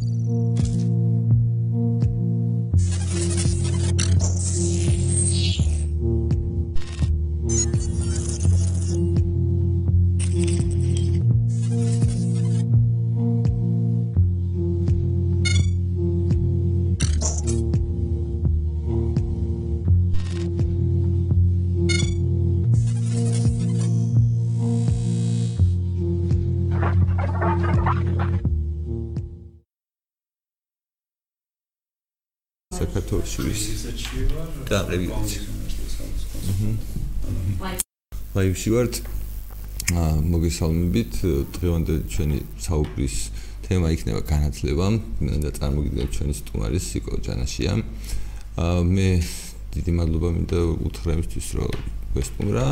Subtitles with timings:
[0.00, 0.79] Música
[34.10, 35.38] საქართველოსში და რეგიონში.
[38.34, 38.94] ვაიბში ვართ.
[40.30, 41.14] მოგესალმებით.
[41.54, 43.16] დღევანდელ ჩვენი საუბრის
[43.66, 44.86] თემა იქნება განათლება
[45.42, 47.72] და წარმოგიდგენთ ჩვენი სტუმარი სიკო ჯანაშია.
[48.58, 49.08] მე
[49.74, 51.70] დიდი მადლობა მინდა უთხრა იმისთვის, რომ
[52.14, 52.66] გესტუმრა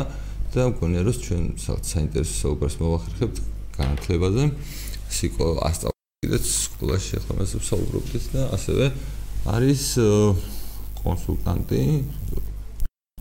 [0.51, 3.37] და მგონია რომ ჩვენ საინტერესო საუბარს მოვახერხებთ
[3.79, 4.43] განათლებაზე.
[5.07, 8.85] სიკო ასწავლეთ სკოლაში ახლა მასე საუბრობთ და ასევე
[9.55, 9.83] არის
[11.03, 11.81] კონსულტანტი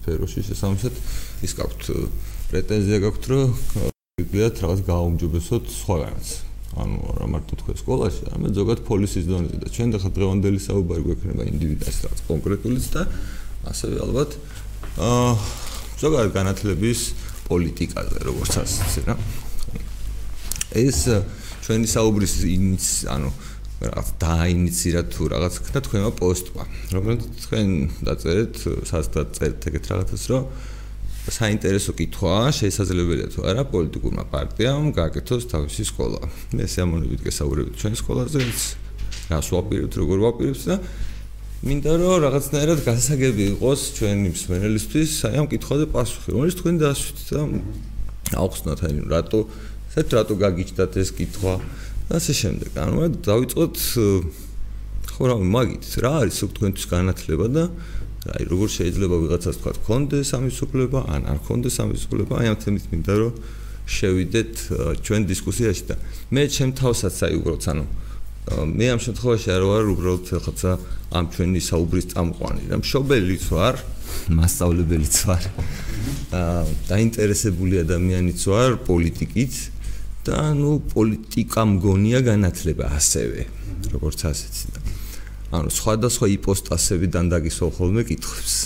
[0.02, 1.00] სფეროში შესაბამისად
[1.46, 1.88] ის გაქვთ
[2.50, 3.56] პრეტენზია გაქვთ რომ
[4.18, 6.28] ვიგიათ რაღაც გააუმჯობესოთ სხვაგანაც
[6.78, 11.46] ანუ რა მარტო თქვენ სკოლაში არამედ ზოგადად პოლისის დონეზე და ჩვენ ახლა დღევანდელი საუბარი გვექნება
[11.48, 13.02] ინდივიდუალს რაღაც კონკრეტულიც და
[13.72, 14.36] ასევე ალბათ
[15.08, 15.32] აა
[15.98, 17.00] ზოგადად განათლების
[17.48, 19.16] პოლიტიკაზე როგორც ასე რა.
[20.78, 20.98] ეს
[21.64, 23.30] ჩვენი საუბრის ინიც ანუ
[23.78, 26.64] რაღაც დაინიცირა თუ რაღაც ხდა თქვენმა პოსტმა.
[26.98, 27.68] რომელიც თქვენ
[28.08, 28.54] დაწერეთ
[28.90, 30.42] სასწრაფოდ წერეთ ეგეთ რაღაცას რომ
[31.28, 36.20] საინტერესო კითხვაა შესაძლებელია თუ არა პოლიტიკურმა პარტიამ გააკეთოს თავისი სკოლა.
[36.56, 38.40] მე სიამოვნებით გესაუბრებით ჩვენ სკოლაზე
[39.28, 40.76] რას ვაპირებთ როგორ ვაპირებთ და
[41.58, 47.40] მინდა რომ რაღაცნაირად გასაგები იყოს ჩვენი მსმენელისთვის აი ამ კითხვაზე პასუხი რომელიც თქვენ დაასვით და
[48.38, 49.40] აუხსნათ აი რატო
[49.92, 51.54] საერთოდ რატო გაგიჩნდათ ეს კითხვა
[52.08, 52.70] ასე შემდეგ.
[52.80, 53.76] ანუ დავიწყოთ
[55.12, 55.84] ხო რა მაგით.
[56.02, 57.64] რა არის უკვე თქვენთვის განათლება და
[58.28, 62.56] აი როგორ შეიძლება ვიღაცას თქვა კონდეს ამის უფლება ან არ კონდეს ამის უფლება აი ამ
[62.60, 63.32] თემით მინდა რომ
[63.88, 64.52] შევიდეთ
[65.06, 65.97] ჩვენ დისკუსიაში და
[66.34, 67.84] მე ჩემ თავსაც აი უბრალოდ ანუ
[68.74, 70.72] მე ამ შემთხვევაში არ ვარ უბრალოდ ხაცა
[71.14, 73.74] ამ ჩვენი საუბრის წამყვანი და მშობელიც ვარ
[74.36, 75.44] მასწავლებელიც ვარ
[76.36, 79.54] აა დაინტერესებული ადამიანიც ვარ პოლიტიკით
[80.28, 83.44] და ნუ პოლიტიკა მგონია განათლება ასევე
[83.94, 84.81] როგორც ასეც და
[85.59, 88.56] ანუ სხვადასხვა იპოსტასებიდან დაგისვა ხოლმე კითხებს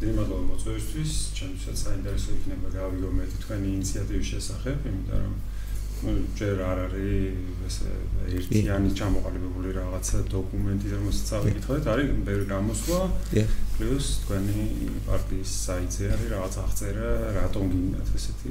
[0.00, 5.34] დიდი მადლობა მოწვევისთვის ჩემსაც საინტერესო იქნება გავიგო მე თქვენი ინიციატივის შესახებ იმიტომ რომ
[6.00, 7.90] ну ჯერ არ არის ესე
[8.40, 13.00] ერთიანი ჩამოყალიბებული რაღაცა დოკუმენტი რომელსაც წავიკითხეთ არის ბევრი გამოსვლა.
[13.76, 14.64] პლუს თქვენი
[15.08, 18.50] პარტიის საიტზე არის რაღაც აღწერა რატომ გინდათ ესეთი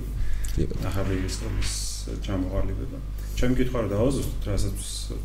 [0.90, 1.89] ახალი ისტორიის
[2.26, 2.98] ჩამოყალიბება.
[3.40, 4.78] ჩემი კითხვა რა დაუზუსტოთ, რასაც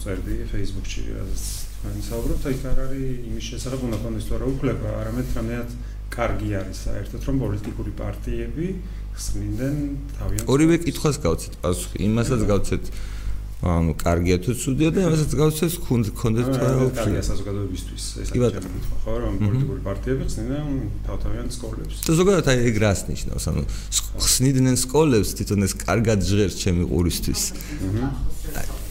[0.03, 4.89] წერდი Facebook-ში, რასაც თქვენ საუბრობთ, აი არ არის იმის შესახებ უნდა კონდეს თუ არა უფლება,
[5.03, 5.69] არამედ რამეად
[6.15, 8.67] კარგი არის საერთოდ რომ პოლიტიკური პარტიები
[9.15, 9.75] ხსნიდნენ
[10.19, 12.85] თავიანთ ორივე კითხვას გავცეთ პასუხი, იმასაც გავცეთ
[13.65, 18.69] ანუ კარგია თუ ცუდია და ამასაც გავცეს კონდეთ თუ არა უფლია საზოგადოებისთვის ეს არის ჩემი
[18.75, 20.67] კითხვა ხო რომ პოლიტიკური პარტიები ხსნიდნენ
[21.09, 23.45] თავთავიანთ სკოლებს და ზოგადად აი ეგ რას ნიშნავს?
[23.49, 23.63] ანუ
[24.21, 27.43] ხსნიდნენ სკოლებს თვითონ ეს კარგად ჟღერს ჩემი ყურისთვის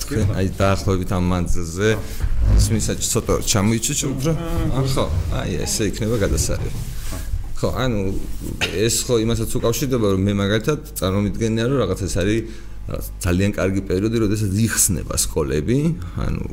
[0.04, 1.90] თქვენ აი დაახლოებით ამ მანძილზე
[2.58, 4.32] ისმისა ცოტა ჩამოიჩუჩ უფრო.
[4.90, 5.06] ხო
[5.38, 6.74] აი ესე იქნება გადასარევი.
[7.62, 8.00] ხო ანუ
[8.76, 12.40] ეს ხო იმასაც უკავშირდება რომ მე მაგალითად წარმომიდგენია რომ რაღაც ეს არის
[12.84, 15.78] ძალიან კარგი პერიოდი, როდესაც იხსნება სკოლები,
[16.20, 16.44] ანუ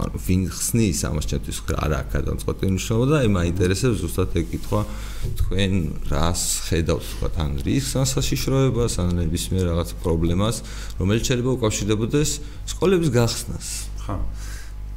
[0.00, 4.80] ანუ ვინ ხსნის ამას ჩემთვის არ აქვს გადამწყვეტი მნიშვნელობა და აი მაინტერესებს ზუსტად ეგ კითხვა
[5.44, 5.72] თქვენ
[6.08, 10.56] რას ხედავთ თქვა თან რისკს საშიშროებას ან ნებისმიერ რაღაც პრობლემას,
[11.04, 12.30] რომელიც შეიძლება უკავშირდებოდეს
[12.72, 13.68] სკოლების გახსნას.
[14.08, 14.16] ხო.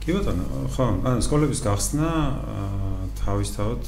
[0.07, 2.09] კი ბატონო, ხო, ან სკოლების გახსნა
[3.27, 3.81] თავისთავად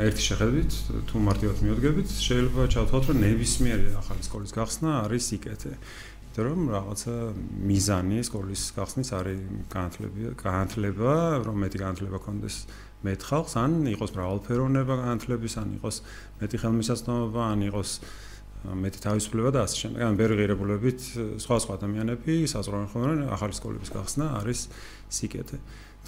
[0.00, 0.76] ერთი შეხედვით
[1.08, 5.72] თუ მარტივად მიოდგებით, შეიძლება ჩავთვალოთ, რომ ნებისმიერი ახალი სკოლის გახსნა არის სიკეთე.
[6.28, 7.12] იმიტომ რომ რაღაცა
[7.66, 9.38] მიზანი სკოლის გახსნის არის
[9.72, 12.56] განათლება, განათლება, რომ მეტი განათლება კონდეს
[13.02, 15.96] მეტ ხალხს, ან იყოს მრავალფეროვნება განათლების, ან იყოს
[16.38, 17.90] მეტი ხელმისაწვდომობა, ან იყოს
[18.58, 20.00] მეტი თავისუფლება და ასე შემდეგ.
[20.02, 21.00] ან ბევრი ღირებულებით
[21.42, 24.60] სხვა სხვა ადამიანები საზღვარგარეთ ხოლმე ახალი სკოლების გახსნა არის
[25.14, 25.56] სიკეთე.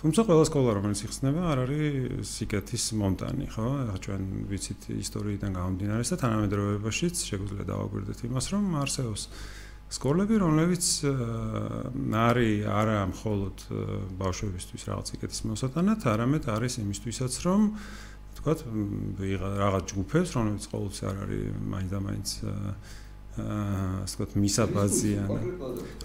[0.00, 3.66] თუმცა ყველა სკოლა რომელიც იხსნება არ არის სიკეთის მომტანი, ხო?
[4.02, 9.23] ჩვენ ვიცით ისტორიიდან გამომდინარე და თანამედროვეობაშიც შეგვიძლია დავაკვირდეთ იმას, რომ არსებობს
[9.90, 10.87] სკოლები, რომლებიც
[12.14, 13.64] არის არა მხოლოდ
[14.20, 17.69] ბავშვებისთვის რაღაც იკეთის მოსატანად, არამედ არის იმისთვისაც, რომ
[18.40, 18.64] თქვათ
[19.42, 21.44] რაღაც ჯგუფებს, რომლებიც ყოველთვის არ არის
[21.75, 22.75] მაინც და მაინც აა
[24.04, 25.28] ასე ვთქვათ მისაბაზიან.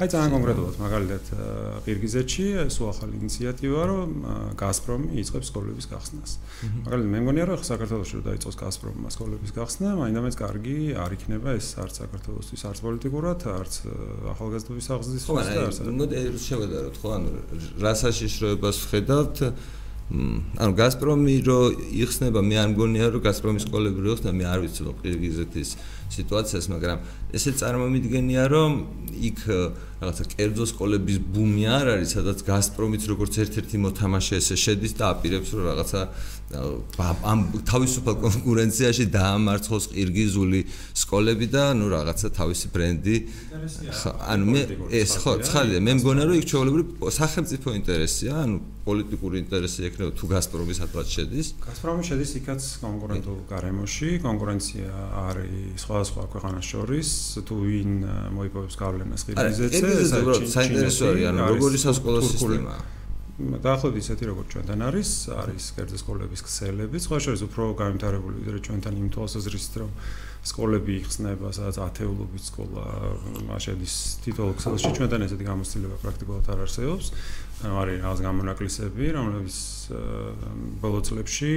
[0.01, 1.25] აი ძალიან კონკრეტულად მაგალითად
[1.85, 2.45] ყირგიზეთში
[2.75, 4.09] სულ ახალი ინიციატივა რომ
[4.59, 6.31] გაზპრომი იწყებს სკოლების გახსნას.
[6.85, 11.67] მაგალითად მე მგონია რომ საქართველოს რო დაიწყოს გაზპრომმა სკოლების გახსნა, მაინდამაც კარგი არ იქნება ეს
[11.79, 13.73] არც საქართველოსთვის არც პოლიტიკურად, არც
[14.35, 15.33] ახალგაზრდობის აღზრდის ხო,
[15.95, 17.29] მოდი შევედაროთ ხო, ანუ
[17.81, 19.37] რა საშიშროებას ხედავთ
[20.05, 21.59] ანუ გაზპრომი რო
[22.05, 25.69] იხსნება მე არ მგონია რომ გაზპრომის სკოლები რო იხსნება მე არ ვიცი რომ ყირგიზეთის
[26.17, 26.99] სიტუაციას მაგრამ
[27.35, 28.71] ესე წარმომიდგენია რომ
[29.29, 29.39] იქ
[30.01, 35.49] რაღაცა კერძო სკოლების ბუმი არ არის სადაც გაზპრომიც როგორც ერთ-ერთი მოთამაშე ესე შედის და აპირებს
[35.55, 36.01] რომ რაღაცა
[36.53, 40.59] ამ თავისუფალ კონკურენციაში დაამარცხოს ყირგიზული
[40.93, 43.15] სკოლები და ნუ რაღაცა თავისი ბრენდი.
[44.29, 44.61] ანუ მე
[44.93, 50.25] ეს ხო ცხადია მე მგონა რომ იქ ჩვეულებრივ სახელმწიფო ინტერესია ანუ პოლიტიკური ინტერესი ექნება თუ
[50.29, 51.47] გაზპრომი სადღაც შედის.
[51.65, 54.09] გაზპრომი შედის იქაც კონკურენტულ გარემოში.
[54.21, 54.91] კონკურენცია
[55.25, 57.07] არის სხვადასხვა ქვეყანას შორის
[57.47, 57.91] თუ ვინ
[58.37, 62.83] მოიპოვებს გავლენას ყირგიზეთზე საინტერესოა ანუ როგორი სასკოლო სისტემაა
[63.35, 68.95] დაახლოებით ისეთი როგორც ჩვენთან არის, არის კერძო სკოლების ქსელები, სხვა შორის უფრო გამიმთარებული ვიდრე ჩვენთან
[68.95, 69.91] იმ თვალსაზრისით, რომ
[70.45, 72.85] სკოლები იხსნება, სადაც ათეულობით სკოლა
[73.59, 73.93] შედის
[74.23, 77.05] თითოეულ ქსელში, ჩვენთან ესეთი გამოცდილება პრაქტიკულად არ არსებობს.
[77.65, 79.57] ანუ არის რაღაც გამონაკლისები, რომლებიც
[80.79, 81.53] ბოლო წლებში,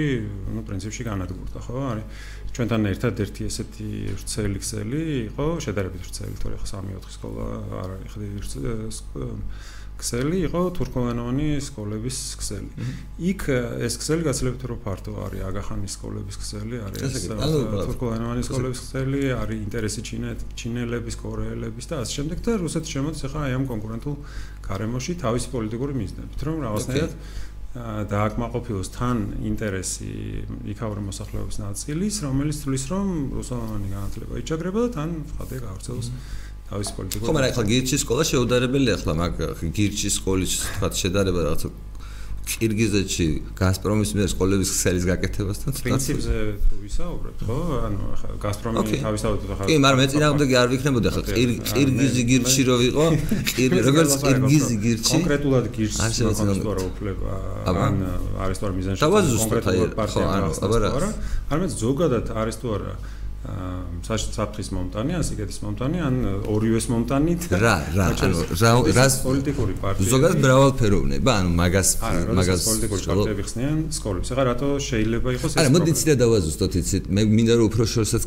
[0.54, 1.78] ну, პრინციპში განადგურდა, ხო?
[1.94, 2.06] არის
[2.56, 7.46] ჩვენთან ერთადერთი ესეთი ხრცელი ქსელი იყო, შედარებით ხრცელი, თორე ხო 3-4 სკოლა
[7.82, 8.28] არ არის ხდი
[9.98, 12.70] ქსელი იყო თურქულენოვანი სკოლების ქსელი.
[13.18, 13.42] იქ
[13.82, 20.00] ეს ქსელი გაცილებით უფრო ფართო არის აგახანის სკოლების ქსელი, არის თურქულენოვანი სკოლების ქსელი, არის ინტერესი
[20.54, 24.14] ჩინელების, კორეელების და ასე შემდეგ და რუსეთი შემოდის ახლა აი ამ კონკურენტულ
[24.68, 27.12] გარემოში თავისი პოლიტიკური მიზნებით, რომ რაღაცნაირად
[28.10, 29.18] დააკმაყოფილოს თან
[29.50, 30.10] ინტერესი
[30.74, 33.08] იქაური მოსახლეობის ნაწილის, რომელიც თulis რომ
[33.38, 36.08] რუსულოვანი განათლება იჭაგრება და თან ხადე გავრცელოს
[36.68, 39.34] თავის პოლიტიკურ ხო მაგრამ ახლა გირჩის სკოლა შეუდარებელია ახლა მაგ
[39.78, 41.68] გირჩის სკოლის თქვა შედარება რაღაცა
[42.48, 43.26] კირგიზეთში
[43.58, 46.36] გაზპრომის მიერ სკოლების ქსელის გაკეთებასთან პრინციპზე
[46.68, 47.58] თუ ვისაუბრებთ ხო?
[47.88, 52.76] ანუ ახლა გაზპრომი თავისთავად ახლა კი მაგრამ მე წინააღმდეგი არ ვიქნებოდი ახლა კირგიზი გირჩი რო
[52.82, 53.06] ვიყო
[53.88, 57.32] როგორც კირგიზი გირჩი კონკრეტულად გირჩის კონსტიტუცია უფლება
[57.68, 58.02] ან
[58.46, 61.66] არის თუ არ მიზანში კონკრეტულად პარტია ხო ანუ აბა არა?
[61.78, 62.92] ზოგადად არის თუ არა
[63.38, 66.14] საფრთხის მომტანი, ან სიგეთის მომტანი, ან
[66.50, 67.42] ორივეს მომტანით.
[67.54, 70.10] რა, რა, ანუ რა რას პოლიტიკური პარტია.
[70.10, 71.88] ზოგადად მრავალფეროვნება, ანუ მაგას
[72.34, 74.26] მაგას პოლიტიკური პარტიები ხსნიან სკოლებს.
[74.34, 75.58] ეხლა რატო შეიძლება იყოს ეს?
[75.62, 78.22] არა, მოდი ციტა დავაზუსტოთ, იცით, მე მინდა რომ უფრო შორსაც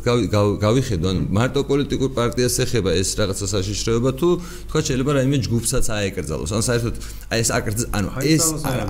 [0.64, 4.28] გავიხედო, ანუ მარტო პოლიტიკურ პარტიას ეხება ეს რაღაცა საშიშროება თუ
[4.72, 6.50] თქვა შეიძლება რაიმე ჯგუფსაც აეკრძალოს.
[6.56, 6.94] ანუ საერთოდ
[7.32, 8.44] აი ეს აკრძ ანუ ეს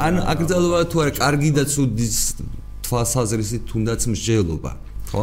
[0.06, 2.06] ან აკრძალვა თუ არა კარგი და ცუდი
[2.86, 4.70] თვალსაზრისით თუნდაც მსჯელობა,
[5.10, 5.22] ხო?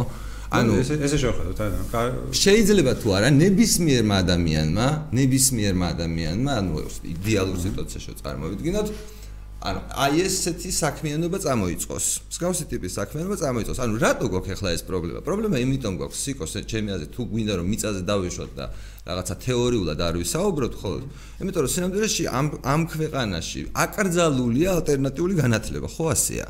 [0.50, 4.86] ანუ ესე ესე შევხედოთ ანუ შეიძლება თუ არა ნებისმიერმა ადამიანმა
[5.18, 8.88] ნებისმიერმა ადამიანმა ანუ იდეალურ სიტუაციაში წარმოვიდგინოთ
[9.60, 12.04] ანუ აი ესეთი საქმიანობა წამოიწყოს.
[12.32, 13.80] მსგავსი ტიპის საქმიანობა წამოიწყოს.
[13.84, 15.20] ანუ რატო გვაქვს ახლა ეს პრობლემა?
[15.20, 18.64] პრობლემა იმიტომ გვაქვს სიკოს ჩემი აზრით თუ გვინდა რომ მიწაზე დავეშვათ და
[19.04, 20.90] რაღაცა თეორიულად არ ვისაუბროთ ხო
[21.44, 26.46] იმიტომ რომ სინამდვილეში ამ ამ ქვეყანაში აკრძალულია ალტერნატიული განათლება ხო ასეა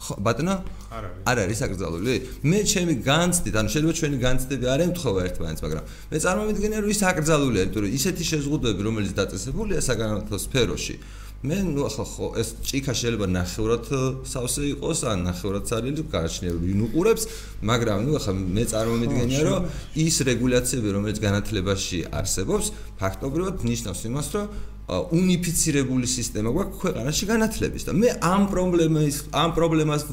[0.00, 0.54] ხო ბატონო?
[0.90, 1.22] არ არის.
[1.30, 2.14] არ არის აკრძალული.
[2.50, 7.00] მე ჩემი განცდით ანუ შეიძლება ჩვენი განცდები არ ემთხოვა ერთმანეთს მაგრამ მე წარმოვიდგენია რომ ის
[7.10, 10.96] აკრძალულია იმიტომ რომ ისეთი შეზღუდვები რომელიც დაწესებულია საგანმანათლებლო სფეროში
[11.40, 13.86] მე ნუ ახლა ხო ეს ჭიქა შეიძლება ნახევრად
[14.28, 17.24] სავსე იყოს ან ნახევრად ცარილი გააჩნია ვინ უყურებს
[17.64, 19.60] მაგრამ ნუ ახლა მე წარმოვიდგენია რომ
[20.04, 22.66] ის რეგულაციები რომელიც განათლებაში არსებობს
[23.00, 24.44] ფაქტობრივად ნიშნავს იმას რომ
[24.90, 30.06] უნიფიცირებული სისტემა გვაქვს ქვეყანაში განათლების და მე ამ პრობლემას ამ პრობლემას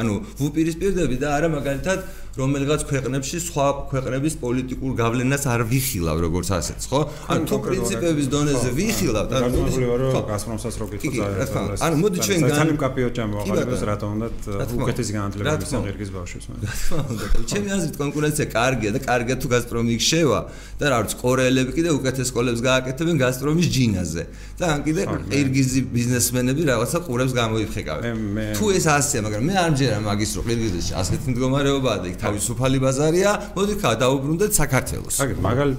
[0.00, 2.06] ანუ ვუპირისპირდები და არა მაგალითად
[2.36, 7.00] რომელიღაც ქვეყნებში სხვა ქვეყნების პოლიტიკურ გავლენას არ ვიხილავ როგორც ასეც ხო?
[7.32, 10.20] ანუ თუ პრინციპების დონეზე ვიხილავ და ხო.
[10.30, 11.24] გასმრომსაც როგით ხო
[11.86, 14.26] ანუ მოდი ჩვენ ძალიან კაპიო ჩამოვაყალიბოს რატომ უნდა
[14.76, 20.40] უკეთესი განათლება მისაღირგის ბავშვებს მაგრამ ჩემი აზრით კონკურენცია კარგია და კარგია თუ გაზპრომი იქშევა
[20.76, 24.22] და რა ვიცი კორეელები კიდე უკეთეს სკოლებს გააკეთებენ გაზპრომის ჯინაზე
[24.60, 25.02] და ან კიდე
[25.32, 28.04] ყირგიზი ბიზნესმენები რაღაცა ყურებს გამოიფხეკავენ.
[28.56, 32.78] თუ ეს ასეა მაგრამ მე არ მჯერა მაგის რო ყირგიზეთში ასეთი მდგომარეობაა და იქ თავისუფალი
[32.84, 35.16] ბაზარია, მოდი გადაუბრუნდეთ საქართველოს.
[35.22, 35.70] აგერ მაგალ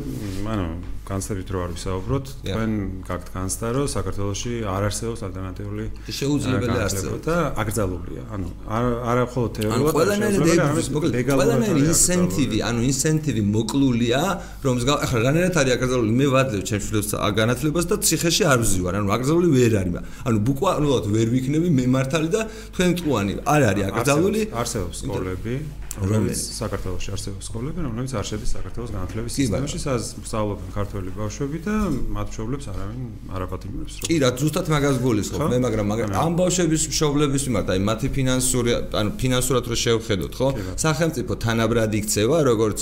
[0.48, 0.68] ანუ
[1.08, 2.72] განსაკუთრებით რო არ ვისაუბროთ, თქვენ
[3.08, 5.86] გაქვთ განცდა, რომ საქართველოში არ არსებობს ალტერნატიული
[6.20, 8.24] შეუძლებელი არსებობს და აკრძალულია.
[8.36, 8.48] ანუ
[9.08, 10.40] არა მხოლოდ თეორიულად, ყველანაირი
[11.32, 14.22] ყველანაირი ინსენტივი, ანუ ინსენტივი მოკლულია,
[14.68, 16.88] რომ ახლა რანერად არის აკრძალული, მე ვადლევ ჩემს
[17.40, 19.96] განათლებას და ციხეში არ ვზივარ, ანუ აკრძალული ვერ არის.
[20.28, 22.42] ანუ ბუკვალოდ ვერ ვიქნები მემართალი და
[22.76, 24.42] თქვენ მწუანი არ არის აკრძალული.
[24.52, 25.54] არსებობს სკოლები
[25.98, 31.76] რომელიც საქართველოსში არსებობს სკოლები, რომელიც არ შედის საქართველოს განათლების სისტემაში, სადაც სწავლობენ ქართველი ბავშვები და
[32.18, 33.02] მათ მშობლებს არავინ
[33.34, 33.94] არ აპატიმრებს.
[34.06, 38.72] კი, რა ზუსტად მაგას გულისხმობ მე, მაგრამ მაგრამ ამ ბავშვების მშობლების მიმართ, აი მათი ფინანსური,
[38.94, 40.48] ანუ ფინანსურად რო შევხედოთ, ხო?
[40.78, 42.82] სახელმწიფო თანაბრად იქცევა, როგორც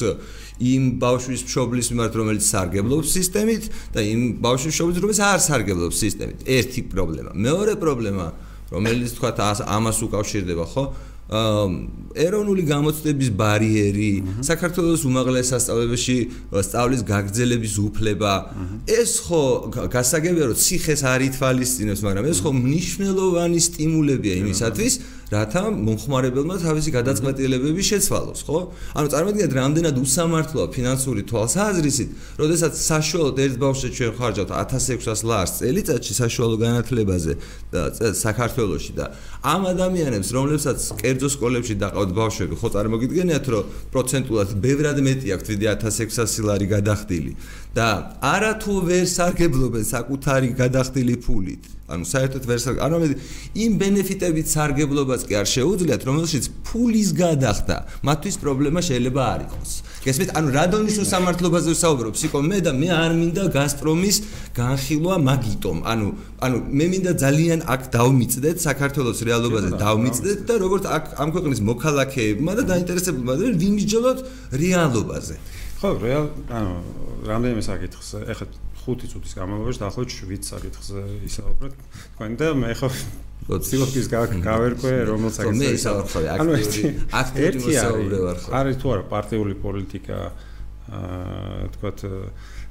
[0.55, 3.63] იმ ბავშვის მშობლის მიმართ, რომელიც სარგებლობს სისტემით
[3.95, 6.39] და იმ ბავშვის მშობლის, რომელიც არ სარგებლობს სისტემით.
[6.47, 7.31] ერთი პრობლემა.
[7.35, 8.27] მეორე პრობლემა,
[8.71, 9.31] რომელიც თქვა
[9.67, 10.83] ამას უკავშირდება, ხო?
[11.25, 14.11] ეროვნული გამოცდების ბარიერი,
[14.45, 16.17] საქართველოს უმაღლეს სასწავლებელში
[16.53, 18.33] სწავლის გაგრძელების უფლება,
[18.85, 19.41] ეს ხო
[19.89, 24.93] გასაგებია რომ ციხეს არ ითვალისწინებს, მაგრამ ეს ხო მნიშვნელოვანი სტიმულებია იმისათვის,
[25.33, 28.59] რათა მომხმარებელმა თავისი გადაწყვეტილებები შეცვალოს, ხო?
[28.93, 36.13] ანუ წარმოიდგინეთ, რამდენად უსამართლოა ფინანსური თვალსაზრისით, როდესაც საშუალოდ ერთ ბავშვზე ჩვენ ხარჯავთ 1600 ლარს წელიწადში
[36.21, 37.33] საშუალო განათლებაზე
[38.21, 39.05] საქართველოში და
[39.41, 43.63] ამ ადამიანებს, რომლებსაც კერძო სკოლებში დაყავთ ბავშვები, ხო წარმოგიდგენიათ, რომ
[43.93, 47.31] პროცენტულად ბევრად მეტი აქვს ვიდრე 1600 ლარი გადახდილი
[47.73, 47.89] და
[48.21, 51.74] არათუ ვერ სარგებლობენ საკუთარი გადახდილი ფულით.
[51.85, 52.97] ანუ საერთოდ ვერ ანუ
[53.61, 59.71] იმ ბენეფიტებით სარგებლობას კი არ შეუძლიათ, რომელშიც ფულის გადახდა, მათთვის პრობლემა შეიძლება არ იყოს.
[60.05, 64.17] გესმით, ანუ რადონის უსამართლობაზე ვსაუბრობ, სიკო მე და მე არ მინდა გასტრომის
[64.57, 65.77] განხილვა მაგიტომ.
[65.85, 66.07] ანუ
[66.45, 72.51] ანუ მე მინდა ძალიან აქ დავმიწდეთ საქართველოს რეალობაზე დავმიწდეთ და როგორც აქ ამ ქვეყნის მოქალაქეებმა
[72.57, 74.19] და დაინტერესებულმა და ვიმიჯელოთ
[74.61, 75.35] რეალობაზე.
[75.81, 76.71] ხო, რეალ ანუ
[77.29, 78.45] რამდენიმე საკითხს ეხლა
[78.85, 80.87] 5 წუთის განმავლობაში დაახლოებით 7 საკითხს
[81.29, 81.73] ისაუბრეთ.
[82.15, 82.89] თქვენ და მე ხო
[83.45, 84.07] ცდილობს
[84.45, 88.49] გავერკვე რომელ საკითხს მე ისაუბრე აქტიური აქტიური მოსაუბრე ვარ ხო.
[88.59, 90.19] არის თუ არა პარტიული პოლიტიკა
[90.95, 92.65] აა თქვათ აა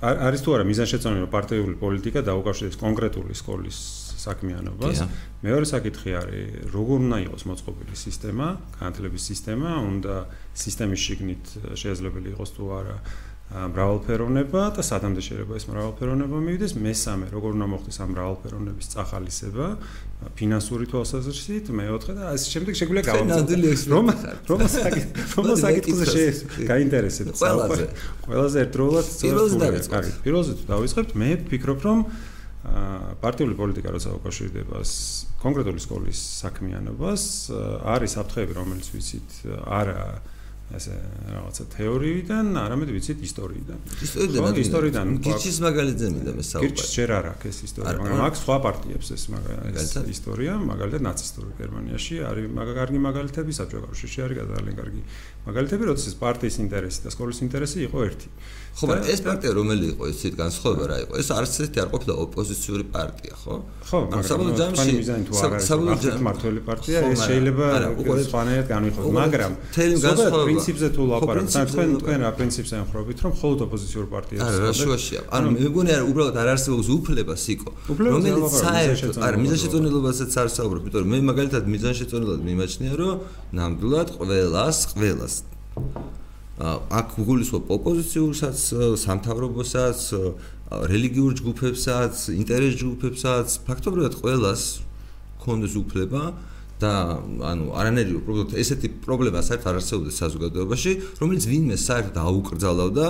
[0.00, 3.78] არის თუ არა მიზანშეწონილი პარტიული პოლიტიკა დაუკავშირებს კონკრეტული სკოლის
[4.20, 5.02] საქმიანობას.
[5.44, 8.46] მეორე საკითხი არის როგორ უნდა იყოს მოწყობილი სისტემა,
[8.80, 10.14] განათლების სისტემა, უნდა
[10.56, 11.44] სისტემის შიგნით
[11.76, 12.96] შესაძლებელი იყოს თუ არა
[13.50, 16.72] მრავალფეროვნება და სათამდე შეიძლება ეს მრავალფეროვნება მივიდეს.
[16.78, 19.66] მესამე როგორ უნდა მოხდეს ამ მრავალფეროვნების წახალისება?
[20.38, 24.06] ფინანსური თვალსაზრისით მეოთხე და ასე შემდეგ შეგვიძლია გავამოწმოთ რომ
[24.46, 26.04] რომ საკითხზე
[26.70, 27.86] შეინტერესებთ ყველაზე.
[28.28, 30.12] ყველაზე ერთდროულად პირველზე დავიწყებთ.
[30.22, 31.10] პირველზე დავიწყებთ.
[31.18, 31.98] მე ვფიქრობ რომ
[33.24, 34.78] პარტიული პოლიტიკა როცა უკავშირდება
[35.40, 37.22] კონკრეტული სკოლის საქმიანობას
[37.88, 39.30] არის საფრთხეები რომელიც ვიცით
[39.64, 40.20] არა
[40.70, 40.92] ასე
[41.34, 43.78] რაღაცა თეორიიდან, არამედ ვიცით ისტორიიდან.
[44.06, 45.06] ისტორიიდან, ისტორიიდან.
[45.26, 46.70] გიჩის მაგალითზე მინდა მე საუბარი.
[46.70, 51.50] გიჩის ჯერ არ აქვს ეს ისტორია, მაგრამ აქვს სხვა პარტიებს ეს მაგალითად ისტორია, მაგალითად ნაცისტური
[51.58, 55.00] გერმანიაში არის მაგარი მაგალითები საბჭოთა კავშირში არის ძალიან კარგი
[55.50, 58.28] მაგალითები, როდესაც პარტიის ინტერესი და სკოლის ინტერესი იყო ერთი.
[58.70, 61.12] ხო, მაგრამ ეს პარტია რომელი იყო, ისეთ განსხვავება რა იყო?
[61.20, 63.54] ეს არც ერთი არ ყოფილა ოპოზიციური პარტია, ხო?
[63.90, 64.92] ხო, მაგრამ საბოლოო ჯამში
[65.70, 67.66] საბოლოო ჯამში მართლი პარტია, ეს შეიძლება
[68.30, 73.58] სხვანაირად განვიხილოთ, მაგრამ თელი განსხვავება პრინციპზე თუ ლაპარაკობთ, თქვენ თქვენ რა პრინციპს ემხრობთ, რომ მხოლოდ
[73.66, 75.20] ოპოზიციურ პარტიებს არა, რა შუაშია.
[75.34, 80.80] ანუ მე მგონი არა, უბრალოდ არ არსებობს უფლება სიკო, რომელიც საერთოდ არა, მიზანშეწონილობასაც არ საუბრობ,
[80.86, 83.14] იმიტომ რომ მე მაგალითად მიზანშეწონილად მიმაჩნია, რომ
[83.60, 85.34] ნამდვილად ყველას, ყველას
[86.60, 88.58] აქ გულისხმობ ოპოზიციურსაც,
[89.00, 90.00] სამთავრობოსაც,
[90.92, 94.64] რელიგიურ ჯგუფებსაც, ინტერეს ჯგუფებსაც, ფაქტობრივად ყველას
[95.40, 96.22] ქონდეს უფლება
[96.80, 96.92] და
[97.44, 103.06] ანუ არანაირი უბრალოდ ესეთი პრობლემა საერთოდ არ არსებობს საზოგადოებაში, რომელიც ვინმე საერთოდ აუკრძალავდა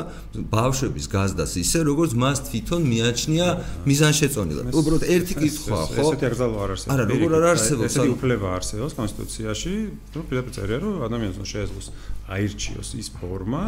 [0.50, 3.46] ბავშვების გაზდას ისე, როგორც მას თვითონ მიაჩნია
[3.86, 4.74] მიზანშეწონილად.
[4.74, 6.02] უბრალოდ ერთი კითხვა, ხო?
[6.02, 6.94] ესეთი აკრძალვა არ არსებობს.
[6.94, 7.94] არა, როგორ არ არსებობს?
[7.94, 9.74] ესეთი უფლება არსებობს კონსტიტუციაში,
[10.14, 11.86] რომ პირდაპირ წერია, რომ ადამიანს უნდა შეეძლოს
[12.30, 13.64] აირჩიოს ის ფორმა,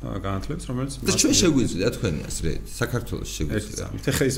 [0.00, 3.86] განათლებს, რომელიც და ჩვენ შეგვიძლია თქვენი ასე საქართველოს შეგვიძლია.
[4.00, 4.36] ეხლა ის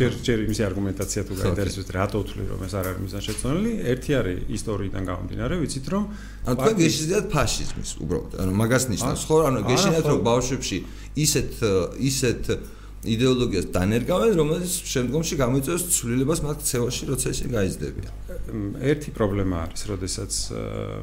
[0.00, 4.38] ჯერ ჯერ იმის არგუმენტაცია თუ გაინტერესებს რატო ვთვლი რომ ეს არ არის მიზანშეწონილი, ერთი არის
[4.56, 6.04] ისტორიიდან გამომდინარე, ვიცით რომ
[6.48, 8.32] ანუ თქვენ გეშინიათ ფაშიზმის უბრალოდ.
[8.40, 9.36] ანუ მაგას ნიშნავს ხო?
[9.44, 10.78] ანუ გეშინიათ რომ ბავშვებში
[11.20, 11.52] ისეთ
[12.00, 12.42] ისეთ
[13.04, 18.12] იდეოლოგიას დანერგავენ, რომელიც შემდგომში გამოიწვევს ცვლილებას მათ ქცევაში, როცა ისინი გაიზრდებიან.
[18.80, 20.32] ერთი პრობლემა არის, როდესაც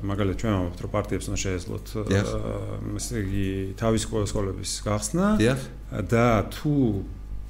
[0.06, 1.86] მაგალითად ჩვენ ამბობთ, რომ პარტიებს უნდა შეეძლოთ
[2.98, 3.48] ესე იგი
[3.82, 5.28] თავის სკოლების გახსნა
[6.12, 6.76] და თუ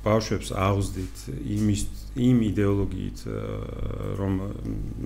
[0.06, 1.18] ბავშვებს აღვზდით
[1.56, 1.82] იმის
[2.12, 3.20] იმ იდეოლოგიით
[4.20, 4.34] რომ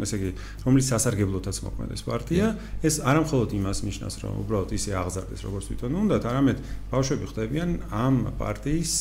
[0.06, 0.32] ესე იგი
[0.66, 2.48] რომლის სასარგებლოთაც მოქმედებს პარტია
[2.82, 6.64] ეს არამხოლოდ იმას ნიშნავს რომ უბრალოდ ისე აღზარდეს როგორც თვითონ უნდათ არამედ
[6.96, 8.94] ბავშვები ხდებიან ამ პარტიის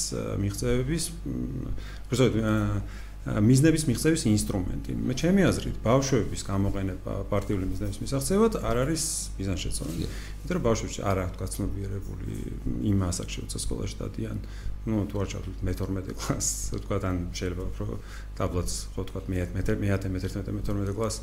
[0.45, 1.05] მიღწევების
[2.13, 2.35] უბრალოდ
[3.25, 4.95] მიზნების მიღწევის ინსტრუმენტი.
[5.01, 9.05] მე ჩემი აზრით, ბავშვების გამოყენება პარტიული მიზნების მისაღწევად არ არის
[9.41, 10.05] მიზანშეწონილი.
[10.05, 12.35] იმიტომ რომ ბავშვები არ აქვს გაცნობიერებული
[12.85, 14.39] იმ ასაკში, როცა სკოლაში დადიან,
[14.85, 17.99] ну, თუ არ ჩავთვლით მე-12 კლასს, თქვა თან შეიძლება უფრო
[18.37, 21.21] დაბლაც, ხო თქვა მე-11 მე-11 მე-12 კლასს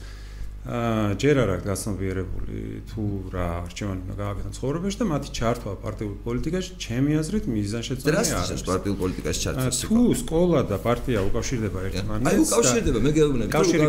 [0.61, 3.03] აა ჯერ არ აქვს გასნობიერებული თუ
[3.33, 8.51] რა არჩევანი უნდა გააკეთონ ცხოვრებაში და მათი ჩართვა პარტიულ პოლიტიკაში ჩემი აზრით მიზანშეწონილი არის.
[8.53, 9.65] ეს პარტიულ პოლიტიკაში ჩართვა.
[9.89, 12.29] თუ სკოლა და პარტია უკავშირდება ერთმანეთს.
[12.29, 13.49] აი უკავშირდება, მე გეუბნები.
[13.57, 13.85] კავშირი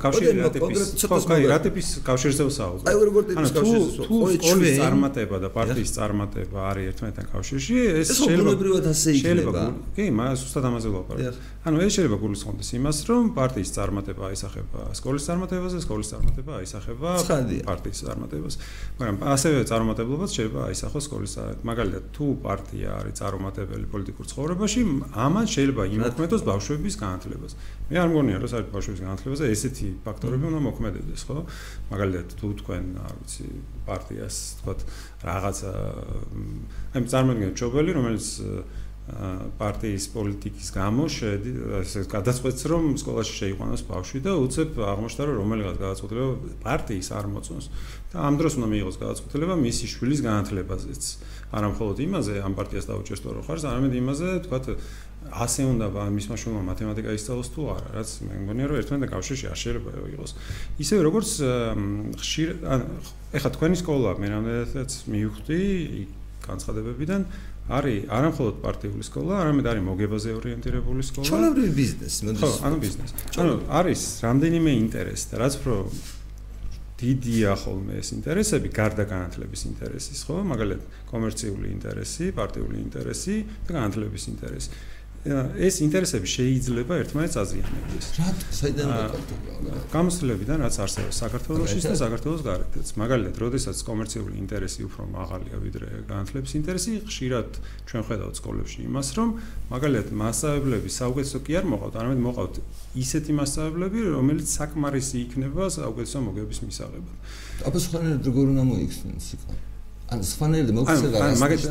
[0.00, 1.16] კავშირი რა ტიპის ხო,
[1.52, 2.84] რა ტიპის კავშირზე ვსაუბრობ.
[2.88, 4.08] აი როგორ ტიპის კავშირზე?
[4.08, 9.62] თუ სკოლის წარმატება და პარტიის წარმატება არის ერთმანეთთან კავშირში, ეს შეიძლება ასე იქნება.
[9.92, 11.44] კი, მას უბრალოდ ამაზე ვლაპარაკობ.
[11.66, 17.10] ანუ ეს შეიძლება გულისხმობდეს იმას, რომ პარტიის წარმატება აისახება სკოლის წარმატებაზე, სკოლის სკოლის წარმატება აისახება
[17.66, 18.54] პარტიის წარმატებას.
[18.98, 21.32] მაგრამ ასევე წარმატებლობაც შეიძლება აისახოს სკოლის
[21.66, 24.80] მაგალითად თუ პარტია არის წარმატებელი პოლიტიკურ ცხოვრებაში,
[25.26, 27.52] ამან შეიძლება იმოქმედოს ბავშვების განათლებას.
[27.90, 31.38] მე არ მგონია რომ საერთოდ ბავშვების განათლებაზე ესეთი ფაქტორები უნდა მოქმედებდეს, ხო?
[31.90, 33.46] მაგალითად თუ თქვენ, არ ვიცი,
[33.86, 34.74] პარტიას თქვა
[35.26, 35.70] რაღაცა
[36.96, 38.26] აი წარმოიდგინეთ ჩობელი, რომელიც
[39.06, 45.76] პარტიის პოლიტიკის გამო შედი ესე გადაწყვეტს რომ სკოლაში შეიყვანოს ბავშვი და უცებ აღმოჩნდა რომ რომელიღაც
[45.78, 46.32] გადაწყვეტილება
[46.66, 47.66] პარტიის არ მოწონს
[48.10, 51.02] და ამ დროს უნდა მიიღოს გადაწყვეტილება მისი შვილის განათლებაზეც.
[51.54, 54.58] არა მხოლოდ იმაზე ამ პარტიას დაუჭერს თუ რა ხარ არამედ იმაზე თქვა
[55.26, 59.58] ასე უნდა მის მაშულმა მათემატიკა ისწავლოს თუ არა რაც მე მგონია რომ ერთმანეთთან კავშირში არ
[59.62, 60.30] შეიძლება იყოს.
[60.82, 61.30] ისე როგორც
[62.18, 62.48] ხშირ
[63.38, 65.60] ეხა თქვენი სკოლა მე რამდენადაც მივხვდი
[66.46, 67.20] განცხადებებიდან
[67.66, 71.26] არის არამხოლოდ პარტიული სკოლა, არამედ არის მოგებაზე ორიენტირებული სკოლა.
[71.26, 72.38] ჩვეულებრივი ბიზნესი, მოდი.
[72.38, 73.14] ხო, ანუ ბიზნესი.
[73.42, 75.74] ანუ არის რამდენიმე ინტერესი და რაც უფრო
[76.96, 80.36] დიდია ხოლმე ეს ინტერესები, გარდა განათლების ინტერესის, ხო?
[80.46, 84.68] მაგალითად, კომერციული ინტერესი, პარტიული ინტერესი და განათლების ინტერესი.
[85.26, 88.06] ეს ინტერესები შეიძლება ერთმანეთს აზიანებდეს.
[88.16, 88.28] რა
[88.58, 89.80] საიდან მოკავშირდება?
[89.90, 92.86] გამოსლებიდან რაც არსებობს საქართველოსში და საქართველოს გარეთაც.
[93.02, 97.50] მაგალითად, როდესაც კომერციული ინტერესი უფრო მაღალია ვიდრე განათლების ინტერესი, ხშირად
[97.90, 99.28] ჩვენ ხედავთ სკოლებში იმას, რომ
[99.74, 102.54] მაგალითად მასშტაბები საუკეთესო კი არ მოყავთ, არამედ მოყავთ
[103.02, 107.16] ისეთი მასშტაბები, რომელიც საკმარისი იქნება საუკეთესო მოგების მისაღებად.
[107.66, 109.42] აბა სხვა როგორ უნდა მოიხსნას იქ?
[110.06, 111.70] ან სვანელი მოგცედა რა მაგალითად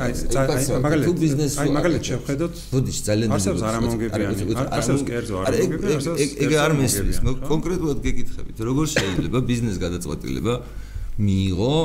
[0.83, 7.21] მაგალითად აი მაგალითად შევხედოთ ბუდიში ძალიან არსებობს არამონგებიანი არსებობს კერძო არამონგებიანი არსებობს ეგ არ მესმის
[7.51, 10.53] კონკრეტულად გეკითხებით როგორ შეიძლება ბიზნეს გადაწყვეტილება
[11.15, 11.75] მიიღო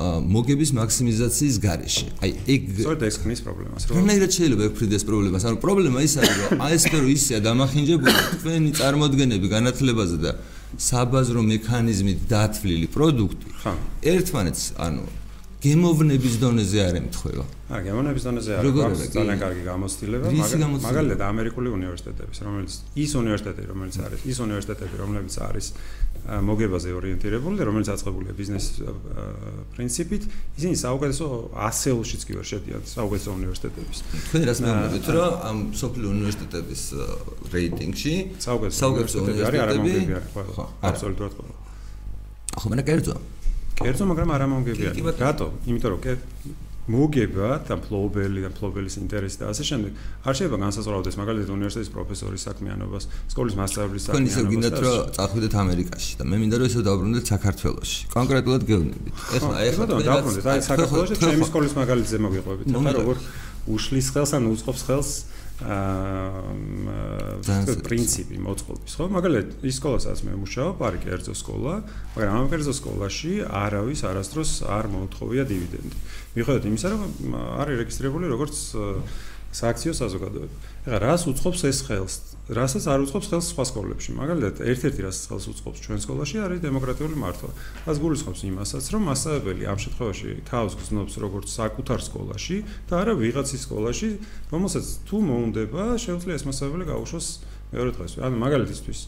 [0.00, 2.06] მოგების მაქსიმიზაციის გარეშე.
[2.24, 5.42] აი ეგ სწორედ ეს ქმნის პრობლემას, რომ რანაირად შეიძლება ეგ ფრიდეს პრობლემას?
[5.50, 10.30] ანუ პრობლემა ის არის, რომ აი ეს ფერო ისეა დამახინჯებული თქვენი წარმოადგენები განათლებაზე და
[10.78, 13.48] საბაზრო მექანიზმით დათვლილი პროდუქტი.
[13.60, 13.72] ხა
[14.14, 15.04] ერთმანეთს ანუ
[15.60, 17.44] გემოვნების დონეზე არ ემთხვევა.
[17.68, 20.26] აა გემოვნების დონეზე არ აქვს ძალიან კარგი გამოცდილება,
[20.80, 25.66] მაგალითად ამერიკული უნივერსიტეტების, რომელიც ის უნივერსიტეტი, რომელიც არის, ის უნივერსიტეტები, რომლებიც არის
[26.48, 28.64] მოგებაზე ორიენტირებული და რომელიც აწყებულია ბიზნეს
[29.76, 30.22] პრინციპით,
[30.56, 33.98] ისინი საუკეთესო 100-ულშიც კი ვერ შედიან საუკეთესო უნივერსიტეტების.
[34.32, 36.82] თქვენ რას მეუბნებით, რომ ამ სოფლიო უნივერსიტეტების
[37.52, 38.14] რეიტინგში
[38.48, 41.44] საუკეთესო უნივერსიტეტები არის არამოგებიანი, ხო, აბსოლუტურად ხო.
[42.60, 43.39] ხო, მე ნაკერწოა.
[43.80, 44.90] კერძო, მაგრამ არ ამონგებია.
[45.20, 45.46] რატო?
[45.66, 46.00] იმიტომ რომ
[46.90, 49.92] მოგება და ფლობელი და ფლობელის ინტერესი და ასე შემდეგ
[50.26, 54.10] არ შეიძლება განსაზღვრავდეს მაგალითად უნივერსიტეტის პროფესორის საქმიანობას, სკოლის მასწავლებლის საქმიანობას.
[54.10, 57.98] თქვენ ისე გინდათ რომ წახვიდეთ ამერიკაში და მე მინდა რომ ესე დავბრუნდეთ საქართველოში.
[58.16, 59.14] კონკრეტულად გეუბნებით.
[59.38, 62.66] ეხლა ეხლა დავბრუნდეთ აი საქართველოში ჩემი სკოლის მაგალითზე მოგვიყვებით.
[62.74, 63.16] ახლა როგორ
[63.70, 65.10] უშლის ხელს ან უწყობს ხელს
[65.60, 66.40] აა
[67.84, 69.06] პრინციპი მოწყობის, ხო?
[69.12, 71.74] მაგალითად, ის სკოლასაც მე მუშაობ, არის კერძო სკოლა,
[72.16, 75.96] მაგრამ ამ კერძო სკოლაში არავის არასდროს არ მოთხოვია დივიდენდი.
[76.36, 77.00] მიხედავთ იმისა, რომ
[77.60, 78.56] არის რეგისტრირებული როგორც
[79.50, 80.54] სააქციო საზოგადოება.
[80.80, 82.14] ეხლა რას უწყობს ეს ხელს?
[82.48, 84.10] რასაც არ უწყობს ხელს სხვა სკოლებში.
[84.16, 87.50] მაგალითად, ერთ-ერთი რაც ხელს უწყობს ჩვენ სკოლაში არის დემოკრატიული მართვა.
[87.84, 92.56] რაც გულისხმობს იმასაც, რომ მასწავლებელი ამ შემთხვევაში თავს გზნობს როგორც საკუთარ სკოლაში
[92.88, 94.08] და არა ვიღაცის სკოლაში,
[94.48, 97.26] რომელსაც თუ მოუნდება, შეუძლია ეს მასწავლებელი გაუშვოს
[97.76, 98.12] მეორე დღეს.
[98.24, 99.00] ანუ მაგალითისთვის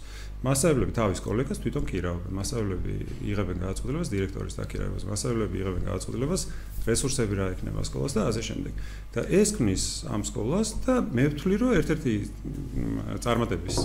[0.42, 2.34] მასწავლებლები თავის კოლეგას თვითონ კირავენ.
[2.34, 2.94] მასწავლებლები
[3.30, 5.04] იღებენ გადაწყვეტილებას დირექტორის დაქირავებას.
[5.06, 6.42] მასწავლებლები იღებენ გადაწყვეტილებას
[6.82, 8.72] რესურსები რა იქნება სკოლას და ასე შემდეგ.
[9.14, 12.14] და ეს ქმნის ამ სკოლას და მე ვთვლი რომ ერთ-ერთი
[13.24, 13.76] წარმატების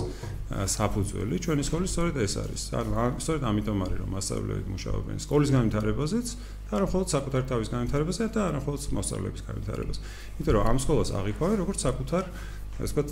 [0.48, 2.62] საფუძველი ჩვენი სკოლის სწორედ ეს არის.
[2.78, 6.26] ანუ სწორედ ამიტომ არის რომ მასწავლებლები მუშაობენ სკოლის განვითარებაზეც
[6.68, 10.00] და არა მხოლოდ საკუთარ თავის განვითარებაზე და არა მხოლოდ მასწავლებლების განვითარებაზე.
[10.38, 12.24] იმიტომ რომ ამ სკოლას აღიქვამენ როგორც საკუთარ
[12.78, 13.10] ასე ვთქვათ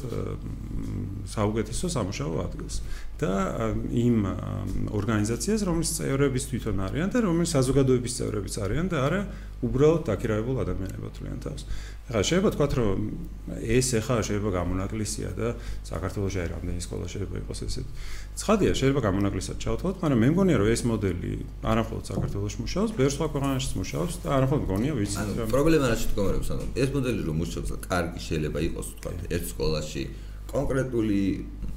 [1.26, 2.76] საუკეთესო სამუშაო ადგილს
[3.16, 3.32] და
[3.96, 4.16] იმ
[4.92, 9.20] ორგანიზაციას რომელიც წევრების თვითონ არიან და რომელიც საზოგადოების წევრებიც არიან და არა
[9.64, 11.62] უბრალოდ დაქირავებულ ადამიანებად თვლიან თავს.
[12.06, 12.98] ახლა შეიძლება თქვათ რომ
[13.56, 15.48] ეს ახლა შეიძლება გამონაკლისია და
[15.90, 17.86] საქართველოს აი რამდენი სკოლა შეიძლება იყოს ესეთ.
[18.36, 21.30] ცხადია შეიძლება გამონაკლისად ჩავთვალოთ, მაგრამ მე მგონია რომ ეს მოდელი
[21.72, 26.48] არამხოლოდ საქართველოს მუშაობს, ბევრ სხვა ქვეყანაშიც მუშაობს და არამხოლოდ მგონია ვიცი რომ პრობლემა რა შეგომარებს
[26.52, 30.02] ანუ ეს მოდელი რომ მუშაობს, კარგი შეიძლება იყოს თქვათ ერთ სკოლაში
[30.56, 31.20] კონკრეტული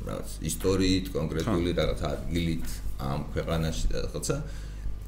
[0.07, 2.67] რაღაც ისტორიით, კონკრეტული რაღაც ადგილით
[2.99, 4.35] ამ ქვეყანაში და რაღაცა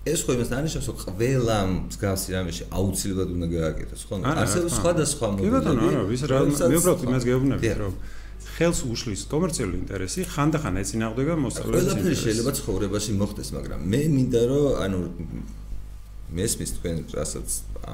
[0.02, 4.16] ეს ხო იმას დანიშნავს, რომ ყველა მსგავსი რამეში აუცილებლად უნდა გააკეთოს, ხო?
[4.26, 5.46] არსებობს სხვადასხვა მოდელი.
[5.46, 7.94] კი ბატონო, არა, ვის რა მე უბრალოდ იმას გეუბნები, რომ
[8.42, 12.02] ხელს უშლის კომერციული ინტერესი ხანდახან ეცინააღმდეგა მოსწავლეების ინტერესს.
[12.02, 15.00] ყველაფერი შეიძლება ცხოვრებაში მოხდეს, მაგრამ მე მინდა რომ ანუ
[16.32, 17.50] მესმის თქვენ რასაც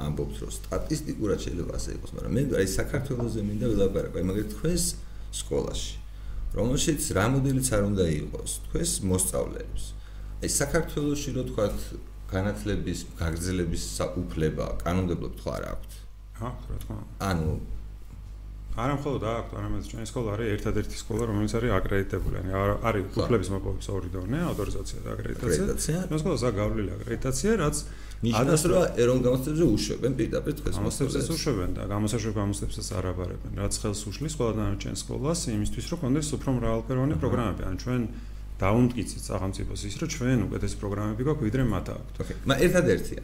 [0.07, 4.83] ამბობთ რომ სტატისტიკურად შეიძლება ასე იყოს, მაგრამ მე აი საქართველოსზე მინდა ვილაპარაკო, აი მაგალითად თქვენს
[5.41, 5.95] სკოლაში,
[6.57, 9.83] რომელშიც რა მოდელიც არ უნდა იყოს, თქვენს მოსწავლეებს.
[10.37, 11.65] აი საქართველოსში რო თქვა
[12.27, 13.83] განათლების გაგრძელების
[14.21, 15.95] უფლება კანონმდებლობ თქვა რა აქვს?
[16.37, 17.13] ჰა, რა თქმა უნდა.
[17.29, 17.49] ანუ
[18.77, 22.35] არა მხოლოდ აქვს, არამედ ჩვენი სკოლა არის ერთადერთი სკოლა, რომელიც არის აკრედიტებული.
[22.37, 25.97] ანუ არის უფლების მოპოვების ორი დონე, ავტორიზაცია და აკრედიტაცია.
[26.13, 27.75] ეს სკოლა ზაგავლილი აკრედიტაცია, რაც
[28.17, 31.29] ნიშნავს რომ ეროვნულ გამოცდებებზე უშვებენ პირდაპირ თქვენს მოსწავლეებს.
[31.37, 33.51] უშვებენ და გამოსაშვებ გამოცდებსაც არ აბარებენ.
[33.61, 37.61] რაც ხელს უშლის ყველა დანარჩენ სკოლას იმისთვის, რომ კონდეს უფრო მრავალფეროვანი პროგრამები.
[37.67, 38.01] ანუ ჩვენ
[38.57, 42.37] დაუნტკიცეთ სახელმწიფოს ის, რომ ჩვენ უკეთესი პროგრამები გვაქვს, ვიდრე მათ ოკეი.
[42.41, 43.21] მაგრამ ერთადერთია.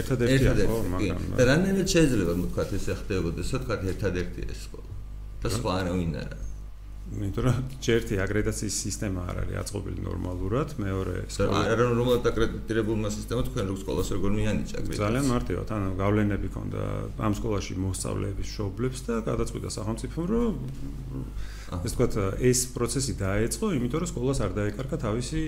[0.00, 4.90] ერთადერთია ხო, მაგრამ და რანაირად შეიძლება თქვა ესე ხდებოდეს, თქვა ერთადერთია ეს სკოლა.
[5.40, 6.49] და სხვა არ უნდა რა.
[7.10, 13.10] იმიტომ რომ ჯერთი აკრედიტაციის სისტემა არ არის აწყობილი ნორმალურად, მეორე სკოლა არ არის ნორმალურად აკრედიტირებულმა
[13.16, 15.04] სისტემა თქვენ როგორ სკოლას როგორ მიანიჭა აკრედიტაცია.
[15.04, 16.82] ძალიან მარტივად, ანუ გავლენები ქონდა
[17.26, 20.54] ამ სკოლაში მოსწავლეების შობლებს და გადაწყვიტა სახელმწიფომ, რომ
[21.70, 22.06] ეს თქვა
[22.42, 25.40] ეს პროცესი დაეწყო, იმიტომ რომ სკოლას არ დაეკარგა თავისი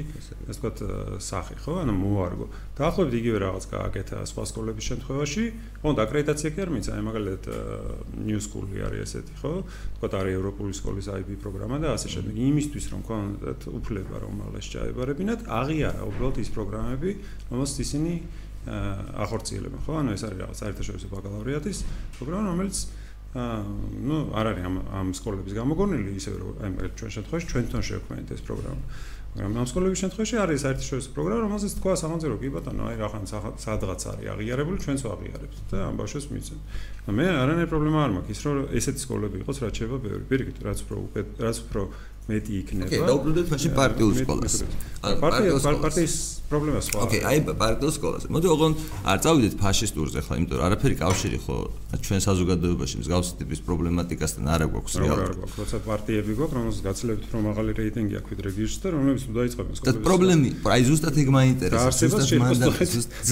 [0.47, 0.71] ეს თქვა
[1.19, 1.73] სახე, ხო?
[1.83, 2.47] ანუ მოარგო.
[2.79, 5.45] დაახლოებით იგივე რაღაც გააკეთა სხვა სკოლების შემთხვევაში,
[5.83, 7.45] ოღონდ აკრედიტაცია კი არ მიცა, აი მაგალითად
[8.23, 9.53] new school-ი არის ესეთი, ხო?
[9.99, 12.35] თქვა არის ევროპული სკოლის IB პროგრამა და ასე შემდეგ.
[12.39, 17.11] იმისთვის რომ კონკრეტ უფლება რომ მალეს ჩაებარებინათ, აღიარა უბრალოდ ის პროგრამები,
[17.51, 18.15] რომელსაც ისინი
[18.63, 19.93] ახორციელებენ, ხო?
[19.99, 21.79] ანუ ეს არის რაღაც საერთაშორისო ბაკალავრიატის
[22.15, 22.77] პროგრამა, რომელიც
[23.33, 28.29] ნუ არ არის ამ ამ სკოლების გამოგონილი ისე რომ აი ჩვენ შემთხვევაში ჩვენ თან შევქმნით
[28.37, 28.83] ეს პროგრამა.
[29.33, 33.25] მაგრამ ამ სკოლების შემთხვევაში არის საერთაშორისო პროგრამა, რომელსაც თქვა სახელმწიფო კი ბატონო, აი რახან
[33.65, 36.61] სადღაც არის აღიარებული, ჩვენც ვაღიარებთ და ამ ბავშვებს მიცემ.
[37.09, 40.25] და მე არანაირი პრობლემა არ მაქვს ის რომ ესეთი სკოლები იყოს, რაც შეიძლება ბევრი.
[40.29, 40.97] პირიქით, რაც უფრო
[41.41, 41.83] რაც უფრო
[42.31, 42.87] მეტი იქნება.
[42.87, 44.55] ოკეი, დაუბრუნდეთ მაშინ პარტიულ სკოლას.
[45.03, 46.15] ანუ პარტიის პარტიის
[46.53, 46.99] პრობლემა სხვა.
[47.03, 48.27] ოკეი, აი პარტიულ სკოლაზე.
[48.31, 48.77] მოდი ოღონდ
[49.11, 51.57] არ წავიდეთ ფაშისტურზე ხლა, იმიტომ რომ არაფერი კავშირი ხო
[51.93, 55.33] ჩვენ საზოგადოებაში მსგავსი ტიპის პრობლემატიკასთან არ აქვს რეალურად.
[55.33, 59.23] არ აქვს, როცა პარტიები გვაქვს, რომელსაც გაცილებით უფრო მაღალი რეიტინგი აქვს ვიდრე გიჟს და რომლებიც
[59.39, 59.87] დაიწყებენ სკოლებში.
[59.89, 61.99] და პრობლემი, აი ზუსტად ეგ მაინტერესებს.
[62.03, 62.67] ზუსტად მანდა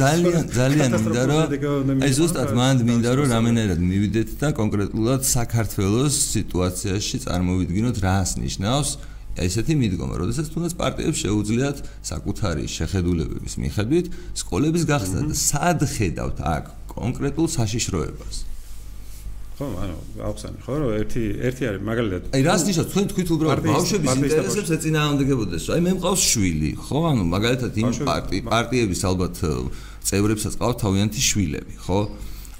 [0.00, 7.16] ძალიან ძალიან მინდა რომ აი ზუსტად მანდა მინდა რომ რამენერად მივიდეთ და კონკრეტულად საქართველოს სიტუაციაში
[7.24, 8.79] წარმოვიდგინოთ რას ნიშნავს
[9.40, 11.78] ესეთი მიდგომა, როდესაც თუნდაც პარტიებს შეუძლიათ
[12.10, 14.06] საკუთარი შეხედულებების მიხედვით
[14.42, 18.36] სკოლების გახსნა და სად ხედავთ აქ კონკრეტულ საშიშროებას?
[19.60, 22.22] ხო, ანუ აუხსანი, ხო, რომ ერთი ერთი არის მაგალითად.
[22.32, 27.22] აი, რას ნიშნავს თქვენ თქვით უბრალოდ ბავშვების ინტერესებს ეწინააღმდეგებოდეს, აი მე მყავს შვილი, ხო, ანუ
[27.28, 27.90] მაგალითად იმ
[28.48, 29.34] პარტიების ალბათ
[30.00, 32.00] წევრებსაც ყავთ თავიანთი შვილები, ხო?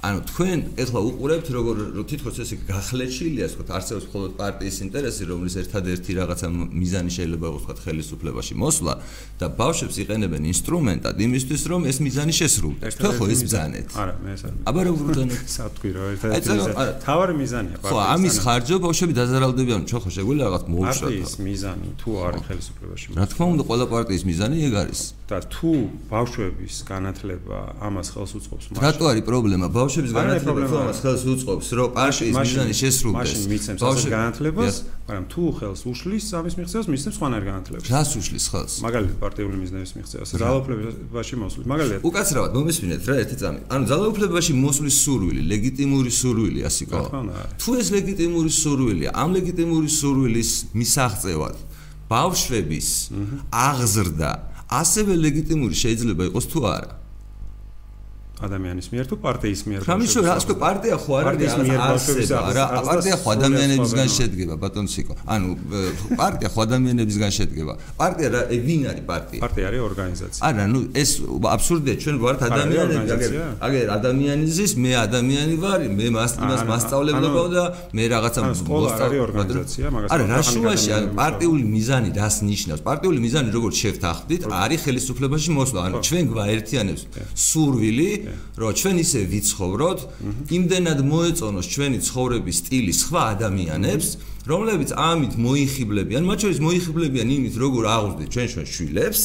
[0.00, 1.76] ანუ თქვენ ეხლა უყურებთ როგორ
[2.08, 7.84] თითქოს ესე გახლეჩილია თქო არსებობს მხოლოდ პარტიის ინტერესი რომლის ერთადერთი რაღაცა მიზანი შეიძლება იყოს თქო
[7.84, 8.94] ხელისუფლებაში მოსვლა
[9.40, 12.96] და ბავშვებს იყენებენ ინსტრუმენტად იმისთვის რომ ეს მიზანი შესრულდეს.
[12.96, 13.88] თქო ხო ეს ბზანეთ.
[14.00, 18.34] არა მე ეს არ აბა როგორ ბზანეთ სათქვი რა ერთადერთი თავარი მიზანია პარტიის ხო ამის
[18.40, 21.12] ხარჯო ბავშვები დაზარალდებიან ხო ხო შეგვიძლია რაღაც მოუშვათ.
[21.12, 23.06] პარტიის მიზანი თუ არის ხელისუფლებაში.
[23.20, 25.72] რა თქმა უნდა ყველა პარტიის მიზანი ეგ არის და თუ
[26.10, 29.66] ბავშვების განათლება ამას ხელს უწყობს მაშინ რატო არის პრობლემა?
[29.70, 31.66] ბავშვების განათლება ამას ხელს უწყობს?
[31.78, 33.18] რომ პარტიის მიზანი შესრულდეს?
[33.20, 34.74] მაშინ მიცემს ამას განათლებას
[35.06, 37.86] მაგრამ თუ ხელს უშლის ამის მიღწევას მისცემს სხვანაირ განათლებას.
[37.94, 38.72] რას უშლის ხელს?
[38.86, 40.28] მაგალითად პარტიული მიზნების მიღწევას.
[40.42, 43.60] ძალაუფლებაში მოსვლის მაგალითად უკაცრავად მომისმინეთ რა ერთი წამი.
[43.70, 47.00] ანუ ძალაუფლებაში მოსვლის სურვილი ლეგიტიმური სურვილი ასიკო
[47.60, 51.56] თუ ეს ლეგიტიმური სურვილია ამ ლეგიტიმური სურვილის მისაღწევად
[52.10, 52.88] ბავშვების
[53.54, 54.30] აღზრდა
[54.70, 56.99] ასევე ლეგიტიმური შეიძლება იყოს თუ არა
[58.46, 59.80] ადამიანის მიერ თუ პარტიის მიერ?
[59.88, 65.14] ხამიშო რა თქო პარტია ხო არ არის არსება რა პარტია ხო ადამიანებისგან შედგება ბატონ სიკო
[65.34, 65.48] ანუ
[66.20, 67.72] პარტია ხო ადამიანებისგან შედგება.
[68.00, 69.40] პარტია რა ვინ არის პარტია?
[69.44, 70.40] პარტია არის ორგანიზაცია.
[70.48, 71.10] არა ნუ ეს
[71.54, 73.30] აბსურდია ჩვენ ვართ ადამიანები აგერ
[73.66, 77.64] აგერ ადამიანი ზის მე ადამიანი ვარ მე მას იმას მასწავლებლებო და
[77.96, 82.80] მე რაღაცა მოსწავლე ორგანიზაცია მაგას არა რა შუაში ანუ პარტიული მიზანი რას ნიშნავს?
[82.88, 85.80] პარტიული მიზანი როგორც შევთანხმდით არის ხელისუფლებაში მოსვლა.
[85.86, 87.02] ანუ ჩვენ გვაერთიანებს
[87.34, 88.08] სურვილი
[88.60, 90.00] რომ ჩვენ ისე ვიცხოვროთ,
[90.56, 94.08] იმდენად მოეწონოს ჩვენი ცხოვრების სტილი სხვა ადამიანებს,
[94.48, 99.20] რომლებიც ამით მოიხიბლებიან, მათ შორის მოიხიბლებიან იმით, როგორ აღუდგეთ ჩვენ ჩვენ შვილებს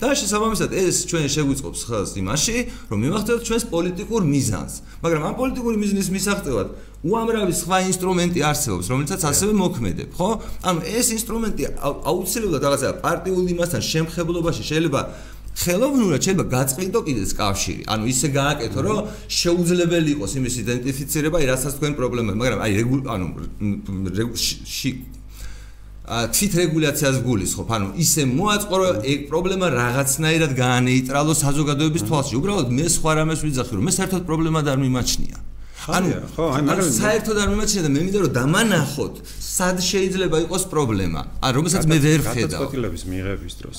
[0.00, 2.56] და შესაბამისად ეს ჩვენ შეგვიწყობს ხელს იმაში,
[2.88, 4.74] რომ მივახცევთ ჩვენს პოლიტიკურ მიზანს.
[5.04, 6.68] მაგრამ ამ პოლიტიკური მიზნის მისაღწევად
[7.04, 10.28] უამრავი სხვა ინსტრუმენტი არსებობს, რომელიცაც ასევე მოქმედებ, ხო?
[10.64, 15.00] ანუ ეს ინსტრუმენტი აუცილებლად რაღაცა პარტიულ იმასთან შემხებლობაში შეიძლება
[15.54, 17.82] ხელოვნურად შეიძლება გაწყვიტო კიდეც კავშირი.
[17.92, 18.98] ანუ ისე გააკეთო, რომ
[19.40, 22.72] შეუძლებელი იყოს იმის იდენტიფიცირება, რასაც თქვენ პრობლემაა, მაგრამ აი
[23.14, 23.26] ანუ
[26.04, 27.68] ა თვით რეგულაციას გულისხმობ.
[27.72, 32.34] ანუ ისე მოაწყო, რომ ეგ პრობლემა რაღაცნაირად გაანეიტრალოს საზოგადოების თვალში.
[32.36, 35.36] უბრალოდ მე სხვა რამეს ვიძახი, რომ მე საერთოდ პრობლემა არ მიმაჩნია.
[35.96, 40.64] ანუ ხო, აი მაგრამ საერთოდ არ მიმაჩნია და მე მინდა რომ დამანახოთ, სად შეიძლება იყოს
[40.72, 41.20] პრობლემა.
[41.40, 42.60] ან რომელსაც მე ვერ ხედავ.
[42.60, 43.78] გადაწყვეტილების მიღების დროს.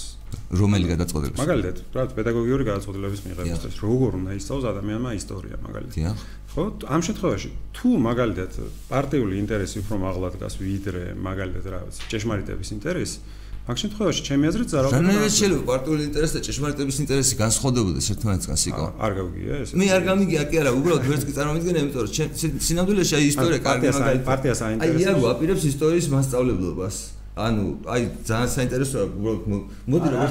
[0.56, 1.40] რომელი გადაწყვეტილების?
[1.42, 6.26] მაგალითად, რა პედაგოგიური გადაწყვეტილების მიღების დროს როგორ უნდა ისწავლოს ადამიანმა ისტორია მაგალითად.
[6.56, 8.52] ხო, ამ შემთხვევაში თუ მაგალითად
[8.88, 13.18] პარტიული ინტერესი უფრო მაღლა დგას ვიდრე მაგალითად რა ვიცი, ჭეშმარიტების ინტერესი
[13.66, 18.86] მაგ შემთხვევაში ჩემი აზრით ზარავ რა შეიძლება პარტიული ინტერესი და ჭეშმარიტების ინტერესი განსხვავდებოდეს ერთმანეთისგან სიკო
[19.06, 23.14] არ გავიგია ეს მე არ გამიგია კი არა უბრალოდ ვერც კი წარმოვიდგენე იმიტომ რომ სინამდვილეში
[23.18, 25.02] აი ისტორია კარგი მაგალითად პარტიას აინტერესებს.
[25.02, 26.96] აი იაგო აპირებს ისტორიის მასწავლებლობას
[27.36, 29.44] ანუ აი ძალიან საინტერესოა უბრალოდ
[29.92, 30.22] მოდი რომ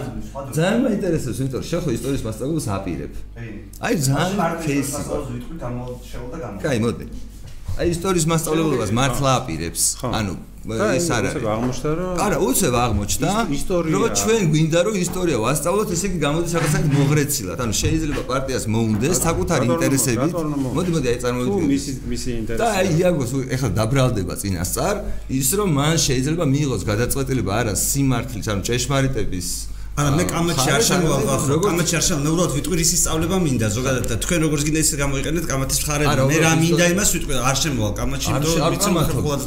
[0.56, 3.12] ძალიან მაინტერესებს იმიტომ რომ შეხო ისტორიის მასწავლებლობას აპირებ.
[3.84, 7.04] აი ძალიან ფეისი ვიტყვი გამოდშეულ და გამო კაი მოდი.
[7.76, 9.82] აი ისტორიის მასწავლებლობას მართლა აპირებს.
[10.00, 11.44] ანუ ეს არ არის.
[11.44, 13.30] აღმოჩნდა რომ არა, უცებ აღმოჩნდა.
[13.94, 17.58] რომ ჩვენ გვინდა რომ ისტორია ვასწავლოთ, ესე იგი გამოდის რაღაცა მოღრეცილად.
[17.64, 20.32] ანუ შეიძლება პარტიას მოუნდეს საკუთარი ინტერესებით.
[20.76, 21.64] მოდი, მოდი, აი წარმოვიდგინე.
[21.64, 22.60] თუ მისი მისი ინტერესი.
[22.60, 24.96] და აი იაგოს ეხლა დაბრალდება წინასწარ,
[25.38, 29.48] ის რომ მან შეიძლება მიიღოს გადაწყვეტილება არა სიმართლის, ანუ ჭეშმარიტების
[29.94, 34.08] არა მე კამათში არ შემოვალ ხო კამათში არ შემოვალ უბრალოდ ვიტყვი ისი სწავლება მინდა ზოგადად
[34.10, 37.92] და თქვენ როგორც გინდა ისე გამოიყენეთ კამათის მხარები მე რა მინდა იმას ვიტყვი არ შემოვალ
[38.00, 39.40] კამათში იმიტომ რომ ვიცი მხოლოდ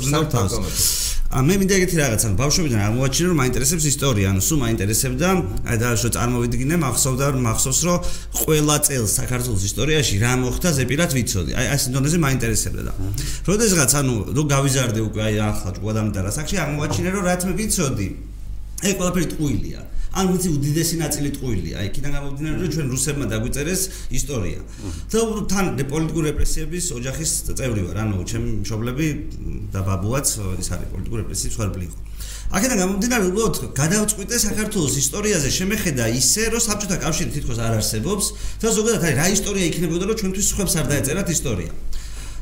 [1.28, 5.28] ა მე მინდა ეგეთი რაღაც ანუ ბავშვობიდან აღმოაჩინე რომ მაინტერესებს ისტორია ანუ სულ მაინტერესებდა
[5.68, 7.98] აი და შო წარმოვიდგინე მახსოვდა მახსოვს რომ
[8.40, 12.94] ყველა წელს საქართველოს ისტორიაში რა მოხდა ზეპირად ვიცოდი აი ეს ინდონეზია მაინტერესებდა და.
[13.52, 18.08] როდესღაც ანუ რო გავიზარდე უკვე აი ახლა ჭუადამდა რა საკში აღმოაჩინე რომ რაც მე ვიცოდი
[18.86, 19.82] ეგ ყველაფერი ტყუილია
[20.18, 21.78] ან ვიცი უდიდესი ნაწილი ტყუილია.
[21.88, 23.82] იქიდან გამომდინარე, რომ ჩვენ რუსებმა დაგვიწერეს
[24.18, 24.60] ისტორია.
[25.14, 25.20] და
[25.52, 29.08] თან პოლიტიკური რეპრესიების ოჯახის წევრი ვარ, ანუ ჩემი მშობლები
[29.74, 31.98] და ბაბუაც ის არის პოლიტიკური რეპრესიის ხარბლი იყო.
[32.48, 38.26] აქედან გამომდინარე, უბრალოდ გადავწყვიტე საქართველოს ისტორიაზე შემეხედა ისე, რომ საბჭოთა კავშირი თითქოს არ არსებობს
[38.64, 41.72] და ზოგადად აი რა ისტორია იქნებოდა, რომ ჩვენთვის ხებს არ დაეწერათ ისტორია.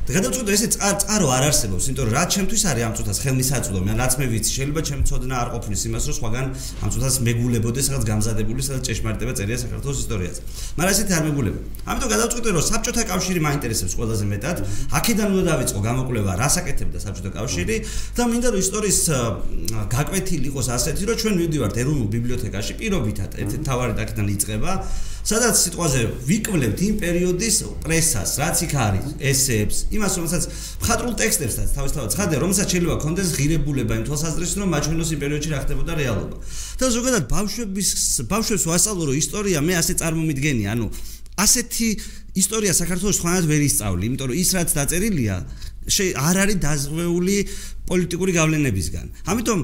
[0.06, 0.68] და გადავწყვიტე ესე
[1.02, 4.50] წარო არ არსებობს, იმიტომ რომ რა ჩემთვის არის ამ წუთას ხელმისაწვდომი, ან რაც მე ვიცი,
[4.54, 6.46] შეიძლება ჩემ წოდნა არ ყოფნის იმას, რომ სხვაგან
[6.78, 10.40] ამ წუთას მეგულებოდეს, სადაც გამზადებული, სადაც ჭეშმარიტება წერია საქართველოს ისტორიაზე.
[10.78, 11.58] მაგრამ ესეთი არ მეგულება.
[11.90, 14.56] ამიტომ გადავწყვიტე, რომ საბჭოთა კავშირი მაინტერესებს ყველაზე მეტად.
[14.94, 17.76] აქედან უნდა დავიწყო გამოკვლევა, რას აკეთებდა საბჭოთა კავშირი
[18.14, 19.00] და მინდა რომ ისტორიის
[19.90, 24.72] გაკვეთილი იყოს ასეთი, რომ ჩვენ მივდივართ ეროვნულ ბიბლიოთეკაში პირობითად, ერთ-ერთი თავარი აქედან იწყება.
[25.26, 30.44] სადაც სიტყვაზე ვიკვლევთ იმ პერიოდის პრესას, რაც იქ არის, ესეებს, იმას, რომელსაც
[30.86, 35.58] მხატვრულ ტექსტებსაც თავისთავად ცხადია, რომელსაც შეიძლება კონდეს ღირებულება იმ თვალსაზრისით, რომ მაჩვენოს იმ პერიოდში რა
[35.66, 36.36] ხდებოდა რეალობა.
[36.78, 37.90] და ზოგადად ბავშვების
[38.30, 40.86] ბავშვებს ვასწავლო, რომ ისტორია მე ასე წარმომიდგენია, ანუ
[41.42, 41.88] ასეთი
[42.38, 45.36] ისტორია საქართველოს ხანად ვერ ისწავლი, იმიტომ რომ ის რაც დაწერილია,
[46.16, 47.36] არ არის დაზღვეული
[47.86, 49.06] პოლიტიკური გავლენებისგან.
[49.30, 49.58] ამიტომ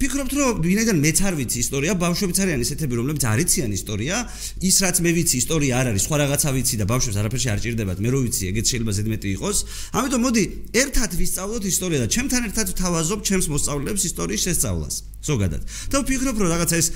[0.00, 4.16] ფიქრობთ რომ ვინაიდან მეც არ ვიცი ისტორია, ბავშვებიც არიან ისეთები, რომლებიც არიციან ისტორია,
[4.64, 7.98] ის რაც მე ვიცი ისტორია არ არის, სხვა რაღაცა ვიცი და ბავშვებს არაფერში არ ჭირდებათ,
[8.00, 9.56] მე რო ვიცი, ეგეც შეიძლება ზედმეტი იყოს.
[10.00, 10.44] ამიტომ მოდი
[10.80, 14.94] ერთად ვისწავლოთ ისტორია და ჩემთან ერთად ვთავაზობ ჩემს მოსწავლეებს ისტორიის შესწავლას.
[15.20, 15.62] ზოგადად.
[15.92, 16.88] და ვფიქრობ რომ რაღაცა ეს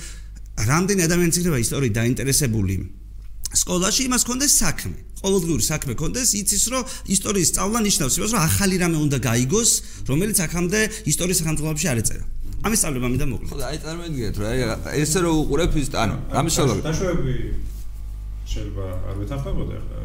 [0.65, 2.75] რამდენი ადამიანი იქნება ისტორიით დაინტერესებული
[3.55, 4.97] სკოლაში იმას კონდეს საქმე.
[5.21, 6.83] ყოველდღიური საქმე კონდეს, იცის რომ
[7.15, 9.71] ისტორიის სწავლა ნიშნავს იმას, რომ ახალი რამე უნდა გაიგოს,
[10.09, 10.79] რომელიც აქამდე
[11.11, 12.25] ისტორიის სახელმწიფოებში არ ეწერა.
[12.65, 13.49] ამის სწავლება მინდა მოკლედ.
[13.51, 14.49] ხო და აი წარმოიდგინეთ რა
[15.01, 16.81] ესე რომ უყურებ ის ანუ რამის სწავლება.
[16.89, 17.35] დაშვები
[18.45, 19.97] შეიძლება არ ვეთანხმებოდი ახლა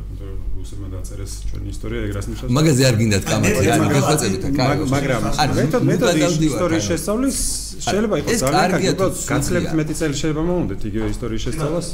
[0.60, 2.52] რუსებმა დაწერეს ჩვენი ისტორია ეგრას ნიშნავს.
[2.56, 4.76] მაგაზე არ გინდათ კამათი რა გახოცებით კაი.
[4.94, 5.22] მაგრამ
[5.60, 6.20] მეთოდ მეთოდი
[6.50, 7.38] ისტორიის შესწავლის
[7.84, 8.88] შეიძლება იყოს ძალიან კარგი
[9.32, 11.86] გაცლებთ მეტი წელი შეიძლება მოუნდეთ იგივე ისტორიის შესწავლას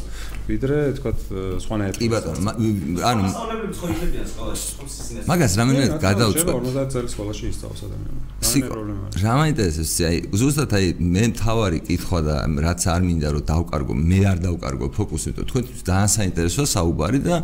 [0.46, 1.18] ვიდრე თქვათ
[1.64, 1.98] სხვანაირად.
[1.98, 2.38] კი ბატონო
[3.10, 8.26] ანუ მასწავლებლები ხო იდებიან სკოლაში მაგას რამენად გადავწყვეტ 50 წელი სკოლაში ისწავლოს ადამიანმა.
[8.46, 14.20] რა მაინტერესებს აი ზუსტად აი მე თავარი კითხვა და რაც არ მინდა რომ დავკარგო მე
[14.30, 17.36] არ დავკარგო ფოკუსი იმიტომ თქვენთვის ძალიან საინტერესოა საუბარი და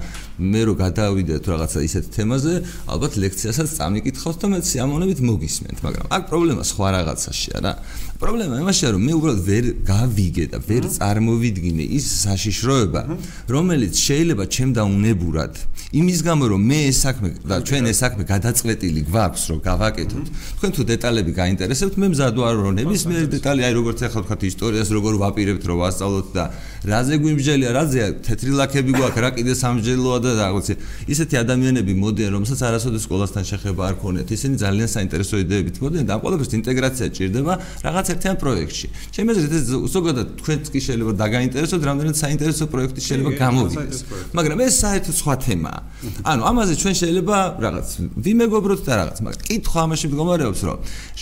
[0.53, 2.55] მე რო გადავიდეთ რაღაცა ისეთ თემაზე
[2.93, 7.73] ალბათ ლექციასაც წამიკითხავთ და მე სიამოვნებით მოგისმენთ მაგრამ აქ პრობლემა სხვა რაღაცაშია რა
[8.23, 13.03] პრობლემა იმაშია რომ მე უბრალოდ ვერ გავიგე და ვერ წარმოვიდგინე ის საშიშროება
[13.51, 15.59] რომელიც შეიძლება ჩემ და უნებურად
[15.93, 20.71] იმის გამო რომ მე ეს საქმე და ჩვენ ეს საქმე გადაწყვეტილი გვაქვს რომ გავაკეთოთ თქვენ
[20.77, 25.13] თუ დეტალები გაინტერესებთ მე მზად ვარ რომ ნებისმიერი დეტალი აი როგორც ახლა თქვა ისტორიას როგორ
[25.23, 26.45] ვაპირებთ რომ ვასწავლოთ და
[26.87, 30.67] რაზე გვიმსჯელია რაზეა თეთრი ლაქები გვაქვს რა კიდე სამსჯელოა და რაღაც
[31.13, 36.13] ისეთი ადამიანები მოდიან რომელსაც არასოდეს სკოლასთან შეხება არ ქონიათ ისინი ძალიან საინტერესო იდეებით მოდიან და
[36.17, 37.53] ამ ყველაფერს ინტეგრაცია ჭირდება.
[37.83, 38.87] რაღაც ერთიან პროექტში.
[39.15, 39.65] ჩემი აზრით ეს
[39.97, 43.99] ზოგადად თქვენც კი შეიძლება დაგაინტერესოთ რამდენად საინტერესო პროექტი შეიძლება გამოვიდეს.
[44.37, 47.89] მაგრამ ეს საერთოდ სხვა თემაა ანუ ამაზე ჩვენ შეიძლება რაღაც
[48.27, 50.79] ვიმეგობროთ და რაღაც მაგრამ კითხვა ამაში მდგომარეობს რომ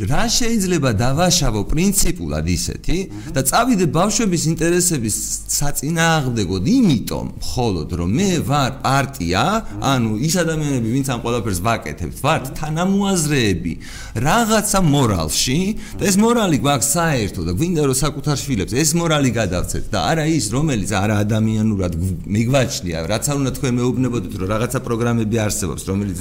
[0.09, 2.99] რა შეიძლება დავაშავო პრინციპულად ისეთი
[3.37, 5.17] და წავიდე ბავშვების ინტერესების
[5.61, 9.45] საწინააღმდეგოდ იმიტომ მხოლოდ რომ მე ვარ პარტია
[9.85, 13.73] ანუ ის ადამიანები ვინც ამ ყველაფერს ვაკეთებთ ვართ თანამოაზრეები
[14.17, 15.61] რაღაცა მორალში
[16.01, 20.25] და ეს მორალი გვაქვს საერთო და გვინდა რომ საკუთარ შვილებს ეს მორალი გადავცეთ და არა
[20.31, 21.93] ის რომელიც არა ადამიანურად
[22.31, 22.99] მიგვაჩნია.
[23.11, 26.21] რაც არ უნდა თქვენ მეუბნებოდეთ რომ რაღაცა პროგრამები არსებობს რომელიც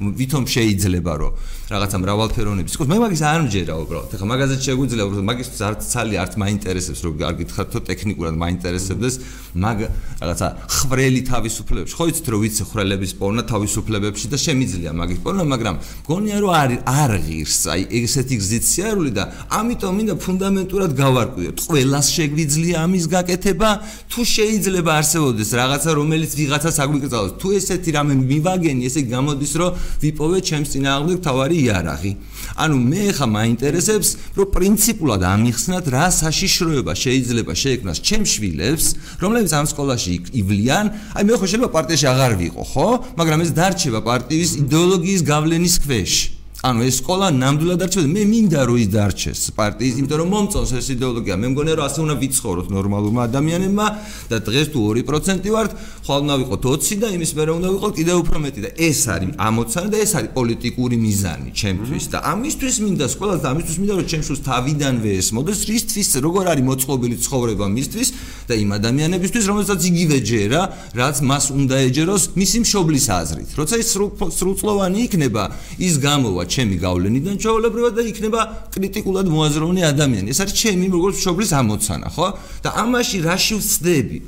[0.00, 1.32] ვითომ შეიძლება რომ
[1.70, 4.14] რაღაცა მრავალფეროვნების იყოს მე მაგის არ მჯერა უბრალოდ.
[4.18, 9.14] ეხლა მაგაზეც შეგვიძლია უბრალოდ მაგის არც ცალი არც მაინტერესებს რომ არ გითხრათ თო ტექნიკურად მაინტერესებდეს.
[9.54, 9.78] მაგ
[10.18, 11.94] რაღაცა ხრელი თავისუფლებებში.
[11.94, 15.76] ხო იცით რომ ვიცი ხრელების პოვნა თავისუფლებებში და შემიძლია მაგის პოვნა მაგრამ
[16.10, 17.60] გონია რომ არ არ ღირს.
[17.70, 21.56] აი ესეთი გზით სიარული და ამიტომ მინდა ფუნდამენტურად გავარკვიოთ.
[21.70, 23.70] ყველას შეგვიძლია ამის გაკეთება.
[24.10, 29.70] თუ შეიძლება არსებობდეს რაღაცა რომელიც ვიღაცას აგვიკრძალოს თუ ესეთი რამე მივაგენი ესე გამოდის რომ
[30.02, 32.12] ვიპოვე ჩემს წინააღმდეგ თავარი იარაღი.
[32.60, 38.86] ანუ მე ხა მაინტერესებს, რომ პრინციპულად ამიხსნათ რა საშიშროება შეიძლება შეექმნას ჩემ შვილებს,
[39.22, 40.84] რომლებიც ამ სკოლაში ივლიან.
[41.14, 42.88] აი მე ხო შეიძლება პარტიაში აღარ ვიყო, ხო?
[43.20, 46.39] მაგრამ ეს დარჩება პარტიის იდეოლოგიის გავლენის ქვეშ.
[46.60, 50.88] ანუ ეს სკოლა ნამდვილად არჩევდა მე მინდა რომ ის დარჩეს პარტიის იმიტომ რომ მომწონს ეს
[50.92, 51.34] იდეოლოგია.
[51.40, 53.86] მე მგონია რომ ასე უნდა ვიცხოვროთ ნორმალურმა ადამიანებმა
[54.28, 55.70] და დღეს თუ 2% ვართ
[56.04, 59.32] ხვალ უნდა ვიყოთ 20 და იმის მერე უნდა ვიყოთ კიდევ უფრო მეტი და ეს არის
[59.40, 64.06] ამოცანა და ეს არის პოლიტიკური მიზანი ჩემთვის და ამისთვის მინდა სკოლას და ამისთვის მინდა რომ
[64.12, 68.08] ჩემს თავიდანვე ეს მოდეს რისთვის როგორ არის მოწყობილი ცხოვრება მისთვის
[68.48, 70.60] და იმ ადამიანებისთვის რომელსაც იგივე ჯერა
[70.92, 73.48] რაც მას უნდა ეჯეროს მისი მშობლის აზრით.
[73.56, 73.88] როცა ის
[74.36, 75.44] სრულწლოვანი იქნება
[75.80, 78.40] ის გამოვა ჩემი გავლენიდან ჩაოლებრივად და იქნება
[78.74, 80.28] კრიტიკულად მოაზროვნე ადამიანი.
[80.34, 82.26] ეს არის ჩემი როგორც მშობლის ამოცანა, ხო?
[82.64, 84.18] და ამაში რაში ვწდები?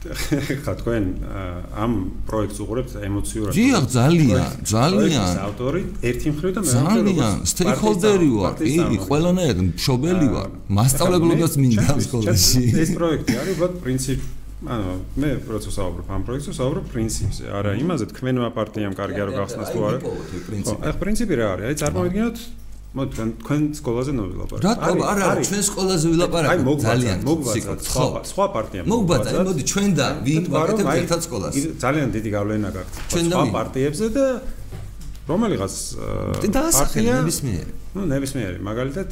[0.00, 1.04] ხა თქვენ
[1.76, 1.92] ამ
[2.24, 3.52] პროექტს უყურებთ ემოციურად?
[3.52, 5.28] დიახ, ძალიან, ძალიან.
[5.28, 7.16] ეს ავტორი ერთი მხრივ და მეორე მხრივ.
[7.20, 10.48] ძალიან, სტეიქოლდერი ვარ, კი, ყველანაირად მშობელი ვარ.
[10.72, 12.62] მასშტაბებლობას მინდა სკოლაში.
[12.80, 17.44] ეს პროექტი არის უბრალოდ პრინციპი ანუ მე პროცესს ავაბრობ ამ პროექტს ავაბრობ პრინციპზე.
[17.48, 19.98] არა იმაზე თქვენმა პარტიამ კარგი არ გახსნას თუ არა.
[20.04, 21.64] ხო აი პრინციპი რა არის?
[21.70, 22.36] აი წარმოვიდგინოთ
[22.90, 24.64] მოდი თქვენ სკოლაზე ნოვილაპარაკეთ.
[24.66, 30.06] რატომ არა არა ჩვენ სკოლაზე ვილაპარაკეთ ძალიან მოგვიბაძათ სხვა სხვა პარტიამ მოგვიბაძათ მოდი ჩვენ და
[30.26, 31.54] ვინ ვაკეთებთ ერთად სკოლას.
[31.84, 32.94] ძალიან დიდი გავლენა გაქვთ
[33.30, 34.26] სხვა პარტიებზე და
[35.28, 35.74] რომელიღაც
[36.40, 37.14] პარტია?
[37.20, 37.72] ნებისმიერი.
[37.94, 38.58] ну ნებისმიერი.
[38.64, 39.10] მაგალითად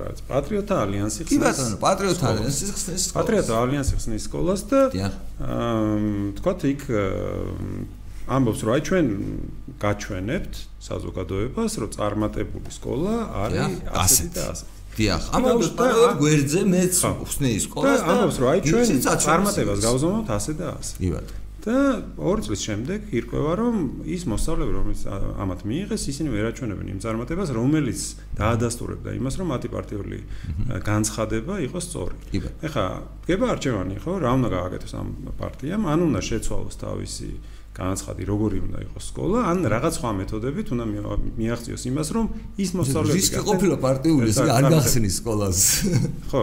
[0.00, 6.32] რაც პატრიოტთა ალიანსი ხსნის კი ბატონო პატრიოტთა ალიანსი ხსნის პატრიოტთა ალიანსი ხსნის სკოლას და აა
[6.40, 6.82] თქვათ იქ
[8.24, 9.06] ამბობს რომ აი ჩვენ
[9.84, 10.54] გაჩვენებთ
[10.88, 13.14] საზოგადოებას რომ წარმატებული სკოლა
[13.44, 13.72] არის
[14.04, 16.92] ასეთი და ასეთი დიახ ამბობს პატრიოტ გვერდზე მეც
[17.28, 21.76] ხსნის სკოლას და ამბობს რომ აი ჩვენ წარმატებას გავზომოთ ასე და ასე კი ბატონო და
[22.20, 25.02] ორი წლის შემდეგ ირკვევა რომ ის მოსწავლეები რომელიც
[25.40, 28.00] ამათ მიიღეს ისინი ვერაჩვენებენ იმ წარმატებას რომელიც
[28.36, 30.18] დაადასტურებდა იმას რომ მათი პარტიული
[30.84, 32.16] განცხადება იყოს სწორი.
[32.68, 32.84] ეხლა
[33.24, 34.12] გება არჩევანი ხო?
[34.20, 35.08] რა უნდა გააკეთოს ამ
[35.40, 35.82] პარტიამ?
[35.88, 37.30] ან უნდა შეცვალოს თავისი
[37.74, 40.84] განაცხადი როგორი უნდა იყოს სკოლა, ან რაღაც სხვა მეთოდებით უნდა
[41.40, 42.26] მიაღწიოს იმას, რომ
[42.64, 45.58] ის მოსწავლეები ის ყოფილა პარტიული, ეს არ გახსნის სკოლას.
[46.30, 46.40] ხო,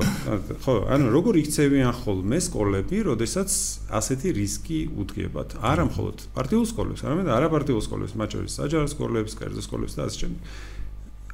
[0.65, 3.49] ხო, ანუ როგორ იქცევიან ხოლმე სკოლები, როდესაც
[3.95, 5.55] ასეთი რისკი უდგებათ.
[5.71, 10.17] არა მხოლოდ პარტიულ სკოლებს, არამედ არაპარტიულ სკოლებს, მათ შორის საჯარო სკოლებს, კერძო სკოლებს და ასე
[10.27, 10.41] შემდეგ.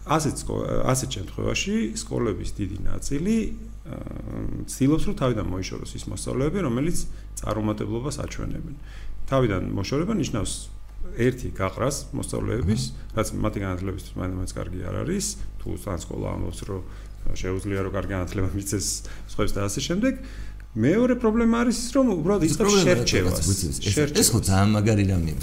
[0.08, 0.38] ასეთ
[0.88, 3.36] ასეთ შემთხვევაში სკოლების დიდი ნაწილი
[4.68, 6.98] ცდილობს რომ თავიდან მოიშოროს ის მოსწავლეები, რომელიც
[7.40, 8.76] წარუმატებლობას აჩვენებენ.
[9.28, 10.54] თავიდან მოშორება ნიშნავს
[11.18, 12.82] ერთი გაყრას მოსწავლეების,
[13.18, 15.26] რაც მათი განათლებისთვის მაინც კარგი არ არის,
[15.62, 16.82] თუ სან სკოლა ამბობს, რომ
[17.36, 18.88] შეუძლია რომ კარგი განათლება მიცეს
[19.32, 20.14] სხვებს და ასე შემდეგ.
[20.78, 23.38] მეორე პრობლემა არის ის რომ უბრალოდ იწყებს შერჩევას.
[24.22, 25.36] ეს ხო ძალიან მაგარი რამეა.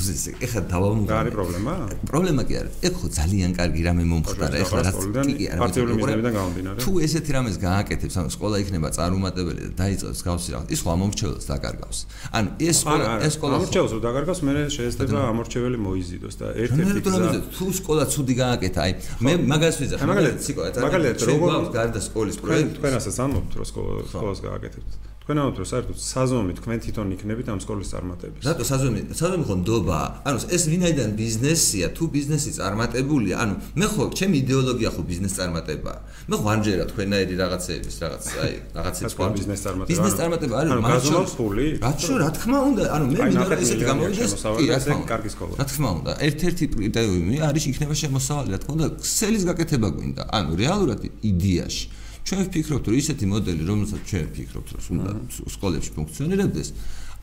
[0.47, 1.09] ეხლა დავამუღე.
[1.11, 1.73] გარი პრობლემა?
[2.11, 2.71] პრობლემა კი არა.
[2.87, 4.57] ეხლა ხო ძალიან კარგი რამე მომხდარა.
[4.63, 4.97] ეხლა რაც
[5.35, 5.59] კი არა.
[5.65, 6.77] პარტიული მიზნებიდან გამომდინარე.
[6.85, 10.69] თუ ესეთი რამეს გააკეთებს, ანუ სკოლა იქნება წარუმატებელი და დაიწყებს გავსი რაღაც.
[10.71, 11.99] ის ხო ამორჩეველს დაკარგავს.
[12.31, 17.41] ანუ ეს სკოლა ეს სკოლა ამორჩეველს რო დაკარგავს, მე შეიძლება ამორჩეველი მოიზიდოს და ერთ-ერთი გზა
[17.59, 18.93] თუ სკოლა ცუდი გააკეთა, აი
[19.25, 19.99] მე მაგას ვიზახ.
[19.99, 24.93] მაგალითად, მაგალითად როგორ გარდა სკოლის პროექტი თქვენ ასაც ამბობთ რომ სკოლა სკოლას გააკეთებთ.
[25.25, 28.43] თქვენ ამბობთ რომ საერთოდ საზომი თქვენ თვითონ იქნებით ამ სკოლის წარმატების.
[28.45, 29.01] რატო საზომი?
[29.17, 30.01] საზომი ხო ნდობა.
[30.29, 35.93] ანუ ეს ვინაიდან ბიზნესია, თუ ბიზნესი წარმატებულია, ანუ მე ხო ჩემი იდეოლოგია ხო ბიზნეს წარმატება.
[36.29, 39.91] მე ხო არჯერა თქვენაირი რაღაცეების რაღაც აი რაღაცებს ხო ბიზნეს წარმატება.
[39.97, 41.67] ბიზნეს წარმატება არის მაგალითად ფული.
[41.81, 44.33] რატო რა თქმა უნდა, ანუ მე მინდა ესეთი გამოვიდეს.
[44.45, 45.53] კი, რა თქმა უნდა, კარგი სკოლა.
[45.57, 50.23] რა თქმა უნდა, ერთ-ერთი კრიტერიუმი არის იქნება შემოსავალი, რა თქმა უნდა, ქსელის გაკეთება გვინდა.
[50.37, 55.13] ანუ რეალურად იდეაში ჩვენ ვფიქრობთ რომ ისეთი მოდელი რომელსაც ჩვენ ვფიქრობთ რომ უნდა
[55.55, 56.69] სკოლებში ფუნქციონირებდეს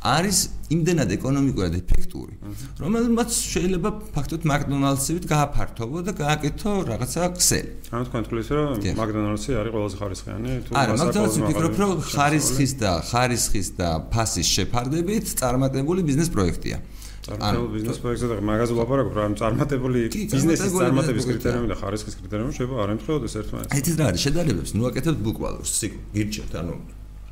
[0.02, 0.38] არის
[0.74, 2.34] იმდენად ეკონომიკურად ეფექტური.
[2.82, 7.70] რომელმაც შეიძლება ფაქტობრივად მაკდონალდსივით გააფართოვო და გააკეთო რაღაცა ქსელი.
[7.94, 8.66] ანუ თქვენ თulis რომ
[8.98, 15.26] მაკდონალდსი არის ყველაზე ხარისხიანი თუ არა მაკდონალდსი ვფიქრობ რომ ხარისხის და ხარისხის და ფასის შეფარდებით
[15.38, 16.82] წარმატებული ბიზნეს პროექტია
[17.26, 22.82] წარმატებული ბიზნეს პროექტზე და მაგაზე ვლაპარაკობ რა წარმატებული ბიზნესის წარმატების კრიტერიუმი და ხარისხის კრიტერიუმი შეიძლება
[22.86, 23.72] არ ემთხვეოდეს ერთმანეთს.
[23.76, 26.76] აი ეს რა არის შედარებებს ნუ აკეთებთ ბუკვალურს სიკ გირჩევთ ანუ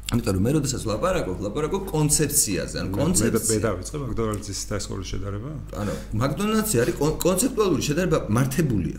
[0.10, 3.58] ამიტომ რომ მე როდესაც ვლაპარაკობ, ვლაპარაკობ კონცეფციაზე, ანუ კონცეფცია.
[3.60, 5.50] მე დავიწყე მაკდონალდსის და სკოლის შედარება?
[5.82, 8.98] ანუ მაკდონალდსი არის კონცეპტუალური შედარება მართებულია.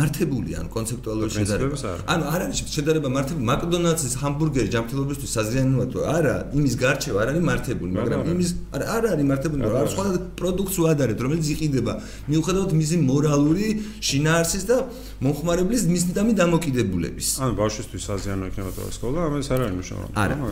[0.00, 1.76] მართებულია, ანუ კონცეპტუალური შედარება.
[2.08, 7.44] ანუ არ არის შედარება მართებული მაკდონალდსის ჰამბურგერი ჯანმრთელობისთვის საზიანოა თუ არა, იმის გარჩევა არ არის
[7.50, 10.04] მართებული, მაგრამ იმის არ არ არის მართებული, რა სხვა
[10.40, 11.92] პროდუქტს უადარებთ, რომელიც იყიდება
[12.32, 13.66] მიუხედავად მისი მორალური
[14.08, 14.76] შინაარსის და
[15.20, 17.26] მომხმარებლის მისდამი დამოკიდებულების.
[17.44, 20.12] ანუ ბავშვისთვის საზიანო იქნება თუ სკოლა, ამას არ არის მნიშვნელოვანი.
[20.16, 20.45] არა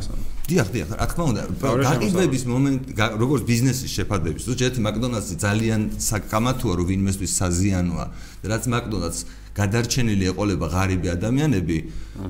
[0.45, 6.73] დიახ, დიახ, რა თქმა უნდა, გაყიდვების მომენტი, როგორც ბიზნესის შეფარდების, თუ ჯერ მაკდონალდსი ძალიან საკამათოა,
[6.79, 8.07] რომ ვინმესთვის საზიანოა,
[8.45, 9.21] რაც მაკდონალდს
[9.55, 11.77] გადარჩენილი ეყოლება ღარიბი ადამიანები,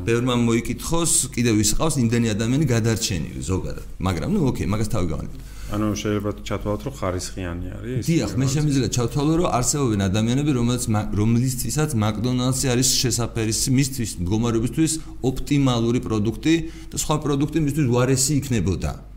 [0.07, 3.87] ბევრმა მოიკითხოს, კიდევ ის ყავს იმდენი ადამიანი გადარჩენილი ზოგადად.
[3.99, 5.54] მაგრამ ნუ ოკეი, მაგას თავი გავანებთ.
[5.73, 8.03] ანუ შეიძლება ჩათვალოთ, რომ ხარისხიანი არის.
[8.05, 10.85] დიახ, მე შემიძლია ჩავთვალო, რომ არსებობენ ადამიანები, რომელიც
[11.21, 14.93] რომლისთვისაც მაკდონალდსი არის შესაძფერისი მისთვის მდგომარეობისთვის
[15.25, 16.55] ოპტიმალური პროდუქტი
[16.93, 19.14] და სხვა პროდუქტი მისთვის უარესი იქნებოდა.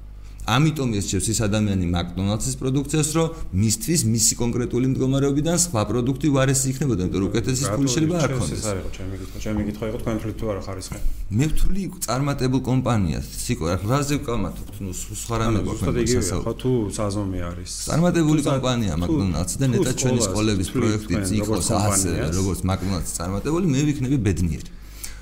[0.47, 3.27] ამიტომ ეს შეფს ის ადამიანი მაკდონალდსის პროდუქციას რომ
[3.63, 8.61] მისთვის მისი კონკრეტული მდგომარეობიდან სხვა პროდუქტი ვარესი იქნებოდა, იმიტომ რომ უკეთესი ფული შეიძლება არ ქონდეს.
[8.63, 10.99] ეს არის ხო, ჩემი კითხვა, ჩემი კითხვა იყო თქვენ თვლით თუ არა ხარისხი.
[11.37, 17.71] მე ვთვლი წარმატებულ კომპანიას, სიკო, რაზე ვკამათობთ, ნუ სხვა რამე გვაქვს ხო თუ საზომი არის.
[17.91, 24.17] წარმატებული კომპანია მაკდონალდსი და ნეტა ჩვენი სკოლების პროექტიც იყოს ასე, როგორც მაკდონალდსი წარმატებული, მე ვიქნები
[24.23, 24.76] ბედნიერი.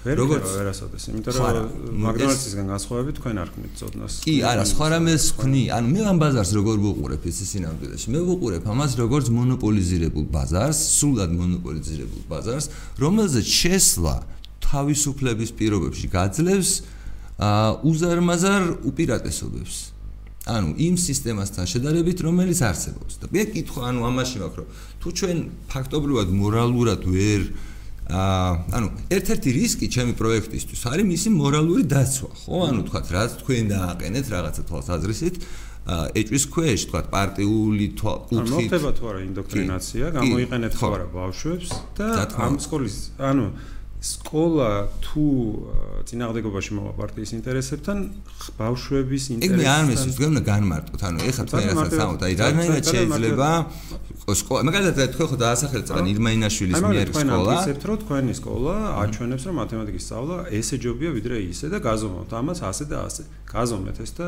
[0.06, 4.14] როგორც ვერასოდეს, იმიტომ რომ მაგდონალდსისგან განსხვავებით თქვენ არ ხმით წოდნას.
[4.22, 5.64] კი, არა, სხვა რამეს ხვნი.
[5.74, 8.08] ანუ მე ამ ბაზარს როგორ ვუყურებ ის სინამდვილეში?
[8.14, 12.66] მე ვუყურებ ამას როგორც მონოპოლიზირებულ ბაზარს, სულად მონოპოლიზირებულ ბაზარს,
[13.01, 14.16] რომელზეც შესვლა
[14.62, 16.72] თავისუფლების პირობებში გაძლევს
[17.41, 19.76] აა უზარმაზარ უპირატესობებს.
[20.45, 23.14] ანუ იმ სისტემასთან შედარებით, რომელიც არსებობს.
[23.18, 24.68] და მე კითხვა, ანუ ამაში მაქვს, რომ
[25.01, 25.38] თუ ჩვენ
[25.74, 27.74] ფაქტობრივად მორალურად ვერ აა
[28.06, 32.58] ანუ ერთ-ერთი რისკი ჩემი პროექტისთვის არის მისი მორალური დაცვა, ხო?
[32.70, 35.36] ანუ თქვა რა თქვენ დააყენეთ რაღაცა თვალსაზრისით
[35.86, 38.38] აა ეჭვის ქვეშ, თქვა პარტიული კუთხით.
[38.41, 42.06] ანუ მოხდება თუ არა ინდოქტრინაცია, გამოიყენეთ თუ არა ბავშვებს და
[42.45, 43.45] ამ სკოლის, ანუ
[44.06, 44.70] სკოლა
[45.01, 45.26] თუ
[46.06, 47.97] წინააღმდეგობაში მოვა პარტიის ინტერესებთან
[48.60, 51.01] ბავშვების ინტერესთან ეგ მე არ მესმის თქვენ უნდა განმარტოთ.
[51.10, 53.49] ანუ ეხლა თქვენ რასაც ამბობთ აი რანაირად შეიძლება
[54.34, 54.59] სკოლა.
[54.65, 59.55] მაგალითად თქვენ ხო დაასახელეთ ძალიან ირმაინაშვილის მიერ სკოლა თქვენ ამბობთ რომ თქვენი სკოლა აჩვენებს რომ
[59.61, 62.30] მათემატიკის სწავლა ესე ჯობია ვიდრე ისე და გაზომავთ.
[62.34, 63.21] ამას ასე და ასე.
[63.53, 64.28] გაზომეთ ეს და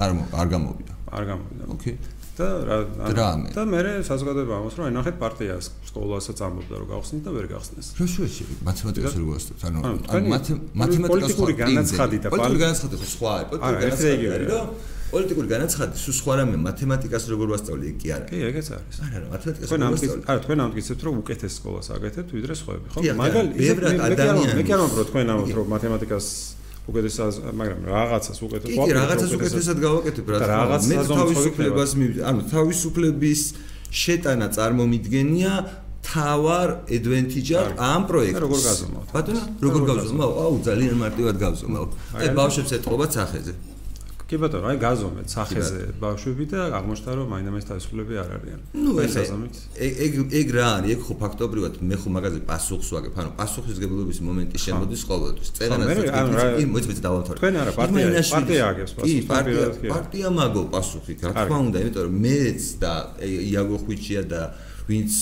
[0.00, 0.10] არ
[0.40, 0.92] არ გამოვიდა.
[1.16, 1.64] არ გამოვიდა.
[1.76, 1.96] ოკეი.
[2.36, 7.46] და რა და მე საზოგადოება ამას რომ ნახეთ პარტიას სკოლასაც ამბობდა რომ გავხსნით და ვერ
[7.52, 7.86] გავხსნეს.
[7.96, 9.78] რა შუაში მათემატიკას რო გასწავთ ანუ
[10.76, 14.68] მათემატიკას პოლიტიკური განაცხადი და პოლიტიკური განაცხადი სხვა პოლიტიკური განაცხადი რომ
[15.12, 18.26] პოლიტიკური განაცხადი სულ სხვა რამე მათემატიკას როგორ ვასწავლი კი არა.
[18.30, 18.96] კი ეგეც არის.
[19.06, 20.22] არა რა მათემატიკას როგორ ვასწავლი?
[20.26, 22.98] არა თქვენ ამტკიცებთ რომ უკეთეს სკოლას აკეთებთ ვიდრე სხვაები ხო?
[23.22, 26.26] მაგალითად მე კი არ მომბრო თქვენ ამბობთ რომ მათემატიკას
[26.86, 28.86] უკეთესად, მაგრამ რაღაცას უკეთესად ვაკეთებ.
[28.86, 30.78] კი, რაღაცას უკეთესად გავაკეთებ, რა თქმა უნდა.
[30.86, 33.40] მე თავისუფლებას მივიდე, ანუ თავისუფლების
[33.90, 35.52] შეტანა წარმომიდგენია
[36.06, 38.42] თავარ advantage-ად ამ პროექტს.
[38.46, 39.08] როგორ გაზომავთ?
[39.16, 40.30] ბატონო, როგორ გაზომავ?
[40.46, 41.86] აუ, ძალიან მარტივად გაზომავ.
[42.14, 43.52] აი, ბავშვებს ეთყობათ სახეზე.
[44.26, 48.60] კი ბატონო, აი გაზომეთ სახეზე ბავშვები და აღმოჩნდა რომ მაინდა-მაინც თავისუფლები არ არიან.
[48.74, 49.14] ნუ ეს
[49.78, 50.90] ეგ ეგ რა არის?
[50.96, 55.48] ეგ ხო ფაქტობრივად მე ხო მაგაზე პასუხს ვაგებ, ანუ პასუხისგებლობის მომენტი შემოდის ყოველთვის.
[55.54, 55.86] წერანაც
[56.58, 57.38] კი მოიწვით დავამთავრე.
[57.38, 59.06] თქვენ არა პარტია პარტია აგებს პასუხს.
[59.06, 59.64] კი, პარტია
[59.94, 64.40] პარტია მაგო პასუხი, რა თქმა უნდა, იმიტომ რომ მეც და იაგო ხვიჩია და
[64.90, 65.12] ვინც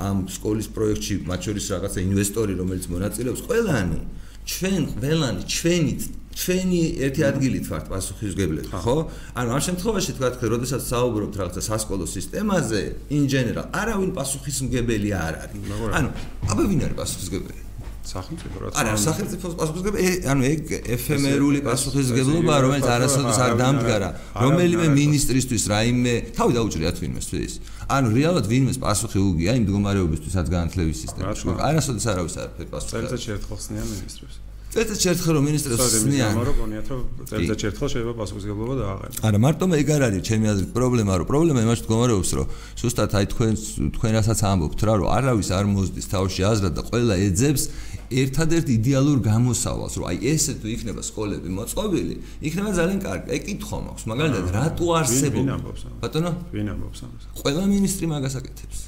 [0.00, 4.00] ამ სკოლის პროექტში მათ შორის რაღაცა ინვესტორი რომელიც მონაწილეობს, ყველანი
[4.48, 8.96] ჩვენ ყველანი ჩვენით ჩვენი ერთი ადგილით ვართ პასუხისგებლები, ხო?
[9.34, 15.58] ანუ ამ შემთხვევაში თქვა, როდესაც საუბრობთ რაღაცა სასკოლო სისტემაზე, in general, არავინ პასუხისმგებელი არ არის.
[15.98, 16.08] ანუ,
[16.50, 17.62] აბა ვინ არის პასუხისმგებელი?
[18.00, 18.90] სახელმწიფო რა თქმა უნდა.
[18.90, 20.62] არა, სახელმწიფო პასუხისმგებელი, ანუ ეგ
[20.96, 24.08] ეფემერული პასუხისმგებლობა, რომელიც არასოდეს არ დამდგარა,
[24.44, 27.52] რომელიმე ministristvis რაიმე, თავი დაუჭრიათ ვინმესთვის.
[27.90, 31.44] ანუ რეალურად ვინმეს პასუხი უგია იმ მდგომარეობისთვის, რაც განათლების სისტემაში.
[31.68, 32.90] არასოდეს არავის არ ფერ პასუხი.
[32.94, 34.49] წელიწადში ერთხელ ხსნიან ministristvis.
[34.70, 36.32] წელიწადში ერთხელ რომ ministristvis ხსნიან.
[36.38, 39.16] მაგრამ გონიათ რომ წელიწადში ერთხელ შეიძლება პასუხისგებლობა დააყენოს.
[39.26, 42.46] არა, მარტო მე ეგ არ არის ჩემი აზრით პრობლემა, რომ პრობლემა იმაში მდგომარეობს, რომ
[42.80, 43.52] ზუსტად აი თქვენ
[43.98, 47.62] თქვენ რასაც ამბობთ რა, რომ არავის არ მოსდის თავში აზრად და ყველა ეძებს
[48.10, 53.28] ერთადერთ იდეალურ გამოსავალს, რომ აი ესე თუ იქნება სკოლები მოწყობილი, იქნება ძალიან კარგი.
[53.30, 55.82] აი კითხვა მაქვს, მაგალითად, რატო არსებობს?
[56.02, 56.32] ბატონო?
[56.50, 57.22] ვინ ამბობს ამას?
[57.38, 58.78] ყველა მინისტრი მაგას აკეთებს.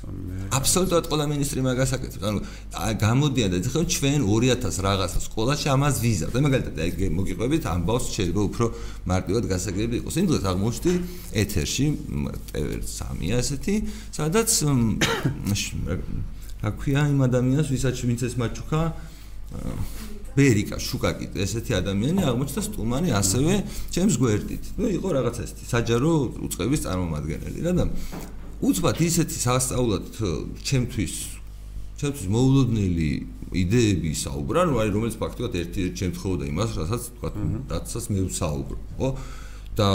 [0.58, 2.24] აბსოლუტურად ყველა მინისტრი მაგას აკეთებს.
[2.26, 2.40] ანუ
[2.98, 6.30] გამოდიან და ეხლა ჩვენ 2000 რაღაცა სკოლაში ამას ვიზავ.
[6.34, 8.64] და მაგალითად აი მოგიყვებით ამბავს შეიძლება უფრო
[9.06, 10.14] მარტივად გასაგები იყოს.
[10.18, 10.92] იმ დღეს აღმოჩნდი
[11.42, 11.86] ეთერში
[12.50, 13.74] TV3-ია ესეთი,
[14.10, 14.50] სადაც
[16.62, 18.82] რა ქვია იმ ადამიანს, ვისაც ვინც ეს მაჩუქა
[20.32, 23.52] ბერიკა შუკაკი ესეთი ადამიანი აღმოჩნდა სტუმარი ასევე
[23.92, 24.64] ჩემს გვერდით.
[24.80, 26.12] ნუ იყო რაღაცა ესეთი საჯარო
[26.48, 27.84] უწყების წარმომადგენელი რა და
[28.64, 30.04] უცბად ისეთი სასწაულად
[30.64, 31.14] ჩემთვის
[32.02, 33.10] ჩემთვის მოულოდნელი
[33.62, 37.28] იდეები საუბრა, ნუ არის რომელიც ფაქტობრივად ერთ-ერთი შემთხვევა იმას, რასაც თქვა,
[37.70, 39.08] დაცას მე ვსაუბრო, ხო?
[39.78, 39.88] და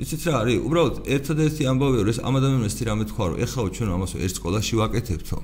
[0.00, 0.58] იცით რა არის?
[0.66, 4.34] უბრალოდ ერთადერთი ამბავია, რომ ეს ამ ადამიანს თი რამე თქვა, რომ ეხლა ჩვენ ამას ერთ
[4.40, 5.38] სკოლაში ვაკეთებთო.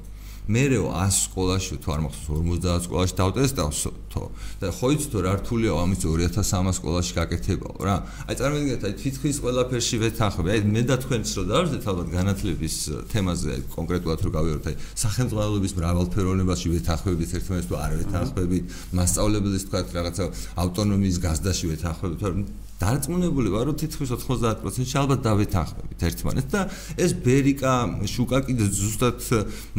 [0.46, 4.22] მეреო 100 სკოლაში თუ არ მახსოვს 50 სკოლაში დავტესტავთო
[4.62, 7.96] და ხო იცით რა რთულია ამის 2300 სკოლაში გაკეთებაო რა.
[8.30, 10.48] აი წარმოგიდგენთ აი თითქმის ყველაფერში ვეთანხმები.
[10.54, 12.76] აი მე და თქვენც რო დავარდეთ ალბათ განათლების
[13.10, 19.80] თემაზე აი კონკრეტულად რო გავიაროთ აი სახელმწიფოების მრავალფეროვნებაში ვეთანხმებით ერთმანეთს თუ არ ვეთანხმებით მასშტაბლებლის თქვა
[19.98, 20.24] რაღაცა
[20.62, 22.46] ავტონომიის გაზდაში ვეთანხმებით თორემ
[22.80, 26.60] დარწმუნებული ვარ რომ თითქმის 90%-ში ალბათ დავეთანხმებით ერთმანეთს და
[27.00, 27.72] ეს ბერიკა
[28.04, 29.18] შუკა კიდე ზუსტად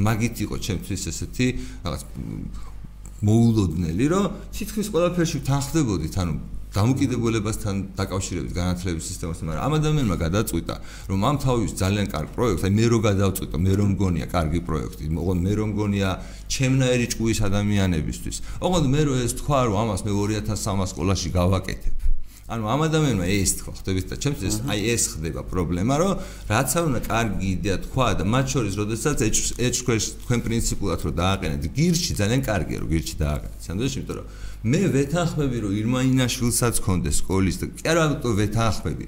[0.01, 1.47] მაგით იყო ჩემთვის ესეთი
[1.85, 2.01] რაღაც
[3.21, 6.35] მოულოდნელი რომ თითქმის ყველაფერში თანხდებოდით ანუ
[6.77, 10.75] დამოკიდებულებასთან დაკავშირებით განათლების სისტემასთან მაგრამ ამ ადამიანმა გადაწყვიტა
[11.09, 15.09] რომ ამ თავის ძალიან კარგ პროექტს აი მე რო გადავწყვიტო მე რომ მგონია კარგი პროექტი
[15.21, 16.09] ოღონდ მე რომ მგონია
[16.53, 21.96] ჩემნაირი ჭკუის ადამიანებისთვის ოღონდ მე რო ეს თქვა რომ ამას მე 2300 სკოლაში გავაკეთებ
[22.47, 26.13] ანუ ამ ადამიანმა ეს თქვა, ხდებით და ჩემს ეს აი ეს ხდება პრობლემა, რომ
[26.47, 29.17] რაც არ უნდა კარგი იდეა თქვა და მათ შორის, როდესაც
[29.67, 33.59] ეჭქვეს თქვენ პრინციპულად რომ დააყენეთ გირჩი ძალიან კარგია რომ გირჩი დააყენეთ.
[33.67, 34.27] სანდოჩი, იმიტომ რომ
[34.71, 39.05] მე ვეთანხმები რომ ირმაინაშვილსაც კონდეს სკოლის და კი არა თუ ვეთანხმები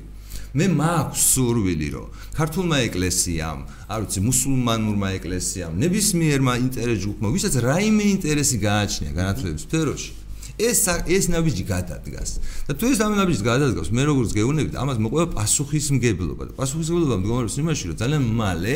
[0.50, 8.06] მე მაქვს სურვილი რომ ქართულმა ეკლესიამ, არ ვიცი, მუსულმანურმა ეკლესიამ, ნებისმიერმა ინტერეს ჯგუფმა, ვისაც რაიმე
[8.18, 10.12] ინტერესი გააჩნია განათლების სფეროში,
[10.60, 12.30] ეს ეს ნაბიჯი გადადგას.
[12.68, 16.44] და თუ ეს ამ ნაბიჯს გადადგავს, მე როგორც გეუბნებით, ამას მოყვება პასუხისმგებლობა.
[16.50, 18.76] და პასუხისმგებლობა მდგომარეობს იმაში, რომ ძალიან მალე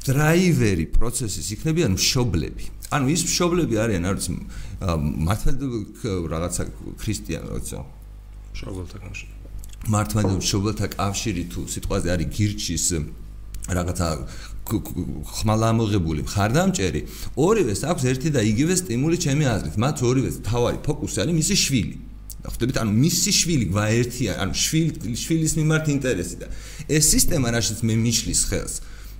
[0.00, 2.64] დრაივერი პროცესის იქნებიან მშობლები.
[2.90, 4.30] ანუ ის მშობლები არიან, არ ვიცი,
[5.28, 6.62] მართლმადიდებლ რაღაცა
[6.98, 7.78] ქრისტიან, როცა
[8.50, 9.32] მშობელთა კავშირი.
[9.94, 12.86] მართლმადიდებლ მშობელთა კავშირი თუ სიტყვაზე არის გირჩის
[13.68, 14.08] რაღაცა
[14.70, 17.00] ხმალამოღებული მხარდამჭერი
[17.36, 19.76] ორივეს აქვს ერთი და იგივე სტიმული ჩემი აზრით.
[19.82, 21.96] მათ ორივეს თავარი ფოკუსი არის მისი შვილი.
[22.40, 26.46] ხვდებით ანუ მისი შვილი გვაერთია ანუ შვილი შვილის მიმართ ინტერესი და
[26.88, 28.74] ეს სისტემა რაშიც მე მიშლის ხელს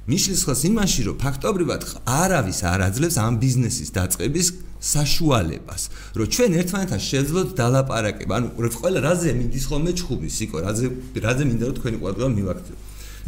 [0.09, 4.49] მიშლის ხელს იმაში რომ ფაქტობრივად არავის არ აძლევს ამ ბიზნესის დაწყების
[4.81, 5.83] საშუალებას
[6.17, 8.33] რომ ჩვენ ერთმანეთთან შეძლოთ დალაპარაკება.
[8.41, 8.49] ანუ
[8.81, 10.85] ყველა რაზე მიდის ხოლმე ჩხუბი სიკო რაზე
[11.21, 12.77] რაზე მინდა რომ თქვენი ყველგან მივაქციო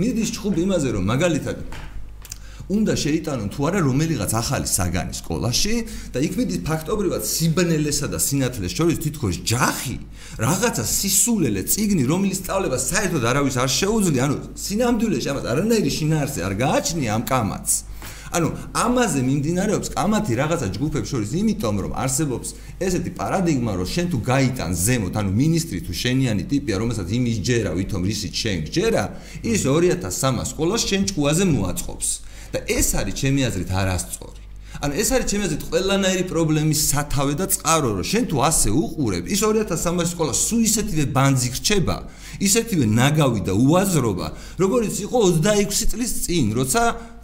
[0.00, 1.56] მიდის ჩხუბი იმაზე რომ მაგალითად
[2.72, 5.74] უნდა შეიტანონ თუ არა რომელიღაც ახალი საგანი სკოლაში
[6.14, 9.96] და იქ მიდის ფაქტობრივად სიბნელესა და სინათლეს შორის თითქოს ჯახი
[10.40, 14.22] რაღაცა სისულელე ციგნი რომელიც სწავლება საერთოდ არავის არ შეუძლია.
[14.24, 17.74] ანუ სინამდვილეში ამას არანაირი შინაარსი არ გააჩნია ამ კამათს
[18.36, 18.48] ანუ
[18.84, 22.48] ამაზე მიმდინარეობს კამათი რაღაცა ჯგუფებს შორის იმიტომ რომ არსებობს
[22.86, 27.70] ესეთი პარადიგმა რომ შენ თუ გაიტან ზემოთ ანუ ministri თუ შენიანი ტიპია რომელსაც იმის ჯერა
[27.76, 29.04] ვითომ რისიც შენ ჯერა
[29.44, 32.08] ის 2300 სკოლას შენ ჭკუაზე მოაწყობს
[32.52, 34.40] და ეს არის ჩემი აზრით არასწორი.
[34.82, 39.24] ანუ ეს არის ჩემი აზრით ყველანაირი პრობლემის სათავე და წყარო, რომ შენ თუ ასე უყურებ,
[39.32, 41.96] ის 2300 სკოლა სულ ისეთივე ბანძი რჩება,
[42.46, 44.26] ისეთივე ნაგავი და უაზრობა,
[44.64, 46.82] როგორც იყო 26 წლის წინ, როცა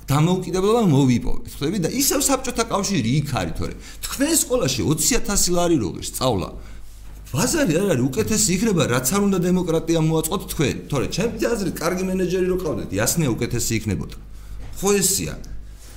[0.09, 1.45] დამოუკიდებლობა მოვიპოვეთ.
[1.53, 6.49] ხვდები და ისევ საბჭოთა კავშირი იქ არის, თორე თქვენ სკოლაში 20000 ლარი როგერ სწავლა.
[7.29, 10.77] ბაზარი არ არის უკეთესი იქნება, რაც არ უნდა დემოკრატია მოაწყოთ თქვენ.
[10.89, 14.17] თორე ჩემი აზრით, კარგი მენეჯერი რო ყავდეთ, იასნია უკეთესი იქნებოდა.
[14.81, 15.35] ხო ესია?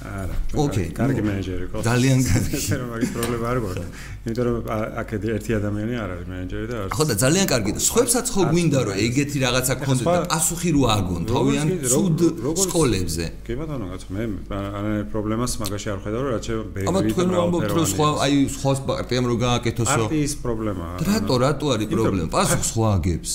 [0.02, 0.36] არა.
[0.62, 1.84] ოკეი, კარგი მენეჯერი ყავს.
[1.86, 2.54] ძალიან კარგი.
[2.58, 3.88] ეს რომ მაგის პრობლემა არ გვაქვს.
[4.22, 4.56] იმიტომ რომ
[5.02, 8.80] აქეთ ერთი ადამიანი არ არის მენეჯერი და ხო და ძალიან კარგი და სხვებსაც ხო გვინდა
[8.88, 12.20] რომ ეგეთი რაღაცა გქონდეთ და პასუხი რო აგონ თავიან ცუდ
[12.66, 13.26] სკოლებზე.
[13.46, 17.72] კი ბატონო, კაცო, მე არა პრობლემას მაგაში არ ხედავ, რაც შეიძლება აბა თქვენ რომ ამბობთ
[17.78, 20.02] რომ სხვა აი სხვა პარტიამ რო გააკეთოსო.
[20.02, 20.96] პარტიის პრობლემაა.
[21.10, 22.30] რატო, რატო არის პრობლემა?
[22.36, 23.32] პასუხს ხო აგებს?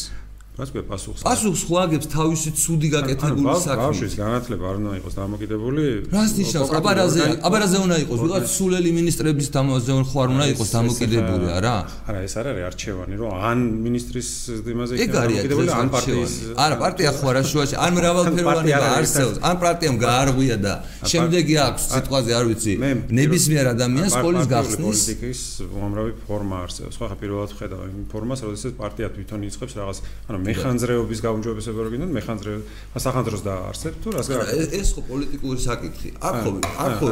[0.57, 1.21] რაც მე პასუხს.
[1.21, 3.77] პასუხს ხვაგებს თავისი ცუდი გაკეთებული საქმე.
[3.77, 5.83] ბავშვის განათლება არ უნდა იყოს დამოკიდებული
[6.17, 6.71] რას ნიშნავს?
[6.81, 11.75] აბარაზე აბარაზე უნდა იყოს ვიღაც სულელი მინისტრების დამოზე ხო არ უნდა იყოს დამოკიდებული არა?
[12.09, 14.29] არა ეს არ არის არჩევანი რომ ან მინისტრის
[14.73, 16.33] იმაზე იქნება დამოკიდებული ან პარტიის
[16.65, 20.73] არა პარტია ხო არა შუაში ან მრავალფეროვანება არსებობს ან პარტიამ გაარღვია და
[21.13, 22.73] შემდეგი აქვს სიტყვაზე არ ვიცი
[23.21, 26.95] ნებისმიერ ადამიანს სკოლის გახსნის პოლიტიკის უამრავი ფორმა არსებობს.
[26.97, 29.99] ხო ხა პირველად ხედავ იმ ფორმას როდესაც პარტია თვითონ იწყებს რაღაც
[30.33, 36.09] ანუ მეხანძრეობის გაუმჯობესება რო გინდათ მეხანძრეობა სახანძროს დაარსებ თუ რას გარდა ეს ხო პოლიტიკური საკითხი.
[36.29, 36.51] არ ხო
[36.87, 37.09] არ ხო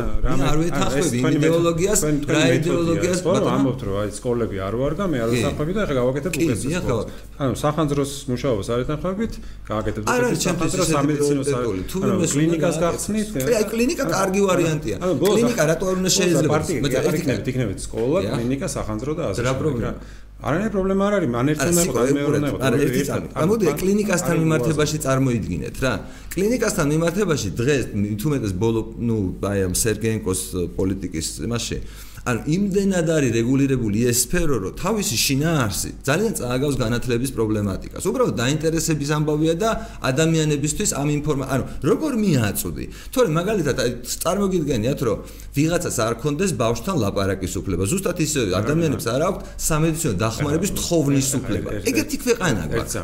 [0.50, 5.28] არ ვეთახები იდეოლოგიას რა იდეოლოგიას ბატონო ამბობთ რომ აი სკოლები არ ვარ და მე არ
[5.34, 6.62] ვეთახები და ეხლა გავაკეთებ უკეთეს
[7.44, 9.32] ანუ სახანძროს მუშაობას არ ეთახებით
[9.70, 11.42] გააკეთებ უკეთეს სახანძროს სამედიცინო
[12.04, 14.96] ანუ კლინიკას გახსნით აი კლინიკა კარგი ვარიანტია.
[15.02, 16.56] კლინიკა რატო არ უნდა შეიძლება?
[16.84, 19.92] მე იქნებით იქნებით სკოლა კლინიკა სახანძრო და ასე რა პრობლემა
[20.44, 22.62] არანაირი პრობლემა არ არის, მან ერთი უნდა იყოს, მეორე უნდა იყოს.
[22.68, 23.26] არა, ერთი წამი.
[23.44, 25.92] ამოდი კლინიკასთან მიმართებაში წარმოიდგინეთ რა.
[26.34, 27.82] კლინიკასთან მიმართებაში დღეს
[28.20, 30.40] თუმეტეს ბოლო, ნუ აი ამ სერგენკოს
[30.76, 31.76] პოლიტიკის იმაში
[32.24, 38.02] ანუ იმდენად არის რეგულირებული ეს სფერო, რომ თავისი შინაარსი ძალიან წააგავს განათლების პრობლემატიკას.
[38.08, 39.70] უბრალოდ დაინტერესების ამბავია და
[40.10, 42.84] ადამიანებისთვის ამ ინფორმაცია, ანუ როგორ მიაწვდი?
[43.12, 43.76] თორე მაგალითად
[44.24, 45.18] წარმოგიდგენიათ, რომ
[45.52, 47.82] ვიღაცას არ კონდეს ბავშვთან ლაპარაკის უფლება.
[47.92, 51.68] ზუსტად ისე ადამიანებს არ აქვს სამედიცინო დახმარების თხოვნის უფლება.
[51.84, 52.94] ეგეთი ქვეყანა გვაქვს.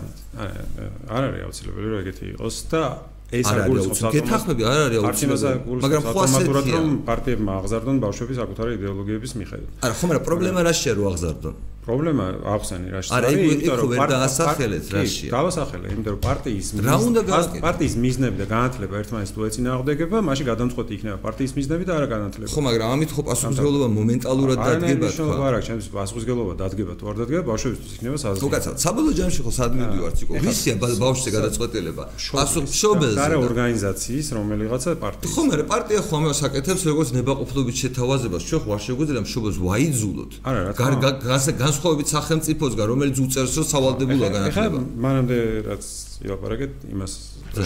[1.13, 2.83] არ არის აუცილებელი რომ ეგეთი იყოს და
[3.31, 8.71] ეს არ გულისხმობს გეთახმები არ არის აუცილებელი მაგრამ ხო ასეთია რომ პარტიებმა აღზარდონ ბავშვების საკუთარი
[8.79, 9.71] იდეოლოგიების მიხედვით.
[9.87, 12.25] არა ხო მაგრამ პრობლემა რაშია რომ აღზარდონ პრობლემა
[12.55, 17.21] ახსენი რა შეიძლება არა იქ ხო ვერ დაასახელეთ რაშია დავასახელე იმიტომ რომ პარტიის რა უნდა
[17.65, 22.51] პარტიის მიზნები და განათლება ერთმანეთს თუ ეცინააღმდეგება მაშინ გადამწყვეტი იქნება პარტიის მიზნები და არა განათლება.
[22.53, 27.43] ხო მაგრამ ამით ხო პასუხისმგებლობა მომენტალურად დადგება ხო არა ჩემს პასუხისმგებლობა დადგება თუ არ დადგება
[27.49, 32.03] ბავშვებისთვის იქნება საზრდო ხო კაცო საბოლოო ჯამში ხო სად მივიდივართ იქ ვისია ბავშვზე გადაწყვეტილება.
[32.37, 38.43] პასუხისმგებლობა არა ორგანიზაციის რომელიღაცა პარტია ხო მაგრამ პარტია ხო ამას აკეთებს როგორც ნებაყოფლობის შეთავაზებას.
[38.51, 40.33] ჩვენ ხო არ შეგვიძლია მშობელს ვაიძულოთ.
[40.45, 44.51] არა რა განსხვავებით სახელმწიფოსგან, რომელიც უწევს რომ სავალდებულა განათლება.
[44.51, 45.37] ეხლა მანამდე
[45.71, 45.85] რაც
[46.27, 47.13] ილაპარაკეთ, იმას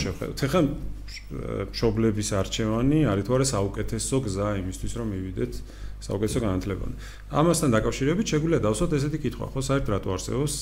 [0.04, 0.36] შევხედოთ.
[0.44, 0.60] ეხლა
[1.72, 5.52] მშობლების არჩევანი არის თუ არა საუკეთესო გზა იმისთვის, რომ მივიდეთ
[6.04, 6.96] საუკეთესო განათლებამდე.
[7.32, 10.54] ამასთან დაკავშირებით შეგვიძლია დავსვათ ესეთი კითხვა, ხო, საერთოდ რატო არსებობს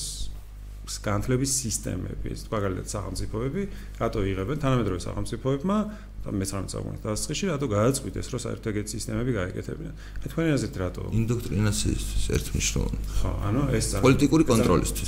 [0.83, 3.61] განათლების სისტემები, ეს მაგალითად სახელმწიფოები,
[3.99, 5.77] რატო იღებენ თანამედროვე სახელმწიფოებმა
[6.23, 9.95] და მე-19 საუკუნის დასაწყისში რატო გააწყვიტეს რომ საერთოდ ეგეთი სისტემები გაეკეთებინათ.
[10.23, 11.01] მე თქვენი აზრით რატო?
[11.19, 12.99] ინდოქტრინაციისთვის ერთმნიშვნელოვანი.
[13.19, 15.07] ხო, ანუ ეს პოლიტიკური კონტროლისთვის.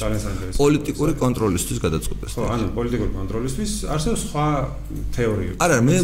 [0.60, 2.32] პოლიტიკური კონტროლისთვის გადაწყვეტეს.
[2.36, 4.46] ხო, ანუ პოლიტიკური კონტროლისთვის არსებობს სხვა
[5.16, 5.56] თეორიები.
[5.64, 5.96] არა, მე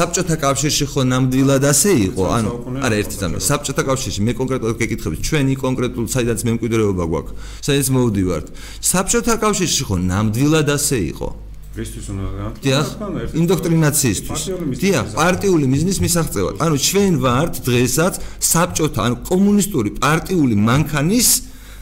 [0.00, 3.38] საბჭოთა კავშირში ხო ნამდვილად ასე იყო, ანუ არა ერთი ძამა.
[3.50, 8.46] საბჭოთა კავშირში მე კონკრეტულად გეკითხები, ჩვენი კონკრეტულ საიდანაც მემკვიდრეობა გვაქვს, საიდანაც მოვდივართ.
[8.80, 11.28] საბჭოთა კავშირში ხო ნამდვილად ასე იყო.
[11.70, 13.20] რისთვის უნდა განათლება?
[13.40, 14.42] ინდოქტრინაციისთვის.
[14.82, 16.54] დიახ, პარტიული მიზნის მისაღწევად.
[16.58, 21.28] ანუ ჩვენ ვართ დღესაც საბჭოთა, ანუ კომუნისტური პარტიული მანქანის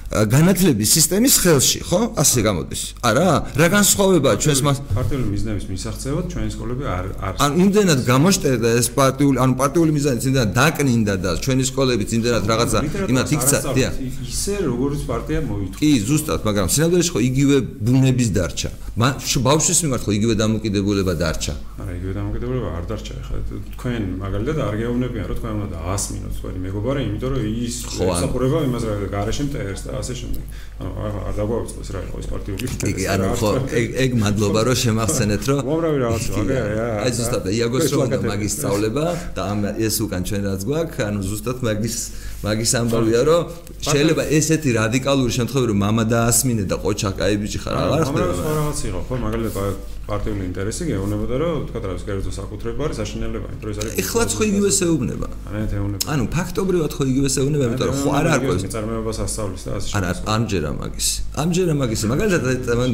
[0.09, 2.01] განათლების სისტემის ხელში, ხო?
[2.16, 2.82] ასე გამოდის.
[3.05, 3.28] არა?
[3.61, 8.89] რა განსხვავებაა ჩვენს მას პარტიული მიზნების მისაღწევად ჩვენი სკოლები არ არ ანუ იმდენად გამოშტერდა ეს
[8.97, 12.78] პარტიული, ანუ პარტიული მიზნები იმდენად დაკნინდა და ჩვენი სკოლებიც იმდენად რაღაცა
[13.12, 13.95] იმათ იქცა, დიახ.
[14.32, 15.76] ისე როგორც პარტია მოითხოვა.
[15.76, 18.70] კი, ზუსტად, მაგრამ სინამდვილეში ხო იგივე ბუნების დარჩა.
[18.99, 21.55] ბავშვის მიმართ ხო იგივე დამოკიდებულება დარჩა.
[21.79, 23.15] არა, იგივე დამოკიდებულება არ დარჩა.
[23.23, 23.37] ეხლა
[23.79, 28.83] თქვენ მაგალითად არ გეუბნებიან, რომ თქვენ უნდა აასმინოთ თქვენი მეგობარი, იმიტომ რომ ის ეხსახურება იმას
[28.89, 30.45] რა გარეშე მტერს და ასე შემდეგ.
[30.79, 30.91] ანუ
[31.27, 35.43] არ დაგვაუწყოს რა იყო ეს პარტიული კი კი ანუ ხო ეგ ეგ მადლობა რომ შემახსენეთ
[35.51, 40.23] რომ უამრავი რაღაცა აგა აი ზუსტად იაგოს რომ და მაგის სწავლება და ამ ეს უკან
[40.29, 41.97] ჩვენ რაც გვაქვს ანუ ზუსტად მაგის
[42.39, 43.43] მაგის ამბავია რომ
[43.82, 48.14] შეიძლება ესეთი რადიკალური შემთხვევა რომ მამა დაასმინე და ყოჩა კაიბიჭი ხარ აღარ ხდება.
[48.14, 52.99] მაგრამ სხვა რაღაც იყო ხო მაგალითად პარტიული ინტერესი გეუბნებოდა რომ თქვა რა სკერძო საკუთრება არის
[53.05, 56.05] აშინელება იმ დროს არის ეხლაც ხო იგივე შეუბნება ანუ ეუბნება.
[56.13, 60.11] ანუ ფაქტობრივად ხო იგივე შეუბნება იმიტომ რომ ხო არ არის წარმოებას ასწავლის და ასე არა
[60.35, 61.09] ამჯერა მაგის
[61.45, 62.47] ამჯერა მაგის მაგალითად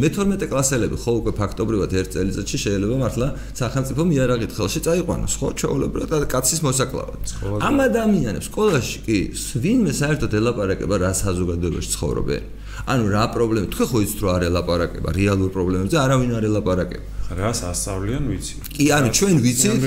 [0.03, 3.29] მე-12 კლასელები ხო უკვე ფაქტობრივად ერთ წელიწადში შეიძლება მართლა
[3.63, 7.23] სახელმწიფო მიარაღით ხელში წაიყვანოს ხო ჩაოლებრად კაცის მოსაკლავად.
[7.63, 9.19] ამ ადამიანებს სკოლაში კი
[9.63, 12.43] ვინმე საერთოდ ელაპარაკება რა საზოგადოებაში ცხოვრობენ
[12.85, 13.67] ანუ რა პრობლემა?
[13.75, 17.07] თქვენ ხო იცით რომ არ ელაპარაკება რეალურ პრობლემებზე არავინ არ ელაპარაკება.
[17.33, 18.55] რას ასწავლიან ვიცი.
[18.69, 19.81] კი ანუ ჩვენ ვიცით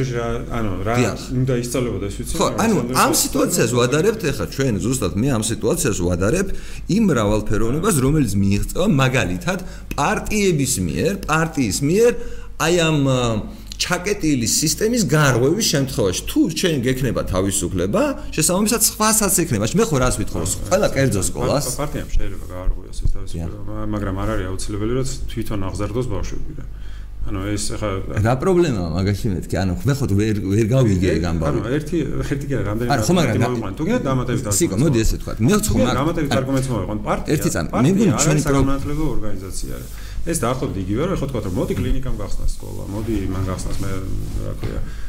[0.57, 0.95] ანუ რა
[1.37, 6.47] უნდა ისწავლებოდეს ვიცი ხო ანუ ამ სიტუაციას ვადარებთ ახლა ჩვენ ზუსტად მე ამ სიტუაციას ვადარებ
[6.97, 9.59] იმ მრავალფეროვნებას რომელიც მიიღწევა მაგალითად
[9.93, 12.11] პარტიების მიერ პარტიის მიერ
[12.57, 12.99] აი ამ
[13.77, 16.21] ჩაკეტილი სისტემის გარღვევის შემთხვევაში.
[16.31, 18.03] თუ ჩვენ გექნება თავისუფლება,
[18.35, 19.65] შესაბამისად სხვასაც ექნება.
[19.77, 20.41] მე ხო რას ვითხოვ?
[20.69, 21.65] ყველა კერძო სკოლას.
[21.77, 26.65] პარტიამ შეიძლება გაარღვიოს ეს თავისუფლება, მაგრამ არ არის აუცილებელი რომ თვითონ აღზარდოს ბავშვები და
[27.27, 27.89] ანუ ეს ხა
[28.23, 29.55] რა პრობლემაა მაგაში მეთქი?
[29.59, 31.59] ანუ მე ხო ვერ ვერ გავიგე გამბავი?
[31.59, 35.15] ანუ ერთი ერთი კი რამდენი ანუ ხო მაგრამ თუ გინდა დამატებით და სიკო მოდი ესე
[35.19, 35.31] თქვა.
[35.43, 39.89] მე ხო მაგრამ დამატებით არგუმენტს მოვიყვან პარტია ერთი წამი მე მგონი ჩვენი პროგრამატულება ორგანიზაცია არის
[40.27, 43.89] ეს დაახლოებით იგივე რომ ეხლა თქვა რომ მოდი კლინიკამ გახსნა სკოლა, მოდი მან გახსნას მე
[44.43, 45.07] რა ქვია აა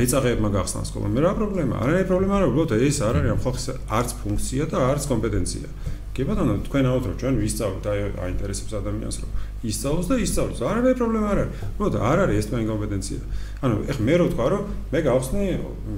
[0.00, 1.06] მეწაღეებმა გახსნა სკოლა.
[1.12, 1.74] მე რა პრობლემა?
[1.82, 3.66] არ არის პრობლემა, რა უბრალოდ ეს არ არის ამ ხალხის
[3.98, 5.68] არც ფუნქცია და არც კომპეტენცია.
[6.10, 9.30] კი ბატონო, თქვენ აუთ რომ ჩვენ ვისწავლოთ აი აინტერესებს ადამიანს რომ
[9.70, 10.60] ისწავლოს და ისწავლოს.
[10.66, 11.52] არ არის პრობლემა არ არის.
[11.70, 13.20] უბრალოდ არ არის ეს თქვენი კომპეტენცია.
[13.62, 15.42] ანუ ეხლა მე რო თქვა რომ მე გავხსნი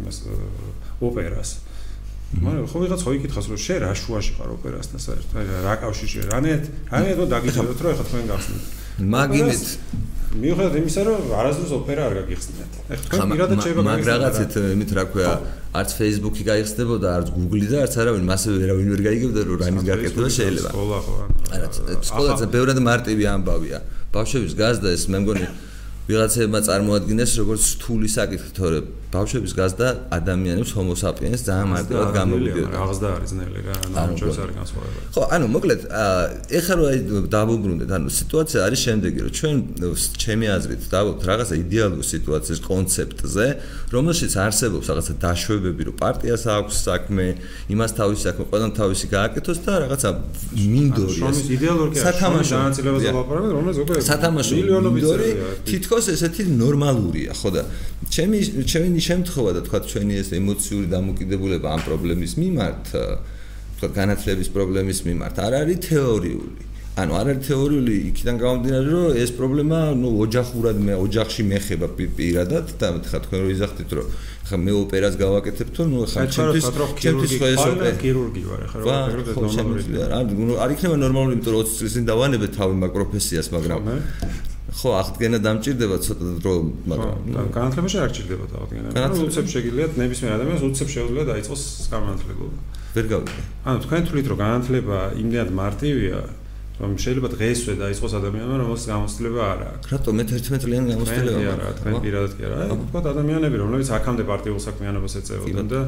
[0.03, 0.17] იმას
[1.01, 1.51] ოპერას.
[2.33, 5.35] მაგრამ ხო ვიღაც ხო იკითხავს რომ შე რა შუაში ხარ ოპერასთან საერთოდ?
[5.37, 8.65] აი რა კავშირში რანეთ რანეთ რომ დაგიჭიროთ რომ ეხლა თქვენ გავხსნით
[9.13, 9.65] მაგინით
[10.33, 15.05] მიუხედავად იმისა რომ არასდროს ოპერა არ გაგიხსნით ეხლა თქვენ პირადად შეიძლება მაგ რაღაცით იმით რა
[15.13, 15.33] ქვია
[15.73, 20.29] არც Facebook-ი გაიხსნებოდა არც Google-ი და არც არავინ მასე ვერავინ ვერ გაიგებდა რომ რაიმის გაკეთება
[20.37, 20.71] შეიძლება.
[20.73, 21.15] სკოლა ხო
[21.53, 21.67] არა
[22.09, 23.79] სკოლაზე ბევრად მარტივი ამბავია.
[24.13, 25.47] ბავშვების გაზდა ეს მე მგონი
[26.13, 28.79] ვიღაცებმა წარმოადგენს როგორც რთული საკითხი, თორე
[29.13, 29.89] ბავშვების გაზდა
[30.19, 32.67] ადამიანებს homo sapiens ძალიან მარტივად გამოვიდეთ.
[32.73, 34.99] რაღაც და არის ნელი რა, ანუ ჩვენს არის განსხვავება.
[35.15, 35.81] ხო, ანუ მოკლედ,
[36.59, 36.99] ეხლა აი
[37.37, 39.57] დავუბრუნდეთ, ანუ სიტუაცია არის შემდეგი, რომ ჩვენ
[40.23, 43.47] ჩემი აზრით დავუბრუნდეთ რაღაცა იდეალური სიტუაციის კონცეპტზე,
[43.93, 47.27] რომელშიც არსებობს რაღაცა დაშვებები, რომ პარტიას აქვს საქმე,
[47.69, 50.09] იმას თავისი საქმე, ყველამ თავისი გააკეთოს და რაღაცა
[50.73, 51.19] მინდორი.
[51.21, 55.31] შრომის იდეალური კი არის, შრომის განაწილებაზე ლაპარაკობთ, რომელიც უკვე სათამაშო მინდორი
[55.69, 57.63] თითქოს ესეთი ნორმალურია, ხო და
[58.13, 62.85] ჩემი ჩემი იმ შემთხვევა და თქვა ჩვენი ეს ემოციური დამოკიდებულება ამ პრობლემის მიმართ
[63.77, 66.63] თქვა განათლების პრობლემის მიმართ არ არის თეორიული.
[66.93, 72.67] ანუ არ არის თეორიული იქიდან გამომდინარე რომ ეს პრობლემა ნუ ოჯახურად მე ოჯახში მეხება პირადად
[72.79, 74.07] და ხა თქვენ რო იზახთით რომ
[74.47, 75.83] ხა მე ოპერას გავაკეთებთ თუ
[76.13, 76.65] ხა ჩემთვის
[77.03, 79.83] ჩემთვის ხო ეს ოპერა ქირურგი ვარ ხა რა ოპერა და ნორმალური
[80.63, 83.81] არ იქნება ნორმალური იმიტომ რომ 20 წლის წინ დავანებე თავი მაგ პროფესიას მაგრამ
[84.73, 86.55] ხო, აღდგენა დამჭირდება ცოტა დრო,
[86.89, 88.89] მაგრამ განათლებაში არ ჭირდება აღდგენა.
[88.97, 91.63] განათლებას შეგიძლიათ ნებისმიერ ადამიანს უცებ შეუძლია დაიწყოს
[91.93, 92.45] განათლება.
[92.97, 93.43] ვერ გავიგე.
[93.69, 96.19] ანუ თქვენ თulit რომ განათლება იმდენად მარტივია,
[96.83, 99.87] შეიძლება დღესვე დაიწყოს ადამიანმა რომელსაც გამოცდილება არ აქვს.
[99.93, 100.13] რატომ?
[100.19, 102.57] მე 11 წლიანი გამოცდილება არა, თქვენ პირადად კი არა.
[102.83, 105.81] ვთქვათ ადამიანები, რომლებიც აქამდე პარტიულ საქმიანობას ეწეოდნენ და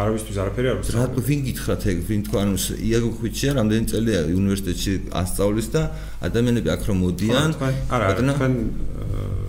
[0.00, 0.98] არავისთვის არაფერი არ უსწავლეს.
[0.98, 2.56] რატო ვინ გითხრათ ეგ, ვინ თქვა ანუ
[2.90, 5.82] იაგო ხვიჩია რამდენი წელია უნივერსიტეტში ასწავლის და
[6.26, 7.50] ადამიანები აქ რომ მოდიან,
[7.94, 8.52] არა, თქვენ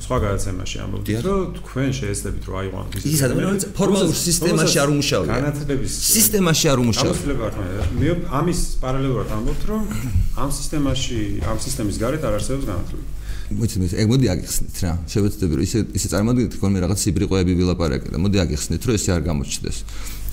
[0.02, 5.32] სხვა გადაცემაში ამბობთ, რომ თქვენ შეეცდებით რომ აიყვანოთ ის ადამიანები ფორმალურ სისტემაში არ უმუშავია.
[5.32, 7.84] განათლების სისტემაში არ უმუშავია.
[8.02, 9.82] მე ამის პარალელურად ამბობთ, რომ
[10.42, 13.06] ამ სისტემაში, ამ სისტემის გარეთ არ არსებობს განათლება.
[13.52, 14.92] მოიცნეთ, ეგ მოდი აგიხსნით რა.
[15.12, 19.10] შევეცდები რომ ისე ისე წარმოგიდგენთ თქვენ მე რაღაც სიბრიყვეები ვილაპარაკე და მოდი აგიხსნით რომ ესე
[19.12, 19.78] არ გამოჩნდეს.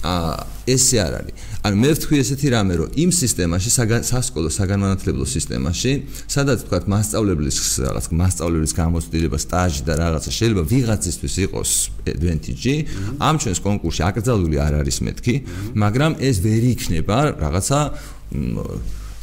[0.03, 1.35] აა ესე არ არის.
[1.65, 3.71] ანუ მე ვთქვი ესეთი რამე, რომ იმ სისტემაში,
[4.09, 5.93] სასკოლო საგანმანათლებლო სისტემაში,
[6.31, 11.71] სადაც თქვა მასშტაბლებლის რაღაც მასშტაბლებლის გამოცდილება, სტაჟი და რაღაცა შეიძლება ვიღაცისთვის იყოს
[12.13, 12.75] advantage,
[13.19, 15.35] ამ ჩვენს კონკურსში აკრძალული არ არის მეთქი,
[15.83, 17.79] მაგრამ ეს ვერ იქნება რაღაცა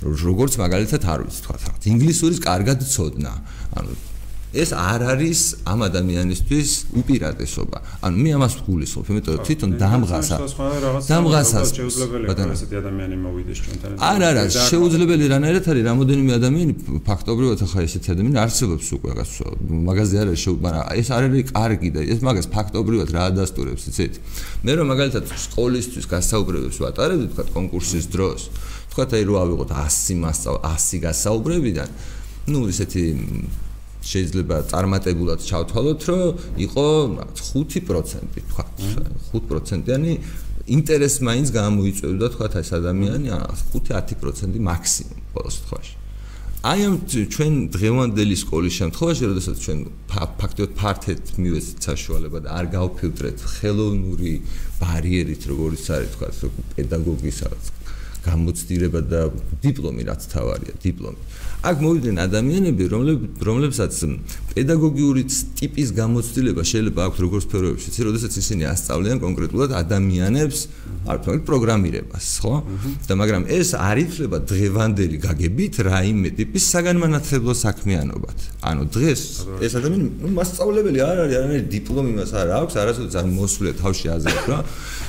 [0.05, 1.57] როგორც მაგალითად არ ვიცი თქვა
[1.87, 3.33] ინგლისურის კარგად ცოდნა.
[3.79, 3.91] ანუ
[4.55, 7.77] ეს არ არის ამ ადამიანისთვის უპირატესობა.
[8.07, 10.35] ანუ მე ამას ვგულისხმობ, იმიტომ რომ თვითონ დამღასა.
[11.11, 13.91] დამღასა შეუძლებელია ესეთი ადამიანი მოვიდეს ჩვენთან.
[13.99, 16.73] არა, არა, შეუძლებელი რანაირად არის რამოდენიმე ადამიანი
[17.09, 19.31] ფაქტობრივად ახლა ესეთი ადამიანი არსებობს უკვე რაღაც
[19.89, 24.13] მაგაზე არ არის მაგრამ ეს არ არის კარგი და ეს მაგას ფაქტობრივად რა ადასტურებს, იცით?
[24.63, 28.41] მე რომ მაგალითად სკოლისთვის გასაუბრებებს ვატარებდი, თქვა კონკურსის დროს,
[28.95, 31.89] თქვა აი რო ავიღოთ 100 მასწავლ 100 გასაუბრებიდან,
[32.47, 33.03] ну, ესეთი
[34.05, 36.23] შეიძლება წარმატებულად ჩავთვალოთ, რომ
[36.65, 36.85] იყო
[37.41, 38.65] 5% თქვა
[39.33, 40.13] 5%-იანი
[40.65, 43.29] ინტერეს მაინც გამოიწვევდა თქვა ეს ადამიანი
[43.73, 45.95] 5-10% მაქსიმუმ ყოველ შემთხვევაში.
[46.65, 49.79] აი ამ ჩვენ დღევანდელი სკოლის შემთხვევაში, როდესაც ჩვენ
[50.09, 54.33] ფაქტობრივად ფართეთ მივეცეთ საშუალება და არ გავფილტრეთ ხელოვნური
[54.81, 56.27] ბარიერით, როგორც არის თქვა,
[56.73, 57.61] პედაგოგისაც
[58.25, 59.21] გამოცდილება და
[59.61, 61.21] დიპლომი რაც თავარია, დიპლომი.
[61.65, 62.83] აქ მოვიდნენ ადამიანები,
[63.41, 63.93] რომლებსაც
[64.55, 65.23] პედაგოგიური
[65.59, 70.59] ტიპის გამოცდილება შეიძლება აქვთ როგორც სფეროებში, იცი, როდესაც ისინი ასწავლიან კონკრეტულად ადამიანებს,
[71.05, 72.53] არ უნდა, პროგრამირებას, ხო?
[73.09, 78.37] და მაგრამ ეს არ ითვლება დღევანდელი გაგებით რაიმე ტიპის საგანმანათლებლო საქმიანობად.
[78.65, 79.21] ანუ დღეს
[79.65, 83.73] ეს ადამიანი, ну, მასწავლებელი არ არის, არ არის დიპლომი მას არ აქვს, არასოდეს არ მოსვლია
[83.81, 84.59] თავში აზრად რა.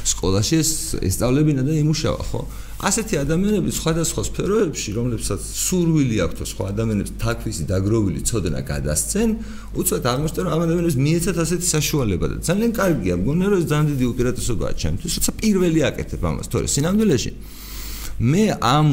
[0.05, 2.41] სკოლაში ეს ესწავლებინა და იმუშავა, ხო?
[2.77, 9.29] ასეთი ადამიანები სხვადასხვა სფეროებში, რომლებსაც სურვილი აქვთ სხვა ადამიანებს თაქვისი დაგროვილი ცოდნა გადასცენ,
[9.81, 14.05] უცბად აღმოჩნდა რომ ამ ადამიანებს მიეცათ ასეთი საშუალება და ძალიან კარგია, მგონია რომ ძალიან დიდი
[14.13, 17.33] უპირატესობაა ჩემთვის, როცა პირველი აკეთებ ამას, თორე სინამდვილეში
[18.17, 18.89] მე ამ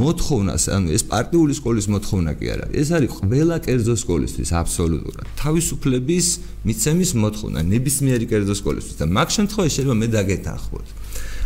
[0.00, 5.26] მოთხოვნას, ანუ ეს პარტიული სკოლის მოთხოვნა კი არა, ეს არის ყველა კერძო სკოლისთვის აბსოლუტურად.
[5.36, 6.26] თავისუფლების
[6.64, 10.86] მიცემის მოთხოვნა ნებისმიერი კერძო სკოლისთვის და მაგ შემთხვევაში შეიძლება მე დაგეთანხმოთ.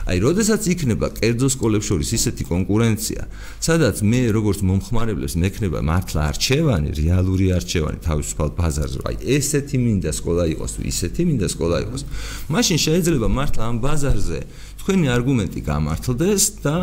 [0.08, 3.26] აი, როდესაც იქნება კერძო სკოლებს შორის ისეთი კონკურენცია,
[3.60, 10.44] სადაც მე როგორც მომხმარებლებს მექნება მართლა არჩევანი, რეალური არჩევანი თავისუფალ ბაზარზე, აი, ესეთი მინდა სკოლა
[10.56, 12.02] იყოს ისეთი მინდა სკოლა იყოს,
[12.48, 14.40] მაშინ შეიძლება მართლა ამ ბაზარზე
[14.80, 16.76] თქვენი არგუმენტი გამართლდეს და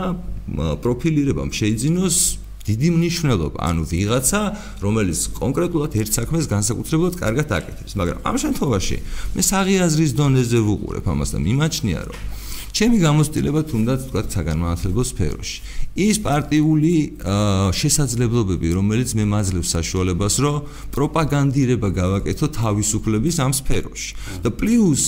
[0.86, 2.18] პროფილირებამ შეიძინოს
[2.66, 4.42] დიდი მნიშვნელობა, ანუ ვიღაცა,
[4.82, 8.98] რომელიც კონკრეტულად ერთ საქმეს განსაკუთრებულად კარგად აკეთებს, მაგრამ ამ შემთხვევაში
[9.38, 12.20] მე საღიაზრის დონეზე ვუყურებ ამას და მიმაჩნია, რომ
[12.76, 15.58] ჩემი გამოცდილება თუნდაც თქვა საგანმანათლებლო სფეროში.
[15.96, 16.96] ის პარტიული
[17.72, 20.56] შესაძლებლობები, რომელიც მე მაძლევს საშუალებას, რომ
[20.92, 24.12] პროპაგანდირება გავაკეთო თავისუფლების ამ სფეროში.
[24.44, 25.04] და პლუს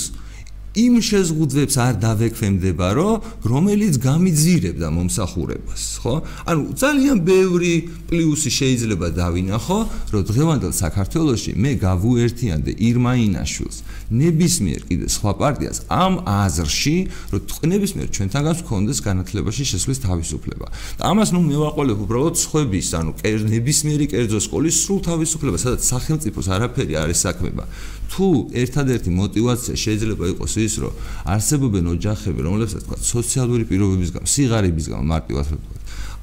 [0.78, 3.16] იმ შეზღუდვებს არ დავექვემდება, რომ
[3.52, 6.16] რომელიც გამიძირებდა მომსახურებას, ხო?
[6.46, 7.74] ანუ ძალიან ბევრი
[8.06, 9.80] პლუსი შეიძლება დავინახო,
[10.14, 13.78] რომ დღევანდელ საქართველოში მე გავუერთიანდე ირმაინაშვილს,
[14.12, 16.98] ნებისმიერ კიდე სხვა პარტიას ამ აზრში,
[17.34, 17.42] რომ
[17.74, 20.68] ნებისმიერ ჩვენთანგანს გქონდეს განათლებაში შესვლის თავისუფლება.
[20.98, 23.12] და ამას ნუ მევაყოლებ უბრალოდ სხვების, ანუ
[23.52, 27.64] ნებისმიერი კერძო სკოლის სრულ თავისუფლება, სადაც სახელმწიფოს არაფერი არ ესაქმება.
[28.08, 30.94] თუ ერთადერთი мотиваცია შეიძლება იყოს ის, რომ
[31.28, 35.77] არსებობენ ოჯახები, რომლებსაც თქვა სოციალური პირობების გამ, სიღარიბის გამ მარტივად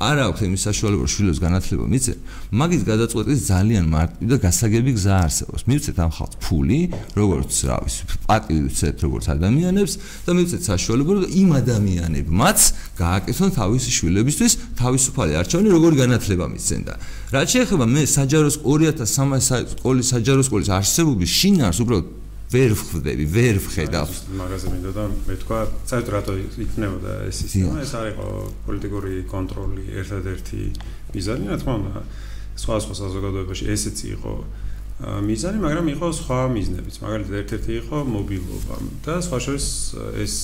[0.05, 2.13] არ აქვს იმის საშუალება შვილებს განათლება მიცე,
[2.61, 5.63] მაგის გადაწყვეტის ძალიან მარტივი და გასაგები გზა არსებობს.
[5.71, 6.81] მივცეთ ამ ხალხს ფული,
[7.17, 9.93] როგორც რა ვიცი, პატივი ვცეთ როგორც ადამიანებს
[10.25, 12.59] და მივცეთ საშუალება, რომ იმ ადამიანებმაც
[13.01, 16.95] გააკეთონ თავისი შვილებისთვის თავისუფალი არჩევანი, როგორი განათლება მისცენ და
[17.35, 22.24] რაც შეეხება მე საჯარო 2300 სკოლის საჯარო სკოლის არსებობის შინაარს უბრალოდ
[22.55, 24.09] ვერ ვხვდები, ვერ ვხედავ.
[24.39, 25.59] მაგაზე მინდა და მე თქვა,
[25.91, 26.33] საერთოდ რატო
[26.65, 27.83] იქნებოდა ეს სისტემა?
[27.83, 28.27] ეს არისო
[28.67, 30.61] პოლიტიკური კონტროლი ერთადერთი
[31.15, 31.95] მიზანი, რა თქმა უნდა,
[32.63, 34.35] სხვა სხვა საზოგადოებაში ესეც იყო
[35.27, 36.95] მიზანი, მაგრამ იყო სხვა მიზნებიც.
[37.03, 39.67] მაგალითად, ერთ-ერთი იყო მობილობა და სხვა შორის
[40.23, 40.35] ეს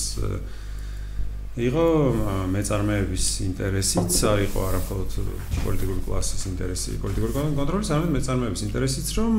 [1.51, 1.85] იყო
[2.47, 5.15] მეწარმეების ინტერესიც, არ იყო არაფერად
[5.65, 9.33] პოლიტიკური კლასის ინტერესი, პოლიტიკური კონტროლის, არამედ მეწარმეების ინტერესიც, რომ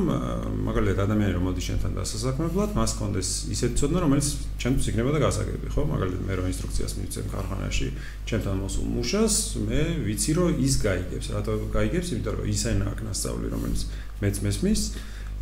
[0.67, 4.27] მაგალითად ადამიანი რომ მოდის შენთან დასასაქმებლად, მას კონდეს ისეთი ცოდნა, რომელიც
[4.61, 5.81] ჩემთვის იქნებოდა გასაგები, ხო?
[5.89, 7.87] მაგალითად მე რომ ინსტრუქციას მივცემ ქარხანაში,
[8.29, 9.33] ჩემთან მოსულ მუშას,
[9.65, 13.81] მე ვიცი რომ ის გაიგებს, რატო გაიგებს, იმიტომ რომ ისენა აქ ნასწავლი, რომელიც
[14.21, 14.81] მეც მესმის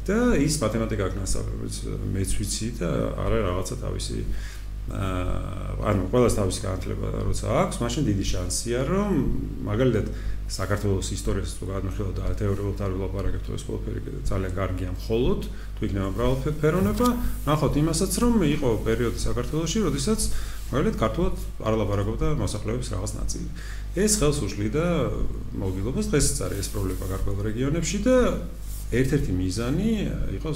[0.08, 1.76] და ის მათემატიკა აქ ნასწავლი, რომელიც
[2.16, 2.90] მეც ვიცი და
[3.22, 4.18] არა რაღაცა თავისი
[4.90, 9.12] ანუ ყველას თავისი განათლება როცა აქვს, მაშინ დიდი შანსია, რომ
[9.68, 10.08] მაგალითად
[10.52, 16.10] საქართველოს ისტორიას თუ გადმოხილოთ და თეორიულად არ ვილაპარაკებთ ეს ყველაფერი ძალიან კარგია მხოლოდ თუ იქნება
[16.12, 17.08] მრავალფეროვნება,
[17.48, 20.20] ნახოთ იმასაც, რომ იყო პერიოდი საქართველოში, როდესაც
[20.76, 23.48] მაგალითად ქართულად არ ვილაპარაკობდა მოსახლეობის რაღაც ნაწილი.
[23.96, 24.86] ეს ხელს უშლიდა
[25.56, 28.16] მოგილობას, დღესაც არის ეს პრობლემა გარკვეულ რეგიონებში და
[28.92, 29.92] ერთ-ერთი მიზანი
[30.36, 30.50] იყო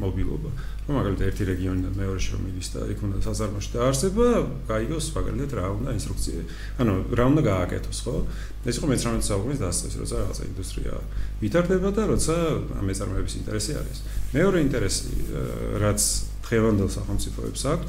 [0.00, 0.50] მობილობა.
[0.82, 4.26] რომ მაგალითად ერთი რეგიონიდან მეორეში რომ მიდის და იქ უნდა საზარმოში დაარსება,
[4.66, 6.40] გაიგოს მაგალითად რა უნდა ინსტრუქცია.
[6.82, 8.14] ანუ რა უნდა გააკეთოს, ხო?
[8.66, 10.94] ეს იყო მე-19 საუკუნის დასწრეს, როცა რაღაცა ინდუსტრია
[11.42, 12.36] ვითარდება და როცა
[12.82, 13.98] მეწარმეების ინტერესი არის.
[14.34, 15.10] მეორე ინტერესი,
[15.82, 16.00] რაც
[16.50, 17.88] დღევანდელ სახელმწიფოებს აქვს,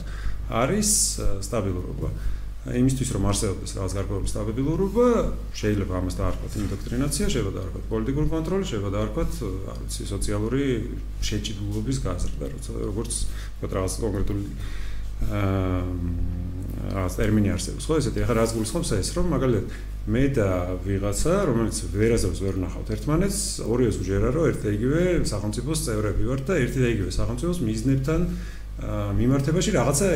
[0.54, 0.90] არის
[1.50, 2.10] სტაბილურობა.
[2.64, 5.08] იმისთვის რომ არსებობს რაღაც გარკვეული სტაბილურობა,
[5.52, 9.32] შეიძლება ამას დაარქვათ ინდოქტრინაცია, შეიძლება დაარქვათ პოლიტიკური კონტროლი, შეიძლება დაარქვათ,
[9.68, 10.64] არ ვიცი, სოციალური
[11.28, 13.12] შეჭიდულობის გაზრდა, როცა როგორც
[13.68, 14.44] რაღაც კონკრეტული
[15.24, 17.84] აა ტერმინი არსებობს.
[17.88, 19.66] ხო, ესეთი ახლა რაც გულისხმობს ეს, რომ მაგალითად
[20.04, 20.48] მე და
[20.84, 26.44] ვიღაცა, რომელიც ვერასდროს ვერ ნახავთ ერთმანეთს, ორიოს უჯერა, რომ ერთ და იგივე სახელმწიფოს წევრები ვართ
[26.44, 28.22] და ერთი და იგივე სახელმწიფოს მიზნებთან
[29.20, 30.08] მიმართებაში რაღაცა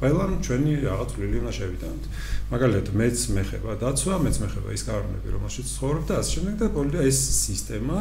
[0.00, 2.04] ყველა ჩვენი რაღაც ლილი უნდა შევიტანოთ.
[2.50, 7.02] მაგალითად, მეც მეხება დაცვა, მეც მეხება ის კანონები, რომელშიც ცხოვრობ და ასე შემდეგ და პოლიტიკა
[7.04, 7.98] ეს სისტემა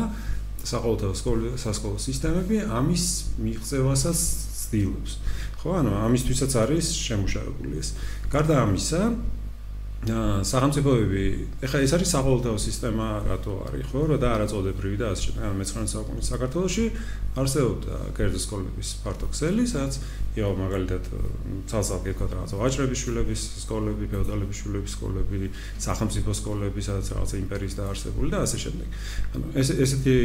[0.70, 1.14] საყოველთაო
[1.60, 3.04] სასკოლო სისტემები ამის
[3.44, 4.20] მიღწევასაც
[4.60, 5.12] ცდილობს.
[5.60, 7.90] ხო, ანუ ამისთვისაც არის შემუშავებული ეს.
[8.32, 9.02] გარდა ამისა,
[10.00, 11.24] სახელმწიფოები,
[11.60, 15.44] ეხლა ეს არის საყოველთაო სისტემა, რატო არის, ხო, და არაწოდებრივი და ასე შემდეგ.
[15.44, 16.86] ანუ მე-19 საუკუნის საქართველოში
[17.36, 19.94] არსებობდა კერძო სკოლების ფართო ქსელი, სადაც
[20.40, 21.04] იყო მაგალითად
[21.68, 25.38] ცალსახე კод რაღაცა ვაჭრების შვილების სკოლები, ფეოდალების შვილების სკოლები,
[25.84, 28.88] სახელმწიფო სკოლები, სადაც რაღაცა იმპერიის დაარსებული და ასე შემდეგ.
[29.36, 30.18] ანუ ეს ესეთი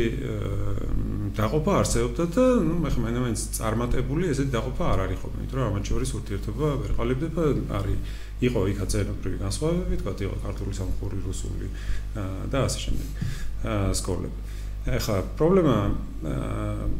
[1.35, 5.85] დაყოფა არსებობდა და ნუ ხომ მაინც წარმატებული ესეთი დაყოფა არ არის ხოლმე, იმიტომ რომ ამათ
[5.91, 7.43] შორის ურთიერთობა ვერ ყალიბდება,
[7.75, 7.99] არის
[8.43, 11.69] იყო იქაც ენობრივი განსხვავებები, თქვა იყო ქართული სამხური, რუსული
[12.51, 13.09] და ასე შემდეგ.
[13.95, 14.39] სკოლები.
[14.85, 15.77] ეხლა პრობლემა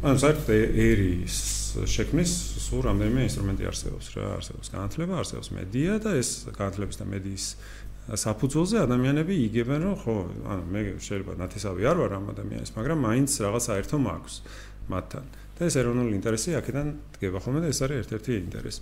[0.01, 1.37] ანუ საერთოდ ერის
[1.85, 2.31] შექმნის
[2.65, 4.25] სულ რამდენიმე ინსტრუმენტი არსებობს რა.
[4.41, 7.45] არსებობს განათლება არსებობს მედია და ეს განათლების და მედიის
[8.05, 10.15] საფუძველზე ადამიანები იგებენ რომ ხო
[10.49, 14.35] ანუ მე შეიძლება ნათესავი არ ვარ ამ ადამიანის მაგრამ მაინც რაღაც საერთო მაქვს
[14.89, 15.25] მათთან.
[15.55, 17.37] და ეს ეროვნული ინტერესი აქედან დგება.
[17.39, 18.81] ხოლმე და ეს არის ერთ-ერთი ინტერესი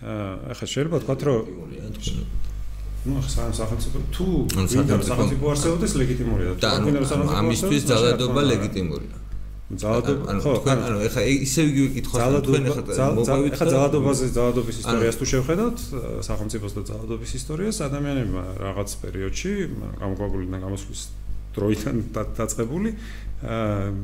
[0.00, 1.40] ახლა შეიძლება ვთქვათ რომ
[3.00, 4.26] ну ახლა სახელმწიფო თუ
[5.08, 6.50] სახელმწიფო არსებობს ლეგიტიმურია.
[6.60, 6.68] და
[7.40, 9.16] ამისთვის ძალადობა ლეგიტიმურია.
[9.70, 12.82] ძალადობა ხო ანუ ეხლა ისე იგივე კითხვა თქვენ ეხლა
[13.54, 15.76] ეხლა ძალადობაზე ძალადობის ისტორიას თუ შევხედოთ
[16.28, 19.52] სახელმწიფოს და ძალადობის ისტორიას ადამიანებმა რაღაც პერიოდში
[20.02, 21.02] გამოგაბულიდან გამოსვლის
[21.54, 21.96] დროიდან
[22.40, 22.90] დაწყებული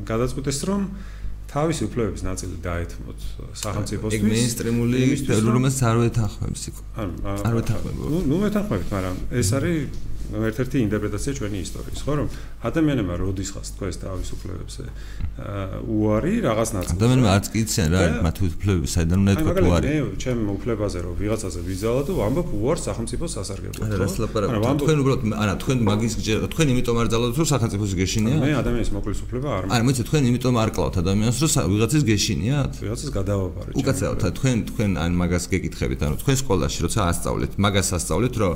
[0.07, 0.81] გადაწყვეტეს რომ
[1.47, 3.19] თავისი უფლებების ნაწილი დაეთმოთ
[3.63, 4.19] სახელმწიფოსთვის.
[4.19, 6.75] ეგ მეინსტრიმული ფერულობას არ ვეთანხმებს იქ.
[7.47, 7.95] არ ვეთანხმებ.
[8.11, 9.77] ნუ ნუ ვეთანხმებით, მაგრამ ეს არის
[10.27, 12.27] ერთ-ერთი ინტერპრეტაცია ჩვენი ისტორიის, ხო რომ
[12.67, 14.83] ადამიანებმა როდის ხას თქვა ეს თავისუფლებებზე
[15.87, 16.95] უარი რაღაც ნაწილი.
[16.97, 19.85] ადამიანებმა არც კიციან რა მათ უფლებები საიდან უნდა ეთქვა უარი.
[19.87, 23.81] მე ჩემ უფლებაზე რომ ვიღაცაზე ვიზალა და ვამბობ უარს სახელმწიფოს სასარგებლოდ.
[23.87, 24.61] არა რას ლაპარაკობ.
[24.81, 28.37] თქვენ უბრალოდ არა თქვენ მაგის გჯერა თქვენ იმიტომ არ ძალოთ რომ სახელმწიფოს გეშინია?
[28.43, 29.75] მე ადამიანის მოკვლის უფლება არ მაქვს.
[29.77, 32.71] არა მოიცი თქვენ იმიტომ არ კლავთ ადამიანს რომ ვიღაცის გეშინიათ?
[32.83, 33.73] ვიღაცის გადავაბარეთ.
[33.77, 38.53] უკაცრავად თქვენ თქვენ ან მაგას გეკითხებით ანუ თქვენ სკოლაში როცა ასწავლეთ მაგას ასწავლეთ რომ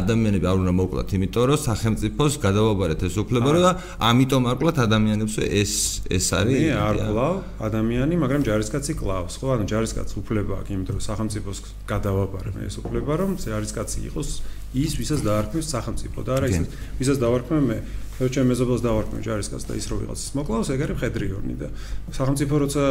[0.00, 3.70] ადამიანები არ უნდა მოკლათ ვთქვათ, იმიტომ რომ სახელმწიფოს გადავაბარეთ ეს უფლება და
[4.02, 5.72] ამიტომ არ კლავთ ადამიანებს ეს
[6.10, 9.46] ეს არის მე არ კლავ ადამიანი, მაგრამ ჯარისკაცი კლავს, ხო?
[9.54, 14.28] ანუ ჯარისკაცს უფლება აქვს, იმიტომ რომ სახელმწიფოს გადავაბარე მე ეს უფლება რომ ჯარისკაცი იყოს
[14.76, 16.58] ის, ვისაც დაარქმევს სახელმწიფო და არა ის,
[16.98, 17.78] ვისაც დავარქმევ მე.
[18.16, 21.68] ხო ჩემ მეზობელს დავარქმევ ჯარისკაცს და ის რო ვიღაცას მოკლავს, ეგ არის ხედრიონი და
[22.16, 22.84] სახელმწიფო როცა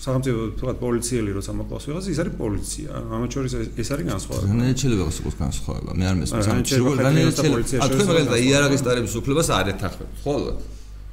[0.00, 2.88] სახელმწიფო თქვა პოლიციელი როცა მოკლავს ვიღაცას, ის არის პოლიცია.
[3.12, 4.44] ამათ შორის ეს არის განსხვავება.
[4.48, 5.90] რანაირად შეიძლება გასულ განსხვავება?
[6.00, 6.44] მე არ მესმის.
[6.48, 7.88] რანაირად შეიძლება?
[7.92, 10.34] თქვენ მაგალითად იარაღის დარების უფლებას არ ეთანხმებთ, ხო?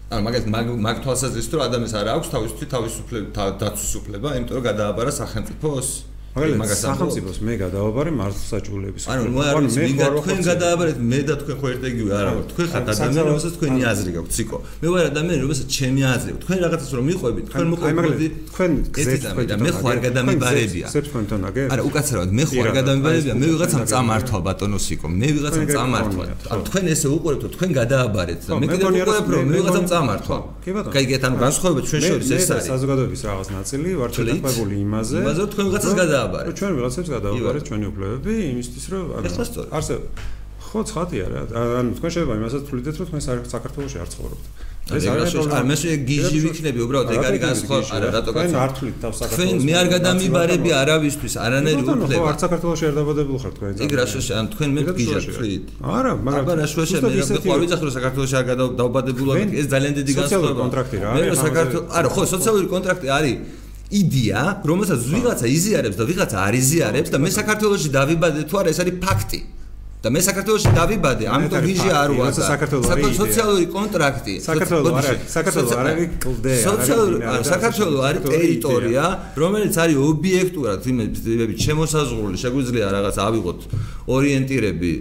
[0.08, 4.64] ანუ მაგალითად მაგ მაგ თვალსაზრისით რომ ადამიანს არ აქვს თავისი თავისუფლება დაცვის უფლება, იმიტომ რომ
[4.72, 5.88] გადააბარა სახელმწიფოს
[6.38, 11.56] მაგას სახელმწიფოს მე გადავაბარე მართლმსაჯულების ანუ მე არ ვიცი ვინ თქვენ გადააბარეთ მე და თქვენ
[11.58, 12.46] ხო ერთეგივე არა ვარ.
[12.52, 14.58] თქვენ ხართ ადამიანი რომელსაც თქვენი აზრი გაქვთ ციკო.
[14.82, 19.46] მე ვარ ადამიანი რომელსაც ჩემი აზრი თქვენ რაღაცას რომ მიყვებით თქვენ მოყვებით თქვენ გზეთ თქვენ
[19.48, 23.84] და მე ხო არ გადამიბარებია თქვენ თონაგე არა უკაცრავად მე ხო არ გადამიბარებია მე ვიღაცამ
[23.92, 25.08] წამართვა ბატონო სიკო.
[25.08, 26.24] მე ვიღაცამ წამართვა.
[26.54, 30.38] ანუ თქვენ ესე უყურებთ თქვენ გადააბარეთ და მე კიდევ უყურებ რომ მე ვიღაცამ წამართვა.
[30.96, 32.66] კაიგეთ ანუ განსხვავება ჩვენ შორის ეს არის.
[32.68, 36.56] საზოგადოების რაღაც ნაწილი ვარ შეთანხმებული იმაზე იმაზე თქვენ ვიღაცას გადააბარეთ გადააბარეთ.
[36.60, 39.04] ჩვენ ვიღაცებს გადააბარეთ ჩვენი უფლებები იმისთვის რომ
[39.78, 39.96] არსე
[40.68, 41.42] ხო ცხადია რა.
[41.80, 43.22] ანუ თქვენ შეიძლება იმასაც თulitet რომ თქვენ
[43.56, 44.46] საქართველოსში არ ცხოვრობთ.
[44.88, 45.64] ეს არის პრობლემა.
[45.68, 47.92] მე შე გიჟი ვიქნები უბრალოდ ეგ არის განსხვავება.
[47.98, 48.48] არა რატო კაცო?
[48.48, 49.48] თქვენ არ თulit თავს საქართველოს.
[49.48, 52.20] თქვენ მე არ გადამიბარები არავისთვის, არანაირი უფლება.
[52.20, 53.72] ხო არ საქართველოსში არ დაბადებული ხარ თქვენ.
[53.84, 55.64] ეგ რა შეშე, ან თქვენ მე გიჟად თulit.
[55.98, 59.38] არა, მაგრამ აბა რა შეშე მე ყვავი ძახრო საქართველოსში არ გადაბადებული ვარ.
[59.60, 60.28] ეს ძალიან დიდი განსხვავება.
[60.28, 61.10] სოციალური კონტრაქტი რა.
[61.16, 63.36] მე საქართველოს არა ხო სოციალური კონტრაქტი არის
[63.88, 68.80] იდეა, რომელსაც ვიღაცა იზიარებს და ვიღაცა არ იზიარებს და მე საქართველოსში დავიბადე თუ არა, ეს
[68.84, 69.40] არის ფაქტი.
[70.08, 72.32] და მე საქართველოსში დავიბადე, ამიტომ ვიჟი არ ვარ.
[72.32, 72.88] საქართველოს
[73.20, 74.34] სოციალური კონტრაქტი.
[74.40, 77.16] საქართველოს არ არის, საქართველოს არ არის კლდე, სოციალური
[77.52, 79.04] საქართველოს არის ტერიტორია,
[79.44, 83.60] რომელიც არის ობიექტურად იმები შემოსაზღვრული, შეგვიძლია რაღაც ავიღოთ
[84.08, 84.92] ორიენტირები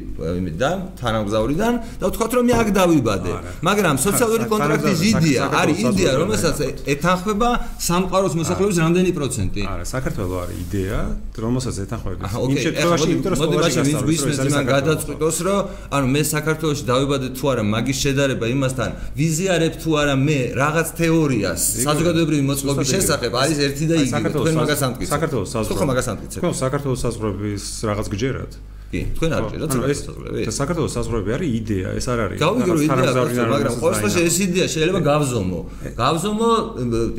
[0.58, 3.32] და თანამგზავრიდან და ვთქვათ რომ მე აქ დავიბადე.
[3.62, 6.56] მაგრამ სოციალური კონტრაქტის იდეა არის იდეა, რომელსაც
[6.94, 7.48] ეთანხმება
[7.78, 9.62] სამყაროს მოსახლეობის რამდენი პროცენტი?
[9.70, 10.98] არა, საქართველოს არის იდეა,
[11.38, 12.24] რომელსაც ეთანხმება.
[12.26, 15.60] იმ შემთხვევაში, იმიტომ რომ სკოლაში გასწავლეს გადაწყვიტოს, რომ
[15.92, 18.90] ანუ მე საქართველოში დავიბადე თუ არა, მაგის შედარება იმასთან,
[19.20, 24.28] ვიზიარებ თუ არა მე რაღაც თეორიას, საზოგადოებრივი მოწყობის შესახებ არის ერთი და იგივე.
[24.36, 25.12] თქვენ მაგას ამტკიცებთ.
[25.16, 26.26] საქართველოს საზღვრები.
[26.40, 28.52] თქვენ საქართველოს საზღვრების რაღაც გჯერათ?
[28.86, 30.42] კი, თქვენ არ ჭირდათ საზღვრები.
[30.46, 32.38] და საქართველოს საზღვრები არის იდეა, ეს არ არის.
[32.38, 33.10] გავიგრო იდეა,
[33.50, 35.60] მაგრამ ყოველ შემთხვევაში ეს იდეა შეიძლება გავზომო.
[35.98, 36.50] გავზომო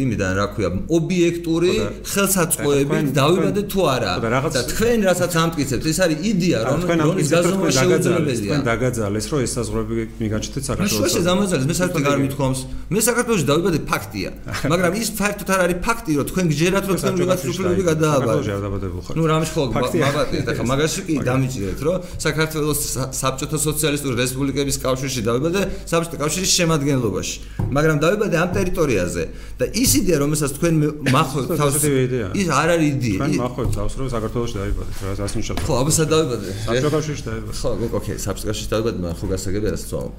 [0.04, 1.74] იმიდან რა ქვია, ობიექტური
[2.08, 4.14] ხელსაწყოები დავიბადე თუ არა.
[4.56, 8.48] და თქვენ რასაც ამტკიცებთ, ეს არის იდეა, რომ რომის გაზომვა შეუძლებელია.
[8.48, 10.96] თქვენ დაგაძალეს, რომ ეს საზღვრები მიგაჩნდეთ საქართველოს.
[10.98, 12.60] შუაში დამაძალეს, მე საერთოდ არ მithქვამს.
[12.96, 14.30] მე საქართველოში დავიბადე ფაქტია.
[14.72, 19.16] მაგრამ ის საერთოდ არ არის ფაქტი, რომ თქვენ გჯერათ, რომ თქვენ ვიღაც უფლებები გადააბარეთ.
[19.18, 21.16] ნუ რამე ხო მაგათი და მაგაში კი
[21.58, 22.80] დამიჭირეთ, რომ საქართველოს
[23.18, 27.36] საბჭოთა სოციალისტური რესპუბლიკების კავშირში დავიბადე საბჭოთა კავშირის შემადგენლობაში.
[27.74, 29.24] მაგრამ დავიბადე ამ ტერიტორიაზე
[29.58, 30.74] და ის იდეა, რომელსაც თქვენ
[31.18, 31.76] მახოთ თავს
[32.38, 33.18] ის არ არის იდეა.
[33.18, 35.60] თქვენ მახოთ თავს, რომ საქართველოში დავიბადეთ, რა ასნიშნავთ.
[35.66, 36.50] ხო, აბა სად დავიბადე?
[36.68, 37.54] საბჭოთა კავშირში დავიბადე.
[37.58, 40.14] ხო, ოკეი, საბჭოთა კავშირში დავიბადე, მაგრამ ხო გასაგებია რა სწავლა.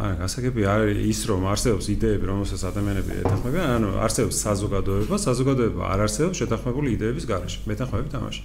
[0.00, 6.04] აი, გასაგები არის ის, რომ არსებობს იდეები, რომელსაც ადამიანები ეთანხმებიან, ანუ არსებობს საზოგადოება, საზოგადოება არ
[6.08, 7.58] არსებობს შეთანხმებული იდეების გარეშე.
[7.68, 8.42] მეთანხმები თამაში.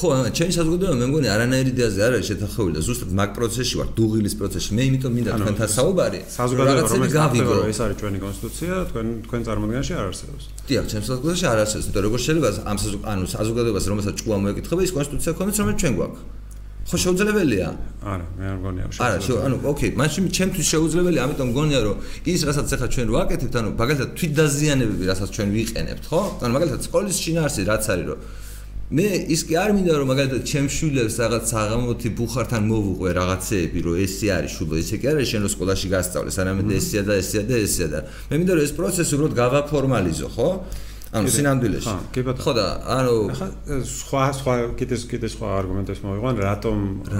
[0.00, 3.88] ხო, ჩემი საზოგადოება მე მგონი არანაირი იდეაზე არ არის შეთანხმებული და ზუსტად მაგ პროცესში ვარ,
[3.98, 4.70] დუღილის პროცესში.
[4.76, 6.20] მე იმიტომ მინდა თქვენთან საუბარი.
[6.32, 10.44] საზოგადოება რომელიც გავიგო, ეს არის ჩვენი კონსტიტუცია, თქვენ თქვენ წარმოადგენაში არ არსებობს.
[10.68, 12.76] დიახ, ჩემს საზოგადოებაში არ არსებობს, და როგორ შეიძლება ამ
[13.12, 16.20] ანუ საზოგადოებას რომელსაც ჭუა მოეკითხება, ის კონსტიტუცია ქონდეს, რომელიც ჩვენ გვაქვს.
[16.82, 17.68] ხო შეუძლებელია?
[18.02, 19.06] არა, მე არ მგონია შეუძლებელი.
[19.06, 23.54] არა, შო, ანუ ოკეი, მაშინ ჩემთვის შეუძლებელია, ამიტომ მგონია, რომ ის რასაც ახლა ჩვენ ვაკეთებთ,
[23.60, 26.22] ანუ მაგალითად თვითდაზიანებები, რასაც ჩვენ ვიყენებთ, ხო?
[26.42, 28.18] ანუ მაგალითად სკოლის შინაარსი რაც არის, რომ
[28.92, 33.94] მე ის კი არ მინდა რომ მაგალითად ჩემს შვილებს რაღაც საღამოთი ბუხართან მოვუყვე რაღაცეები, რომ
[34.04, 37.56] ესე არის შულო, ესე კი არის შენ რო სკოლაში გასწავლეს, არამედ ესეა და ესეა და
[37.64, 40.48] ესეა და მე მინდა რომ ეს პროცესი უბრალოდ გავაფორმალიზო, ხო?
[41.12, 41.88] ანუ სინამდვილეში.
[41.88, 42.44] ხო, კი ბატონო.
[42.44, 42.66] ხო და
[42.96, 43.48] ანუ ახლა
[43.84, 46.76] სხვა სხვა კიდე კიდე სხვა არგუმენტებს მოვიყვან, რატომ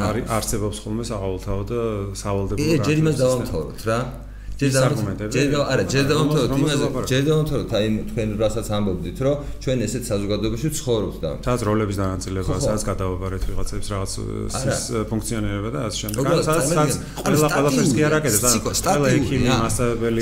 [0.09, 1.81] არის არსებობს ხოლმე საყოველთაო და
[2.17, 2.73] სავალდებულო რა.
[2.73, 3.99] ე ჯერ იმას დავამთავროთ რა.
[4.61, 5.31] ჯერ დავამთავროთ.
[5.33, 6.87] ჯერ არა, ჯერ დავამთავროთ იმაზე.
[7.13, 12.53] ჯერ დავამთავროთ აი თქვენ რასაც ამბობდით, რომ ჩვენ ესეთ საზოგადოებაში ვცხოვრობთ და სადაც როლების დანაწილება,
[12.63, 14.13] სადაც გადავაბარეთ ვიღაცებს რაღაც
[15.13, 16.23] ფუნქციონირება და ასე შემდეგ.
[16.43, 16.93] სადაც სადაც
[17.23, 20.21] ყველა ყველაფერს კი არ აკეთებს, ყველა ექიმი, მასწავლებელი,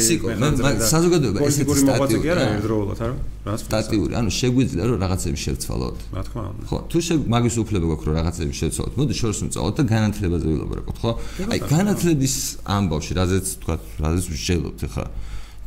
[0.95, 3.15] საზოგადოება ესეთი კი არა ერთდროულად, არა?
[3.41, 5.99] სტატიური, ანუ შეგვიძლია რომ რაღაცები შევცვალოთ.
[6.13, 6.65] რა თქმა უნდა.
[6.71, 6.99] ხო, თუ
[7.35, 11.11] მაგის უფლება გვაქვს რომ რაღაცები შევცვალოთ, მოდი შორს ვწავლოთ და განათლებაზე ვილაპარაკოთ, ხო?
[11.49, 12.35] აი, განათლების
[12.77, 13.75] ამბავში, რაზეც თქვა,
[14.05, 15.05] რაზეც ვშელობთ ხა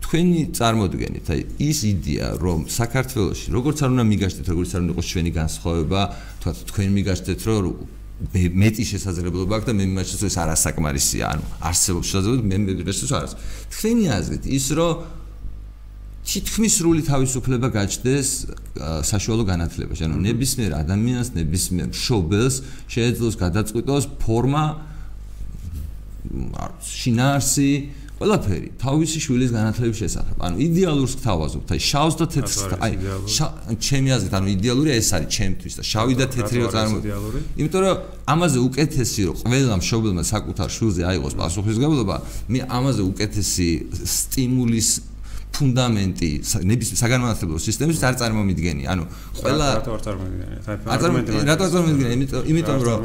[0.03, 5.07] თქვენი წარმოდგენით აი ის იდეა რომ საქართველოსში როგორც არ უნდა მიგაშთეთ როგორც არ უნდა იყოს
[5.13, 6.01] ჩვენი განსხვავება
[6.43, 7.65] თქვა თქვენ მიგაშთეთ რომ
[8.31, 13.33] მეტი შესაძლებლობა აქვს და მე მიმაჩნევს ეს არასაკმარისია ანუ არსებობს შესაძლებლობა მე მეძებს არის.
[13.73, 14.93] თქვენი აზრით ის რომ
[16.23, 18.27] თითქმის სრული თავისუფლება გაჩნდეს
[19.11, 22.55] საშუალო განათლებაში ანუ ნებისმიერ ადამიანს ნებისმიერ მშობელს
[22.87, 24.65] შეეძლოს გადაწყვიტოს ფორმა
[26.79, 27.71] შინაარსი
[28.23, 30.35] ყველაფერი თავისი შვილის განათლების შესახებ.
[30.47, 32.93] ანუ იდეალურს გთავაზობთ, აი შავს და თეთრს, აი
[33.83, 37.41] ჩემი აზრით, ანუ იდეალურია ეს არის ჩემთვის და შავი და თეთრი რო წარმოიდგინე.
[37.59, 37.97] იმიტომ რომ
[38.33, 42.15] ამაზე უკეთესი რომ ყველა მშობელმა საკუთარ შვილზე აიღოს პასუხისგებლობა,
[42.47, 43.69] მე ამაზე უკეთესი
[44.07, 44.89] სტიმულის
[45.53, 48.87] ფუნდამენტი საგანმანათლებლო სისტემის არ წარმომიდგენია.
[48.93, 49.03] ანუ
[49.37, 50.59] ყველა რატო არ წარმომიდგენია?
[51.49, 52.13] რატო არ წარმომიდგენია?
[52.17, 52.99] იმიტომ იმიტომ რომ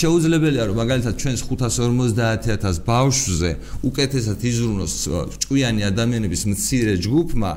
[0.00, 3.50] შეუძლებელია რომ მაგალითად ჩვენს 550.000 ბავშვზე
[3.88, 4.94] უკეთესად იზრუნოს
[5.42, 7.50] ჭკვიანი ადამიანების მცირე ჯგუფმა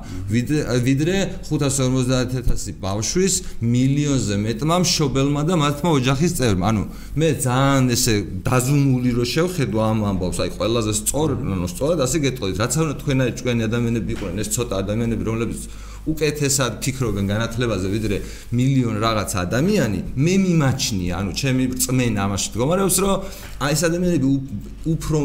[0.87, 1.17] ვიდრე
[1.49, 6.65] 550.000 ბავშვის მილიონზე მეტმა მშობელმა და მათმა ოჯახის წევრმა.
[6.69, 6.83] ანუ
[7.19, 8.13] მე ძალიან ესე
[8.47, 12.95] დაზუმული რო შევხედო ამ ამბავს, აი ყველაზე სწორ, ნუ სწორად ასე გეტყოდით, რაც არ უნდა
[13.01, 15.61] თქვენაი ჭკვიანი ადამიანები იყო იყვნენ ეს ცოტა ადამიანები რომლებიც
[16.07, 18.17] უკეთესად ფიქრობენ განათლებაზე ვიდრე
[18.55, 21.13] მილიონ რაღაც ადამიანი მე მიმაჩნია.
[21.19, 23.15] ანუ ჩემი წმენა ამაში მდგომარეობს რომ
[23.59, 24.27] აი ეს ადამიანები
[24.93, 25.19] უფრო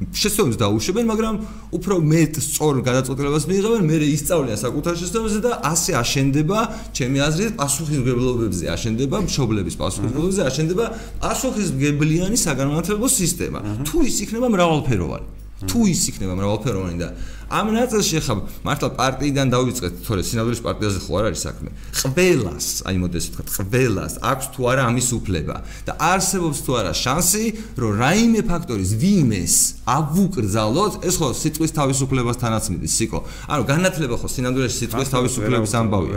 [0.00, 1.34] შესწავლებს დაუშვებენ მაგრამ
[1.76, 6.58] უფრო მეტ სწორ გადაწყვეტილებას მიიღებენ მე ისწავლიან საკუთარ შესწავლაზე და ასე აშენდება
[6.96, 10.84] ჩემი აზრით პასუხისმგებლობებზე აშენდება მშობლების პასუხისმგებლობებზე აშენდება
[11.20, 13.58] პასუხისმგებლიანი საგანმანათლებლო სისტემა.
[13.84, 15.26] თუ ის იქნება მრავალფეროვანი.
[15.68, 17.08] თუ ის იქნება მრავალფეროვანი და
[17.50, 21.70] ამ ნაწილში ხა მართლა პარტიიდან დავიწყეთ თორე სინამდვილეს პარტიაზე ხო არ არის საქმე.
[21.98, 26.92] ყველას აი მოდი ესე ვთქვა ყველას აქვს თუ არა ამის უფლება და არსებობს თუ არა
[27.02, 27.44] შანსი
[27.82, 29.54] რომ რაიმე ფაქტორის ვიმეს
[29.96, 33.18] აბუკრძალოთ ეს ხო სიტყვის თავისუფლებასთანაც მიდის სიკო?
[33.50, 36.14] ანუ განათლება ხო სინამდვილეს სიტყვის თავისუფლების ამბავია.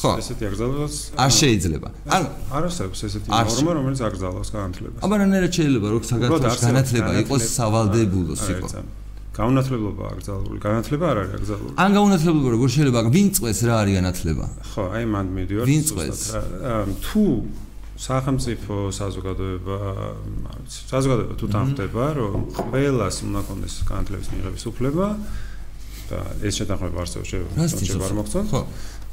[0.00, 0.12] ხო.
[0.16, 1.88] ესეთი აკრძალოს არ შეიძლება.
[2.08, 2.26] ანუ
[2.56, 5.00] არსებობს ესეთი ნორმა რომელიც აკრძალოს განათლებას.
[5.04, 5.26] აბა რა
[5.60, 8.68] შეიძლება რომ საქართველოს განათლება იყოს სავალდებულო სიკო
[9.30, 11.72] გაუნათლებლობა აკრძალული, განათლება არ არის აკრძალული.
[11.78, 14.46] ან გაუნათლებლობა როგორ შეიძლება, ვინ წვეს რა არის განათლება?
[14.70, 15.64] ხო, აი მან მივდივარ.
[15.70, 16.20] ვინ წვეს?
[17.06, 17.24] თუ
[18.00, 19.76] სახელმწიფო საზოგადოება,
[20.50, 21.52] არ ვიცი, საზოგადოება თუ mhm.
[21.54, 25.06] თანხდება, რომ ყველას უნდა კონდეს განათლების მიღების უფლება
[26.10, 28.48] და ეს შეთანხმება არსებობს, შეიძლება არ მოგწონთ.
[28.50, 28.62] ხო.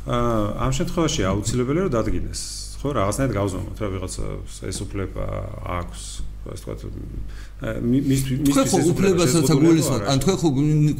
[0.07, 2.41] ამ შემთხვევაში აუცილებელია რომ დადგინდეს.
[2.79, 4.23] ხო, რაღაცნაირად გავზომოთ რა ვიღაცა
[4.71, 5.25] ეს უფლება
[5.81, 6.01] აქვს,
[6.47, 6.79] ასე ვთქვათ,
[7.57, 10.49] მის მის ეს უფლებასაც გულისხმობ ან თქვენ ხო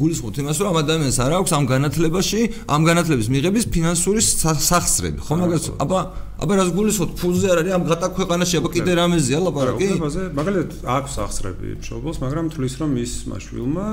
[0.00, 5.38] გულისხმობთ იმას რომ ამ ადამიანს არ აქვს ამ განათლებაში ამ განათლების მიღების ფინანსური სახსრები ხო
[5.38, 5.70] მაგას?
[5.78, 6.00] აბა
[6.42, 10.70] აბა რას გულისხმობთ ფულზე არ არის ამ გატა ქვეყანაში აბა კიდე რამეზია ლაპარაკი უფლებაზე მაგალითად
[10.98, 13.86] აქვს სახსრები მშობელს მაგრამ თulis რომ მის მაშვილმა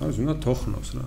[0.00, 1.04] არის უნდა თოხნოს რა.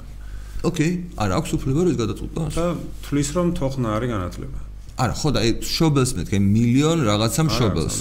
[0.70, 2.66] ოკეი არ აქვს უფლება რომ ის გადაწყვეტა და
[3.02, 4.71] თulis რომ თოხნა არის განათლება
[5.02, 5.40] არა ხო და
[5.76, 7.96] შობელს მეთქე მილიონ რაღაცა შობელს.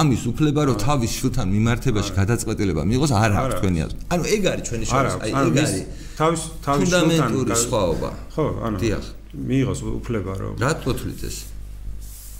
[0.00, 4.64] ამის უფლება რომ თავის შვილთან მიმართებაში გადაწყვეტილება მიიღოს არ აქვს თქვენი აზრი ანუ ეგ არის
[4.68, 5.72] ჩვენი შობს აი ეგ არის
[6.20, 8.10] თავის თავის შვილთან სხვაობა.
[8.34, 9.04] ხო ანუ დიახ.
[9.30, 11.36] მიიღოს უფლება რომ რატო თulit ეს?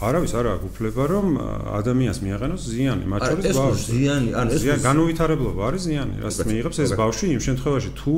[0.00, 1.26] არავის არ აქვს უფლება რომ
[1.76, 6.90] ადამიანს მიაღენოს ზიანი მათ შორის ბავშვი ზიანი ანუ ეს განუვითარებლობა არის ზიანი რაც მიიღებს ეს
[6.96, 8.14] ბავშვი იმ შემთხვევაში თუ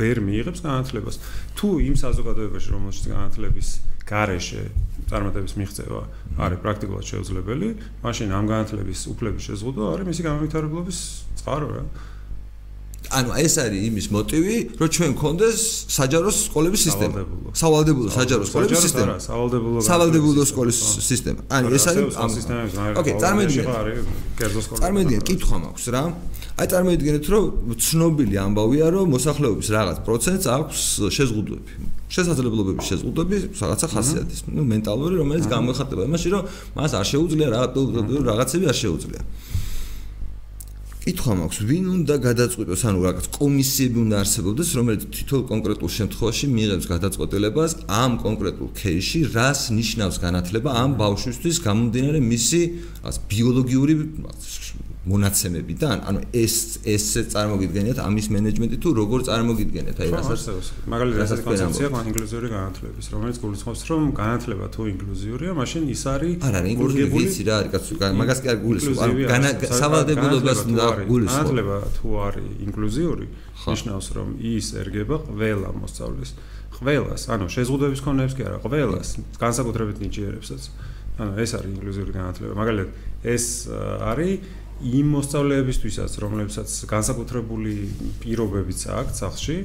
[0.00, 1.16] ვერ მიიღებს განათლებას
[1.54, 3.68] თუ იმ საზოგადოებაში რომელშიც განათლების
[4.10, 4.62] გარეშე
[5.10, 6.02] წარმატების მიღწევა
[6.44, 7.68] არის პრაქტიკულად შეუძლებელი,
[8.04, 10.98] მაშინ ამ განათლების უფლების შეზღუდვა არის მისი განვითარებლობის
[11.40, 11.82] წყარო რა.
[13.08, 15.58] ანუ ეს არის იმის მოტივი, რომ ჩვენ გქონდეს
[15.88, 17.14] საჯარო სკოლების სისტემა.
[17.56, 19.14] სავალდებულო საჯარო სკოლების სისტემა.
[19.24, 20.78] სავალდებულო სავალდებულო სკოლის
[21.10, 21.40] სისტემა.
[21.50, 22.96] ანუ ეს არის ამ სისტემის ნაირად.
[23.00, 23.68] ოკეი, წარმოვიდგინეთ.
[24.38, 24.78] კერძო სკოლა.
[24.84, 26.02] წარმოვიდგინეთ, კითხვა მაქვს რა.
[26.60, 27.44] აი წარმოვიდგინეთ, რომ
[27.80, 30.80] ცნობილი ამბავია, რომ მოსახლეობის რაღაც პროცენტს აქვს
[31.16, 31.72] შეზღუდვები.
[32.14, 36.42] შესაძლებლობების შეზღუდვები რაღაცა ხასიათის, ნუ მენტალური, რომელიც გამოიხატება იმაში, რომ
[36.76, 37.48] მას არ შეუძლია
[38.28, 39.22] რაღაცები არ შეუძლია.
[41.00, 46.86] კითხვა მაქვს, ვინ უნდა გადაწყვიტოს, ანუ რაღაც კომისიები უნდა არსებობდეს, რომელიც თითოეულ კონკრეტულ შემთხვევაში მიიღებს
[46.92, 52.60] გადაწყვეტილებას ამ კონკრეტულ кейსში, რას ნიშნავს განათლება ამ ბავშვისთვის გამომდინარე მისი
[53.00, 53.94] რაღაც ბიოლოგიური
[55.00, 61.88] მონაცემებიდან, ანუ ეს ეს წარმოგიდგენიათ ამის მენეჯმენტი თუ როგორ წარმოგიდგენიათ, აი რასაც მაგალითად ეს კონცეფცია
[62.10, 67.54] ინკლუზიური განათლების, რომელიც გულისხმობს, რომ განათლება თუ ინკლუზიურია, მაშინ ის არის არა, ინკლუზიური ვიცი რა
[67.60, 69.00] არის, კაცო, მაგას კი არ გულისხმობ,
[69.40, 69.48] ანუ
[69.80, 71.48] სავალდებულობას უნდა გულისხმობ.
[71.48, 76.30] განათლება თუ არის ინკლუზიური, ნიშნავს, რომ ის ერგება ყველა მოსწავლეს,
[76.76, 79.08] ყველას, ანუ შეზღუდვების კონეებს კი არა, ყველას,
[79.40, 80.62] განსაკუთრებით ნიჭიერებსაც.
[81.20, 82.52] ანუ ეს არის ინკლუზიური განათლება.
[82.56, 82.88] მაგალითად,
[83.28, 83.44] ეს
[84.00, 84.40] არის
[84.80, 87.72] იმ მოსწავლეებისთვისაც, რომლებსაც განსაკუთრებული
[88.22, 89.56] პირობებიც აქვს სახლში,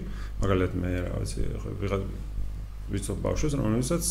[0.44, 1.44] მაგალითად მე რა ვიცი,
[1.82, 2.00] ვიღა
[2.86, 4.06] ვიცო ბავშვებს, რომლებსაც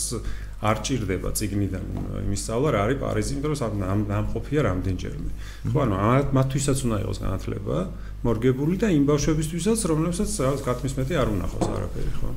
[0.65, 1.85] არ ჭირდება ციგნიდან
[2.25, 5.31] იმის სწავლა, რა არის პარიზი, იმიტომ რომ ამ ამყოფია რამდენჯერმე.
[5.71, 5.95] ხო, ანუ
[6.35, 7.77] მათთვისაც უნდა იყოს განათლება
[8.25, 12.31] მორგებული და იმ ბავშვებისთვისაც, რომლებსაც რაღაც გათმის მეტი არ უნახავს არაფერი, ხო?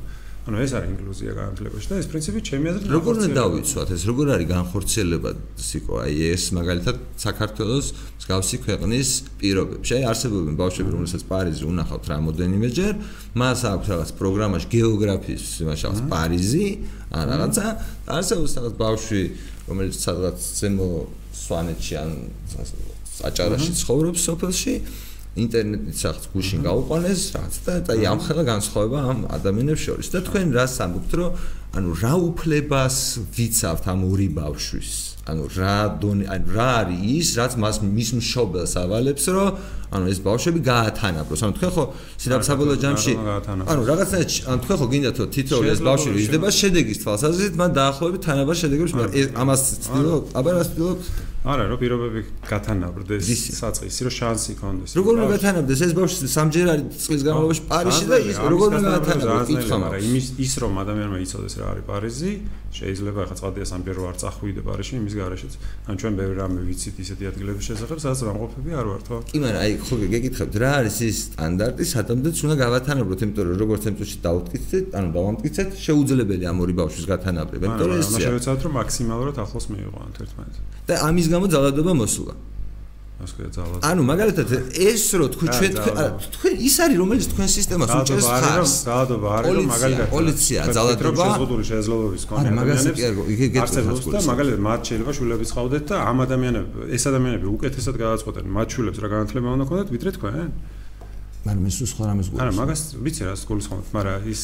[0.48, 4.26] ანუ ეს არის ინკლუზია განათლებაში და ეს პრინციპი ჩემი აზრით როგორ უნდა დავიცვათ ეს როგორ
[4.32, 5.30] არის განხორციელება
[5.60, 9.08] სიკო აი ეს მაგალითად საქართველოს მსგავსი ქვეყნის
[9.42, 12.94] პირობებში აი არსებობენ ბავშვები რომელსაც პარიზი უნახავთ რამოდენიმეჯერ
[13.36, 16.66] მას აქვს რაღაც პროგრამაში გეოგრაფიის იმაშავს პარიზი
[17.12, 17.66] ან რაღაცა
[18.16, 19.22] არსებობს რაღაც ბავშვი
[19.68, 20.88] რომელიც სადღაც ზემო
[21.44, 22.10] სვანეთში ან
[23.28, 24.74] აჭარაში ცხოვრობს სოფელში
[25.36, 30.06] ინტერნეტით რაღაც გუშინ გაუყანეს რაღაც და აი ამ ხელა განსხვავება ამ ადამიანებს შორის.
[30.14, 31.30] და თქვენ რას ამბობთ რომ
[31.78, 32.96] ანუ რა უფლებას
[33.36, 34.90] ვიცავთ ამ ორი ბავშვის?
[35.28, 39.48] ანუ რა დონე ანუ რა არის ის რაც მას მის მშობელს ავალებს რომ
[39.88, 41.40] ანუ ეს ბავშვები გაათანაბროს.
[41.44, 41.84] ანუ თქვენ ხო
[42.48, 43.12] საბოლოო ჯამში
[43.68, 48.22] ანუ რაღაცნაირად ანუ თქვენ ხო გინდათ რომ თითოეული ეს ბავშვი იზრდება შედეგის თვალსაზრისით მან დაახლოებით
[48.28, 48.92] თანაბარ შედეგებს
[49.42, 50.98] ამას ცდილობ აბა რას ცდილობ
[51.48, 53.24] არა, რო პირობები გათანაბრდეს
[53.56, 54.92] საწყისი, რო შანსი კონდეს.
[55.00, 59.48] როგორ უნდა გათანაბრდეს ეს ბავშვი სამჯერ არის წლის განმავლობაში პარიზში და ის როგორ უნდა გათანაბრდეს?
[59.48, 62.32] კითხვა, მაგრამ იმის ის რომ ადამიანმა იცოდეს რა არის პარიზი,
[62.68, 65.52] შეიძლება ახლა წყალდია სამჯერ ვარ წახვიდე პარიზში იმის garaშიც.
[65.88, 69.16] ან ჩვენ ბევრი რამე ვიცით ისეთი ადგილების შესახებ, სადაც გამყოფები არ ვარ, თქო.
[69.24, 73.82] კი, მაგრამ აი ხო გეკითხებთ რა არის ის სტანდარტი, სადამდეც უნდა გავათანაბროთ, იმიტომ რომ როგორც
[73.88, 79.36] ემწუში დავტკიცეთ, ანუ დავამტკიცეთ, შეუძლებელი ამ ორი ბავშვის გათანაბრება, იმიტომ რომ ეს შეიძლება რომ მაქსიმალურად
[79.48, 80.58] ახლოს მიიღო ან ერთმანეთს.
[80.88, 82.34] და ამის გამო ძალადობა მოსულა.
[83.18, 83.82] ასე ძალადობა.
[83.82, 84.48] ანუ მაგალითად
[84.78, 85.72] ეს რო თქვენ ჩვენ
[86.34, 88.72] თქვენ ის არის რომელიც თქვენ სისტემას უჭერს ხარს.
[88.86, 95.50] ძალადობა არის რომ მაგალითად პოლიცია ძალადობა შეზღუდული შესაძლებლობის კონე ადამიანებს და მაგალითად მათ შეიძლება შვილებს
[95.56, 100.10] ხავდეთ და ამ ადამიანებს ეს ადამიანები უკეთესად გადაწყვეტენ მათ შვილებს რა განათლება უნდა ქონდეთ ვიდრე
[100.18, 100.48] თქვენ?
[101.46, 102.40] მაგრამ ეს სხვა რამეს გულს.
[102.42, 104.42] არა, მაგას ვიცი რა სკოლის ხომ, მაგრამ ის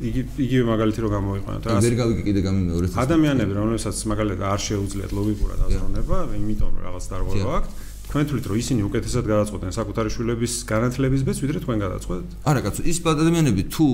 [0.00, 1.76] იგი იგივე მაგალითი რო გამოვიყენოთ რა.
[1.84, 2.90] ვერ გავიგე კიდე გამიმეორეთ.
[3.04, 7.89] ადამიანები რომლებსაც მაგალითად არ შეუძლიათ ლოგიკურად აზროვნება, იმიტომ რომ რაღაც დარღვევა აქვს.
[8.10, 12.28] თქვენ თვლით რომ ისინი უკეთესად გადაწყვეტენ საკუთარი შვილების განათლების ბეს ვიდრე თქვენ გადაწყვეტეთ?
[12.50, 13.86] არა კაცო, ის ადამიანები თუ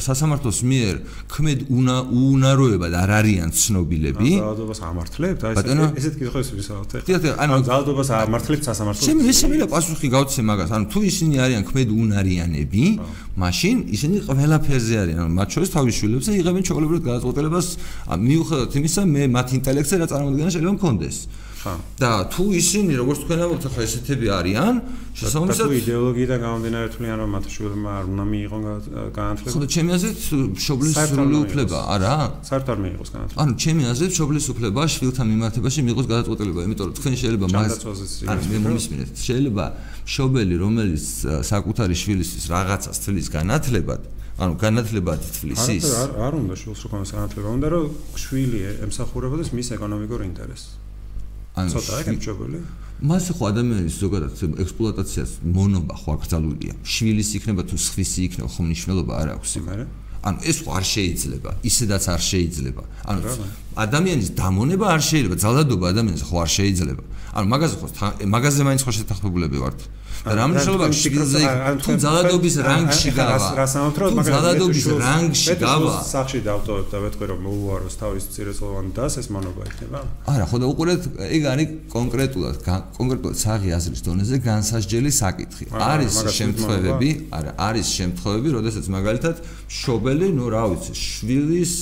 [0.00, 0.94] სასამართლოს მიერ
[1.28, 4.30] ქმედ უნა უუნაროებად არ არიან ცნობილები?
[4.40, 5.40] ძალადობას ამართლებთ?
[5.46, 5.54] აი
[6.00, 7.02] ესეთ კითხვებს ვისაუბრეთ.
[7.04, 9.04] დიახ, ანუ ძალადობას ამართლებთ სასამართლოს?
[9.04, 12.84] შემიძლია შემიძლია პასუხი გავცე მაგას, ანუ თუ ისინი არიან ქმედ უნარიანები,
[13.36, 17.66] მაშინ ისინი ყველაფერზე არიან, ანუ მათ შორის თავის შვილებზე იღებენ ჩოგლებრივ გადაწყვეტილებას,
[18.16, 21.16] მიუხედავად იმისა, მე მათ ინტელექტზე რა წარმოადგენა შეიძლება მქონდეს.
[22.00, 24.74] და თუ ისინი როგორც თქვენ ამბობთ ახლა ესეთები არიან
[25.16, 28.62] შესაბამისად თუ იდეოლოგიიდან გამომდინარე თვლიან რომ მათ შვილმა არ უნდა მიიღონ
[29.16, 29.52] განათლება?
[29.56, 30.18] ხო და ჩემი აზრით
[30.66, 32.14] შობლის სრული უფლება არა?
[32.48, 33.38] საერთოდ არ მიიღოს განათლება.
[33.42, 37.72] ანუ ჩემი აზრით შობლის უფლება შვილთან მიმართებაში მიიღოს გადაწყვეტილება იმიტომ რომ თქვენ შეიძლება მას
[38.32, 39.10] ანუ მე მომისმინეთ.
[39.26, 39.64] შეიძლება
[40.06, 41.06] შობელი რომელიც
[41.50, 44.02] საკუთარი შვილისთვის რაღაცას თვლის განათლებად
[44.36, 47.84] ანუ განათლებად თვლის ის არ არ უნდა შვილს რო კონდეს განათლება უნდა რომ
[48.20, 50.85] შვილი ემსახურებოდეს მის ეკონომიკურ ინტერესს
[51.56, 52.58] ანუ ცოტა ეკჭობილი
[52.96, 54.32] მას ხო ადამიანის ზოგადად
[54.64, 59.50] ექსპლუატაციას მონობა ხო აკრძალულია შვილის იქნება თუ სხვის იქნება ხო მნიშვნელობა არ აქვს.
[59.60, 59.84] იმერე
[60.26, 62.82] ანუ ეს ხო არ შეიძლება ისედაც არ შეიძლება.
[63.10, 63.20] ანუ
[63.84, 67.02] ადამიანის დამონება არ შეიძლება ძალადობა ადამიანის ხო არ შეიძლება.
[67.36, 67.86] ანუ მაგაზე ხო
[68.34, 69.80] მაგაზე მაინც ხო შეთანხმებულები ვართ
[70.26, 71.40] რა მნიშვნელობა შვილზე
[71.86, 73.48] თუ ძალადობის რანგში გავა?
[73.94, 75.92] თუ ძალადობის რანგში გავა?
[76.02, 80.00] სახში დავტოვებ და ვეთქვი რომ მოუაროს თავის წირეწლოვანი დას ეს მონობა იქნება.
[80.26, 82.56] არა ხო და უყურეთ ეგ არის კონკრეტულად
[82.98, 85.64] კონკრეტულად საღი აზრის დონეზე განსაჯელი საკითხი.
[85.70, 89.36] არის შემთხვევები არა არის შემთხვევები როდესაც მაგალითად
[89.70, 91.74] შობელი ნუ რა ვიცი შვილის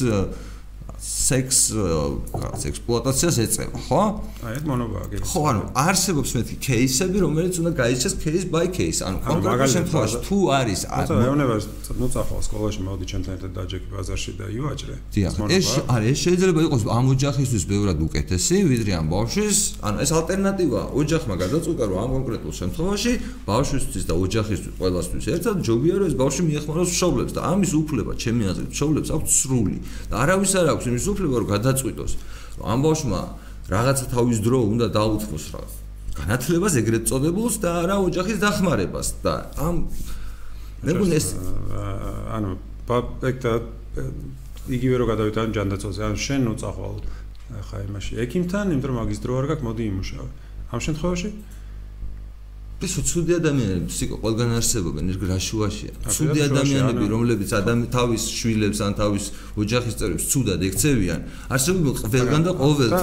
[1.05, 4.03] სექს რაღაც ექსპლუატაციას ეწევა, ხო?
[4.41, 5.29] აი, ეს მონობაა გეუბნები.
[5.29, 10.39] ხო, ანუ არსებობს მეთქი кейსები, რომელიც უნდა გაიცეს case by case, ანუ კონკრეტულ შემთხვევაში თუ
[10.59, 11.65] არის ანუ მეუნებას
[12.01, 14.95] მოწახვალ სკოლაში მოდი ჩემთან ერთად დაჯეკი ბაზარში და ივაჭრე.
[15.53, 20.87] ეს არის ეს შეიძლება იყოს ამ ოჯახისთვის ბევრად უკეთესი, ვიდრე ამ ბავშვის, ანუ ეს ალტერნატივაა.
[21.05, 23.13] ოჯახმა გადაწყვიტა რომ ამ კონკრეტულ შემთხვევაში
[23.45, 28.43] ბავშვისთვის და ოჯახისთვის ყველასთვის ერთად ჯობია რომ ეს ბავშვი მიეხმაროს მშობლებს და ამის უფლება ჩემი
[28.51, 29.77] აზრით მშობლებს აქვს სრული
[30.11, 32.13] და არავის არ აქვს იმის უფლება რომ გადაწყვიტოს.
[32.59, 33.21] რომ ამ ბავშვმა
[33.75, 35.63] რაღაცა თავის დრო უნდა დაუთმოს რა.
[36.15, 39.75] განათლებას ეგრეთ წოდებულს და არა ოჯახის დახმარებას და ამ
[40.87, 41.27] მეგონ ეს
[42.31, 42.51] ანუ
[42.87, 43.53] პაპექტა
[44.71, 46.97] იგივე რო გადავით ან ჯანდაცოზე ან შენ უწახვალ
[47.69, 50.29] ხა იმაში ექიმთან იმიტომ რომ მაგის დრო არ გაქვს მოდი იმუშავე.
[50.71, 51.29] ამ შემთხვევაში
[52.89, 55.93] ისო ცუდი ადამიანები სიკო ყველგან არსებობენ ერთ გრაშუაშია.
[56.15, 59.25] ცუდი ადამიანები რომლებიც ადამი თავის შვილებს ან თავის
[59.63, 61.21] ოჯახის წევრებს ცუდად ექცევიან
[61.55, 63.03] არსებობენ ყველგან და ყოველთვის.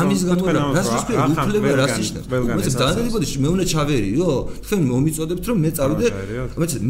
[0.00, 0.44] ამის გამო
[0.76, 4.30] რას ისე უფლება რას ისე მე დაანებოდი მე უნდა ჩავერიო
[4.64, 6.08] თქვენ მომიწოდებთ რომ მე წავიდე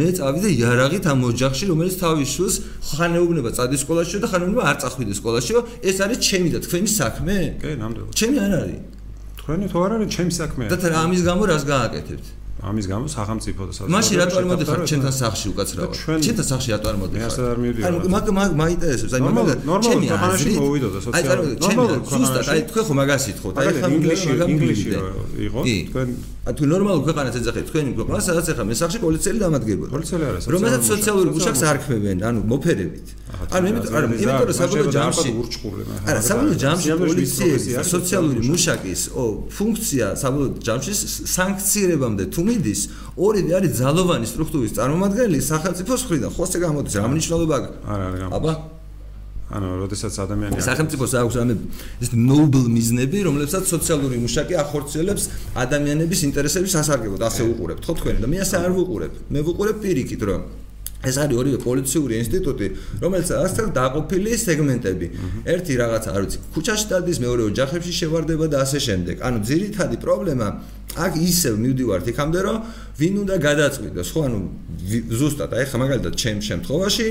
[0.01, 2.57] მე წავიდე იარაღით ამ ოჯახში რომელიც თავის შვილს
[2.91, 5.53] ხანეუბნება წადი სკოლაში და ხანეუბნება არ წახვიდე სკოლაში
[5.91, 7.37] ეს არის ჩემი და თქვენი საქმე.
[7.61, 8.15] კი ნამდვილად.
[8.15, 9.00] ჩემი არ არის
[9.51, 12.27] თქვენი თუ არ არის ჩემი საქმეა და ამის გამო რას გააკეთებთ?
[12.71, 15.95] ამის გამო სახელმწიფო და საზოგადოება მაშინ რატო არ მოდიხარ ჩვენთან სახში უკაცრავად.
[16.01, 18.27] ჩვენთან სახში რატო არ მოდიხარ მე არ მივიდივარ მაგ
[18.63, 23.55] მაინტერესებს აი მაგალითად ნორმალურ ქვეყანაში მოვიდოდა სოციალურ ნორმალურ ქვეყანაში აი თქვენ ხო მაგას ითხოვთ.
[23.61, 24.89] აი ხა ინგლისში ინგლისში
[25.49, 25.61] იყო
[25.91, 26.09] თქვენ
[26.47, 29.91] აი თუ ნორმალურ ქვეყანას ეძახეთ თქვენი ქვეყანა სადაც ახლა მე სახში პოლიციელი დამადგებოდა.
[29.97, 33.07] პოლიციელი არა რომელსაც სოციალური მუშაკს არ ქმებენ ანუ მოფერებით
[33.51, 35.31] ანუ იმიტომ არა იმიტომ რომ საბოლოო ჯამში
[36.11, 39.01] არა საბოლოო ჯამში პოლიციის სოციალური მუშაკის
[39.57, 40.93] ფუნქცია საბოლოო ჯამში
[41.37, 42.81] სანქცირებამდე თუ მიდის
[43.27, 47.71] ორივე არის ძალოვანი სტრუქტურის წარმომადგენელი სახელმწიფოს მხრიდან ხო ესე გამოდის რა მნიშვნელობა აქვს?
[47.91, 48.53] არა არა აბა.
[49.51, 51.49] ანუ როდესაც ადამიანი სახელმწიფოს აქვს ამ
[51.99, 55.25] ეს ნობლ მიზნები რომლებსაც სოციალური მუშაკი ახორციელებს
[55.59, 57.23] ადამიანების ინტერესების სასარგებლოდ.
[57.27, 57.83] ასე უყურებთ.
[57.83, 59.13] ხო თქვენ და მე ასე არ ვუყურებ.
[59.27, 60.43] მე ვუყურებ პირიქით რომ
[61.01, 62.67] ეს არის ორივე პოლიციური ინსტიტუტი,
[63.01, 65.07] რომელიც ასთან დაყოფილი სეგმენტები.
[65.49, 69.17] ერთი რაღაცა, არ ვიცი, ქუჩაში დადის, მეორე ოჯახებში შევარდება და ასე შემდეგ.
[69.25, 70.49] ანუ ძირითადი პრობლემა
[70.91, 72.57] აქ ისევ მივდივართ იქამდე, რომ
[73.01, 74.39] ვინ უნდა გადაწყვიტოს, ხო, ანუ
[75.09, 77.09] ზუსტად, აი ხა მაგალითად ჩემ შემთხვევაში,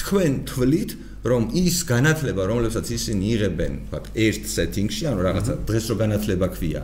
[0.00, 0.90] თქვენ თვლით,
[1.26, 6.82] რომ ის განათლება, რომლებსაც ისინი იღებენ, ვთქვათ, ერთ სეტინგში, ანუ რაღაცა დღეს რო განათლება ქვია,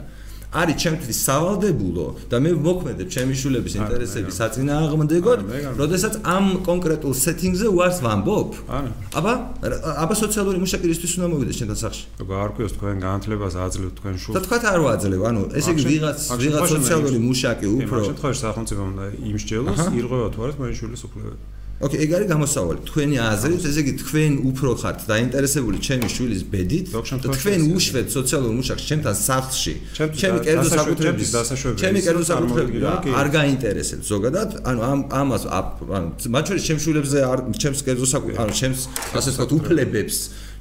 [0.52, 5.40] არის ჩემთვის სავალდებულო და მე მოქმედებ ჩემი შულების ინტერესების საწინააღმდეგოდ,
[5.80, 8.48] როდესაც ამ კონკრეტულ სეტინგზე უარს ვამბობ.
[9.16, 9.32] აბა,
[10.04, 12.04] აბა სოციალური მუშაკირისთვის უნდა მოვიდეს ჩემთან სახში.
[12.20, 14.34] გაარკვიოს თქვენ განათლებას აძლევთ თქვენ შულს.
[14.36, 17.96] და თქვა არ ვაძლევ, ანუ ესე იგი ვიღაც ვიღაც სოციალური მუშაკი უფრო.
[18.02, 21.40] იმ შემთხვევაში სახელმწიფო უნდა იმსჯელოს, ირღვევა თუ არა თქვენი შულის უფლებები.
[21.82, 22.80] ოკეი, ეგ არის გამოსავალი.
[22.86, 28.52] თქვენი აზრით, ესე იგი თქვენ უფრო ხართ დაინტერესებული ჩემი შვილის ბედით და თქვენ უშვეთ სოციალურ
[28.58, 29.74] მუშაკს ჩემთან სახლში.
[29.98, 31.78] ჩემი კერძო საკუთრების დასაშვებები.
[31.82, 32.76] ჩემი კერძო საკუთრები
[33.18, 34.50] არ გაინტერესებს ზოგადად.
[34.62, 38.80] ანუ ამ ამას ანუ მათ შორის ჩემ შვილებზე არ ჩემს კერძო საკუთრებს, ანუ ჩემს
[39.18, 40.16] ასე ვთქვათ უფლებებს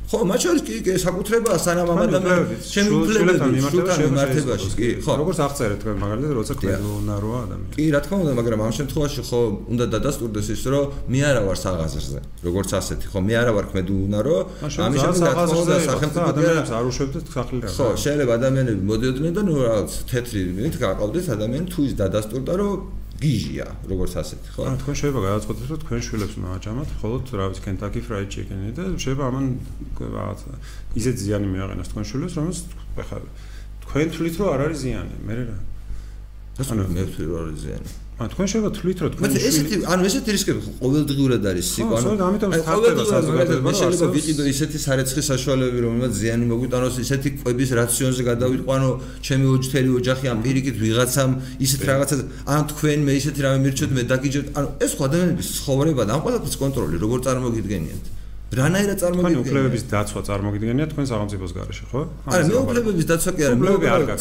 [0.10, 5.12] ხო, მათ შორის კი საკუთრება სანამ ამ ადამიანს ჩემი უფლებები შულთან მიმართებაში კი, ხო.
[5.22, 7.74] როგორც აღწერეთ თქვენ მაგალითად, როცა კვედონაროა ადამიანი.
[7.76, 9.40] კი, რა თქმა უნდა, მაგრამ ამ შემთხვევაში ხო
[9.72, 14.38] უნდა დადასტურდეს ის, რომ მე არა ვარ საღაზრზე, როგორც ასეთი, ხო, მე არა ვარ კვედონარო,
[14.62, 17.70] ამის შემდეგ რა თქმა უნდა, სახელმწიფო ადამიანებს არ უშვებდეთ სახლიდან.
[17.72, 22.76] ხო, შეიძლება ადამიანები მოდიოდნენ და ნუ რაღაც თეთრი მით გაყავდეთ ადამიანი თუ ის დადასტურდა, რომ
[23.22, 24.62] გიჟია, როგორც ასეთი, ხო?
[24.66, 28.70] ანუ თქვენ შეიძლება გადაწყვეტოთ, რომ თქვენ შვილებს უნდა აჭამოთ, ხოლოდ რა ვიცი, Kentucky Fried Chicken-ი
[28.74, 29.46] და შეიძლება ამან
[30.02, 30.40] რაღაც
[30.98, 32.60] ისეთ ზიანი მიაყენოს თქვენ შვილებს, რომელიც
[32.98, 33.18] ხა
[33.86, 35.58] თქვენ თვლით რომ არ არის ზიანი, მე რა.
[36.62, 37.90] ანუ მე ვთვლი რომ არის ზიანი.
[38.22, 42.10] ან თქვენ შეიძლება თვლით რომ თქვენ მე ესეთი ანუ ესეთი რისკები ყოველდღიურად არის სიკო ანუ
[42.28, 48.90] ამიტომ სტარტება საზოგადოება შეიძლება ვიყიდო ისეთი სარეცხი საშუალებები რომელმაც ზიანი მოგვიტანოს ისეთი ყვების რაციონზე გადავიყვანო
[49.26, 51.32] ჩემი ოჯთელი ოჯახი ამ პირიქით ვიღაცამ
[51.66, 52.16] ისეთ რაღაცა
[52.56, 56.22] ან თქვენ მე ისეთი რამე მირჩეთ მე დაგიჯერთ ანუ ეს ხო ადამიანების ცხოვრება და ამ
[56.26, 58.21] ყველაფრის კონტროლი როგორ წარმოგიდგენიათ
[58.52, 59.32] რანაირად წარმოგიდგენია?
[59.32, 62.02] ანუ უფლებების დაცვა წარმოგიდგენია თქვენ სახელმწიფოს გარეშე, ხო?
[62.28, 63.68] არა, მე უფლებების დაცვა კი არა, მე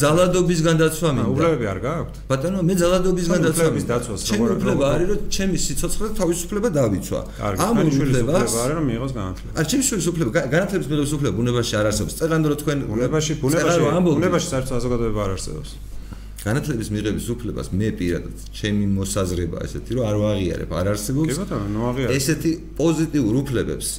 [0.03, 1.27] ძალადობისგან დაცვა მინდა.
[1.35, 2.13] უფლებები არ გაქვთ?
[2.31, 7.19] ბატონო, მე ძალადობისგან დაცვა უფლებების დაცვა როგორ უფლება არის, რომ ჩემი სიცოცხლე თავისუფლება დავიცვა.
[7.59, 9.51] ამ უფლებას არა რომ მიიღოს განათლება.
[9.59, 12.13] არა, ჩემი შვილის უფლება, განათლების მიღების უფლება ბუნებაში არ არსებობს.
[12.15, 13.79] წერან რომ თქვენ ბუნებაში, ბუნებაში,
[14.15, 15.90] ბუნებაში საერთოდ საზოგადოება არ არსებობს.
[16.41, 21.67] განათლების მიღების უფლებას მე პირადად ჩემი მოსაზრება ესეთი რომ არ ვაღიარებ არ არსებობს კი ბატონო
[21.69, 22.13] ნუ აღიარებ.
[22.17, 22.51] ესეთი
[22.81, 23.89] პოზიტიურ უფლებებს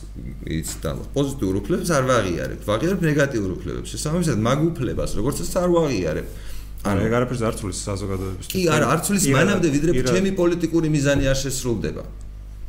[0.59, 2.59] იცი და პოზიტიურ უფლებებს არ ვაღიარებ.
[2.67, 3.89] ვაღიარებ ნეგატიურ უფლებებს.
[3.95, 6.27] შესაბამისად მაგ უფლებას როგორც ეს არ ვაღიარებ.
[6.83, 11.31] ანუ ეგ არაფერს არ ცulis საზოგადოების კი არა არ ცulis მანამდე ვიდრე ჩემი პოლიტიკური მიზანი
[11.31, 12.03] არ შესრულდება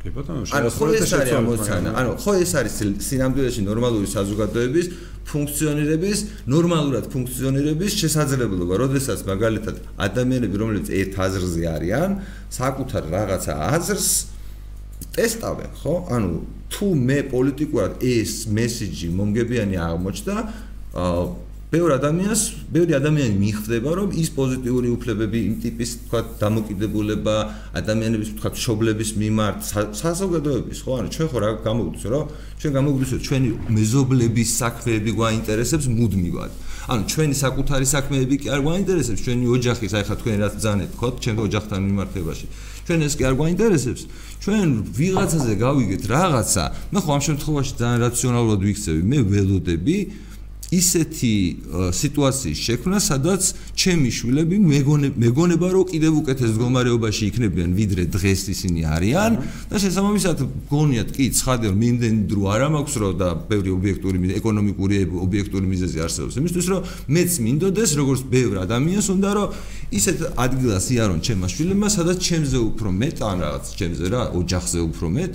[0.04, 2.74] კი ბატონო შეიძლება მოსანა ანუ ხო ეს არის
[3.08, 4.86] სინამდვილეში ნორმალური საზოგადოების
[5.30, 6.18] ფუნქციონირების
[6.54, 12.18] ნორმალურად ფუნქციონირების შესაძლებლობა როდესაც მაგალითად ადამიანები რომლებიც ერთ აზრზე არიან
[12.52, 14.10] საკუთარ რაღაცა აზრს
[15.16, 15.94] ტესტავენ ხო?
[16.12, 16.30] ანუ
[16.68, 20.36] თუ მე პოლიტიკურად ეს მესიჯი მომგებიანი აღმოჩნდა
[21.74, 27.36] ბევრ ადამიანს, ბევრი ადამიანი მიხვდება, რომ ის პოზიტიური უფლებები, იმ ტიპის, თქვა, დამოკიდებულება
[27.80, 29.58] ადამიანების, თქვა, შობლების მიმართ
[29.98, 32.24] საზოგადოების, ხო, ანუ ჩვენ ხო რა გამოგვიძო, რომ
[32.62, 36.50] ჩვენ გამოგვიძო ჩვენი მეზობლების საქმეები გვაინტერესებს მუდმივად.
[36.84, 41.08] ანუ ჩვენი საკუთარი საქმეები კი არ გვაინტერესებს, ჩვენი ოჯახის, აი ხა თქვენ რაც ძანეთ, ხო,
[41.24, 42.46] ჩვენ ოჯახთან მიმართებაში.
[42.84, 44.02] ჩვენ ეს კი არ გვაინტერესებს.
[44.44, 49.96] ჩვენ ვიღაცაზე გავიგეთ რაღაცა, მე ხო ამ შემთხვევაში ძალიან რაციონალურად ვიქცევი, მე ველოდები
[50.74, 51.34] ისეთი
[51.94, 53.42] სიტუაციის შექმნა, სადაც
[53.78, 54.56] ჩემი შვილები
[55.14, 59.32] მეგონება რომ კიდევ უკეთეს მდგომარეობაში იქნებიან, ვიდრე დღეს ისინი არიან
[59.70, 60.38] და შესაბამისად
[60.72, 64.94] გონიათ კი ცხადე რომ იმდენი დრო არ მაქვს რომ და ბევრი ობიექტური ეკონომიკური
[65.24, 66.34] ობიექტური მიზეზი არსებობს.
[66.40, 66.80] იმისთვის რომ
[67.14, 69.48] მეც მინდოდეს როგორც ბევრ ადამიანს უნდა რომ
[69.94, 75.06] ისეთ ადგილას იარონ ჩემმა შვილებმა, სადაც ჩემზე უფრო მეტ ან რაღაც ჩემზე რა ოჯახზე უფრო
[75.14, 75.34] მეტ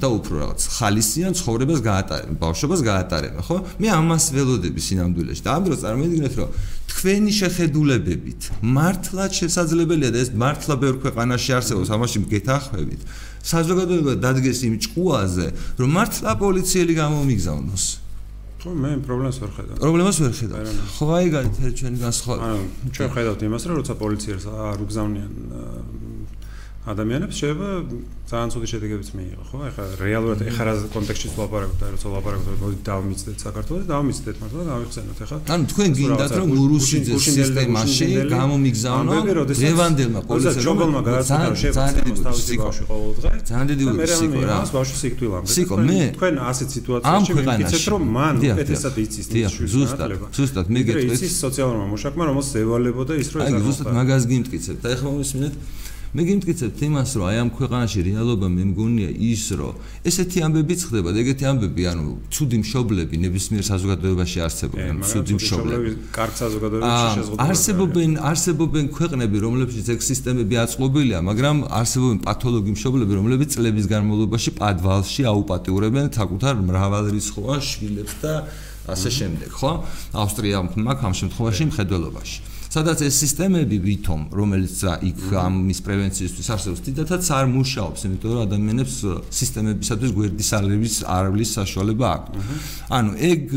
[0.00, 3.56] და უფრო რაღაც ხალისიან ცხოვრებას გაატარებენ, ბავშვობას გაატარებენ, ხო?
[3.80, 5.42] მე ამას ველოდები სინამდვილეში.
[5.46, 6.48] და ამ დროს წარმოიდგინეთ, რომ
[6.90, 13.00] თქვენი შეხედულებებით მართლაც შესაძლებელია და ეს მართლა ბევრ ქვეყანაში არსებობს, ამაში გეთანხმებით.
[13.40, 15.46] საზოგადოება დადგეს იმ ჭკუაზე,
[15.80, 17.84] რომ მართლა პოლიციელი გამომიგზავნოს.
[18.60, 19.76] ხო მე პრობლემას ვერ ხედავ.
[19.80, 20.60] პრობლემას ვერ ხედავ.
[21.00, 22.44] ხო აი გაიცეთ ჩვენი განსხვავება.
[22.44, 25.32] ანუ ჩვენ ხედავთ იმას, რომ როცა პოლიციელს არ უგზავნიან
[26.92, 27.70] ადამიანებს შეიძლება
[28.30, 29.58] ძალიან ცუდი შედეგებიც მიიღო, ხო?
[29.70, 34.66] ეხლა რეალურად ეხლა რა კონტექსტში ვაპარაკობ და როცა ვაპარაკობ, მოდი დავმიცდეთ საქართველოს, დავმიცდეთ მართლა და
[34.70, 35.38] გავიხსენოთ ეხლა.
[35.50, 39.18] ანუ თქვენ გინდათ რომ გურუშიძეს სისტემაში გამომიგზავნო
[39.64, 43.30] ლევანდელმა პოლიციამ ჯობელმა გადაწყვეტა რომ შეეცემოს თავისი ბავშვი ყოველ დღე.
[43.50, 43.84] ძალიან დიდი
[44.20, 44.56] სიკო რა.
[44.60, 45.50] მას ბავშვი სიკვდილამდე.
[45.56, 51.18] სიკო მე თქვენ ასეთ სიტუაციაში მიგიცეთ რომ მან ეთესად იცის თიშ ზუსტად ზუსტად მე გეტყვით
[51.18, 55.54] იცის სოციალურმა მუშაკმა რომელსაც ევალებოდა ის რომ ეს აი ზუსტად მაგას გიმტკიცებ და ეხლა მომისმინეთ
[56.10, 59.78] მე გიმტკიცებთ იმას, რომ აი ამ ქვეყანაში რეალობა მე მგონია ის, რომ
[60.10, 65.90] ესეთი ამბები ხდება, ეგეთი ამბები, ანუ ცუდი მშობლები ნებისმიერ საზოგადოებაში არსებობენ, ცუდი მშობლები.
[66.10, 67.46] კარგ საზოგადოებაში შეზღუდვა.
[67.46, 75.22] არსებობენ, არსებობენ ქვეყნები, რომლებშიც ეგ სისტემები აწყობილია, მაგრამ არსებობენ პათოლოგი მშობლები, რომლებიც წლების განმავლობაში პადვალში
[75.30, 78.34] აუპატიურებენ საკუთარ მრავალრიცხოვან შვილებს და
[78.90, 79.72] ასე შემდეგ, ხო?
[80.10, 82.49] ავსტრია მაგ ამ შემთხვევაში მხედველობაში.
[82.70, 88.96] სადაც ეს სისტემები ვითომ რომელიც იქ ამის პრევენციისთვის არსებობს დიდათაც არ მუშაობს იმიტომ რომ ადამიანებს
[89.40, 92.62] სისტემებისათვის გვერდის ალების არვლის საშუალება აქვს
[93.00, 93.56] ანუ ეგ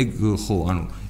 [0.00, 1.01] ეგ ხო ანუ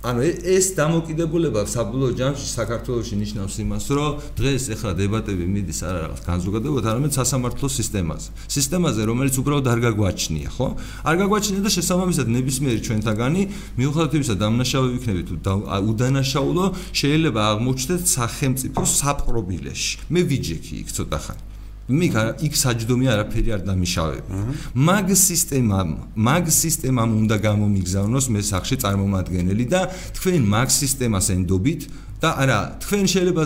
[0.00, 6.20] ანუ ეს დამოკიდებულება საბოლოო ჯამში საქართველოსში ნიშნავს იმას, რომ დღეს ახლა დებატები მიდის არა რაღაც
[6.24, 8.28] განზოგადებოთ, არამედ სასამართლო სისტემაზე.
[8.48, 10.68] სისტემაზე, რომელიც უბრალოდ არ გაგვაჩნია, ხო?
[11.04, 13.42] არ გაგვაჩნია და შესაბამისად ნებისმიერი ჩვენთაგანი
[13.76, 15.52] მიუხედავად იმისა, დამნაშავე ვიქნებით თუ
[15.90, 16.64] უდანაშაულო,
[16.96, 19.92] შეიძლება აღმოჩნდეთ სახელმწიფო საპრობილეში.
[20.08, 21.49] მე ვიჯექი იქ ცოტა ხანი.
[21.90, 22.14] მიქ
[22.46, 24.30] იქ საჯდომი არაფერი არ დამიშავება.
[24.74, 29.80] მაგ სისტემამ, მაგ სისტემამ უნდა გამომიგზავნოს მე სახში წარმომადგენელი და
[30.16, 31.80] თქვენ მაგ სისტემას ენდობით
[32.22, 33.44] და არა, თქვენ შეიძლება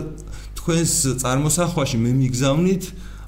[0.58, 0.92] თქვენს
[1.24, 2.84] წარმოსახვაში მე მიგზავნით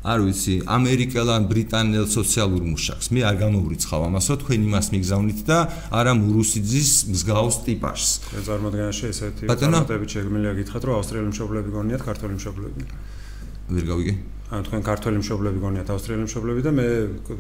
[0.06, 3.10] არ ვიცი, ამერიკელ ან ბრიტანელ სოციალურ მუშაკს.
[3.10, 5.59] მე არ გამოვრიცხავ ამას, რომ თქვენ იმას მიგზავნით და
[5.90, 8.10] არა მურუსიძის მსგავს ტიპაშს.
[8.38, 12.80] ეს წარმოადგენაში ესეთი წარმატებით შეგვიძლია გითხრათ, რომ ავსტრიელი მშობლები გონიათ ქართველი მშობლები.
[13.66, 14.14] ვერ გავიგე?
[14.47, 16.86] თქვენ ქართველი მშობლები გონიათ ავსტრიელი მშობლები და მე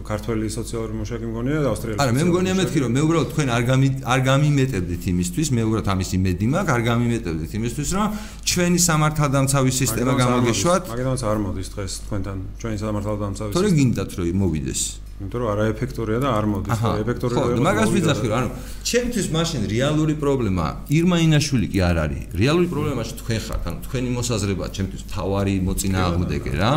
[0.02, 3.62] ქართველი სოციალური მუშაკი მგონია და ავსტრიელი არა მე მგონია მეთქი რომ მე უბრალოდ თქვენ არ
[3.70, 8.06] გამი არ გამიმეტებდით იმისთვის მე უბრალოდ ამის იმედი მაქვს არ გამიმეტებდით იმისთვის რომ
[8.50, 13.62] ჩვენი სამართალდამცავი სისტემა გამოგეშვათ მაგდანაც არ მოდის დღეს თქვენთან ჩვენი სამართალდამცავი სისტემა.
[13.62, 14.82] თორე გინდათ რომ მოვიდეს
[15.16, 16.80] იმიტომ რომ არაეფექტურია და არ მოდის.
[16.84, 18.48] და ეფექტურია ხო მაგას ვიძახი რომ ანუ
[18.84, 22.22] ჩემთვის მაშინ რეალური პრობლემა ირმა ინაშვილი კი არ არის.
[22.36, 26.72] რეალური პრობლემაში თქვენ ხართ ანუ თქვენი მოსაზრება ჩემთვის თავარი მოწინააღმდეგე რა.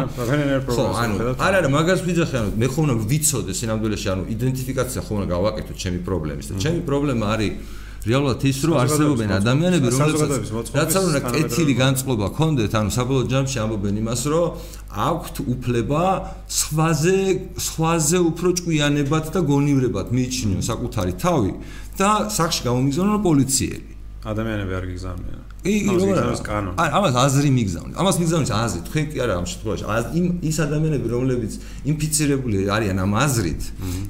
[0.72, 5.16] ხო ანუ არა არა მაგას ვიძახი ანუ მე ხომ უნდა ვიცოდე სინამდვილეში ანუ იდენტიფიკაცია ხომ
[5.20, 7.52] უნდა გავაკეთო ჩემი პრობლემის და ჩემი პრობლემა არის
[8.08, 10.32] რეალურად ის რომ არსებობენ ადამიანები რომლებსაც
[10.78, 14.48] რაც უნდა კეთილი განწყობა ქონდეთ ანუ საბოლოო ჯამში ამბობენ იმას რომ
[15.10, 16.04] აქვთ უფლება
[16.60, 17.18] სხვაზე
[17.68, 21.52] სხვაზე უფრო ჭკვიანებად და გონივრებად მიიჩნიონ საკუთარი თავი
[22.00, 23.92] და სახში გამომიგზავნონ პოლიციელი.
[24.32, 25.74] ადამიანები არ გიგზავნიან კი
[26.24, 26.42] არის?
[26.50, 28.80] კანონი აი ამას აზრი მიგზავნის ამას მიგზავნის აზრი.
[28.88, 29.84] თქვენ კი არა ამ შემთხვევაში.
[30.20, 31.54] იმ ის ადამიანები რომლებიც
[31.92, 33.62] ინფიცირებული არიან ამ აზრით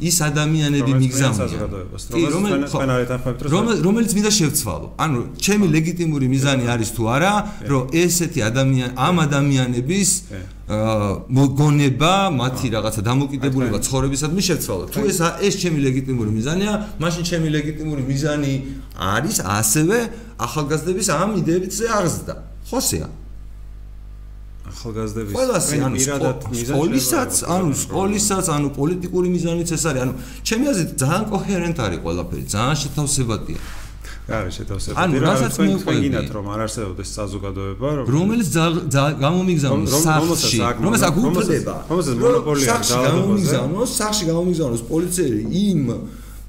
[0.09, 1.69] ის ადამიანები მიგზავნიან.
[2.13, 2.21] კი
[3.53, 4.87] რომელიც რომელიც მინდა შევცვალო.
[5.03, 7.33] ანუ ჩემი ლეგიტიმური მიზანი არის თუ არა
[7.71, 10.09] რომ ესეთი ადამიანი ამ ადამიანების
[10.69, 14.83] მოგონება, მათი რაღაცა დამოკიდებულება ცხოვრებისადმი შეცვალო.
[14.93, 18.53] თუ ეს ეს ჩემი ლეგიტიმური მიზანია, მაშინ ჩემი ლეგიტიმური მიზანი
[18.93, 19.97] არის ასევე
[20.39, 22.35] ახალგაზრდების ამ იდეებზე აღზრდა.
[22.69, 23.07] ხოსია.
[24.69, 25.97] ახალგაზრდების ყველასი ანუ
[26.61, 30.01] სკოლისაც, ანუ სკოლისაც, ანუ პოლიტიკური მიზანიც ეს არის.
[30.05, 30.13] ანუ
[30.47, 33.59] ჩემი აზრით ძალიან კოჰერენტ არის ყველაფერი, ძალიან შეთავსებადია.
[34.29, 34.97] არის შეთავსებული.
[35.01, 38.47] ანუ რასაც მე ვყვინათ რომ არ არსებობდეს საზოგადოება, რომელიც
[39.25, 41.75] გამომიგზავნოს სახში, რომელიც აქ უფლდება.
[41.89, 42.75] რომელსაც მონოპოლია
[43.09, 45.81] გამომიგზავნოს, სახში გამომიგზავნოს პოლიციელი იმ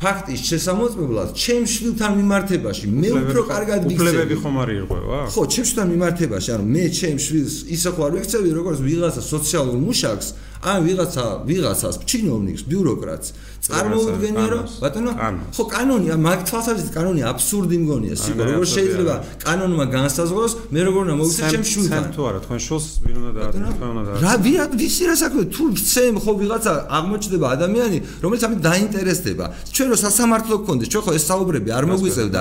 [0.00, 3.96] ფაქტის შესამოწმებლად ჩემ შვილთან მიმართებაში მე უფრო კარგად ვიცი.
[4.00, 5.18] უფლებები ხომ არ ირღვევა?
[5.28, 9.76] ხო, ჩემ შვილთან მიმართებაში, ანუ მე ჩემ შვილს ისე ხო არ ვიქცევი, როგორც ვიღაცა სოციალურ
[9.84, 10.28] მუშაკს,
[10.60, 13.28] ან ვიღაცა ვიღაცას ჩინოვნიკს, ბიუროკრატს.
[13.60, 15.12] წარმოუდგენია რომ ბატონო
[15.54, 19.14] ხო კანონია მაგ თვალსაზრისით კანონი აბსურდი მგონია სიკო როგორ შეიძლება
[19.44, 23.74] კანონმა განსაზღვროს მე როგორ უნდა მოვიცე ჩემ შულთან თუ არა თქვენ შულს ვინ უნდა დააწყოთ
[23.76, 25.42] თქვენ უნდა რა ვია ვიცი რა საქმე?
[25.54, 29.44] თუ ცემ ხო ვიღაცა აღმოჩნდება ადამიანი რომელიც ამით დაინტერესდება.
[29.74, 32.40] ჩვენ რო სასამართლო გქონდეს ჩვენ ხო ეს საუბრები არ მოგვიწევდა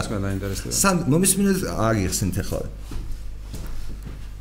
[0.81, 2.63] სან მომისმინეთ აგიხსენთ ახლა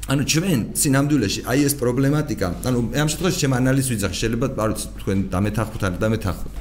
[0.09, 4.87] ანუ ჩვენ სინამდვილეში აი ეს პრობლემატიკა ანუ ამ შემთხვევაში ჩემ ანალიზს ვიძახ შეიძლება არ ვიცი
[5.01, 6.53] თქვენ დამეთახოთ არ დამეთახოთ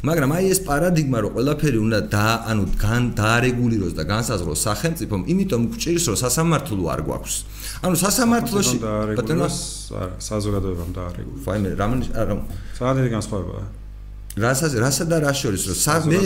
[0.00, 5.62] მაგრამ აი ეს პარადიგმა რომ ყველაფერი უნდა და ანუ გან დაარეგულიროს და განსაზღვროს სახელმწიფომ, იმიტომ
[5.76, 7.34] გვჭირს რომ სასამართლო არ გვაქვს.
[7.84, 8.76] ანუ სასამართლოში
[9.20, 9.48] ბატონო
[10.30, 11.44] საზოგადოებამ დაარეგულიროს.
[11.44, 12.34] ფაიმე რამენ არა
[12.80, 13.79] საერთოდ განსხვავებაა.
[14.38, 16.18] რასაც რასა და რა შორის რომ მე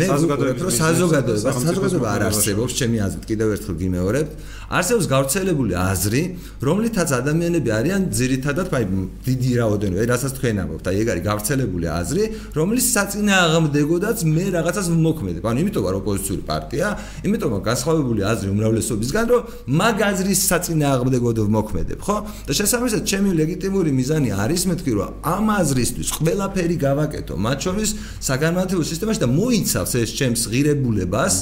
[0.00, 4.28] მე საზოგადოება რომ საზოგადოება საზოგადოება არ არსებობს ჩემი აზრით კიდევ ერთხელ გიმეორებ.
[4.70, 6.22] არსებობს გავრცელებული აზრი
[6.62, 8.84] რომლითაც ადამიანები არიან ძირითადად აი
[9.28, 12.24] დიდი რაოდენობა რასაც თქვენ ამბობთ აი ეგ არის გავრცელებული აზრი
[12.56, 15.42] რომლის საწინააღმდეგოდაც მე რაღაცას ვმოქმედებ.
[15.50, 16.86] ანუ იმიტომ რომ ოპოზიციური პარტია
[17.26, 19.42] იმიტომ რომ განსხვავებული აზრი უმრავლესობისგან რომ
[19.80, 22.16] მაგ აზრის საწინააღმდეგოდ ვმოქმედებ ხო?
[22.46, 27.90] და შესაბამისად ჩემი ლეგიტიმური მიზანი არის მეთქი რომ ამ აზრისთვის ყველაფერი გავაკეთო მათ შორის
[28.22, 31.34] საგანმანათლებლო სისტემაში და მოიცავს ეს ჩემს ღირებულებას,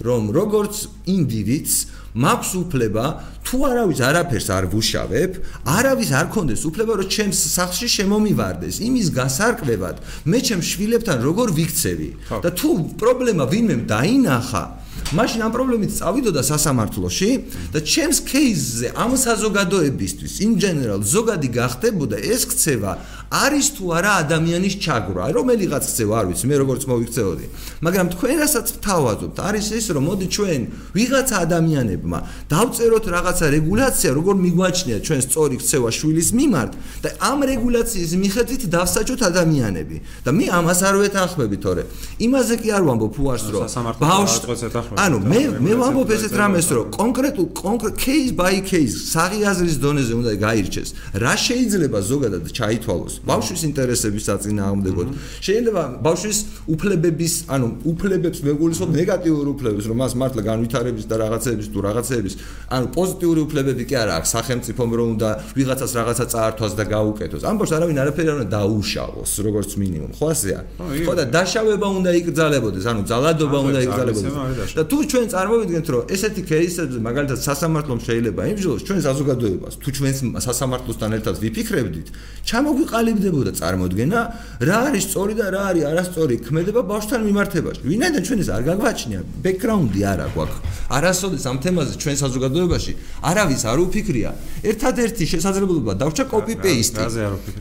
[0.00, 0.74] რომ როგორც
[1.12, 1.74] ინდივიდს
[2.16, 3.04] მაქვს უფლება
[3.46, 5.30] თუ არავის არაფერს არ ვუშავებ,
[5.62, 9.96] არავის არ კონდეს უფლება რომ ჩემს სახლში შემომივარდეს, იმის გასარკვევად
[10.26, 12.10] მე ჩემ შვილებთან როგორ ვიქცევი?
[12.42, 14.64] და თუ პრობლემა ვინმე დაინახა
[15.10, 17.30] მაშინ ამ პრობლემით წავიდოდა სასამართლოში
[17.74, 22.92] და ჩემს кейსზე ამ საზოგადოებისთვის in general ზოგადი გახდებოდა ეს ქცევა
[23.30, 27.46] არის თუ არა ადამიანის ჩაგვრა, რომელიღაც ქცევა არ ვიცი, მე როგორც მოვიქცეოდი.
[27.86, 30.60] მაგრამ თქვენ რასაც თავაზობთ, არის ის, რომ მოდი ჩვენ
[30.98, 32.18] ვიღაც ადამიანებმა
[32.50, 36.72] დავწეროთ რაღაცა რეგულაცია, როგორ მიგვაჩნია ჩვენ სწორი ქცევა შვილის მიმართ
[37.06, 39.96] და ამ რეგულაციის მიხედვით დავსაჯოთ ადამიანები.
[40.26, 41.82] და მე ამას არ ვეთანხმები თორე.
[42.18, 43.62] იმაზე კი არ ვამბობ უარს რომ
[44.02, 44.42] ბავშვს
[45.00, 50.32] ანუ მე მე ვამბობ ესეთ რამეს, რომ კონკრეტულ კონკრეტ кейს ბაი кейს საღიაზრის დონეზე უნდა
[50.44, 50.88] გაირჩეს.
[51.16, 55.08] რა შეიძლება ზოგადად ჩაითვალოს ბავშვის ინტერესების საწინააღმდეგოდ.
[55.40, 61.78] შეიძლება ბავშვის უფლებების, ანუ უფლებებს მეგულისხმობ ნეგატიურ უფლებებს, რომ მას მართლა განვითარების და რაღაცეების თუ
[61.80, 62.34] რაღაცეების,
[62.68, 67.42] ანუ პოზიტიური უფლებები კი არ აქვს, სახელმწიფომ რომ უნდა ვიღაცას რაღაცა წაართვას და გაუკეთოს.
[67.48, 70.12] ამბობს არავინ არაფერი არ უნდა დაუშავოს, როგორც მინიმუმ.
[70.12, 70.60] ხო ასეა?
[71.08, 74.76] ხო და დაშავება უნდა იკრძალებოდეს, ანუ ძალადობა უნდა იკრძალებოდეს.
[74.76, 80.18] და თუ ჩვენ წარმოვიდგენთ, რომ ესეთი кейსებზე მაგალითად სასამართლომ შეიძლება იმჯილოს ჩვენ საზოგადოებას, თუ ჩვენს
[80.46, 82.08] სასამართლოსთან ერთად ვიფიქრებდით,
[82.50, 84.20] ჩამოგვიყალიბდებოდა წარმოქმნა,
[84.66, 87.80] რა არის სწორი და რა არის არასწორი ქმედება ბავშვთან მიმართებაში.
[87.86, 90.58] ვინაიდან ჩვენ ეს არ გაგვაჩნია, ბექგრაუნდი არა გვაქვს.
[90.90, 92.92] არასოდეს ამ თემაზე ჩვენ საზოგადოებაში
[93.30, 94.30] არავის არ უფიქრია.
[94.70, 97.02] ერთადერთი შესაძლებლობა დაგვრჩა კოპი-პეისტი.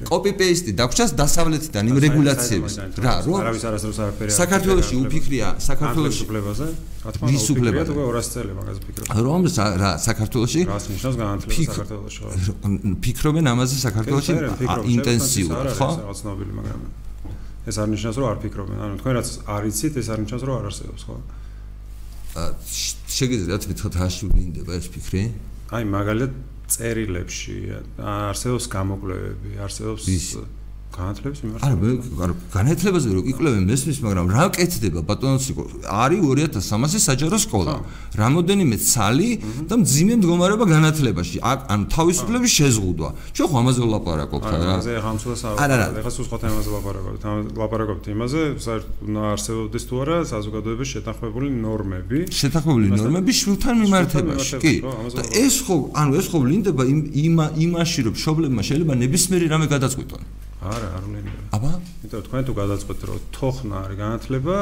[0.10, 2.86] კოპი-პეისტი დაგვრჩას დასავლეთიდან იმ რეგულაციებიდან.
[3.06, 6.68] რა, რომ არავის არასდროს არაფერი არ საქართველოსი უფიქრია, საქართველოს უფლებაზე
[7.10, 9.42] რა თქმა უნდა უფიქრია თუ 200 წელი მაგაზე ფიქრობ რომ
[9.82, 12.22] რა საქართველოსი რას ნიშნავს განათლება საქართველოსში
[13.06, 14.34] ფიქრობენ ამაზე საქართველოსი
[14.94, 15.90] ინტენსიურად ხო?
[16.06, 16.82] რაღაც ნობილი მაგრამ
[17.70, 18.78] ეს არ ნიშნავს რომ არ ფიქრობენ.
[18.86, 21.16] ანუ თქვენ რაც არიცით ეს არ ნიშნავს რომ არ არსებობს ხო?
[23.20, 25.24] შეგიძლიათ თვითონ თაში ვლინდება ეს ფიქრი?
[25.76, 26.34] აი მაგალითად
[26.70, 27.58] წერილებში
[28.00, 30.04] არსებობს გამოკვლევები არსებობს
[31.00, 31.62] განათლების მიმართ?
[31.66, 31.76] არა
[32.26, 35.00] არა განათლებაზე რო იკვლევენ მესმის მაგრამ რა კეთდება?
[35.10, 37.74] ბატონოსიკო არის 2300 საჯარო სკოლა.
[38.20, 39.30] რამოდენიმე ცალი
[39.70, 41.38] და მძიმე მდგომარეობა განათლებაში.
[41.44, 43.10] ანუ თავისუფლების შეზღუდვა.
[43.36, 44.60] ჩვენ ხო ამაზე ვლაპარაკობთ რა?
[44.60, 47.22] ამაზე ხამსულას არა ეხლა სულ სხვა თემაზე ვლაპარაკობთ.
[47.58, 52.20] ვლაპარაკობთ იმაზე საერთოდ არსებობდეს თუ არა საზოგადოების შეთანხმებული ნორმები.
[52.40, 54.76] შეთანხმებული ნორმები შვილთან მიმართებაში კი.
[55.16, 60.22] და ეს ხო ანუ ეს ხო ვლინდება იმ იმაში რომ პრობლემა შეიძლება ნებისმიერი რამე გადაწყვიტონ
[60.60, 61.34] არა, არ უნდა.
[61.56, 61.72] აბა?
[62.04, 64.58] იმიტომ თქვენ თუ გადაწყვეტთ რომ თოხნა არის განათლება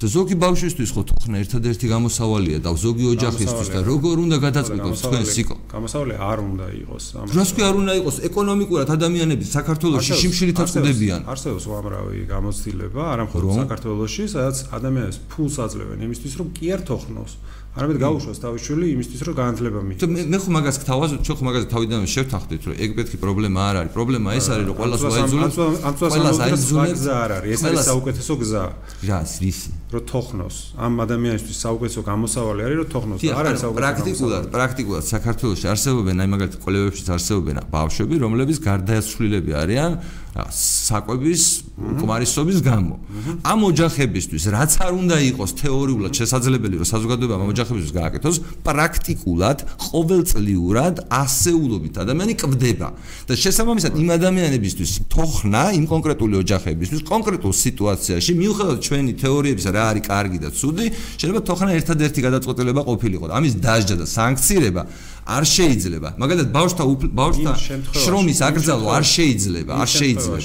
[0.00, 5.24] და ზოგი ბავშვისთვის ხო თოხნა ერთადერთი გამოსავალია და ზოგი ოჯახისთვის და როგორ უნდა გადაწყვეტოს თქვენ
[5.28, 5.54] სიკო?
[5.68, 7.04] გამოსავალი არ უნდა იყოს.
[7.36, 11.20] რას კი არ უნდა იყოს ეკონომიკურად ადამიანები საქართველოსში შიმშილითაც ყდებიან.
[11.28, 17.32] არსებობს უამრავი გამოცდილება, არა მხოლოდ საქართველოსში, სადაც ადამიანებს ფულს აძლევენ იმისთვის რომ კი არ თოხნოს.
[17.70, 20.10] არამედ გაუშვას თავის შვილი იმისთვის რომ განათლება მიიღოს.
[20.10, 23.76] მე მე ხო მაგას გთავაზობ, ჩვენ ხო მაგას თავიდან შევთანხმდით რომ ეგ პეთქი პრობლემა არ
[23.80, 23.92] არის.
[23.94, 25.56] პრობლემა ეს არის რომ ყველას ვაიძულებს.
[26.02, 27.50] ყველას აიძულებს გზა არ არის.
[27.54, 28.64] ეს არის საუკეთესო გზა.
[29.06, 29.70] რას, ისი?
[29.90, 30.56] რომ თოხნოს.
[30.78, 33.18] ამ ადამიანისთვის საუკეთესო გამოსავალი არის რომ თოხნოს.
[33.40, 33.80] არ არის საუკეთესო.
[33.80, 39.92] პრაქტიკულად, პრაქტიკულად საქართველოში არსებობენ აი მაგალითად კოლევებშიც არსებობენ ბავშვები, რომლებიც გარდაცვლილები არიან
[40.30, 41.42] საკვების
[41.80, 42.94] უკმარისობის გამო.
[43.42, 49.58] ამ ოჯახებისთვის რაც არ უნდა იყოს თეორიულად შესაძლებელი რომ საზოგადოება ამ ოჯახებისთვის გააკეთოს, პრაქტიკულად
[49.90, 52.88] ყოველწლიურად ასეულობით ადამიანი კვდება.
[53.26, 60.04] და შესაბამისად იმ ადამიანებისთვის თოხნა იმ კონკრეტული ოჯახებისთვის კონკრეტულ სიტუაციაში მიუხედავად ჩვენი თეორიებისა რა არის
[60.10, 60.86] კარგი და ცუდი,
[61.20, 63.24] შეიძლება თოხნა ერთადერთი გადაწყვეტილება ყოფილიყო.
[63.30, 64.82] ამის დაჟდა და სანქცირება
[65.26, 66.08] არ შეიძლება.
[66.22, 66.82] მაგალითად ბავშთა
[67.20, 67.52] ბავშთა
[68.02, 70.38] შრომის აკრძალვა არ შეიძლება, არ შეიძლება.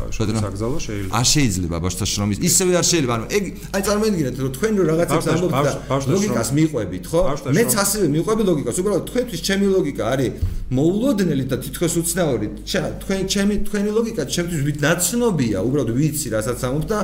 [0.00, 1.12] შრომის აკრძალვა შეიძლება.
[1.18, 2.36] არ შეიძლება ბავშთა შრომის.
[2.48, 3.12] ისევე არ შეიძლება.
[3.18, 3.44] ანუ ეგ
[3.76, 5.72] აი წარმოიდგინეთ რომ თქვენ რო რაღაცებს ამბობთ და
[6.14, 7.20] ლოგიკას მიყვებით, ხო?
[7.58, 8.76] მეც ასევე მიყვები ლოგიკას.
[8.80, 10.30] უბრალოდ თქვენთვის ჩემი ლოგიკა არის
[10.72, 12.46] მოულოდნელი და თითქოს უცნაური.
[13.02, 16.98] თქვენ ჩემი თქვენი ლოგიკა ჩემთვის ვინაცნობია, უბრალოდ ვიცი რასაც ამბობ და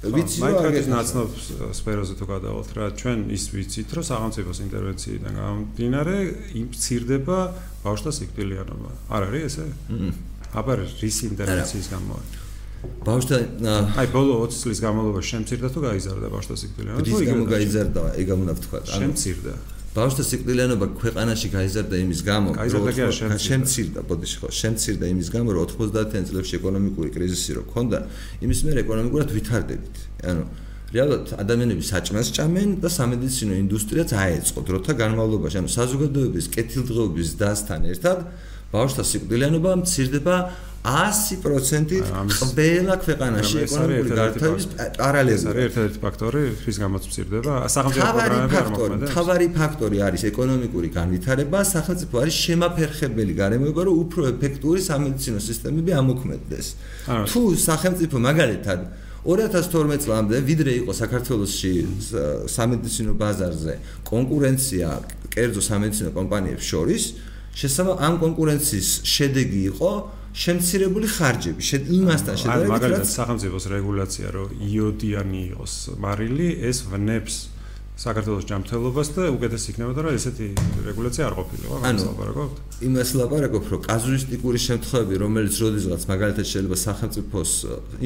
[0.00, 1.28] ვიცი რომ აგეთ ნაცნობ
[1.76, 6.16] სფეროზე თუ გადავალთ რა ჩვენ ის ვიცით რომ სახელმწიფოს ინტერვენციიდან გამომდინარე
[6.56, 7.38] იმცირდება
[7.84, 9.66] ბავშვთა სიკვდილიანობა არ არის ესე?
[10.56, 12.16] აბა რის ინტერვენციის გამო
[12.80, 13.36] ბავშვთა
[14.00, 17.08] აი ბოლო 20 წლის განმავლობაში შემცირდა თუ გაიზარდა ბავშვთა სიკვდილიანობა?
[17.12, 18.78] ის გამო გაიზარდა, ეგ უნდა ვთქვა.
[18.88, 19.52] შემცირდა.
[19.90, 26.24] ბავშვთა სიკვდილიანობა ქვეყანაში გაიზარდა იმის გამო, რომ შემცირდა, ბოდიში ხო, შემცირდა იმის გამო, რომ 90-იან
[26.30, 27.98] წლებში ეკონომიკური კრიზისი რო ქონდა,
[28.38, 29.94] იმის მერე ეკონომიკურად ვითარდებით.
[30.30, 30.44] ანუ
[30.94, 35.56] რეალურად ადამიანები საჭმელს ჭამენ და სამედიცინო ინდუსტრიაც აეწყო დროთა განმავლობაში.
[35.62, 38.18] ანუ საზოგადოების კეთილდღეობის დასთან ერთად
[38.70, 40.36] ბავშვთა სიკვდილიანობა მცირდება
[40.80, 42.06] 100%-ით
[42.40, 44.66] ყველა ქვეყანაში ეკონომიკური გარდაქმნის
[44.96, 45.34] პარალელურად.
[45.36, 47.52] ეს არის ერთ-ერთი ფაქტორი, რის გამოც მცირდება.
[47.68, 49.12] სახელმწიფო პროგრამები არ მოქმედებს.
[49.12, 56.66] თავარი ფაქტორი არის ეკონომიკური განვითარება, სახელმწიფო არის შემაფერხებელი გარემოება, რომ უფრო ეფექტური სამედიცინო სისტემები ამოქმედდეს.
[57.28, 58.80] თუ სახელმწიფო მაგალითად
[59.20, 61.72] 2012 წლამდე ვიდრე იყო საქართველოსში
[62.56, 63.74] სამედიცინო ბაზარზე
[64.08, 64.88] კონკურენცია
[65.28, 67.02] კერძო სამედიცინო კომპანიებს შორის,
[67.54, 69.92] შესაძლოა ამ კონკურენციის შედეგი იყო
[70.30, 71.70] შემცირებული ხარჯები
[72.00, 77.34] იმასთან შედარებით მაგალითად სახელმწიფოს რეგულაცია რომ იოდიანი იყოს მარილი ეს ვნებს
[78.00, 80.46] საქართველოს ჯანმრთელობას და უკეთეს იქნებოდა რომ ესეთი
[80.86, 82.56] რეგულაცია არ ყოფილიყო ანუ ლაპარაკობთ?
[82.88, 87.52] იმას ლაპარაკობ რომ კაზუისტიკური შემთხვევები რომელიც როდესღაც მაგალითად შეიძლება სახელმწიფოს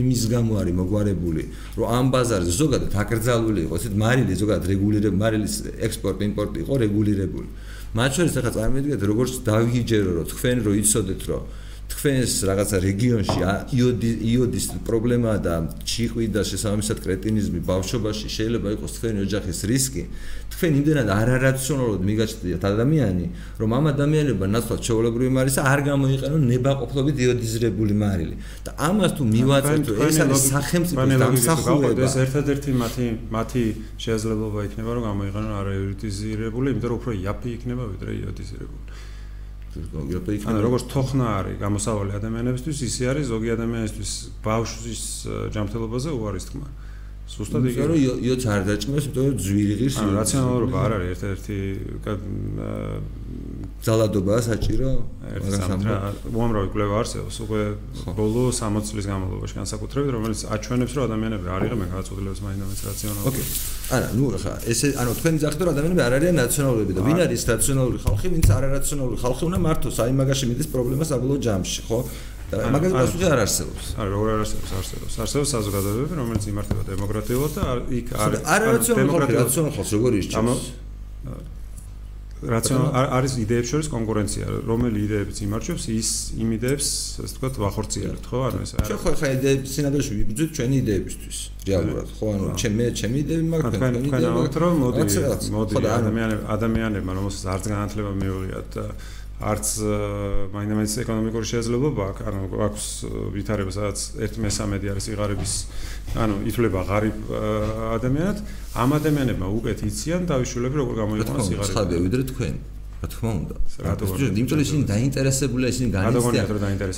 [0.03, 1.43] იმის გამო არის მოგვარებული
[1.79, 5.55] რომ ამ ბაზარზე ზოგადად აკრძალული იყოს ეს მარილი ზოგადად რეგულირებული მარილის
[5.87, 7.49] ექსპორტი იმპორტი იყო რეგულირებული
[7.95, 11.43] მათ შორის ახლა წარმოიდგინეთ როგორც დავიჯერო რომ თქვენ რო იცოდეთ რომ
[11.93, 13.39] თქვენს რაღაცა რეგიონში
[13.77, 15.55] იოდი იოდის პრობლემაა და
[15.85, 20.05] ჩიყვი და შესაბამისად კრეტინიზმი ბავშვობაში შეიძლება იყოს თქვენი ოჯახის რისკი
[20.55, 23.27] თქვენ იმდენად არარაციონალურად მიგაჩნდათ ადამიანი
[23.61, 28.35] რომ ამ ადამიანებმა ნაცვლად ჩაოლებრივი მარისა არ გამოიყენონ ნებაყოფლობით იოდიზირებული მარილი.
[28.65, 32.01] და ამას თუ მივაწევთ ეს არის სახელმწიფო დამსახურება.
[32.07, 33.07] ეს ერთადერთი მათი
[33.37, 33.65] მათი
[34.05, 39.04] შესაძლებლობა იქნება რომ გამოიყენონ არაიოდიზირებული იმიტომ რომ უფრო იაფი იქნება ვიდრე იოდიზირებული
[39.75, 44.13] ანუ როგორც თოხნა არის გამოსავალი ადამიანებისთვის, ისე არის ზოგი ადამიანისთვის
[44.45, 45.03] ბავშვის
[45.55, 46.69] ჯანმრთელობაზე უარის თქმა.
[47.25, 49.97] ზუსტად იგი რომ იოც არ დაჭმეს, იმიტომ რომ ძვირი ღირს.
[50.05, 51.59] ანუ რაციონალობა არ არის ერთ-ერთი
[53.85, 54.91] ძალადობაა საჭირო
[56.33, 57.63] უამრავი კვლევა არსებობს უკვე
[58.17, 63.47] ბოლო 60 წლის განმავლობაში განსაკუთრებით რომელიც აჩვენებს რომ ადამიანები არ იღებენ გადაწყვეტილებებს მაინც რაციონალურად ოკეი
[63.97, 67.43] არა ნუ ხა ესე ანუ თქვენი ძახით რომ ადამიანები არ არიან რაციონალურები და ვინ არის
[67.53, 71.81] რაციონალური ხალხი ვინც არ არის რაციონალური ხალხი უნდა მართოს აი მაგაში მიდის პრობლემა საბოლოო ჯამში
[71.89, 71.99] ხო
[72.55, 73.87] და მაგაზე პასუხი არ არსებობს.
[73.99, 75.15] არა, როგორ არ არსებობს, არსებობს.
[75.25, 77.65] არსებობს საზოგადოებები, რომელიც იმართება დემოკრატიულად და
[77.99, 78.41] იქ არის
[79.01, 80.63] დემოკრატია, რაციონალური ხალხი როგორ ისჭამს?
[82.51, 86.89] რაციონალ არის იდეებს შორის კონკურენცია, რომელი იდეებიც იმარჯვებს, ის იმ იდეებს,
[87.25, 88.39] ასე ვთქვათ, ვახორციელებთ, ხო?
[88.49, 88.89] ანუ ეს არის.
[89.05, 91.39] ხო, ხო, იდეებს სინამდვილეში ვიბრძვით ჩვენი იდეებისთვის.
[91.65, 95.03] რეალურად, ხო, ანუ ჩემი ჩემი იდეები მაგ თქვენ თქვენ ამბობთ, რომ მოდი
[95.55, 98.85] მოდი ადამიანები ადამიანებმა რომელსაც არც განათლება მიუღიათ და
[99.45, 99.67] არც
[100.55, 102.85] მაინც ეკონომიკური შესაძლებლობა აქვს, ანუ აქვს
[103.35, 105.53] ვითარება, სადაც 1/13 არის იღარების,
[106.17, 107.19] ანუ ითვლება ღარიბ
[107.97, 108.37] ადამიანად,
[108.73, 111.75] ამ ადამიანებმა უკეთ იციან დავითშულები როგორ გამოიყენოს იღარები.
[111.77, 112.55] ხადე ვიდრე თქვენ.
[113.05, 113.55] რა თქმა უნდა.
[114.41, 116.47] იმიტომ რომ ისინი დაინტერესებულია, ისინი განიცდიან.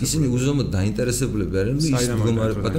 [0.07, 2.79] ისინი უზომოდ დაინტერესებულები არიან, ის მდგომარეობა და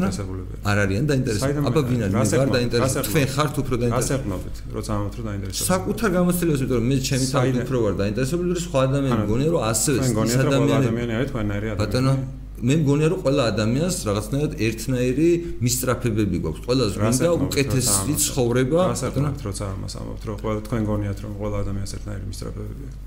[0.72, 1.68] არ არიან დაინტერესებული.
[1.68, 2.16] აბა ვინ არის?
[2.18, 3.08] მე ვარ დაინტერესებული.
[3.08, 4.08] თქვენ ხართ უფრო დაინტერესებული.
[4.08, 5.68] ასე ხნობთ, როცა ამათ რო დაინტერესებული.
[5.74, 9.62] საკუთარ გამოცდილებას, იმიტომ რომ მე ჩემი თავი უფრო ვარ დაინტერესებული, რომ სხვა ადამიანები მგონია რომ
[9.72, 10.10] ასევე ის
[10.48, 11.82] ადამიანი არის თქვენნაირი ადამიანი.
[11.84, 12.14] ბატონო
[12.58, 15.30] მე მგონია რომ ყველა ადამიანს რაღაცნაირად ერთნაირი
[15.62, 16.62] მისტრაფებები გვაქვს.
[16.66, 21.92] ყველას მინდა უკეთესი ცხოვრება, ბატონო, როცა ამას ამბობთ, რომ ყველა თქვენ გონიათ რომ ყველა ადამიანს
[21.98, 23.07] ერთნაირი მისტრაფებები აქვს.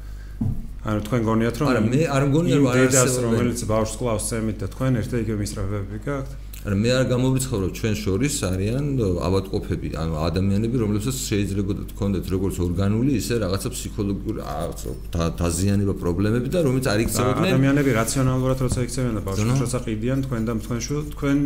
[0.80, 4.56] ანუ თქვენ გონიათ რომ არა მე არ მგონია რომ არ არის რომელიც ბავშვს კლავს წემით
[4.62, 8.84] და თქვენ ერთ და იგივე მისწრაფებები გაქვთ არა მე არ გამოვრიცხავ რომ ჩვენ შორის არიან
[9.00, 14.40] ავადმყოფები ანუ ადამიანები რომლებსაც შეიძლება თქონდეთ როგორც ორგანული ისე რაღაცა ფსიქოლოგიური
[15.40, 17.48] დაზიანება პრობლემები და რომელიც არ იქცეოდნენ.
[17.48, 21.36] ადამიანები რაციონალურად როცა იქცევენ და ბავშვს როცა ყიდიან თქვენ და თქვენ შუ თქვენ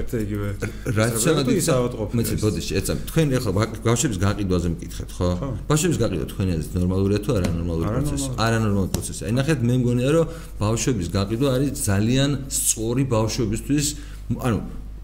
[0.00, 0.48] ერთ და იგივე
[0.96, 3.52] რაციონალურად ის ავადმყოფები მეც ბოდიში ეცა თქვენ ახლა
[3.84, 5.28] ბავშვების გაყიდვაზე მკითხეთ ხო?
[5.68, 8.28] ბავშვების გაყიდვა თქვენი არის ნორმალურია თუ არა ნორმალური პროცესი?
[8.40, 9.20] არა ნორმალური პროცესი.
[9.28, 10.26] აი ნახეთ მე მგონია რომ
[10.56, 13.86] ბავშვების გაყიდვა არის ძალიან სწორი ბავშვებისთვის
[14.32, 14.60] ანუ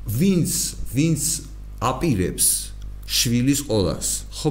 [0.09, 0.53] ვინც
[0.95, 1.25] ვინც
[1.81, 2.70] აპირებს
[3.11, 4.09] შვილის ყოლას
[4.41, 4.51] ხო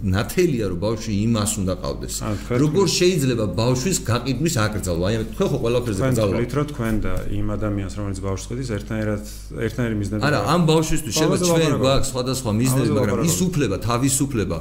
[0.00, 2.14] ნათელია რომ ბავშვი იმას უნდა ყავდეს.
[2.62, 7.46] როგორ შეიძლება ბავშვის გაყიდვის აკრძალვა აი თქვენ ხო ყველაფერზე გძალვა თქვენ თვითონ თქვენ და იმ
[7.56, 9.22] ადამიანს რომელიც ბავშვს ყიდის ერთნაირად
[9.68, 14.56] ერთნაირი მიზნები არა ამ ბავშვისთვის შეიძლება ჩვენ გვაქვს სხვადასხვა მიზნები მაგრამ ის უფლება თავისუფლება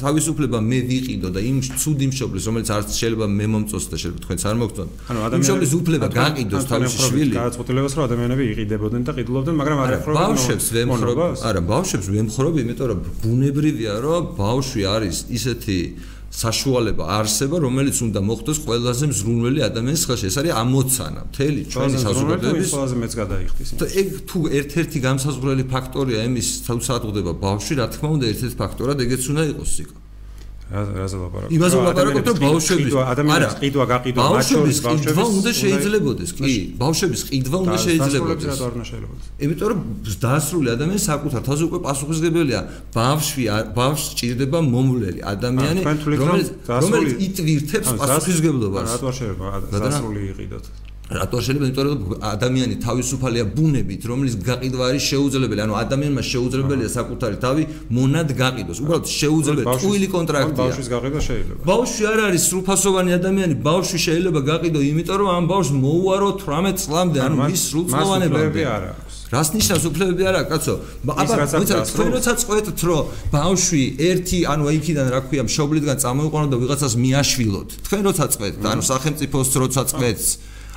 [0.00, 4.40] თავისუფლება მე ვიყიდო და იმ ცუდი მშობლის რომელიც არც შეიძლება მე მომწოს და შეიძლება თქვენც
[4.48, 4.90] არ მოგწონთ
[5.36, 7.34] იმ მშობლის უფლება გაყიდოს თავისი შვილი.
[7.36, 11.18] გადაწყვეტილებას რომ ადამიანები იყიდებოდნენ და ყიდულობდნენ მაგრამ არ ეხრო ბავშვებს ვემხრობ
[11.50, 15.78] არა ბავშვებს ვემხრობ იმიტომ რომ ბუნებრივია რომ ბავშვი არის ისეთი
[16.36, 20.24] საშუალება არსება, რომელიც უნდა მოხდეს ყველაზე მზრუნველი ადამიანის ხელში.
[20.28, 23.68] ეს არის ამოცანა, მთელი ჩვენი საზოგადოების ყველაზე მეც გადაიხდის.
[23.80, 28.98] და ეგ თუ ერთ-ერთი გამსაზღვრელი ფაქტორია იმის, თუ საერთოდ ბავშვი, რა თქმა უნდა, ერთ-ერთი ფაქტორად
[29.06, 29.72] ეგეც უნდა იყოს
[30.66, 30.98] სიკა.
[30.98, 31.52] რაზე ლაპარაკობ?
[31.56, 37.76] იმაზე ლაპარაკობ, რომ ბავშვების ადამიანის ყიდვა გაყიდვა ბავშვების ყიდვა უნდა შეიძლებაოდეს, კი, ბავშვების ყიდვა უნდა
[37.86, 38.58] შეიძლებაოდეს.
[39.46, 39.80] იმიტომ რომ
[40.26, 42.60] დაასრული ადამიანი საკუთარ თავზე უკვე პასუხისგებელია.
[42.98, 43.44] ბავშვი
[43.78, 45.80] ბავშვს ჭირდება მომვლელი ადამიანი,
[46.18, 48.86] რომელიც რომელიც იტვირთებს პასუხისგებლობას.
[48.90, 50.64] რატო შეიძლება დაასრული იყიდოთ?
[51.06, 51.98] რატო შეიძლება იმიტომ რომ
[52.34, 57.62] ადამიანი თავისუფალია ბუნებით რომელიც გაყიდვა არის შეუძლებელი ანუ ადამიანმა შეუძლებელია საკუთარი თავი
[57.94, 58.78] მონად გაყიდოს.
[58.82, 60.66] უბრალოდ შეუძლებელი ტყუილი კონტრაქტია.
[60.66, 61.60] ბავშვის გაყიდვა შეიძლება.
[61.70, 63.54] ბავშვი არ არის სრულფასოვანი ადამიანი.
[63.68, 67.18] ბავშვი შეიძლება გაყიდო იმიტომ რომ ამ ბავშვს მოუარო 18 წლამდე.
[67.26, 68.62] ანუ ის სრულწლოვანებამდე.
[69.26, 73.04] რას ნიშნავს უფლებები არა კაცო აბა ვიცით თქვენ როცა წყვეტთ რომ
[73.34, 77.68] ბავშვი ერთი ანუ იქიდან რა ქვია მშობლიდან წამოიყვანო და ვიღაცას მიაშვილოთ.
[77.86, 80.26] თქვენ როცა წყვეტთ ანუ სახელმწიფოს როცა წყვეტს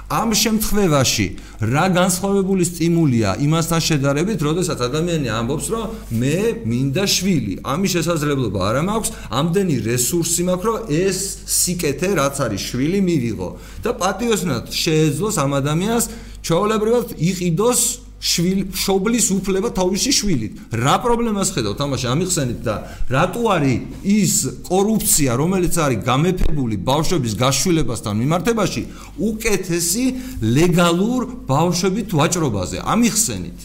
[0.10, 1.26] ამ შემთხვევაში
[1.70, 5.86] რა განსხვავებული სტიმულია იმასთან შედარებით, როდესაც ადამიანი ამბობს, რომ
[6.18, 7.54] მე მინდა შვილი.
[7.62, 13.50] ამის შესაძლებლობა არ მაქვს, ამდენი რესურსი მაქვს, რომ ეს სიკეთე, რაც არის შვილი, მივიღო
[13.86, 16.06] და პატიოსნად შეეძლოს ამ ადამიანს
[16.42, 20.54] ჩაოლებრივად იყიდოს შვილი შობლის უფლება თავისი შვილით.
[20.76, 22.76] რა პრობლემას ხედავთ ამაში ამიხსენით და
[23.08, 24.34] რატო არის ის
[24.68, 28.84] კორუფცია, რომელიც არის გამეფებული ბავშვების გაშვილებასთან მიმართებაში,
[29.24, 30.06] უკეთესი
[30.44, 32.78] ლეგალურ ბავშვებით ვაჭრობაზე?
[32.84, 33.60] ამიხსენით.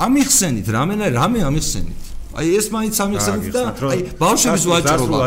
[0.00, 2.03] ამიხსენით, რამენა რამე ამიხსენით.
[2.34, 3.62] აი ეს მაინც ამიხსენით და
[3.94, 5.18] აი ბავშვების ვაჭრობა.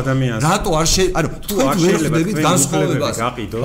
[0.44, 3.18] რატო არ შე ანუ თქვენ ვერ ხვდებით განსხვავებას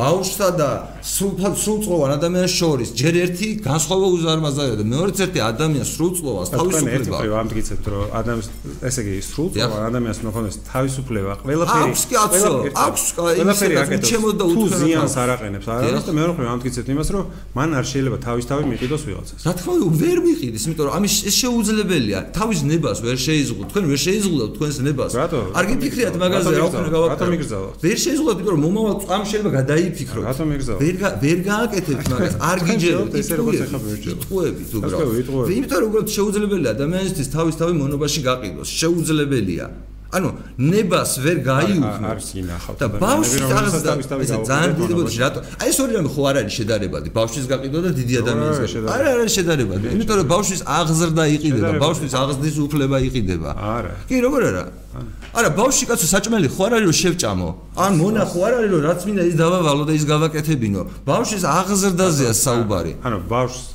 [0.02, 0.70] ბავშვსა და
[1.02, 7.38] სრულფად სრულწლოვან ადამიანს შორის ჯერ ერთი განსხვავება უზარმაზარია და მეორეც ერთი ადამიანს სრულწლოვანს თავისუფლება თქვენ
[7.42, 8.48] ამ დღიცებთ რომ ადამიანს
[8.88, 12.52] ესე იგი სრულწლოვან ადამიანს მოხდეს თავისუფლება ყველაფერი აქვს კაცო
[12.86, 14.10] აქვს ყველაფერი აკეთებს.
[14.52, 17.24] თუ ზიანს არ აყენებს არა და მეორე ამ დღიცებთ იმას რომ
[17.58, 19.40] მან არ შეიძლება თავის თავი მიყიდოს ვიღაცას.
[19.46, 24.00] რა თქმა უნდა ვერ მიყიდეს იმიტომ რომ ამის შეუძლებელია თავის ნებას ვერ შეიზღუდ თქვენ ვერ
[24.06, 25.12] შეიზღუდავთ თქვენს ნებას.
[25.58, 30.24] არ გიფიქრიათ მაგაზე რა უფრო გავაკეთე ვერ შეიზღუდავთ იმიტომ რომ მომავალ წამ შეიძლება გადაიფიქროთ.
[30.28, 30.94] რატომ იგზავნოთ ვერ
[31.24, 36.70] ვერ გააკეთებთ მაგას არ გიჯერებთ ისე როგორც ახლა მივიჭერთ ტყუებით უბრალოდ იმიტომ რომ უბრალოდ შეუძლებელია
[36.76, 38.68] ადამიანისთვის თავის თავი მონობაში გაყიდოს.
[38.80, 39.66] შეუძლებელია
[40.12, 40.28] ანუ
[40.60, 45.78] ნებას ვერ გაიუხნო არის ინახავთ და ბავშვის აღზრდა ეს ძალიან დიდი ბოდიში რატო აი ეს
[45.80, 47.08] ორი რამე ხო არ არის შედარებადი?
[47.16, 48.58] ბავშვის გაყიდვა და დიდი ადამიანის
[48.92, 49.84] არა არა შედარებადი.
[49.96, 53.50] იმიტომ რომ ბავშვის აღზრდა იყიდება ბავშვის აღზრდის უფლება იყიდება.
[53.56, 53.92] არა.
[54.08, 54.64] კი როგორ არა?
[55.32, 57.48] არა ბავშვი კაცო საჭმელი ხო არ არის რომ შევჭამო?
[57.80, 60.80] ან მონა ხო არ არის რომ რაც მინდა ის დავავალო და ის გავაკეთებინო?
[61.08, 62.92] ბავშვის აღზრდაზეა საუბარი.
[63.00, 63.71] ანუ ბავშვს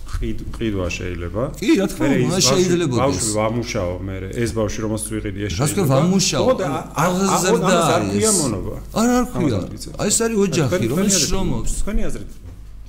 [0.57, 1.43] ყიდვა შეიძლება.
[1.59, 5.67] კი რა თქმა უნდა შეიძლება ბავშვი ვამუშაო მე ეს ბავშვი რომელს ვიყიდი ეს შეიძლება რა
[5.67, 6.45] თქმა ვამუშაო.
[7.03, 8.25] აღზრდა არის
[8.99, 9.59] არა არ ქვია
[10.01, 11.71] აი ეს არის ოჯახი რომელიც შრომობს.
[11.81, 12.31] თქვენი აზრით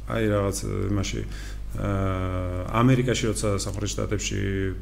[0.08, 0.56] აი რაღაც
[0.88, 1.20] იმაში
[1.68, 4.38] ამერიკაში როცა სამხრეთ შტატებში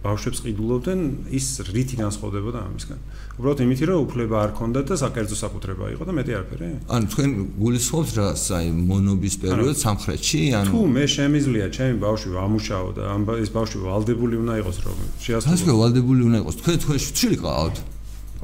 [0.07, 1.01] ბავშვებს ყიდულობდნენ
[1.35, 2.98] ის რითი განსხვავდებოდა ამისგან.
[3.43, 7.31] უბრალოდ იმითი რომ უფლება არ ქონდა და საკერძო საკუთრება იყო და მეტი არაფერი ანუ თქვენ
[7.59, 13.23] გულისხმობთ რა აი მონობის პერიოდ სამხრეთში ანუ თუ მე შემიძლია ჩემი ბავშვი ვამუშაო და ამ
[13.35, 15.53] ეს ბავშვი ვალდებული უნდა იყოს რომ შეასრულოს.
[15.53, 16.55] ასე ვალდებული უნდა იყოს.
[16.62, 17.77] თქვენ თქვენ შვილი ყავთ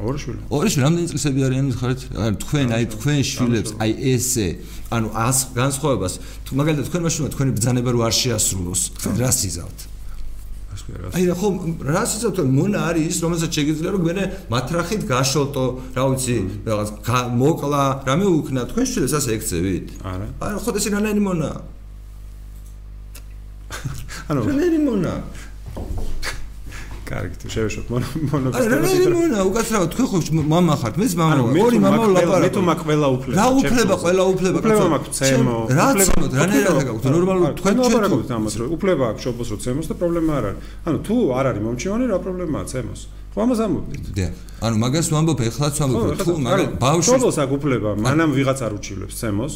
[0.01, 0.40] ორი შვილი.
[0.48, 2.01] ორი შვილი, რამდენი წლისები არიან ხართ?
[2.16, 4.48] ანუ თქვენ, აი თქვენ შვილებს, აი ესე,
[4.89, 6.14] ანუ ას განსხვავებას,
[6.48, 9.78] თუ მაგალითად თქვენ მაშინ თქვენი ბრძანება რო არ შეასრულოს, თქვენ რა სიზავთ?
[11.12, 11.48] აი რა ხო
[11.85, 12.36] რა სიზავთ?
[12.48, 16.89] მონა არის ის, რომელსაც შეგიძლია რომ მე მათრახით გაშოლტო, რა ვიცი, რაღაც
[17.36, 19.86] მოკლა, რამე უკნა, თქვენ შვილებს ასე ეკცევით?
[20.01, 20.27] არა.
[20.40, 21.51] აი ხო ეს რანაირი მონა?
[24.32, 25.14] ანუ რანაირი მონა?
[27.02, 29.02] კარგი თუ შევეშოთ მონოკასტეროს იქ.
[29.02, 30.18] არა, მონა, უკაცრავად თქვენ ხო
[30.52, 31.54] მამა ხართ, მეც მამა ვარ.
[31.62, 32.42] ორი მამა ვლაპარაკობ.
[32.42, 33.36] მე თუ მაქვს ყველა უფლება.
[33.38, 34.72] რა უფლება, ყველა უფლება კაცო.
[34.72, 35.56] უფლება მაქვს ცემო.
[35.78, 37.04] რა ცემო, რანაირად გაქვთ?
[37.12, 40.60] ნორმალურად თქვენ ვაპარაკობთ ამას, რომ უფლება აქვს შობოს რო ცემოს და პრობლემა არ არის.
[40.86, 43.00] ანუ თუ არ არის მომჩივანი, რა პრობლემაა ცემოს?
[43.32, 44.04] ხო ამას ამბობდით.
[44.16, 44.34] დიახ.
[44.62, 49.14] ანუ მაგას ვამბობ, ეხლაც ვამბობ, თუ მაგას ბავშვს შობოს აქვს უფლება, მანამ ვიღაც არ უჩილებს
[49.20, 49.54] ცემოს.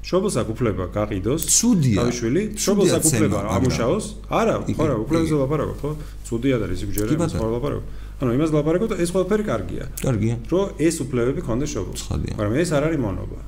[0.00, 5.90] შობოს აქვს უფლება გაყიდოს თავიშვილი შობოს აქვს უფლება ამუშაოს არა ხო რა უფლებაზე ლაპარაკობ ხო?
[6.24, 7.84] ცუდია და რიზიგჯერა ის ხო ლაპარაკობ.
[8.20, 9.84] ანუ იმას ლაპარაკობ და ეს ყველაფერი კარგია.
[10.00, 10.34] კარგია.
[10.48, 13.38] რომ ეს უფლებები კონდეს შობოს მაგრამ ეს არ არის მონობა.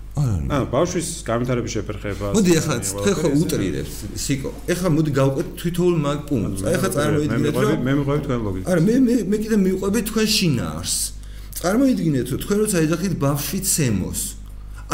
[0.52, 3.92] ანუ ბავშვის განვითარების შეფერხება მოდი ახლა თქვენ ხო უტრირებთ
[4.24, 6.60] სიკო ეხლა მოდი გავყვეთ თვითონ მაგ პუნქტს.
[6.68, 8.94] ახლა წარმოიდგინეთ რომ მე მიყვები თქვენ ლოგიკას არა მე
[9.32, 10.96] მე კიდე მიყვები თქვენ შინაარს.
[11.62, 14.20] წარმოიდგინეთ რომ თქვენ როცა ეძახით ბავშვი ცემოს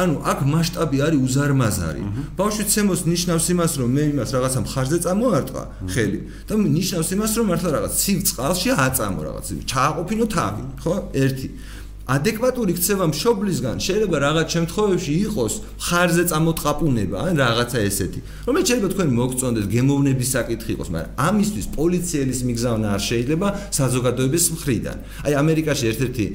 [0.03, 2.03] ანუ აქ მასშტაბი არის უზარმაზარი.
[2.39, 5.63] ბავშვი ცემოს ნიშნავს იმას, რომ მე იმას რაღაცა მხარზე წამოარტყა
[5.93, 10.95] ხელი და ნიშნავს იმას, რომ მართლა რაღაც ცივ წყალში აწამო რაღაც, ჩააყოფინო თავი, ხო?
[11.25, 11.49] ერთი.
[12.09, 18.21] ადეკვატური ქცევა მშობლისგან შეიძლება რაღაც შემთხვევებში იყოს ხარზე წამოტყაპუნება ან რაღაცა ესეთი.
[18.49, 24.97] რომელიც შეიძლება თქვენ მოგწონდეს გემოვნების საკითხი იყოს, მაგრამ ამისთვის პოლიციელის მიგზავნა არ შეიძლება საზოგადოების მხრიდან.
[25.29, 26.27] აი ამერიკაში ერთ-ერთი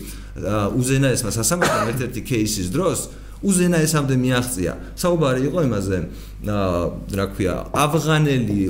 [0.77, 2.99] უზენაესმა სასამართლომ ერთ-ერთი кейსის დროს
[3.43, 4.73] უზენაესამდე მიაღწია.
[4.95, 5.97] საუბარი იყო იმაზე,
[6.43, 8.61] რა ქვია, ავღანელი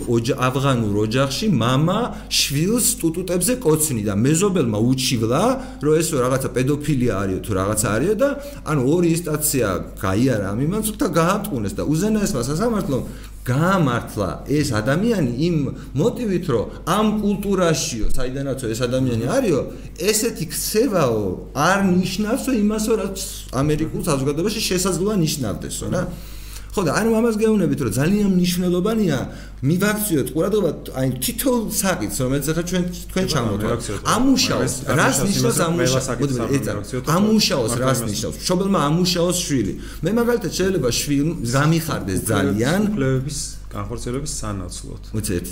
[0.47, 4.13] ავღანურ ოჯახში мама შვილს ტუტუტებზე კოცნიდა.
[4.13, 5.43] მეზობელმა უჩივლა,
[5.83, 8.29] რომ ესო რაღაცა პედოფილია არისო თუ რაღაცა არისო და
[8.69, 9.67] ანუ ორი ინსტანცია
[10.05, 13.01] გაიარა ამ იმანს და გაატყუნეს და უზენაესმა სასამართლომ
[13.43, 15.55] გაამართლა ეს ადამიანი იმ
[15.99, 19.61] მოტივით, რომ ამ კულტურაშიო, საიდანაც ეს ადამიანი არისო,
[19.99, 23.17] ესეთი ქცევაო არ ნიშნავს იმას, რაც
[23.51, 26.01] ამერიკულ საზოგადოებაში შესაძლოა ნიშნავდესო რა.
[26.73, 29.17] ხო და ანუ ამას გეუბნებით რომ ძალიან მნიშვნელოვანია
[29.69, 32.83] მივაქციოთ ყურადღება აი თითოეულ საკითხს ახლა ჩვენ
[33.13, 33.81] თქვენ ჩამოვთვალთ
[34.15, 36.07] ამუშაოს რას ნიშნავს ამუშაოს
[37.07, 38.35] ამუშაოს რას ნიშნავს?
[38.47, 39.73] შობელმა ამუშაოს შვილი.
[40.03, 41.23] მე მაგალითად შეიძლება შვილი
[41.55, 42.81] გამიხარდეს ძალიან.
[42.93, 43.39] უფლებების
[43.73, 45.01] განხორციელების სანაცვლოდ.
[45.17, 45.45] მოცეთ.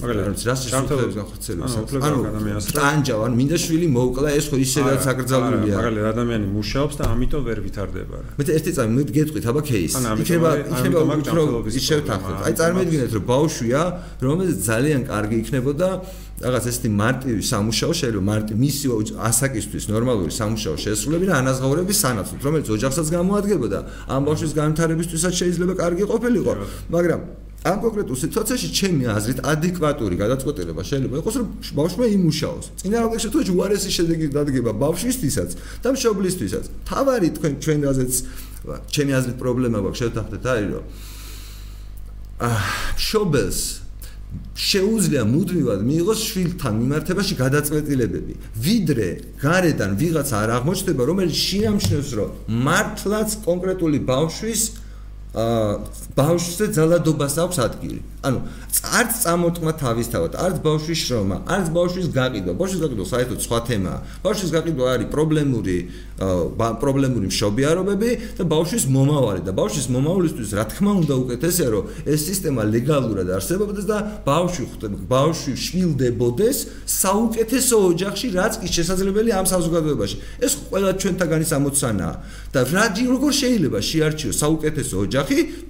[0.47, 2.01] რას შეუძლებს განხორციელების სანაცვლოდ?
[2.07, 5.75] ანუ ადამიანს ტანჯავ, ანუ მინდა შვილი მოვკლა ეს ხო ისედაც აკრძალულია.
[5.81, 8.29] მაგალითად ადამიანი მუშაობს და ამიტომ ვერ ვითარდება რა.
[8.37, 9.93] მე ერთი წამი მე გეტყვით აბა кейს.
[10.21, 11.41] იქნება იქნება უფრო
[11.89, 12.39] შევთანხმდით.
[12.45, 13.81] აი წარმოიდგინეთ რომ ბავშვია,
[14.21, 15.89] რომელიც ძალიან კარგი იქნებოდა
[16.41, 18.85] რაღაც ესეთი მარტივი სამუშაო შეიძლება მარტივი მისი
[19.29, 23.79] ასაკისთვის ნორმალური სამუშაო შესრულებინა ანაზღაურების სანაცვლოდ, რომელიც ოჯახსაც გამოადგენდა,
[24.09, 26.53] ამ ბავშვის განვითარებისთვისაც შეიძლება კარგი ყოფილიყო,
[26.95, 27.21] მაგრამ
[27.61, 31.47] ამ კონკრეტულ სიტუაციაში ჩემი აზრით ადეკვატური გადაწყვეტილება შეიძლება იყოს რომ
[31.77, 32.65] ბავშვმა იმუშაოს.
[32.81, 35.49] წინააღმდეგ შემთხვევაში უარესი შედეგი დადგება ბავშვისთვისაც
[35.85, 36.65] და მშობლისთვისაც.
[36.89, 38.13] თავარი თქვენ ჩვენ რაზეც
[38.89, 40.85] ჩემი აზრით პრობლემა გვაქვს შევთანხმდეთ არის რომ
[42.41, 42.65] აა
[42.97, 43.59] მშობელს
[44.55, 48.33] შეუძლია მუდმივად მიიღოს შვილთან მიმართებაში გადაწყვეტილებები.
[48.65, 49.07] ვიდრე
[49.43, 52.29] გარედან ვიღაც არ აღმოჩნდება, რომელიც შეამჩნევს, რომ
[52.65, 54.61] მართლაც კონკრეტული ბავშვის
[55.31, 55.79] აა
[56.11, 57.99] ბავშვზე ძალადობას აქვს ადგილი.
[58.21, 58.39] ანუ
[58.99, 62.53] არც წამოტმა თავისთავად, არც ბავშვის შრომა, არც ბავშვის გაყიდვა.
[62.59, 63.99] ბავშვის გაყიდვა საერთოდ სხვა თემაა.
[64.25, 65.77] ბავშვის გაყიდვა არის პრობლემური
[66.21, 72.61] პრობლემური მშობიარობები და ბავშვის მომავალი და ბავშვის მომავლისთვის რა თქმა უნდა უკეთესია რომ ეს სისტემა
[72.69, 73.97] ლეგალურად არსებობდეს და
[74.27, 74.65] ბავშვი
[75.09, 80.15] ბავშვი შვილდებოდეს საუკეთესო ოჯახში რაც კი შესაძლებელია ამ საზოგადოებაში.
[80.45, 82.15] ეს ყველა ჩვენთაგანის ამოცანაა
[82.53, 85.20] და რა როგორ შეიძლება შეარჩიოს საუკეთესო ოჯახი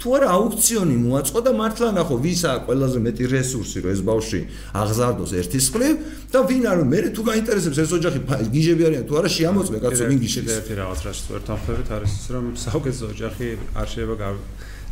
[0.01, 4.41] თუ არა აუქციონი მოაწყო და მართლა ნახო ვისაა ყველაზე მეტი რესურსი რომ ეს ბავშვი
[4.81, 5.95] აღზარდოს ერთის მხრივ
[6.31, 8.19] და ვინ არის მე თუ გაინტერესებს ეს ოჯახი
[8.55, 12.11] გიჟები არიან თუ არა შეამოწმე კაცო ვინ გიჟებს კიდე ერთი რაღაც რაც ვერთან ხვდებით არის
[12.21, 13.47] ის რომ საუკეთესო ოჯახი
[13.81, 14.27] არ შეიძლება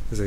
[0.09, 0.25] ესე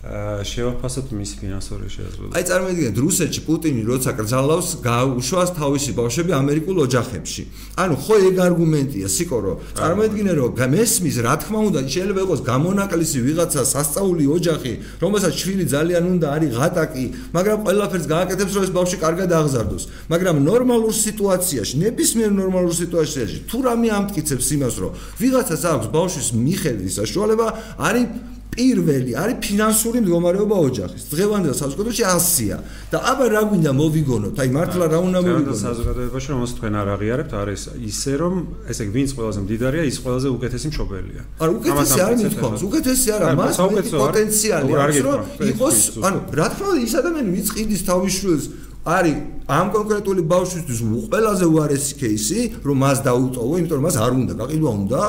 [0.00, 2.32] შევაფასოთ მის ფინანსური შესაძლებლობები.
[2.32, 7.42] აი წარმოიდგინეთ, რუსეთში პუტინი როცა კრძალავს გაუშვას თავისი ბავშვები ამერიკულ ოჯახებში.
[7.76, 9.52] ანუ ხო ეგ არგუმენტია, სიკორო.
[9.76, 14.72] წარმოიდგინე რომ მესმის, რა თქმა უნდა, შეიძლება იყოს გამონაკლისი ვიღაცა სასწაული ოჯახი,
[15.04, 17.04] რომელსაც შვილი ძალიან უნდა არის ღატაკი,
[17.36, 19.84] მაგრამ ყველაფერს გააკეთებს, რომ ეს ბავშვი კარგად აღზარდოს.
[20.08, 26.94] მაგრამ ნორმალურ სიტუაციაში, ნებისმიერ ნორმალურ სიტუაციაში, თუ რამე ამტკიცებს იმას, რომ ვიღაცას აქვს ბავშვის მიხედვის
[27.04, 27.46] საშუალება,
[27.76, 28.06] არის
[28.50, 31.02] პირველი არის ფინანსური მდგომარეობა ოჯახის.
[31.14, 32.56] დღევანდელ საზოგადოებაში 100-ია.
[32.90, 34.34] და აბა რა გვინდა მოვიგონოთ?
[34.42, 35.46] აი მართლა რა უნდა მოვიგონოთ?
[35.46, 38.34] დღევანდელ საზოგადოებაში რომელსაც თქვენ არ აღიარებთ, არის ისე რომ
[38.70, 41.22] ესე იგი ვინც ყველაზე მდიდარია, ის ყველაზე უკეთესი მშობელია.
[41.40, 43.56] არა, უკეთესი არ მithქვამს, უკეთესი არა, მას
[44.02, 45.18] პოტენციალი აქვს, რომ
[45.50, 45.78] იყოს,
[46.10, 48.44] ანუ რა თქმა უნდა, ის ადამიანი ვინც ყიდის თავის შვილს
[48.84, 49.16] არის
[49.50, 50.80] ამ კონკრეტული ბავშვისთვის
[51.10, 55.00] ყველაზე უარესი кейსი, რომ მას დაუტოვო, იმიტომ რომ მას არ უნდა გაყიდვა უნდა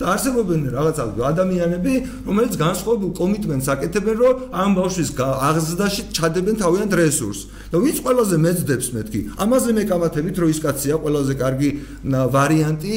[0.00, 1.94] და არსებობენ რაღაცა ადამიანები,
[2.26, 7.44] რომელიც განსხვავებულ კომიტმენტს აკეთებენ, რომ ამ ბავშვის აღზრდაში ჩადებენ თავიანთ რესურსს.
[7.70, 11.68] და ვინც ყველაზე მეძდებს მეთქი, ამაზე მეკამათებით რომ ის კაცია ყველაზე კარგი
[12.34, 12.94] ვარიანტი,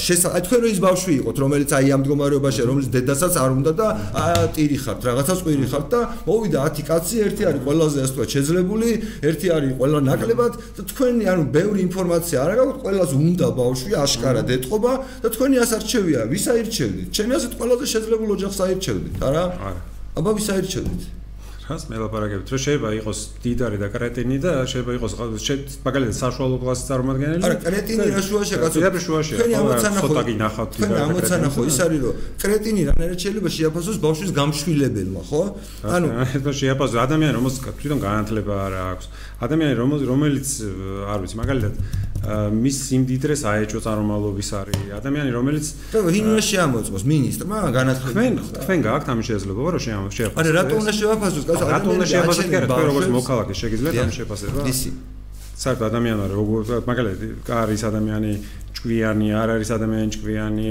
[0.00, 3.88] შესაძლოა თქვენ რომ ის ბავშვი იყოთ, რომელიც აი ამ მდგომარეობაში, რომელიც დედასაც არ უნდა და
[4.56, 8.88] ტირი ხართ, რაღაცას ყვირი ხართ და მოვიდა 10 კაცი, ერთი არის ყველაზე ასე შეძლებული,
[9.28, 14.48] ერთი არის ყველა ნაკლებად და თქვენი ანუ ბევრი ინფორმაცია არ აქვს ყველას უნდა ბავშვი აშკარად
[14.56, 14.92] ეთყობა
[15.24, 19.44] და თქვენი ასარჩევია ვის აირჩევდით ჩემი ასეთ ყველაზე შეძლებულ ოჯახს აირჩევდით არა?
[19.68, 19.80] არა.
[20.18, 21.02] აბა ვის აირჩევდით
[21.64, 25.12] რას მელაპარაკებთ რომ შეიძლება იყოს დიდარი და კრეტინი და შეიძლება იყოს
[25.80, 27.40] მაგალითად საშუალო კლასის წარმომადგენელი.
[27.40, 31.62] არა კრეტინი რა შუაში კაცო ძიებრი შუაში თქვენი ამოცანა ხო ცოტა გინახავთ თქვენი ამოცანა ხო
[31.64, 32.14] ის არის რომ
[32.44, 35.42] კრეტინი რანაირად შეიძლება შეაფასოს ბავშვის გამშვილებელმა ხო?
[35.88, 39.06] ანუ ეს შეაფასოს ადამიანი რომელს თვითონ განათლება არ აქვს.
[39.44, 39.74] ადამიანი
[40.12, 40.48] რომელიც
[41.08, 41.74] არ ვიცი მაგალითად
[42.24, 48.32] მის სიმდიდრეს აეჭო წარმომავლობის არის ადამიანი რომელიც ვინ უნდა შეამოწმოს მინისტრმა განათლება თქვენ
[48.64, 52.56] თქვენ გააქვთ ამის შესაძლებლობა რომ შეაფასოს არა რატო უნდა შეაფასოს კაცო რატო უნდა შეაფასოს კი
[52.60, 54.90] არა თქვენ როგორც მოქალაქე შეგიძლიათ ამ შეფასება ისი.
[55.54, 56.60] საერთოდ ადამიანო როგორ
[56.90, 58.32] მაგალითად არის ადამიანი
[58.74, 60.66] ჭკვიანი არ არის ადამიანი ჭკვიანი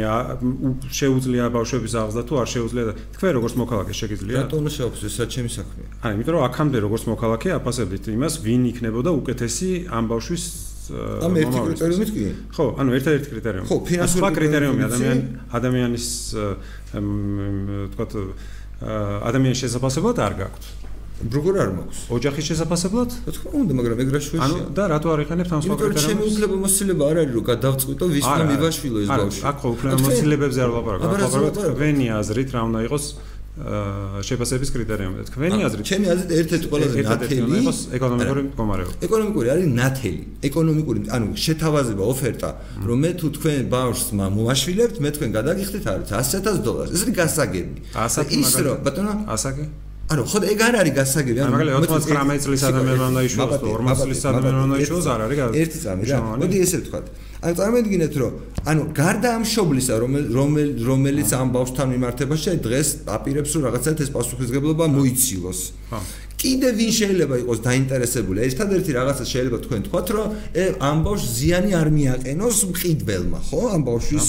[1.00, 2.84] შეუძლია ბავშვების აღზრდა თუ არ შეუძლია
[3.16, 5.88] თქვენ როგორც მოქალაქე შეგიძლიათ რატო უნდა შეაფასოს ეს საჩემი საქმეა.
[6.04, 10.44] აი იმიტომ რომ აქამდე როგორც მოქალაქე აფასებდით იმას ვინ იქნებოდა უკეთესი ამ ბავშვის
[10.92, 12.26] ამ ერთი კრიტერიუმით კი?
[12.52, 13.68] ხო, ანუ ერთ-ერთი კრიტერიუმი.
[13.72, 15.24] ხო, ფინანსური კრიტერიუმი ადამიანი
[15.58, 16.08] ადამიანის
[17.94, 18.04] თქო
[19.30, 20.64] ადამიანის შესაძლებლად არ გაქვთ.
[21.24, 22.00] როგორ არ მაქვს?
[22.12, 23.12] ოჯახის შესაძლებლად?
[23.24, 24.44] რა თქმა უნდა, მაგრამ ეგ რა შვეშია.
[24.44, 26.04] ანუ და რატო არ იყენებთ ამ სხვა კრიტერიუმს?
[26.04, 29.40] ჩემი უფლებამოსილება არ არის რომ გადავწყვიტო ვის უნდა მივაშვილო ეს ბავშვი.
[29.40, 33.06] არა, აქ ხო უფლებამოსილებებზე არ ვლაპარაკობ, ვლაპარაკობ თქვენი აზრით რა უნდა იყოს
[33.54, 35.24] შეფასების კრიტერიუმი.
[35.30, 38.94] თქვენი აზრით, ჩემი აზრით ერთ-ერთი ყველაზე ნათელი იყოს ეკონომიკური მდგომარეობა.
[39.06, 40.24] ეკონომიკური არის ნათელი.
[40.50, 42.50] ეკონომიკური, ანუ შეთავაზება ოფერტა,
[42.82, 46.92] რომ მე თუ თქვენ ბავშვს მომაშვილებთ, მე თქვენ გადაგიხდით არის 100000 დოლარს.
[46.98, 47.78] ეს არის გასაგები.
[47.94, 49.66] ასაკი ის რომ ბატონო, ასაკი
[50.14, 54.22] ანუ ხო ეგ არ არის გასაგები ანუ მაგალითად 99 წლის ადამიანმა უნდა იშოვოს 40 წლის
[54.32, 57.06] ადამიანმა უნდა იშოვოს არ არის ერთი წამი რა მოდი ესე ვთქვათ
[57.44, 58.34] ანუ წარმოიდგინეთ რომ
[58.72, 65.60] ანუ გარდა ამ შობლისა რომელიც ამ ბავშვთან მიმართებაში დღეს აპირებს რომ რაღაცა ეს პასუხისგებლობა მოიცილოს.
[66.40, 68.38] კიდე ვინ შეიძლება იყოს დაინტერესებული?
[68.48, 70.28] ერთადერთი რაღაცა შეიძლება თქვენ თქვათ რომ
[70.88, 73.62] ამ ბავშვს ზიანი არ მიაყენოს მყიდველმა ხო?
[73.76, 74.24] ამ ბავშვის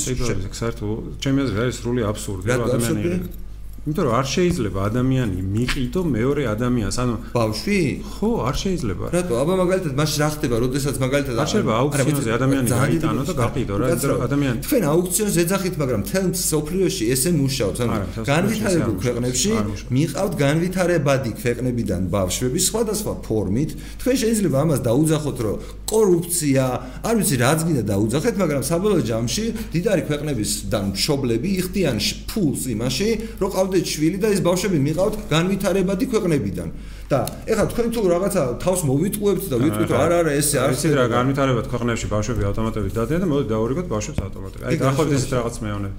[0.59, 3.44] საერთოდ ჩემი აზრით არის სრული აბსურდი ადამიანები
[3.85, 7.81] იმიტომ რომ არ შეიძლება ადამიანი მიყიდო მეორე ადამიანს, ანუ ბავშვი?
[8.17, 9.05] ხო, არ შეიძლება.
[9.13, 9.35] რატო?
[9.45, 13.85] აბა მაგალითად მაშინ რა ხდება, როდესაც მაგალითად არ შეიძლება აუქციონზე ადამიანი გაიტანო და გაყიდო რა,
[13.93, 17.95] იმიტომ რომ ადამიანი თქვენ აუქციონზე ეძახით, მაგრამ თელ სოფლიოში ესე მუშაობს, ანუ
[18.25, 19.53] განვითარებულ ქვეყნებში
[19.93, 23.71] მიყავთ განვითარებადი ქვეყნებიდან ბავშვები სხვადასხვა ფორმით.
[24.01, 26.65] თქვენ შეიძლება ამას დაუძახოთ, რომ კორუფცია,
[27.05, 29.45] არ ვიცი რაც გინდა დაუძახეთ, მაგრამ საბოლოო ჯამში
[29.77, 31.97] დიდარი ქვეყნებისგან მშობლები იხდიან
[32.33, 33.09] ფულს იმაში,
[33.45, 36.69] რომ ყავ გყავდეთ შვილი და ეს ბავშვები მიყავთ განვითარებადი ქვეყნებიდან.
[37.05, 40.85] და ეხლა თქვენ თუ რაღაცა თავს მოვიტყუებთ და ვიტყვით რომ არა არა ესე არ არის
[40.97, 44.65] რა განვითარებად ქვეყნებში ბავშვები ავტომატურად დადიან და მოდი დაურიგოთ ბავშვებს ავტომატურად.
[44.65, 45.97] აი დაახლოებით ესეთ რაღაც მეუბნები.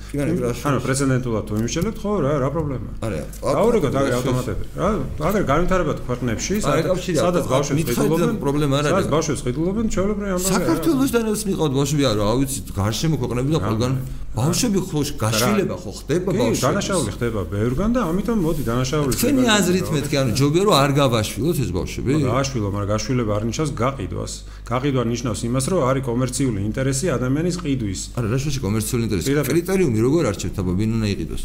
[0.65, 2.93] ანუ პრეცედენტულად თუ იმშელებთ ხო რა რა პრობლემაა?
[3.05, 3.21] არა.
[3.45, 4.59] დაურიგოთ აი ავტომატურად.
[4.81, 4.89] რა
[5.29, 8.93] აგერ განვითარებად ქვეყნებში სადაც ბავშვებს ყიდულობენ პრობლემა არ არის.
[8.97, 10.57] სადაც ბავშვებს ყიდულობენ ჩვეულებრივი ამბავია.
[10.57, 13.93] საქართველოსდანაც მიყავთ ბავშვები არა რა ვიცი გარშემო ქვეყნები და ყველგან
[14.35, 16.59] ბავშვები ხო გაშილება ხო ხდება ბავშვებს?
[16.59, 19.21] კი დანაშაული ხდება ბევრგან და ამიტომ მოდი დანაშაული ხდება.
[19.21, 22.11] თქვენი აზრით მეთქი ანუ ჯობია რომ არ გავაშვილოთ ეს ბავშვები?
[22.25, 24.33] გააშვილო, მაგრამ გაშვილება არ ნიშნავს გაყიდვას.
[24.71, 28.01] გაყიდვა ნიშნავს იმას, რომ არის კომერციული ინტერესი ადამიანის ყიდვის.
[28.19, 29.27] არა, რა შეიძლება კომერციული ინტერესი?
[29.55, 31.43] კრიტერიუმი როგორ არჩევთ, აბა ვინ უნდა იყიდოს?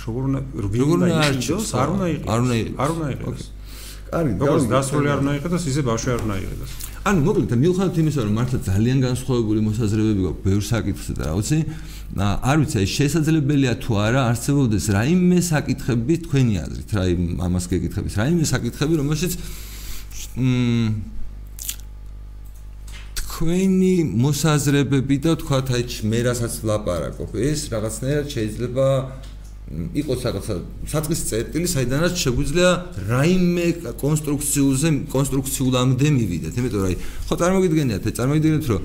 [0.00, 1.68] როგორ უნდა როგორ უნდა არჩევს?
[1.76, 2.30] არ უნდა იყიდოს.
[2.32, 2.78] არ უნდა იყიდოს.
[2.80, 3.44] არ უნდა იყიდოს.
[4.10, 6.72] კარგი, როგორც დასრული არ იყიდოს, ისე ბავშვი არ იყიდოს.
[7.00, 11.58] ანუ მოკლედ მიუხედავად იმისა, რომ მართლა ძალიან განსხვავებული მოსაზრებები გვაქვს ბევრ საკითხზე და რა ვიცი,
[12.20, 17.04] არ ვიცი, აი შესაძლებელია თუ არა არსებობდეს რაიმე საკითხები თქვენი აზრით, რა
[17.46, 19.32] ამას გეკითხებით, რაიმე საკითხები, რომელშიც
[20.36, 21.20] მ
[23.40, 28.86] თქვენი მოსაზრებები და თქვათ აი მე რასაც ვლაპარაკობ, ეს რაღაცნაირად შეიძლება
[29.70, 30.54] იყოს რაღაცა
[30.90, 32.70] საწყის წერტილი, საიდანაც შეგვიძლია
[33.06, 33.66] რაიმე
[34.02, 36.54] კონსტრუქციულზე კონსტრუქციულამდე მივიდეთ.
[36.58, 36.96] იმიტომ რომ აი,
[37.30, 38.80] ხო წარმოგიდგენიათ, წარმოგიდგენიათ, რომ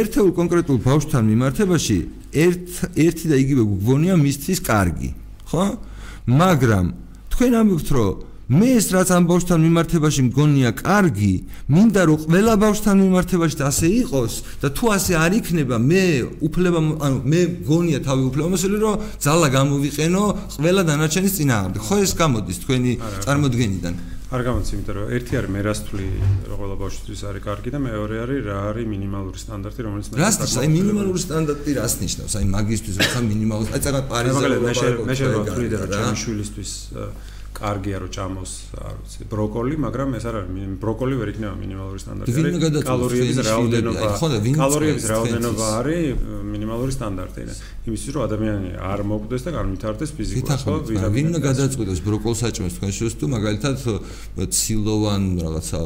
[0.00, 1.98] ერთეულ კონკრეტულ ბავშვთან მიმართებაში
[2.40, 2.68] ერთ
[3.04, 5.10] ერთი და იგივე გგონია მისთვის კარგი,
[5.52, 5.64] ხო?
[6.24, 6.86] მაგრამ
[7.36, 11.34] თქვენ ამბობთ, რომ მე ეს რაც ამ ბავშვთან მიმართებაში მგონია კარგი,
[11.70, 16.04] მინდა რომ ყველა ბავშვთან მიმართებაში ასე იყოს და თუ ასე არ იქნება, მე
[16.50, 20.22] უფლება ანუ მე მგონია თავი უფლებამოსილი რომ ძალა გამოვიყენო
[20.58, 21.80] ყველა დანარჩენის წინააღმდეგ.
[21.86, 23.94] ხო ეს გამოდის თქვენი წარმოდგენიდან?
[24.30, 26.06] არ გამოდის, იმიტომ რომ ერთი არის მე რას თვლი
[26.50, 30.54] ყველა ბავშვთვის არის კარგი და მეორე არის რა არის მინიმალური სტანდარტი, რომელიც რას ნიშნავს?
[30.58, 32.32] აი მინიმალური სტანდარტი რას ნიშნავს?
[32.38, 33.70] აი მაგისტვის რა მინიმალური?
[33.74, 34.34] აი წაგა პარიზი.
[34.38, 36.70] მაგალითად მე მე შე ვთვლი და ჩემი შვილისთვის
[37.50, 40.50] კარგია რომ ჭამოს, არ ვიცი, ბროკოლი, მაგრამ ეს არ არის
[40.80, 42.30] ბროკოლი ვერ იქნება მინიმალური სტანდარტი.
[42.86, 44.08] კალორიების რაოდენობა,
[44.60, 46.02] კალორიების რაოდენობა არის
[46.46, 47.42] მინიმალური სტანდარტი.
[47.90, 50.74] იმისთვის რომ ადამიანი არ მოკვდეს და განვითარდეს ფიზიკურად, ხო?
[51.10, 53.76] ვინ უნდა გადაწყვიტოს ბროკოლს აჭმეს თქვენ შუს თუ მაგალითად
[54.56, 55.78] ცილოვან რაღაცა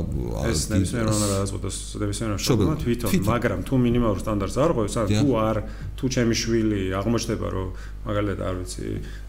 [0.44, 5.28] ეს ნებისმიერ უნდა გადაწყვიტოს ნებისმიერ შობლმა თვითონ, მაგრამ თუ მინიმალურ სტანდარტს არ ყვევს, ან თუ
[5.48, 5.56] არ
[5.96, 7.68] თუ ჩემი შვილი აღმოჩნდება რომ
[8.04, 8.86] მაგალითად არ ვიცი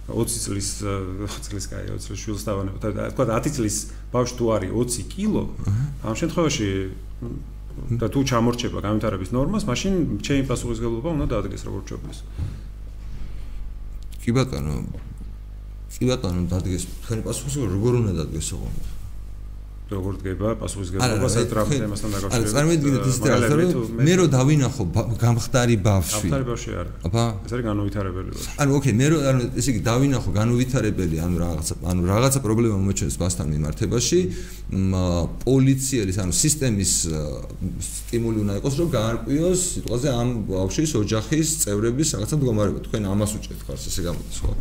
[0.08, 3.76] 20 წლის 20 წლის კაი 20 წლის შვილს დავანებ და თქვა 10 წლის
[4.14, 5.44] ბავშვი თუ არის 20 კილო
[6.06, 6.70] ამ შემთხვევაში
[8.00, 12.18] და თუ ჩამორჩება განვითარების ნორმას მაშინ ჩემი პასუხისგებლობა უნდა დაადგეს როგორც ჩობეს
[14.24, 14.76] კი ბატონო
[15.96, 18.95] კი ბატონო დადგეს თქვენი პასუხისგებლობა როგორ უნდა დადგეს ოღონდ
[19.86, 22.36] როგორ დგება პასუხისგებლობა სატრამპ თემასთან დაკავშირებით.
[22.36, 23.70] არა, წარმოიდგინეთ ის რაღაცა, რომ
[24.02, 24.84] მე რო დავინახო
[25.22, 26.26] გამხდარი ბავშვი.
[26.26, 26.92] გამხდარი ბავშვი არა.
[27.06, 28.50] აბა, ეს არის განუვითარებელი ბავშვი.
[28.66, 33.18] ანუ ოკეი, მე რო ანუ ესე იგი დავინახო განუვითარებელი, ანუ რაღაცა, ანუ რაღაცა პრობლემა მომეჩნევს
[33.22, 34.20] მასთან მიმართებაში,
[35.46, 36.94] პოლიციელის, ანუ სისტემის
[37.86, 42.80] სტიმული უნდა იყოს, რომ გაარკვიოს სიტყვაზე ამ ბავშვის ოჯახის წევრების რაღაცა მდგომარეობა.
[42.90, 44.52] თქვენ ამას უჭერთ ხარს, ესე გამოდის ხო?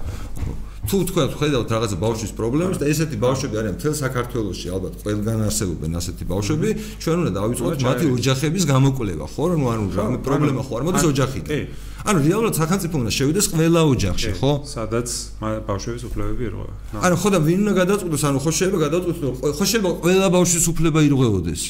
[0.89, 5.93] თუ თქვენ ხედავთ რაღაცა ბავშვის პრობლემას და ესეთი ბავშვები არიან მთელ საქართველოში ალბათ ყველგან არსებობენ
[6.01, 6.69] ასეთი ბავშვები
[7.01, 11.67] ჩვენ უნდა დავიწყოთ მათი ოჯახების გამოკვლევა ხო რომ ანუ რა პრობლემა ხო არ მოდის ოჯახიდან.
[12.05, 14.53] ანუ რეალურად სახელმწიფო უნდა შევიდეს ყველა ოჯახში ხო?
[14.69, 15.09] სადაც
[15.41, 16.73] ბავშვების უფლებები ირღვევა.
[17.01, 18.23] ანუ ხო და ვინ უნდა გადაწყვიტოს?
[18.29, 21.63] ანუ ხო შეიძლება გადაწყვიტოს ხო შეიძლება ყველა ბავშვის უფლება ირღვეოდეს.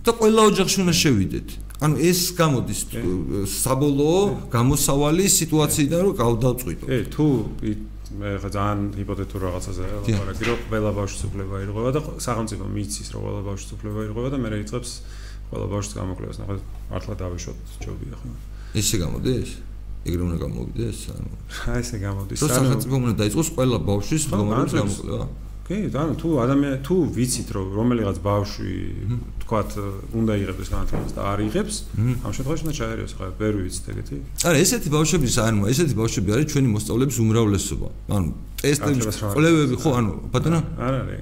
[0.00, 1.48] და ყველა ოჯახში უნდა შევიდეთ.
[1.82, 2.80] ანუ ეს გამოდის
[3.62, 4.22] საბოლოო
[4.54, 7.26] გამოსავალი სიტუაციიდან რომ გავდაწყვიტო ე თუ
[8.20, 13.20] მე ხა ძალიან ჰიპოთეტურ რაღაცაზე ვარაგი რომ ყველა ბავშვს უფლება ირღვევა და სახელმწიფო მიცის რომ
[13.26, 14.90] ყველა ბავშვს უფლება ირღვევა და მე რეიცებს
[15.52, 16.56] ყველა ბავშვს გამოკლებას ნახე
[16.92, 18.28] მართლა დავიშოთ ჯობია ხო
[18.80, 19.50] ესე გამოდის
[20.02, 21.30] ეგრე უნდა გამოვიდეს ანუ
[21.72, 25.26] აი ესე გამოდის ანუ სახელმწიფო უნდა დაიწყოს ყველა ბავშვის მდგომარეობის გამოკლება
[25.72, 28.72] კი ანუ თუ ადამიანი თუ ვიცით რომ რომელიღაც ბავშვი
[29.42, 29.70] თქვათ
[30.16, 31.76] უნდა იღებს განათლებას და არ იღებს,
[32.24, 34.16] ამ შემთხვევაში უნდა ჩაერიოს ხა, ვერ ვიცით ეგეთი.
[34.48, 37.88] არა, ესეთი ბავშვები ანუ ესეთი ბავშვები არის ჩვენი მოსწავლეების უმრავლესობა.
[38.16, 38.28] ანუ
[38.62, 40.60] ტესტების კვლევები ხო, ანუ ბატონო?
[40.76, 41.20] არ არის.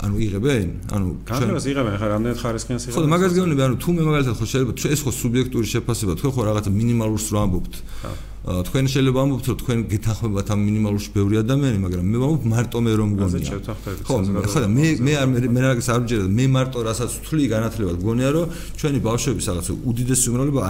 [0.00, 0.68] ანუ იღებენ?
[0.96, 3.04] ანუ განათლებას იღებენ, ხა რამდენად ხარისხიანს იღებენ?
[3.04, 6.42] ხო, მაგას გეუბნები, ანუ თუ მე მაგალითად ხო შეიძლება ეს ხო სუბიექტური შეფასება, თქვენ ხო
[6.48, 7.74] რაღაცა მინიმალურს რო ამბობთ.
[8.40, 12.92] თქვენ შეიძლება ამბობთ რომ თქვენ გეთანხმებათ ამ მინიმალურში ბევრი ადამიანი, მაგრამ მე ვამბობ მარტო მე
[12.96, 13.56] რომ გონია.
[14.08, 14.16] ხო,
[14.48, 18.46] ხო, მე მე არ მე რაღაც არ ვჯერა, მე მარტო რასაც ვთვლი განათლებად გონია რომ
[18.80, 20.60] ჩვენი ბავშვების რაღაც უდიდესი უმრავლობა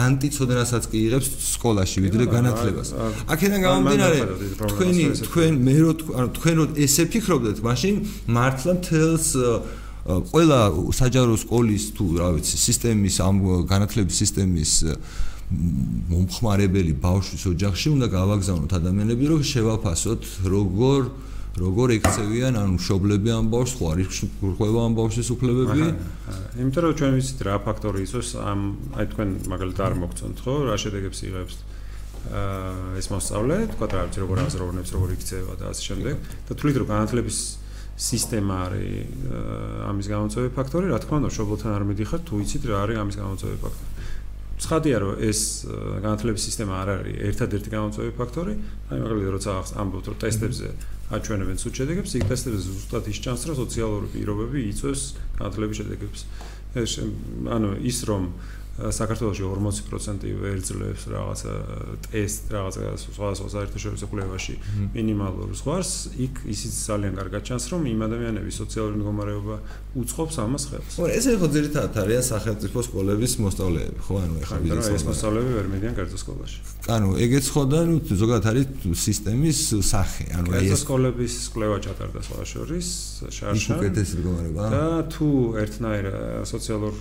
[0.00, 1.28] ანტიცოდენასაც კი იღებს
[1.60, 2.88] სკოლაში ვიდრე განათლებას.
[3.28, 4.18] აქედან გამომდინარე
[4.72, 7.94] თქვენი თქვენ მე რო ანუ თქვენ რო ესე ფიქრობდეთ, მაშინ
[8.32, 9.28] მართლა თელს
[10.04, 10.58] ყველა
[10.92, 14.72] საჯარო სკოლის თუ რა ვიცი სისტემის ამ განათლების სისტემის
[15.52, 21.02] მომხმარებელი ბავშვის ოჯახში უნდა გავაგზავნოთ ადამიანები, რომ შევაფასოთ როგორ
[21.54, 24.06] როგორ ექცევიან ან მშობლები ამ ბავშვს, ხო არის
[24.58, 25.84] ხდება ამ ბავშვის უფლებები?
[26.58, 28.60] იმიტომ რომ ჩვენ ვიცით რა ფაქტორი იწვევს ამ
[28.98, 31.56] აი თქვენ მაგალითად არ მოგწონთ, ხო, რა შედეგებს იღებს
[32.24, 36.14] აა ეს მოსწავლე, თქვა რა ვიცი როგორ აზროვნებს, როგორ იქცევა და ასე შემდეგ.
[36.48, 37.38] და თulit რომ განათლების
[37.94, 38.90] სისტემა არის
[39.86, 43.58] ამის გამოწვევი ფაქტორი, რა თქმა უნდა, მშობლთან არ მიდიხარ, თუ იცით რა არის ამის გამოწვევი
[43.62, 43.93] ფაქტორი.
[44.60, 45.40] ცხადია რომ ეს
[46.04, 48.54] განათლების სისტემა არ არის ერთადერთი გამოწვევი ფაქტორი.
[48.90, 49.52] აი მაგალითად როცა
[49.82, 50.68] ამბობთ რომ ტესტებზე
[51.14, 55.02] აჩვენებენ სულ შედეგებს, იქ ტესტებზე ზუსტად ის ჩანს რომ სოციალური პირობები იწვევს
[55.38, 56.20] განათლების შედეგებს.
[56.74, 56.92] ეს
[57.54, 58.22] ანუ ის რომ
[58.74, 61.52] საქართველოში 40% ვერძლებს რაღაცა
[62.10, 64.54] ტესტ რაღაცა სხვადასხვა საერთაშორისო კვლევაში
[64.96, 69.56] მინიმალურ ზღვარს, იქ ისიც ძალიან კარგად ჩანს, რომ იმ ადამიანების სოციალური მდგომარეობა
[69.94, 70.94] უწყობს ამას ხელს.
[70.98, 75.66] ხო, ეს ხო ძირითადად არის სახელმწიფო სკოლების მოსწავლეები, ხო, ანუ ეხლა ვიდეო ეს მოსწავლეები ვერ
[75.74, 76.58] მიდიან კერძო სკოლაში.
[76.94, 78.66] ანუ ეგეც ხო და ნუ ზოგადად არის
[79.04, 82.88] სისტემის სახე, ანუ ეს კერძო სკოლების კვლევა ჩატარდა სხვა შორის,
[83.30, 83.74] შარშა.
[84.74, 84.84] და
[85.14, 85.28] თუ
[85.62, 86.06] ერთნაირ
[86.42, 86.94] სოციალურ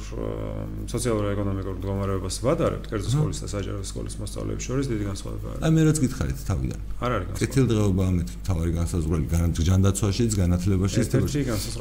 [0.93, 5.61] სოციალურ-ეკონომიკურ მდგომარეობას ვადარებთ კერძო სკოლის და საჯარო სკოლის მოსწავლეებს შორის დიდი განსხვავება არის.
[5.65, 6.79] აი მე რაც გითხარით თავიდან.
[7.03, 7.41] არ არის განსხვავება.
[7.41, 11.07] კეთილდღეობა ამეთ თავარი განსაზღვრელი განათლებაშიც, განათლებაშიც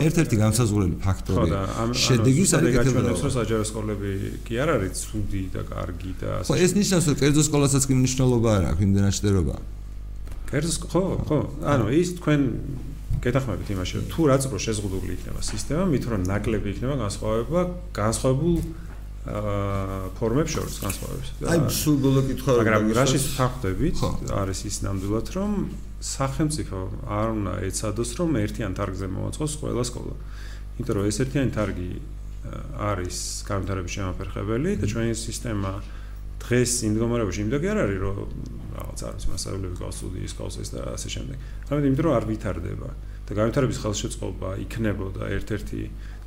[0.06, 1.50] ერთ-ერთი განსაზღვრელი ფაქტორი.
[2.06, 3.30] შედეგის არის კეთილდღეობა.
[3.36, 4.10] საჯარო სკოლები
[4.46, 6.48] კი არ არის ცუდი და კარგი და ასე.
[6.48, 9.54] ხო ეს ნიშნავს რომ კერძო სკოლასაც კი მნიშვნელობა არ აქვს იმდენად შედერობა.
[10.50, 11.38] კერძო ხო ხო
[11.72, 12.40] ანუ ის თქვენ
[13.22, 17.60] გეთახმებით იმაში რომ თუ რაც პრო შეზღუდული იქნება სისტემა, მით რომ ნაკლები იქნება განსხვავება,
[17.94, 18.56] განსხვავებულ
[19.22, 21.28] აა ფორმებს შორის განსხვავებს.
[21.46, 23.98] აი, სულ ბოლო კითხვა მაგრამ რაშიც ფაქტებით
[24.34, 25.50] არის ის ნამდვილად, რომ
[26.02, 30.14] სახელმწიფო არ უნდა ეცადოს, რომ ერთიან თარგზე მოაწყოს ყველა სკოლა.
[30.78, 31.90] იმიტომ რომ ეს ერთიანი თარგი
[32.82, 33.18] არის
[33.48, 35.72] განვითარების შემაფერხებელი და ჩვენი სისტემა
[36.42, 38.16] დღეს იმ მდგომარეობაში იმდაგი არ არის, რომ
[38.76, 41.36] რაღაც არის მასალები გასული ის კოსეს და ასე შემდეგ.
[41.70, 42.90] ამიტომ იმიტომ რომ არ ვითარდება
[43.22, 45.80] და განვითარების ხელშეწყობა იქნებოდა ერთ-ერთი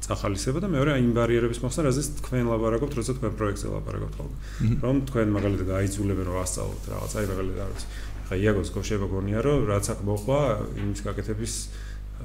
[0.06, 4.38] წახალისება და მეორე აი იმ ბარიერების მოხსნა, რაზეც თქვენ ლაბორატორობთ, როცა თქვენ პროექტზე ლაბორატორობთ ხოლმე.
[4.86, 7.84] რომ თქვენ მაგალითად გაიძულებენ რომ ასწავლოთ რაღაც, აი მაგალითად არის.
[8.26, 10.40] ხა იაგოს გოშება გონია რომ რაც აქ მოხდა
[10.82, 11.54] იმის გაკეთების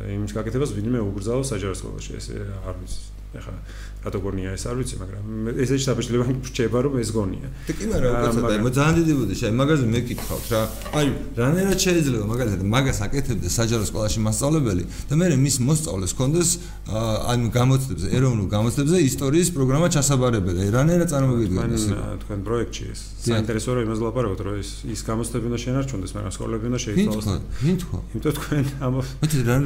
[0.08, 3.00] იმის გაკეთებას ვინმე უგრძალო საჯარო სკოლაში, ესე არ ვიცი.
[3.30, 3.52] ეხლა
[4.00, 5.24] რატო გონია ეს არ ვიცი, მაგრამ
[5.60, 7.48] ესეც დაბეჭდილება რჩება რომ ეს გონია.
[7.68, 10.62] და კი მაგრამ უკაცრავად აი ძალიან დიდი ბუდეში, აი მაგაზე მეკითხავთ რა.
[10.96, 11.06] აი
[11.36, 16.50] რანერა შეიძლება მაგალითად მაგას აკეთებდეს საჯარო სკოლაში მასწავლებელი და მე მის მოსწავლეს კონდეს
[16.90, 20.58] ანუ გამოცდებზე, ეროვნულ გამოცდებზე ისტორიის პროგრამა ჩასაბარებელი.
[20.64, 21.80] აი რანერა წარმოგიდგენთ
[22.24, 23.00] თქვენ პროექტში ეს.
[23.20, 27.26] საინტერესოა რომ იმას ლაპარაკობთ, რომ ის ის გამოცდები უნდა შენარჩუნდეს, მაგრამ სკოლები უნდა შეიცვალოს.
[27.60, 27.98] ვინ თქვა?
[28.16, 28.94] იმიტომ თქვენ ამ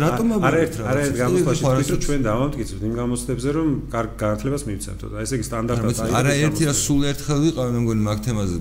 [0.05, 4.63] რატომ არა ერთ არა ერთ გამოცდაში თქვით რომ ჩვენ დავამტკიცებთ იმ გამოცდებზე რომ კარგ განათლებას
[4.69, 5.03] მივცემთ.
[5.13, 8.57] და ესე იგი სტანდარტად არის არა ერთი რა სულ ერთხელ ვიყავ მე მგონი მაგ თემაზე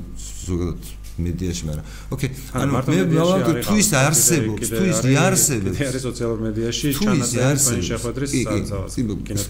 [0.47, 1.85] ზოგადად მედიაში მაგრამ
[2.15, 7.83] ოკეი ანუ მე ვავარ თუ ის არსებობს თუ ის იარსებობს ეს არის სოციალურ მედიაში ჩანაწერი
[7.89, 8.93] შეხვედრის საწავას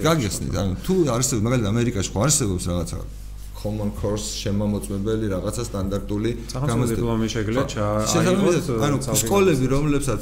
[0.08, 2.98] გაგიხსნით ანუ თუ არსებობს მაგალითად ამერიკაში ხო არსებობს რაღაცა
[3.64, 10.22] common course შემამოწმებელი რაღაცა სტანდარტული გამოცდილება შეგიძლია ჩააიღოთ ანუ სკოლები რომლებსაც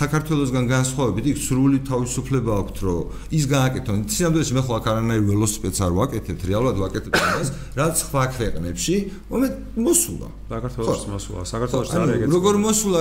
[0.00, 3.04] საქართველოსგან განსხვავებით იქ სრული თავისუფლება აქვთ რომ
[3.38, 3.98] ის გააკეთონ.
[4.10, 7.48] სინამდვილეში მე ხო აქ არანაირ ველოსიპედს არ ვაკეთებ რეალურად ვაკეთებ ამას
[7.78, 8.96] რაც სხვა ქვეყნებში
[9.30, 9.48] მომე
[9.86, 10.28] მოსულა.
[10.50, 13.00] საქართველოს მოსულა საქართველოს არ ეგეც როგორ მოსულა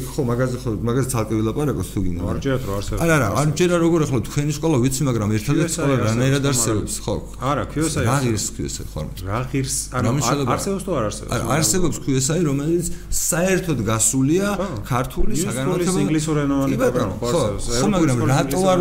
[0.00, 3.00] ეგ ხო მაგაზე ხო მაგაზე ცალკე ვილაპარაკოს თუ გინდა არჯერათ რო არსებობს.
[3.04, 7.14] არა არა არ ჯერა როგორ ახლა თქვენი სკოლა ვიცი მაგრამ ერთადერთი სკოლა რანაირად არსებობს ხო.
[7.50, 9.76] არა QSI რა ღირს QSI ხო რა ღირს?
[9.90, 10.08] ანუ
[10.54, 11.32] არსებობს თუ არ არსებობს?
[11.56, 14.48] არსებობს QSI რომელიც საერთოდ გასულია
[14.86, 18.80] ქართული საგანმანათლებლო ინგლისურენოვანი პროგრამა ხო არსებობს ხო მაგრამ რატო არ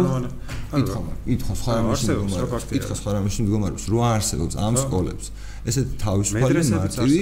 [0.70, 5.26] კითხვა კითხვა სხვა რამეში მდგომარეობს კითხვა სხვა რამეში მდგომარეობს რო არსებობს ამ სკოლებს
[5.70, 7.20] ესეთი თავისუფალი მარტივი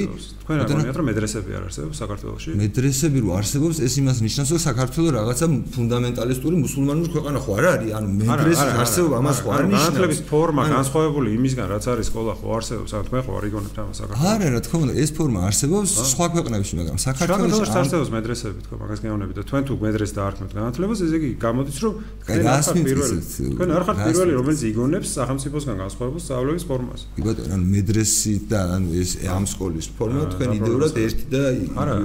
[0.48, 2.50] თქვენ რა გონიათ რომ მედრესები არ არსებობს საქართველოში?
[2.62, 5.46] მედრესები რო არსებობს ეს იმას ნიშნავს რომ საქართველოს რაღაცა
[5.76, 7.92] ფუნდამენტალისტური მუსულმანური ქვეყანა ხო არ არის?
[7.98, 9.88] ანუ მედრესე არსებობს ამას ხო არ ნიშნავს?
[9.88, 12.90] განათლების ფორმა განსხვავებული იმისგან რაც არის სკოლა ხო არსებობს.
[12.96, 16.26] ანუ თქვენ ხო არ იგონებთ ამას საქართველოში არა რა თქმა უნდა ეს ფორმა არსებობს სხვა
[16.38, 21.16] ქვეყნებში მაგრამ საქართველოში არსებობს მედრესები თქო მაგას გეუბნები და თქვენ თუ მედრესს დაარქმევთ განათლებას ესე
[21.20, 21.94] იგი გამოდის რომ
[22.24, 23.18] თქვენ არ ხართ პირველი
[23.58, 27.02] თქვენ არ ხართ პირველი რომელიც იგონებს სახელმწიფოსგან განსხვავებულ სწავლების ფორმას.
[27.18, 31.42] კი ბატონო ანუ მედრესი და ანუ ეს ამ სკოლის ფორმა თქვენ იდეურად ერთი და
[31.84, 31.96] არა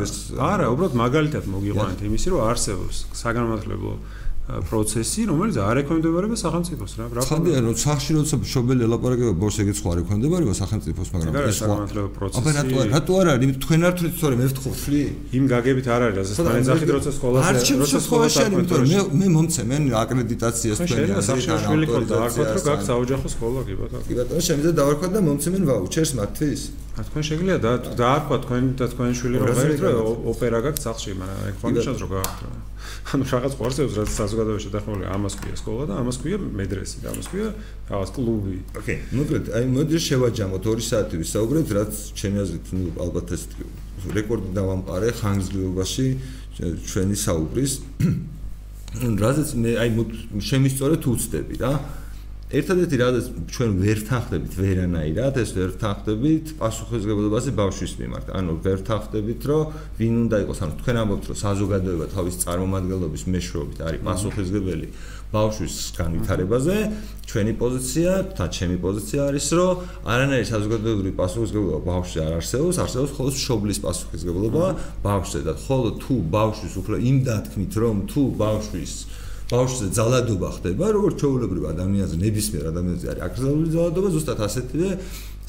[0.48, 3.94] არა უბრალოდ მაგალითად მოგიყვანეთ იმისი რომ არსებობს საგანმანათლებლო
[4.42, 7.04] პროცესი, რომელიც არ ექვემდებარება სახელმწიფოს რა.
[7.14, 11.56] რა ხანდა რომ სახში როცა შობელი ელაპარაკება ბორს ეგეც ხო არ ექვემდებარება სახელმწიფოს, მაგრამ ეს
[11.62, 11.76] სხვა
[12.18, 12.38] პროცესი.
[12.42, 13.54] აბა რატო რატო არ არის?
[13.62, 15.02] თქვენ არ თვლით, თორე მე ვთხოვთლი?
[15.38, 19.00] იმ გაგებით არ არის, რასაც თან ეძახით როცა სკოლაში როცა სკოლაში არის, იმიტომ რომ მე
[19.22, 24.02] მე მომცემენ აკრედიტაციას თქვენ რა სახში შვილი ხო დაარქვათ, რომ გაქვს საოჯახო სკოლა კი ბატონო.
[24.10, 26.62] კი ბატონო, შემიძლია დავარქვათ და მომცემენ ვაუჩერს მათთვის?
[26.92, 27.56] ა თქვენ შეგიძლია
[27.96, 29.54] დაარქვათ თქვენ და თქვენი შვილი რომ
[29.96, 32.71] რომ ოპერა გაქვს სახლში, მაგრამ ეგ ნიშნავს რომ გააქვთ.
[33.02, 37.26] ანუ რაღაც ყურსებს რაც საზოგადოებაში დახმარებული ამას ქვია სკოლა და ამას ქვია მედრესე და ამას
[37.32, 37.48] ქვია
[37.90, 38.56] რაღაც კლუბი.
[38.78, 38.98] ოკეი.
[39.18, 43.42] მოკლედ, აი მოდი შევაჯამოთ 2 საათი ვისაუბრეთ, რაც ჩემი აზრით, ну, ალბათ ეს
[44.16, 46.06] რეკორდი დავამყარე ხანგრძლივობაში
[46.88, 47.72] ჩვენი საუბრის.
[49.24, 49.90] რაზეც მე აი
[50.46, 51.72] შემისწორე თუ ვწდები რა.
[52.52, 58.26] ერთადერთი რადაც ჩვენ ვერ თანხდებით ვერანაირად ეს ვერ თანხდებით პასუხისგებლობაზე ბავშვის მიმართ.
[58.36, 59.64] ანუ ვერ თანხდებით რომ
[59.96, 60.58] ვინ უნდა იყოს.
[60.62, 64.88] ანუ თქვენ ამბობთ რომ საზოგადოება თავის წარმომადგენლობის მეშვეობით არის პასუხისგებელი
[65.32, 66.76] ბავშვის განვითარებაზე
[67.24, 69.72] ჩვენი პოზიცია და ჩემი პოზიცია არის რომ
[70.12, 74.64] არანაირი საზოგადოებრივი პასუხისგებლობა ბავშვზე არ არსებობს არსებობს მხოლოდ შობლის პასუხისგებლობა
[75.08, 78.92] ბავშვზე და ხოლო თუ ბავშვის უფრო იმ დათქმით რომ თუ ბავშვის
[79.52, 84.88] ბავშვზე ძალადობა ხდება, როგორც ჩვეულებრივ ადამიანზე, ნებისმიერ ადამიანზე არის აკრძალული ძალადობა, ზუსტად ასეთივე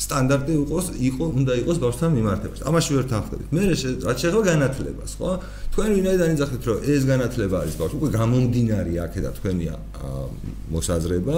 [0.03, 2.61] სტანდარტი იყოს, იყო, უნდა იყოს ბავშვთან მიმართებაში.
[2.65, 3.47] ამაში ვერ თანხდებით.
[3.53, 3.61] მე
[4.03, 5.31] რაც შეეხება განათლებას, ხო?
[5.73, 9.65] თქვენ ვინაიდან იძახით, რომ ეს განათლება არის ბავშვი, უკვე გამომდინარე აქედა თქვენი
[10.73, 11.37] მოსაზრება,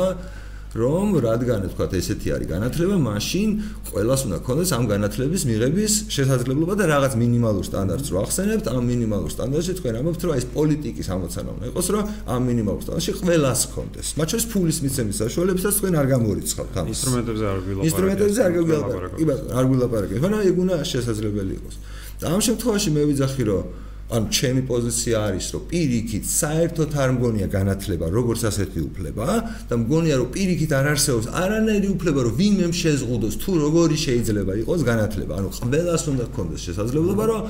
[0.76, 3.50] რომ რადგან თქვა ესეთი არის განათლება, მაშინ
[3.88, 9.32] ყოველას უნდა ქონდეს ამ განათლების მიღების შესაძლებლობა და რაღაც მინიმალურ სტანდარტს რო ახსენებთ, ამ მინიმალურ
[9.32, 14.08] სტანდარტში თქვენ ამბობთ, რომ ეს პოლიტიკის ამოცანა უნდა იყოს, რომ ამ მინიმალურ სტანდარტში ყოველას ქონდეს.
[14.20, 16.92] მათ შორის ფულის მიცემის საშუალებასაც თქვენ არ გამორიცხავთ ამას.
[16.92, 17.88] ინსტრუმენტებზე არ გვილაპარაკებთ.
[17.88, 19.16] ინსტრუმენტებზე არ გვილაპარაკებთ.
[19.16, 20.22] კი ბატონო, არ გვილაპარაკებთ.
[20.26, 21.76] მაგრამ ეგ უნდა შესაძლებელი იყოს.
[22.20, 23.64] და ამ შემთხვევაში მე ვიძახი, რომ
[24.06, 29.26] ან ჩემი პოზიცია არის რომ პირიქით საერთოდ არ მგონია განათლება როგორც ასეთი უფლება
[29.66, 34.82] და მგონია რომ პირიქით არ არსებობს არანაირი უფლება რომ ვინმე შეზღუდოს თუ როგორი შეიძლება იყოს
[34.86, 35.34] განათლება.
[35.42, 37.42] ანუ ყველას უნდა გქონდეს შესაძლებლობა რომ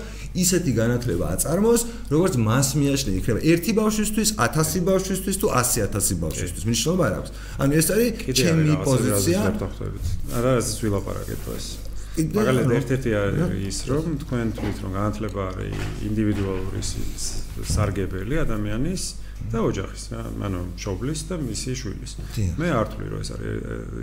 [0.44, 1.82] ისეთი განათლება აწარმოოს
[2.16, 6.64] როგორც მას მიაშლი იქნება ერთი ბავშვისთვის 1000 ბავშვისთვის თუ 100000 ბავშვისთვის.
[6.72, 7.32] მნიშვნელობა არ აქვს.
[7.60, 8.10] ანუ ეს არის
[8.40, 9.40] ჩემი პოზიცია.
[10.40, 11.68] არა ეს ვილაპარაკეთ ეს
[12.16, 13.12] მაგალითად ერთ-ერთი
[13.68, 16.82] ის რომ თქვენ თვით რომ განათლება არის ინდივიდუალური
[17.76, 19.04] სარგებელი ადამიანის
[19.52, 22.12] და ოჯახის რა ანუ შობლის და მისი შვილის.
[22.60, 23.54] მე არ თვლი რომ ეს არის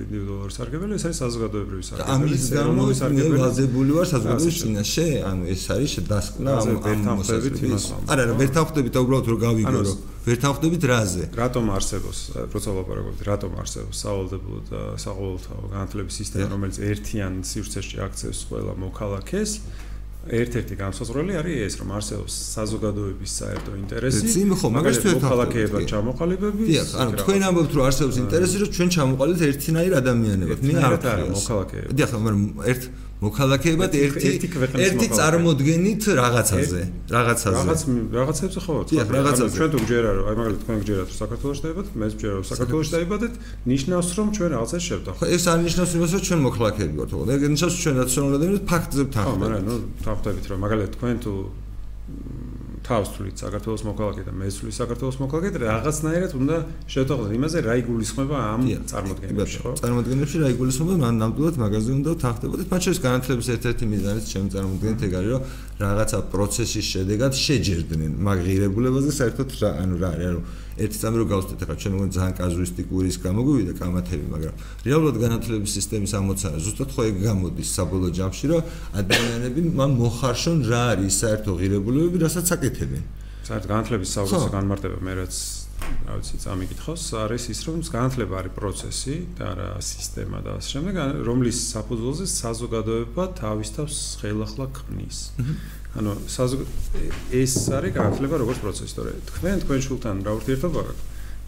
[0.02, 2.82] ინდივიდუალური სარგებელი ეს არის საზოგადოებრივი სარგებელი ამის გამო
[3.12, 7.84] მე ვაზებული ვარ საზოგადოების წინაშე ანუ ეს არის დასკვნა ამ მოსაზრების.
[8.12, 11.22] არა რა ვერ თანხდებით უბრალოდ რომ გავიგო რომ ვერ თანხდებით რაზე?
[11.34, 12.18] რატომ არსებობს
[12.54, 19.50] როცა ვლაპარაკობთ რატომ არსებობს სავალდებულო და საყოველთაო განათლების სისტემა რომელიც ერთიან სივრცეში აქცევს ყველა მოქალაქეს
[20.22, 24.24] ერთ-ერთი განსაზღვრელი არის ეს, რომ არსებობს საზოგადოების საერთო ინტერესი.
[24.32, 26.68] ძიმ ხო, მაგას თუ მოქალაქეება ჩამოყალიბების.
[26.70, 30.58] დიახ, ანუ თქვენ ამბობთ, რომ არსებობს ინტერესი, რომ ჩვენ ჩამოყალიბეთ ერთნაირ ადამიანებად.
[30.62, 31.90] მე არ ვთქვი მოქალაქეება.
[31.98, 32.40] დიახ, მაგრამ
[32.70, 32.82] ერთ
[33.22, 34.28] მოქალაქეებად ერთი
[34.82, 37.60] ერთი წარმოდგენით რაღაცაზე, რაღაცაზე.
[37.62, 37.80] რაღაც
[38.18, 39.54] რაღაცებს ხო, რაღაცებს.
[39.58, 42.90] ჩვენ თუ გჯერა რომ აი მაგალითად თქვენ გჯერათ რომ საქართველოს დაიბადეთ, მე გჯერა რომ საქართველოს
[42.94, 43.34] დაიბადეთ,
[43.70, 45.14] ნიშნავს რომ ჩვენ რაღაცას შევდახ.
[45.22, 47.22] ხო, ეს არ ნიშნავს იმას რომ ჩვენ მოქალაქეები ვართ, ხო?
[47.32, 49.38] ეგ ნიშნავს ჩვენ ნაციონალურები ფაქტზე ვთანხმდებით.
[49.38, 51.32] ხო, მაგრამ ნუ თავხდებით რომ მაგალითად თქვენ თუ
[52.92, 56.56] თავს თulit საქართველოს მოქალაქე და მე თulit საქართველოს მოქალაქე და რაღაცნაირად უნდა
[56.92, 58.60] შევთანხმდეთ იმაზე რა იგულისხმება ამ
[58.92, 59.72] წარმოდგენებში ხო?
[59.80, 62.66] წარმოდგენებში რა იგულისხმება მან ნამდვილად მაგაზე უნდა თანხდებოდეთ.
[62.72, 65.42] მათ შორის განათლების ერთ-ერთი მიზანიც ჩემი წარმოდგენით ეგ არის რომ
[65.82, 70.40] რაღაცა პროცესის შედეგად შეჯერდნენ მაგ ღირებულებაზე საერთოდ რა ანუ რა არის ანუ
[70.78, 74.54] ერთი წამი რო გავხდეთ ახლა ჩვენ მგონი ძალიან კაზუისტიკური ის გამოგვივიდა კამათები მაგრამ
[74.86, 78.62] რეალურად განათლების სისტემის ამოცანა ზუსტად ხო ეგ გამოდის საბოლოო ჯამში რომ
[79.02, 83.02] ადამიანები მან მოხარშონ რა არის საერთო ღირებულებები რასაც აკეთებენ.
[83.42, 85.34] საერთოდ განათლების საუბრის განმარტება მე რაც
[86.06, 90.94] რა ვიცი წამიკითხოს არის ის რომ განათლება არის პროცესი და არა სისტემა და ასე შემდეგ
[91.26, 95.18] რომლის საფუძველზე საზოგადოება თავის თავს ხელახლა ქმნის
[95.92, 96.12] ანუ
[97.36, 101.00] ეს არის განათლება როგორც პროცესი, თორე თქვენ თქვენ შულთან რა ურთიერთობა გაქვთ?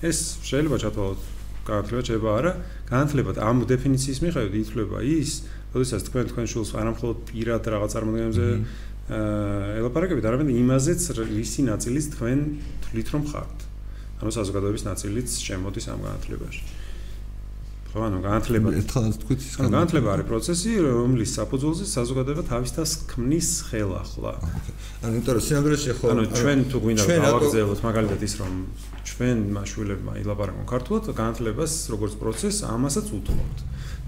[0.05, 1.21] ეს შეიძლება ჩათვალოთ
[1.65, 2.53] განათლება შეიძლება არა
[2.93, 5.31] განათლება ამ დეფინიციის მიხედვით ითვლება ის
[5.73, 8.47] როდესაც თქვენ თქვენ შულს არამხოლოდ პირად რაღაც წარმოდგენებზე
[9.05, 11.01] აა ელაპარაკებით არამედ იმაზეც
[11.33, 12.39] ვისი ნაწილის თქვენ
[12.85, 13.59] თვლით რომ ხართ.
[14.21, 16.84] ანუ საზოგადოების ნაწილიც შემოდის ამ განათლებაში
[17.95, 24.33] ხო ანუ განათლება ერთხელ თქვით ის განათლება არის პროცესი რომლის საფუძველზე საზოგადოება თავისთას ქმნის ხელახლა
[25.07, 28.53] ანუ იმიტომ რომ სინამდვილეში ხო ანუ ჩვენ თუ გვინდა გავაგზავნოთ მაგალითად ის რომ
[29.15, 33.59] ჩვენ მაშულებმა ილაპარაკონ ქართულად განათლებას როგორც პროცესს ამასაც უთმობთ.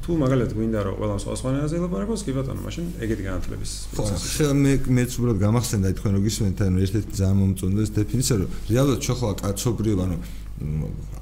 [0.02, 4.26] თუ მაგალითად გვინდა რომ ყველა სხვა სხვა ენაზე ილაპარაკოს კი ბატონო მაშინ ეგეთი განათლების პროცესი.
[4.34, 8.98] ხო მე მეც უბრალოდ გამახსენდა თქვენ რო გისმენთ ანუ ერთ-ერთი ძალიან მომწონდეს დეფინიცია რომ რეალურად
[9.06, 10.16] ჩვენ ხო კაცობრიობა ანუ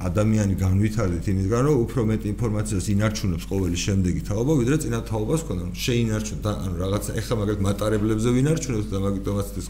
[0.08, 5.64] ადამიანი განვითარდით იმისგან რომ უფრო მეტი ინფორმაციას ინარჩუნებს ყოველი შემდეგი თაობა ვიდრე წინა თაობას ქონდა
[5.74, 9.66] შეინარჩუნდა ანუ რაღაცა ეხლა მაგალითად მატარებლებზე ვინარჩუნებს და მაგიტომაც ეს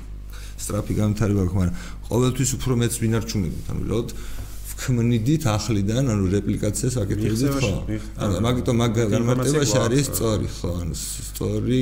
[0.65, 1.77] სტრაფი განვითარება აქვს მაგრამ
[2.09, 3.65] ყოველთვის უფრო მეტს ვინარჩუნებით.
[3.73, 4.09] ანუ რეალურად
[4.75, 7.73] ვქმნიდით ახლიდან ანუ რეპლიკაციას აკეთებდით ხო?
[8.21, 10.71] ანუ მაგიტომ მაგ განმარტებაში არის სწორი ხო?
[10.83, 11.81] ანუ სწორი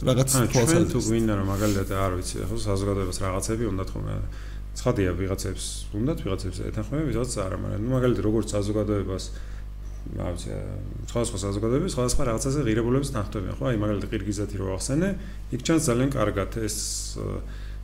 [0.00, 3.98] რაღაც თვალსა თუ გვინდა რომ მაგალითად არ ვიცი ხო საზოგადოებას რაღაცები უნდა თქო
[4.78, 5.64] ცხადია ვიღაცებს
[5.98, 9.24] უნდათ ვიღაცებს ეთანხმება ვიღაც არა მაგრამ ნუ მაგალითად როგორც საზოგადოებას
[10.16, 10.54] რა ვიცი
[11.10, 13.64] სხვადასხვა საზოგადოებები სხვადასხვა რაღაცაზე ღირებულებს ნახტობიან ხო?
[13.70, 15.08] აი მაგალითად ყირგიზეთი რო ახსენე
[15.54, 16.76] იქ ჩანს ძალიან კარგად ეს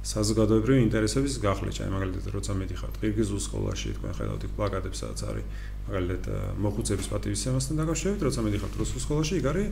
[0.07, 1.91] საზოგადოებრივი ინტერესების გახლეჩა.
[1.91, 5.45] მაგალითად, როცა მიდიხართ ყირგიზულ სკოლაში, თქვენ ხედავთ იქ პლაკატებს, სადაც არის
[5.87, 6.27] მაგალითად
[6.63, 9.67] მოხუცების პატივისცემასთან დაკავშირებით, როცა მიდიხართ რუსულ სკოლაში, იქ არის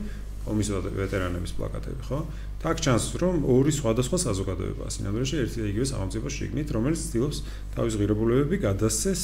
[0.45, 2.19] ომის ვეტერანების პლაკატები, ხო?
[2.65, 7.37] აქ ჩანს, რომ ორი სხვადასხვა საზოგადოებაა სინამდვილეში ერთი და იგივე სახელმწიფოს შიგნით, რომელიც ცდილობს
[7.77, 9.21] თავის ღირებულებები გადასცეს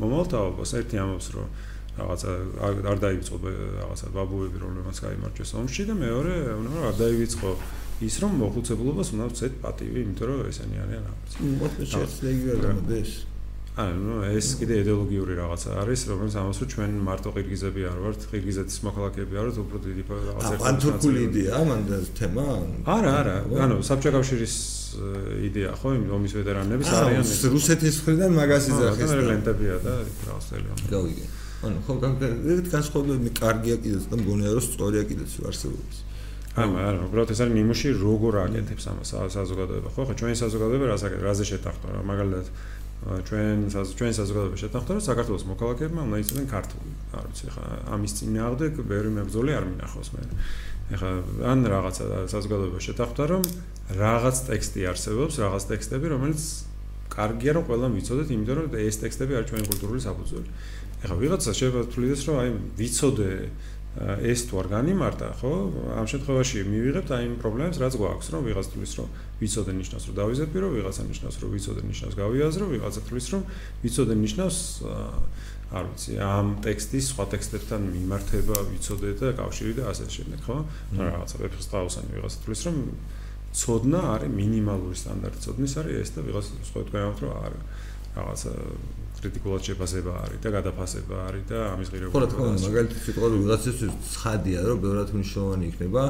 [0.00, 0.70] მომავალ თაობას.
[0.78, 1.46] ერთი ამბობს, რომ
[1.94, 2.28] რაღაცა
[2.90, 3.36] არ დაივიწყო
[3.80, 7.50] რაღაცა ბაბუები, რომლებმაც გაიმარჯვეს ომში და მეორე, უნდა არ დაივიწყო
[8.02, 11.30] ის რომ მოხუცებულობას უნდა ვცეთ პატივი იმიტომ რომ ესენი არიან რაღაც
[11.62, 13.12] მოხუცე შეიძლება იგივე გამოდეს
[13.74, 18.78] ანუ ეს კიდე იდეოლოგიური რაღაცა არის, რომელიც ამას რომ ჩვენ მარტო ყირგიზები არ ვართ, ყირგიზეთის
[18.86, 20.62] მოქალაქეები არ ვართ, უფრო დიდი რაღაცა ერთად.
[20.62, 21.80] პანთურქული იდეა მან
[22.14, 22.46] თემა?
[22.86, 23.36] არა, არა.
[23.66, 24.54] ანუ საბჭოთა კავშირის
[25.50, 29.10] იდეა ხო, იმ ომის ვეტერანების არიან რუსეთის მხრიდან მაგას იძახეს.
[29.10, 30.90] და ლენტებია და რაღაც ელემენტები.
[30.94, 31.26] გავიგე.
[31.66, 31.92] ანუ ხო,
[32.78, 36.03] განსხვავებები კარგია კიდეც და მგონია რომ სწორია კიდეც არსებობს.
[36.54, 39.88] ანუ არა, უბრალოდ ეს არის ნიმუში როგორ აკეთებს ამას საზოგადოება.
[39.90, 42.46] ხო, ხო, ჩვენი საზოგადოება რას აკეთებს, რაზე შეთანხმდა, მაგალითად
[43.04, 46.90] ჩვენ ჩვენ საზოგადოება შეთანხმდა რომ საქართველოს მოქალაქეებმა უნდა იცოდნენ ქართული.
[47.12, 47.64] არ ვიცი ხა
[47.94, 50.22] ამის წინააღმდეგ ბევრი მებრძოლი არ მინახავს მე.
[50.94, 51.10] ეხა
[51.52, 53.42] ან რაღაცა საზოგადოება შეთანხმდა რომ
[53.98, 56.42] რაღაც ტექსტი არსებობს, რაღაც ტექსტები რომელიც
[57.12, 60.48] კარგია რომ ყველამ ვიცოდეთ, იმიტომ რომ ეს ტექსტები არის ჩვენი კულტურული საფუძველი.
[61.04, 62.48] ეხა ვიღაცა შეიძლება თulides რომ აი
[62.80, 63.30] ვიცოდე
[63.94, 65.50] ეს თუ არ განიმარტა, ხო?
[65.94, 69.08] ამ შემთხვევაში მივიღებთ აი იმ პრობლემებს, რაც გვაქვს, რომ ვიღაც თulis რომ
[69.38, 73.42] ვიცოდე ნიშნავს, რომ დავიზეპირო, ვიღაცა ნიშნავს, რომ ვიცოდე ნიშნავს, გავიაზრო, ვიღაცა თulis რომ
[73.86, 74.58] ვიცოდე ნიშნავს
[75.74, 80.56] არ ვიცი, ამ ტექსტის სხვა ტექსტებთან მიმართება ვიცოდე და კავშირი და ასე შემდეგ, ხო?
[80.98, 82.76] რაღაცა ვეფხს დაუსანი ვიღაცა თulis რომ
[83.54, 87.52] ცოდნა არის მინიმალური სტანდარტი ცოდნის არის ეს და ვიღაცა სხვა თქვენ ამბობთ რომ არ
[88.18, 88.50] რაღაცა
[89.24, 92.14] კრიტიკულად შეფასება არის და გადაფასება არის და ამის ღირებულება.
[92.14, 96.02] ხო რა თქმა უნდა, მაგალითად სიტყვა ვიღაცისთვის ცხადია, რომ ბევრად მნიშვნელოვანი იქნება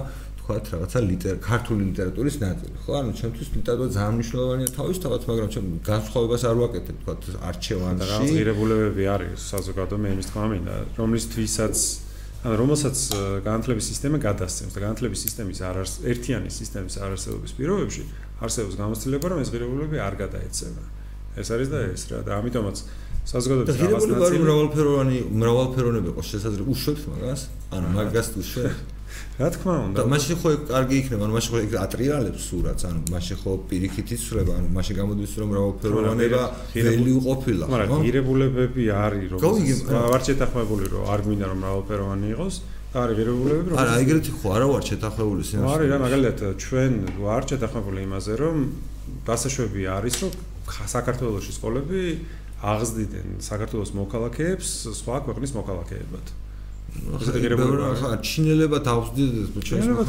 [0.44, 2.92] თქვათ რაღაცა ლიტერ ქართული ლიტერატურის ნაწილი, ხო?
[3.00, 8.00] ანუ ჩემთვის ლიტერატურა ძალიან მნიშვნელოვანია თავისთავად, მაგრამ ჩემ განსხვავებას არ ვაკეთებ, თქვათ არჩევანში.
[8.00, 11.76] და რაღაც ღირებულებები არის საზოგადო მე იმის თქმა მინდა, რომლისთვისაც
[12.44, 12.96] ანუ რომელსაც
[13.40, 18.02] განათლების სისტემა გადასცემს და განათლების სისტემის არ არის ერთიანი სისტემის არარსებობის პირობებში
[18.44, 20.84] არსებობს გამოცდილება რომ ეს ღირებულებები არ გადაეცემა.
[21.40, 22.76] ეს არის და ეს რა და ამიტომაც
[23.24, 26.68] საზოგადოების რაღაც ნაწილი მრავალფეროვანი მრავალფეროვნება იყოს შესაძლებელი.
[26.74, 27.40] უშვებს მაგას?
[27.74, 28.74] ანუ მაგას თუ შვებ
[29.40, 29.96] რა თქმა უნდა.
[29.98, 34.52] და მაშინ ხო კარგი იქნება ანუ მაშინ ხო ატრიალებს სურათს ანუ მაშინ ხო პირიქით იცრება
[34.58, 36.42] ანუ მაშინ გამოდის რომ მრავალფეროვანება
[36.74, 39.40] ველი უყოფილა ხო მაგრამ ღირებულებები არის რომ
[40.14, 42.54] ვარ შეთანხმებული რომ არ გვინდა რომ მრავალფეროვანი იყოს
[42.94, 46.92] არის ღირებულებები რომ არა ეგრეთი ხო არა ვარ შეთანხმებული სინამდვილეში არის რა მაგალითად ჩვენ
[47.26, 48.56] ვარ შეთანხმებული იმაზე რომ
[49.26, 50.32] გასაშვები არის რომ
[50.94, 52.02] საქართველოს სკოლები
[52.72, 54.68] აღზრდიდნენ საქართველოს მოქალაქეებს
[55.00, 56.26] სხვა ქვეყნის მოქალაქეებად.
[58.00, 60.06] ხა ჩინელებად აღზრდიდნენ ჩინელებად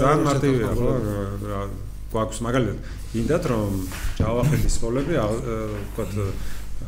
[0.00, 0.90] ძალიან მარტივია ხო
[2.12, 2.78] გვაქვს მაგალითად
[3.12, 3.76] გინდათ რომ
[4.20, 6.10] ჯავახეთის სკოლები ვთქვათ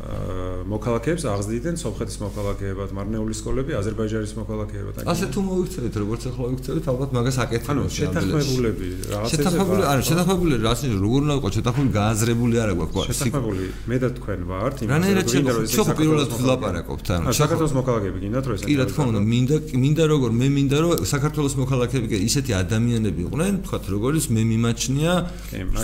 [0.04, 4.94] მოქალაქეებს აღზრდიდნენ სომხეთის მოქალაქეებად, მარნეულის სკოლები აზერბაიჯანის მოქალაქეებად.
[5.08, 7.70] ასე თუ მოიქცევით, როგორც ახლა მოიქცევით, ალბათ მაგას აკეთებთ.
[7.72, 13.06] ანუ შეთანხმებულები, რაღაცა შეთანხმებული, ანუ შეთანხმებული რა ისე როგორ უნდა იყოს შეთანხმებული გააზრებული არა გვაქვს.
[13.08, 18.18] შეთანხმებული მე და თქვენ ვართ, იმას რომ გინდა რომ ეს პირველად ვილაპარაკობთ, ანუ საქართველოს მოქალაქეები
[18.24, 22.06] გინდათ რომ ეს კი რა თქმა უნდა, მინდა მინდა როგორ მე მინდა რომ საქართველოს მოქალაქეები
[22.28, 25.12] ისეთი ადამიანები იყვნენ, თქვათ როგორც მე მიმაჩნია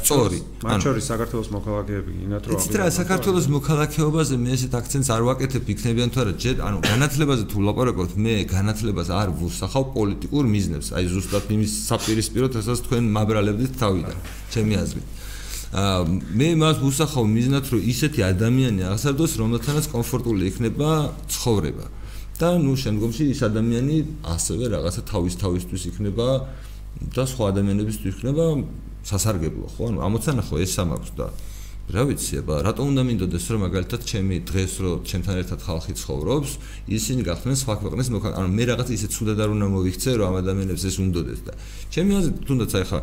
[0.01, 0.39] სწორი.
[0.61, 5.23] მათ შორის საქართველოს მოქალაქეები გინდათ რომ იცით რა საქართველოს მოქალაქე ხეობაზე მე ესეთ აქცენტს არ
[5.23, 10.89] ვაკეთებ იქნებიან თუ არა ჯერ ანუ განათლებაზე თუ ვლაპარაკობთ მე განათლებას არ ვუსახავ პოლიტიკურ მიზნებს.
[10.99, 14.17] აი ზუსტად იმის საპირისპიროდ რასაც თქვენ მაბრალებდით თავიდან
[14.51, 15.07] ჩემი აზრით.
[15.79, 20.91] აა მე მას ვუსახავ მიზნად რომ ისეთი ადამიანი აღსარდოს რომელთანაც კომფორტული იქნება
[21.31, 21.87] ცხოვრება.
[22.41, 26.29] და ნუ შემდგომში ის ადამიანი ასევე რაღაცა თავის თავისთვის იქნება
[27.15, 28.45] და სხვა ადამიანებისთვის იქნება
[29.05, 29.83] სასარგებლო ხო?
[29.93, 31.27] ანუ ამოცანა ხო ეს სამაქვს და
[31.91, 36.51] რა ვიცი აბა რატომ უნდა მინდოდეს რომ მაგალითად ჩემი დღეს რო ჩემთან ერთად ხალხი ცხოვრობს
[36.87, 40.37] ისინი გახდნენ სხვა ქვეყნის მოქალაქე ანუ მე რაღაც ისე ცუდად არ უნდა მოვიქცე რომ ამ
[40.43, 41.53] ადამიანებს ეს უნდოდეს და
[41.91, 42.99] ჩემი აზრით თუნდაც აი ხა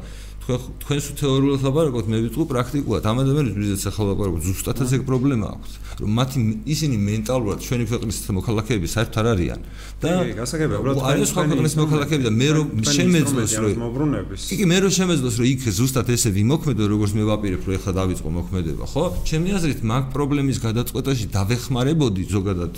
[0.47, 5.47] თქვენ თქვენს თეორიულად ლაპარაკობთ მე ვიტყვი პრაქტიკულად ამ ადამიანებს ვიზეც ახლა ლაპარაკობთ ზუსტად ეს პრობლემა
[5.57, 6.39] აქვს რომ მათი
[6.71, 9.59] ისინი მენტალურად ჩვენი ქვეყნის მოქალაქეები საერთოდ არ არიან.
[9.97, 14.77] და გასაგებია უბრალოდ არის სხვა ქვეყნის მოქალაქეები და მე რომ შემეძლოს რომ მოbrunების კი მე
[14.87, 19.03] რომ შემეძლოს რომ იქ ზუსტად ესე ვიმოქმედო როგორც მე ვაპირებ რომ ეხლა დავიწყო მოქმედება ხო?
[19.27, 22.73] ჩემი აზრით მაგ პრობლემის გადაწყვეტაში დავეხმარებოდი ზოგადად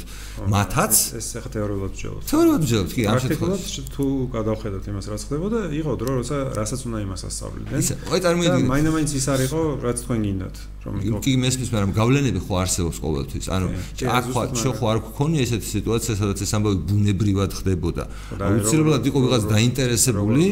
[0.48, 0.94] მათაც?
[1.20, 3.82] ეს ახლა თეორიულად ვჯელობთ თეორიულად ვჯელობთ კი ამ შემთხვევაში.
[3.94, 7.22] თუ გადავხედოთ იმას რაც ხდებოდა იყო დრო როცა რასაც უნდა იმას
[7.60, 10.56] ასწავლიდნენ ისე ой წარმოვიდგინეთ მაინდა-მაინც ის არისო რაც თქვენ გინდათ
[10.86, 13.46] რომ კი მესმის მაგრამ გავლენები ხო არსებობს ყოველთვის?
[13.52, 13.68] ანუ
[14.00, 18.04] აქ ხო შო ხო არ გქონია ესეთი სიტუაცია სადაც ეს ამბავი ბუნებრივად ხდებოდა?
[18.40, 20.46] აუცილებლად იყო ვიღაც დაინტერესებული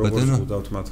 [0.00, 0.36] ბატონო?
[0.40, 0.86] როგორც დავთ მათ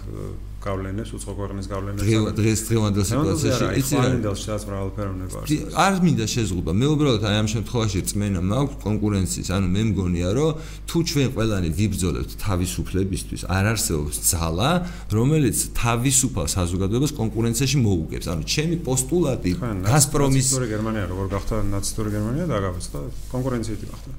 [0.62, 2.06] გავლენებს, უცხო ქვეყნის გავლენებს.
[2.39, 4.09] დღეს დღევანდელ სიტუაციაში იცი რა?
[4.22, 5.51] რაც მრავალფეროვნება არის.
[5.74, 6.72] არ მინდა შეზღუება.
[6.80, 9.48] მე უბრალოდ აი ამ შემთხვევაში წმენა მაქვს კონკურენციის.
[9.56, 10.51] ანუ მე მგონია, რომ
[10.89, 14.70] თუ ჩვენ ყველანი ვიბრძოლებთ თავისუფლებისთვის, არ არსებობს ძალა,
[15.10, 18.26] რომელიც თავისუფალ საზოგადოებას კონკურენციაში მოუგებს.
[18.32, 19.52] ანუ ჩემი პოსტულატი
[19.93, 22.98] გასპრომის ისტორია გერმანია როგორ გახდა ნაცისტური გერმანია და გაგაცდა
[23.34, 24.12] კონკურენციით გახდა.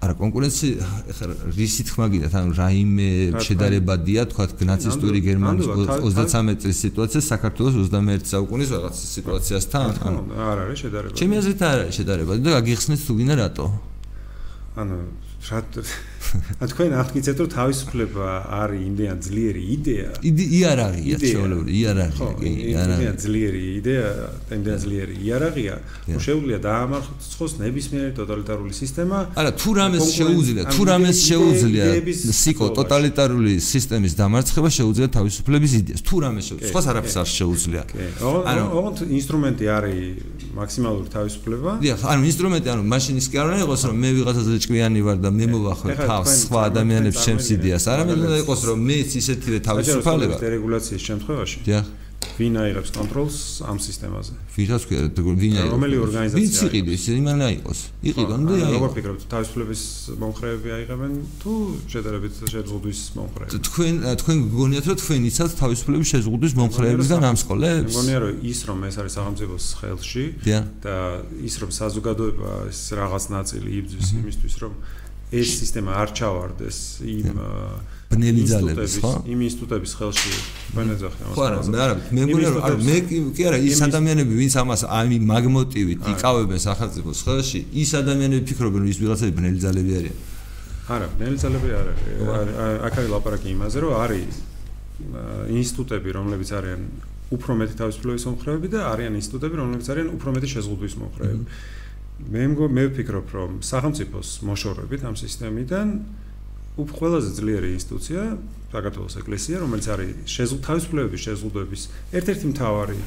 [0.00, 3.08] არა კონკურენცია ეხლა რისი თქმა გინდათ ანუ რაიმე
[3.44, 10.78] შედარებადია თქვა ნაცისტური გერმანიის 33 წლის სიტუაცია საქართველოს 21 საუკუნის რაღაც სიტუაციასთან ანუ არ არის
[10.84, 13.66] შედარებადი ჩემი აზრით არ არის შედარებადი და გაგიხსნით თუ გინდა რატო?
[14.80, 14.96] ანუ
[15.50, 16.09] რა ა
[16.70, 18.26] თქვენ აღგიცეთ რომ თავისუფლება
[18.60, 20.08] არის იმდენ ძლიერი იდეა.
[20.20, 24.08] ი არ არისია შეუძლებელი ი არ არისია კი არა იმდენ ძლიერი იდეა
[24.56, 25.74] იმდენ ძლიერი ი არ არისია
[26.10, 31.84] რომ შეუძლია დაამარცხოს ნებისმიერი ტოტალიტარული სისტემა არა თუ რამეს შეუძლია თუ რამეს შეუძლია
[32.40, 36.00] სიკო ტოტალიტარული სისტემის დამარცხება შეუძლია თავისუფლების იდეას.
[36.06, 37.82] თუ რამეს შეუძლია სხვა არაფერს არ შეუძლია.
[38.50, 39.98] ანუ ოღონდ ინსტრუმენტი არის
[40.60, 41.70] მაქსიმალური თავისუფლება.
[41.84, 45.18] დიახ ანუ ინსტრუმენტი ანუ მაშინ ის კი არ უნდა იყოს რომ მე ვიღაცაზე ჭკვიანი ვარ
[45.24, 47.84] და მე მოვახვევ თავს სხვა ადამიანებს ჩემს იდეას.
[47.94, 50.36] არამედ უნდა იყოს რომ მეც ისეთივე თავისუფალება.
[50.58, 51.58] რეგულაციის შემთხვევაში.
[51.70, 51.86] დიახ.
[52.20, 53.36] ვინ აიღებს კონტროლს
[53.68, 54.32] ამ სისტემაზე?
[54.56, 55.72] ვინაც ქვია, ვინ აიღებს?
[55.76, 56.40] რომელი ორგანიზაცია?
[56.40, 57.80] ვინც იყიდეს, იმანა იყოს.
[58.10, 58.72] იყიდონ და აი.
[58.76, 59.82] როგორ ფიქრობთ, თავისუფლების
[60.20, 61.52] მომხრეები აიღებენ თუ
[61.92, 63.60] შედარებით შეზღუდვის მომხრეები?
[63.68, 67.92] თქვენ თქვენ გგონიათ რომ თქვენ იცით თავისუფლების შეზღუდვის მომხრეებიდან ამ სკოლებს?
[67.92, 70.24] მგონია რომ ის რომ ეს არის სახელმწიფოს ხელში
[70.84, 70.96] და
[71.40, 74.72] ის რომ საზოგადოება ეს რაღაც ნაწილი იბძვის იმისთვის რომ
[75.30, 77.38] ეს სისტემა არ ჩავარდეს იმ
[78.10, 79.12] ბნელი ძალების ხო?
[79.30, 80.32] იმ ინსტიტუტების ხელში
[80.74, 81.34] ბენეძახი ამას.
[81.38, 84.82] ხო არა, მე არა, მე მგონია რომ არა, მე კი არა, ის ადამიანები ვინც ამას
[84.90, 90.16] აი მაგ მოტივით იკავებენ სახელმწიფოს ხელში, ის ადამიანები ფიქრობენ რომ ის ვიღაცები ბნელი ძალები არიან.
[90.90, 92.04] არა, ბნელი ძალები არ არის.
[92.90, 94.34] აქ არის ლაპარაკი იმაზე, რომ არის
[95.60, 96.82] ინსტიტუტები, რომლებიც არიან
[97.30, 101.44] უფრო მეტი თავისუფლების მომხრეები და არიან ინსტიტუტები, რომლებიც არიან უფრო მეტი შეზღუდვის მომხრეები.
[102.28, 102.42] მე
[102.76, 105.88] მე ვფიქრობ, რომ სახელმწიფოს მოშორებით ამ სისტემიდან
[106.80, 108.22] უფრო ყველაზე ძლიერი ინსტიტუცია
[108.70, 111.82] საქართველოს ეკლესია, რომელიც არის შეზღუდ თავისუფლებების შეზღუდვების
[112.20, 112.98] ერთ-ერთი მთავარი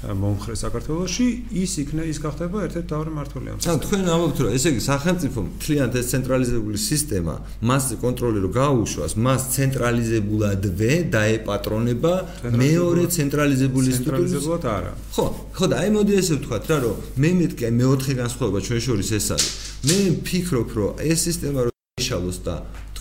[0.00, 1.26] მომხრე საქართველოსში
[1.60, 3.82] ის იქნა ის გახდება ერთ-ერთი თავი მართველი ამ სისტემაში.
[3.84, 7.34] თქვენ ამბობთ რომ ესე იგი სახელმწიფო მთლიანად ეს ცენტრალიზებული სისტემა
[7.68, 12.14] მას კონტროლი რომ გაუშვას, მას ცენტრალიზებულადვე დაეპატრონება
[12.48, 14.92] მეორე ცენტრალიზებული ინსტიტუტი არა.
[15.12, 19.08] ხო, ხო და აი მოდი ესე ვთქვათ რა რომ მე მეთქე მეოთხე განსხვავება ჩვენ შორის
[19.20, 19.52] ეს არის.
[19.84, 22.54] მე ვფიქრობ რომ ეს სისტემა რომ შეშალოს და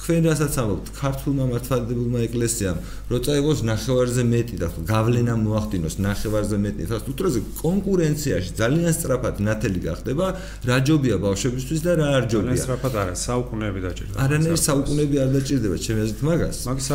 [0.10, 2.78] თქვენ რასაც ამბობთ ქართულმა მართლმადიდებელმა ეკლესიამ
[3.14, 6.88] რო წაიღოს ნახევარზე მეტი და გავლენა მოახდინოს ნახევარზე მეტი.
[6.90, 10.26] თავს უთრაზე კონკურენციაში ძალიან სწრაფად ნათელი გახდება
[10.66, 12.50] რა ჯობია ბავშვებისთვის და რა არ ჯობია?
[12.50, 14.18] ძალიან სწრაფად არა საუკუნეები დაჭირდება.
[14.26, 15.16] არანაირი საუკუნეები.
[15.22, 16.58] არ დაჭირდება ჩემი აზრით მაგას?
[16.66, 16.88] მაგის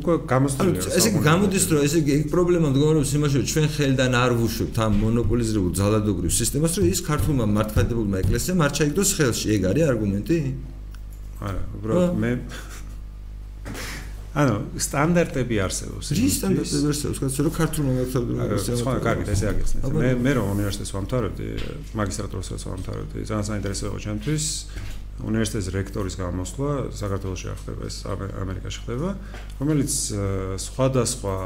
[0.00, 4.12] უკვე გამოსწორია ესე იგი გამოდის რომ ესე იგი ეგ პრობლემა მდგომარეობს იმაში რომ ჩვენ ხელიდან
[4.24, 9.46] არ ვუშვებთ ამ მონოპოლიზებულ ძალადობრივ სისტემას რომ ის ქართულმა მართლმადიდებელმა ეკლესიამ არ ჩაიგდოს ხელში.
[9.52, 10.38] ეგ არის არგუმენტი
[11.44, 12.30] არა, უბრალოდ მე
[14.34, 16.10] ანუ სტანდარტები არსებობს.
[16.18, 17.18] რის სტანდარტები არსებობს?
[17.22, 19.82] კაცო, რომ ქართულ მომხდარებს სხვა კარგი ესე აგეცნეთ.
[19.94, 21.46] მე მე რომ უნივერსიტეტს ვამთავრებდი,
[21.94, 24.44] მაგისტრატურას ვამთავრებდი, ძალიან საინტერესო იყო ჩემთვის.
[25.14, 27.96] უნივერსიტეტის რექტორის გამოსვლა საქართველოში არ ხდება, ეს
[28.42, 29.10] ამერიკაში ხდება,
[29.62, 29.92] რომელიც
[30.58, 31.36] სხვადასხვა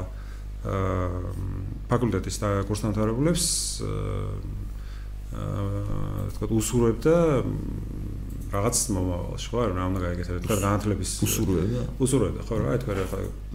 [1.93, 3.45] ფაკულტეტის და კურსდამთავრებულებს
[3.85, 4.59] აა
[6.33, 7.15] თქვა უსურვებდა
[8.49, 9.59] რაღაც მომავალში ხო?
[9.77, 12.55] რა უნდა გაიგეთ თქვა განათლების უსურვებდა უსურვებდა ხო?
[12.65, 13.05] რა თქვა რა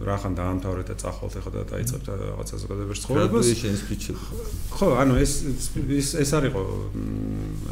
[0.08, 3.46] რა ხან დაამთავრეთ და წახვალთ ახლა და დაიწყებთ რაღაც საზოგადოებრივ ცხოვრებას?
[4.74, 6.62] ხო ანუ ეს ეს ეს არისო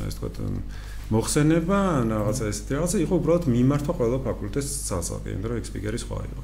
[0.09, 0.29] ეს თქვა
[1.13, 1.79] მოხსენება
[2.09, 6.43] რაღაცა ესეთი რაღაცა იყო უბრალოდ მიმართვა ყველა ფაკულტეტს ცალსაკი იმიტომ რომ ექსპიგერი სხვა იყო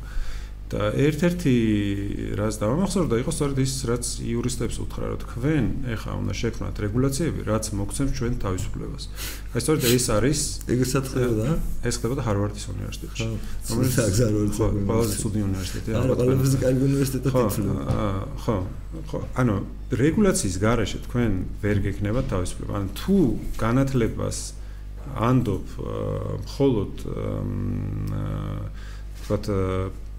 [0.69, 1.55] და ერთ-ერთი
[2.37, 5.65] რაც დამახსოვრდა იყო სწორედ ის რაც იურისტებს უთხრა რომ თქვენ
[5.97, 9.05] ეხა უნდა შექმნათ რეგულაციები რაც მოგცემს ჩვენ თავისუფლებას.
[9.57, 11.47] აი სწორედ ეს არის ეგესაც ხდება?
[11.89, 13.29] ეს ხდება ჰარვარდის უნივერსიტეტში.
[13.73, 15.95] რომელიც აგზაროებს ყველაზე ცუდი უნივერსიტეტია.
[16.05, 17.57] არა, ყველაზე კარგი უნივერსიტეტია თითქმის.
[18.45, 18.57] ხო,
[19.09, 19.55] ხო, ანუ
[19.89, 21.33] რეგულაციის გარეშე თქვენ
[21.65, 22.73] ვერ გექნებათ თავისუფლება.
[22.77, 23.17] ანუ თუ
[23.57, 24.39] განათლებას
[25.17, 25.65] ანდობ
[26.45, 28.69] მხოლოდ აა
[29.29, 29.45] თქვათ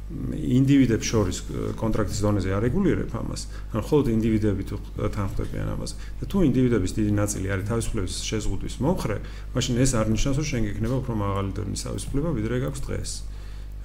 [0.09, 1.37] ინდივიდებს შორის
[1.77, 4.77] კონტრაქტის დონეზე არეგულირებ ამას, ან მხოლოდ ინდივიდები თუ
[5.13, 5.93] თანხმდებიან ამაზე.
[6.17, 9.17] და თუ ინდივიდების დიდი ნაწილი არის თავისუფლების შეზღუდვის მომხრე,
[9.53, 13.11] მაშინ ეს არ ნიშნავს, რომ შენ გექნება უფრო მაღალი დონის თავისუფლება, ვიდრე გაქვს დღეს.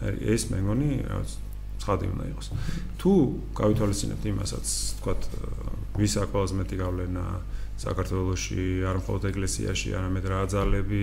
[0.04, 1.30] ეს მე მგონი, რაღაც
[1.84, 2.46] ცხადი უნდა იყოს.
[3.00, 3.12] თუ
[3.60, 4.66] გავითვალისწინებთ იმასაც,
[5.04, 5.20] თქვათ,
[6.00, 7.24] ვის აქვს ყველაზე მეტი გავლენა
[7.74, 11.02] საქართველოსში არ მხოლოდ ეკლესიაში, არამედ რა ძალები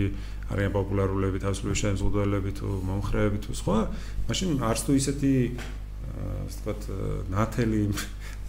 [0.51, 3.79] არიან პოპულარულები, თავისუფლების შემსრულებლები თუ მომხრეები თუ სხვა,
[4.31, 5.33] მაშინ არც თუ ისეთი
[6.11, 6.81] ასე ვთქვათ,
[7.31, 7.81] ნათელი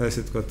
[0.02, 0.50] ესე ვთქვათ,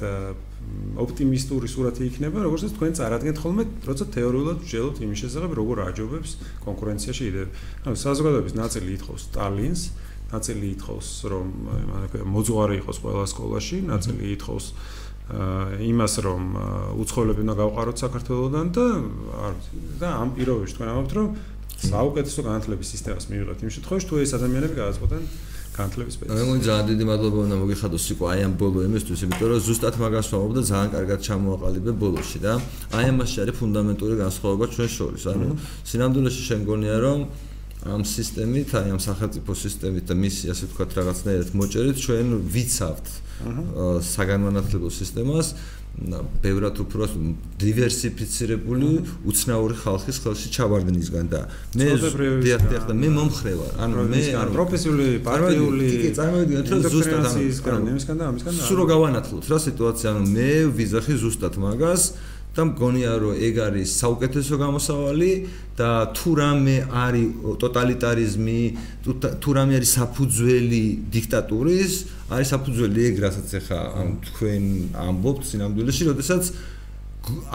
[1.01, 6.31] ოპტიმისტური სურათი იქნება, როგორც თქვენ წარადგენთ ხოლმე, როცა თეორიულად ვჯელობთ იმის შესახებ, როგორ აჯობებს
[6.65, 7.51] კონკურენციაში იდეები.
[7.85, 9.81] ანუ საზოგადოების ნაწილი ითხოვს ტალინს,
[10.31, 11.45] ნაწილი ითხოვს, რომ
[12.31, 14.65] მოძღვარი იყოს ყველა სკოლაში, ნაწილი ითხოვს,
[15.91, 16.43] იმას რომ
[17.01, 18.85] უცხოელები უნდა გავყაროთ საქართველოსდან და
[20.01, 21.27] და ამ პირობებში თქვენ ამბობთ რომ
[21.81, 25.23] საუკეთესო განათლების სისტემას მივიღებთ იმ შემთხვევაში თუ ეს ადამიანები გადაწყვეტენ
[25.71, 26.41] განათლების სპეციალისტები.
[26.41, 29.95] მე მგონი ძალიან დიდი მადლობა უნდა მოგიხადოს სიკო აი ამ ბოლო იმისთვის, იმიტომ რომ ზუსტად
[30.03, 32.53] მაგას ვამბობ და ძალიან კარგად ჩამოაყალიბე ბოლოში და
[32.97, 35.23] აი ამაში არის ფუნდამენტური განსხვავება ჩვენ შორის.
[35.31, 35.47] ანუ
[35.89, 37.19] სინამდვილეში შემგონია რომ
[37.81, 43.07] ამ სისტემით, აი ამ სახელმწიფო სისტემით და მისი ასე ვთქვათ რაღაცნაირად მოჭერით ჩვენ ვიცავთ
[44.05, 45.47] საგანმანათლებლო სისტემას.
[46.41, 47.05] ბევრად უფრო
[47.59, 48.89] დივერსიფიცირებული
[49.27, 51.41] უცნაური ხალხის ხელში ჩავარდნისგან და
[51.75, 51.87] მე
[52.41, 57.27] დიახ დიახ და მე მომხრე ვარ ანუ მე ანუ პროფესიული პარტიული კი წარმოვიდგინეთ რომ ზუსტად
[57.91, 60.49] ამისგან და ამისგან სულ რო გავანათლოთ რა სიტუაცია ანუ მე
[60.79, 62.03] ვიზახი ზუსტად მაგას
[62.51, 65.31] და მგონია რომ ეგ არის საუკეთესო გამოსავალი
[65.79, 67.27] და თუ რამე არის
[67.63, 68.59] ტოტალიტარიზმი
[69.39, 70.83] თუ რამე არის საფუძველი
[71.15, 71.93] დიქტატურის
[72.27, 73.79] არის საფუძველი ეგ რასაც ახლა
[74.27, 74.63] თქვენ
[75.07, 76.43] ამბობთ სინამდვილეში როდესაც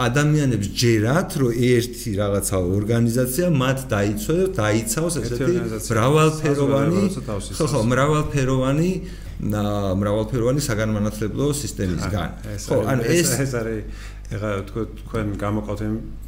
[0.07, 5.55] ადამიანებს ჯერათ რომ ერთი რაღაცა ორგანიზაცია მათ დაიცვებს დაიცავს ესეთი
[5.91, 7.03] მრავალფეროვანი
[7.57, 8.91] ხო ხო მრავალფეროვანი
[9.37, 12.29] მრავალფეროვანი საგანმანათლებლო სისტემისგან
[12.63, 15.81] ხო ანუ ეს ეს არის ეხლა თქო თქვენ გამოყავთ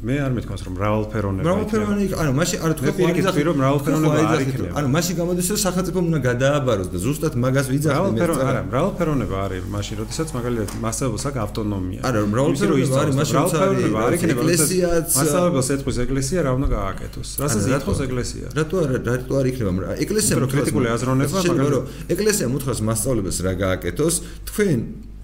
[0.08, 4.70] მე არ მეთქვას რომ მრავალფეროვნება მრავალფეროვანი ანუ მაშინ არ თქო პირიქით რომ მრავალფეროვნება არ იქნება.
[4.80, 9.64] ანუ მაშინ გამოდის რომ სახელმწიფო უნდა გადააბაროს და ზუსტად მაგას ვიძახდი მე არა მრავალფეროვნება არის
[9.76, 12.00] მაშინ როდესაც მაგალითად მასწავლებელს აქვს ავტონომია.
[12.08, 17.28] არა მრავალფეროვნება არის მაშინ მრავალფეროვნება არ იქნება ეკლესიაც მასწავლებელს ეთქვის ეკლესია რა უნდა გააკეთოს?
[17.44, 18.46] რასაც ეთქოს ეკლესია?
[18.56, 21.80] რატო არა რატო არ იქნება ეკლესია კრიტიკული აზროვნება მაგალითად
[22.16, 24.14] ეკლესია მოთხოვს მასწავლებელს რა გააკეთოს
[24.48, 24.78] თქვენ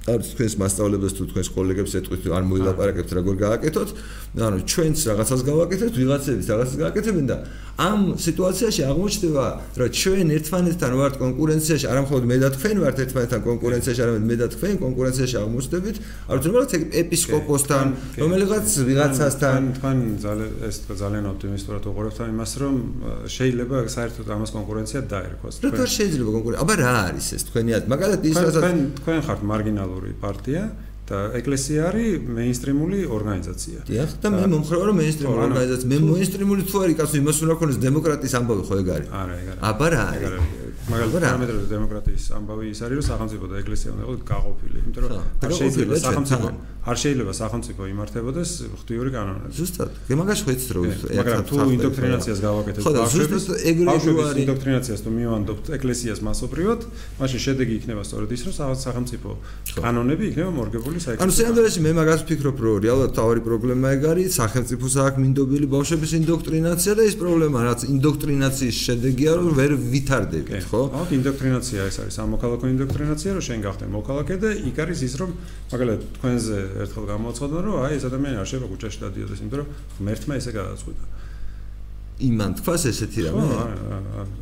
[0.06, 3.88] არის თქვენს მასწავლებელს თუ თქვენს კოლეგებს ეთქვით არ მოილაპარაკებთ როგორ გააკეთოთ.
[4.36, 7.36] ანუ ჩვენც რაღაცას გავაკეთებთ ვიღაცების რაღაცას გააკეთებენ და
[7.76, 9.46] ამ სიტუაციაში აღმოჩნდება
[9.76, 14.36] რომ ჩვენ ერთმანეთთან ვართ კონკურენციაში არა მხოლოდ მე და თქვენ ვართ ერთმანეთთან კონკურენციაში არამედ მე
[14.40, 15.96] და თქვენ კონკურენციაში აღმოჩნდებით.
[16.30, 16.62] არ ვიცი რა
[17.02, 17.86] ეპისკოპოსთან
[18.22, 22.74] რომელიღაც ვიღაცასთან თქვენ ძალიან ეს ძალიან ოპტიმისტურად უყურებთ იმას რომ
[23.36, 27.42] შეიძლება საერთოდ ამას კონკურენცია დაერქვას თქვენ რა შეიძლება კონკურენცია აბა რა არის ეს?
[27.48, 29.40] თქვენი მაგალითად ის რასაც თქვენ თქვენ ხართ
[29.96, 30.62] მარგინალური პარტია
[31.06, 33.78] და ეკლესია არის მეინსტრიმული ორგანიზაცია.
[33.86, 37.78] დიახ, და მე მომხრევა რომ მეინსტრიმული ორგანიზაცია, მე მეინსტრიმული თუ არის კაცო იმას უნდა ქონდეს
[37.86, 39.08] დემოკრატიის ამბავი ხო ეგ არის?
[39.14, 39.60] არა, ეგ არის.
[39.70, 40.26] აბა რა არის?
[40.86, 45.12] მაგალითად პარამეტრები დემოკრატიის ამბავი ის არის რომ სახელმწიფო და ეკლესია უნდა იყოს გაყოფილი იმიტომ რომ
[45.46, 46.48] არ შეიძლება სახელმწიფო
[46.86, 49.90] არ შეიძლება სახელმწიფო იმართებოდეს ღვთიური კანონებით ზუსტად
[50.46, 50.84] ხვეცთ რომ
[51.18, 52.86] მაგრამ თუ ინდოქტრინაციას გავაკეთებთ
[53.90, 56.80] ბავშვების ინდოქტრინაციას თუ მივანდობთ ეკლესიას მასობრივად
[57.18, 58.54] მაშინ შედეგი იქნება სწორედ ის რომ
[58.86, 59.30] სახელმწიფო
[59.82, 64.30] კანონები იქნება მორგებული საერთოდ ანუ სინამდვილეში მე მაგას ვფიქრობ რომ რეალურად თავი პრობლემა ეგ არის
[64.38, 70.75] სახელმწიფოს აქვს მინდობილი ბავშვების ინდოქტრინაცია და ის პრობლემა რაც ინდოქტრინაციის შედეგია რომ ვერ ვითარდებით ხო
[70.76, 70.84] ხო?
[70.92, 75.30] აუ ინდოქტრინაცია ეს არის სამოქალაქო ინდოქტრინაცია, რომ შენ გახდე მოქალაქე და იქ არის ის რომ
[75.72, 80.32] მაგალითად თქვენზე ერთხელ გამოაცხადო რომ აი ეს ადამიანი არ შეიძლება კუჩაში დადიოდეს, იმიტომ რომ ღმერთმა
[80.36, 81.04] ესე გადაწყვიტა.
[82.16, 83.44] იმან თქვას ესეთი რამე?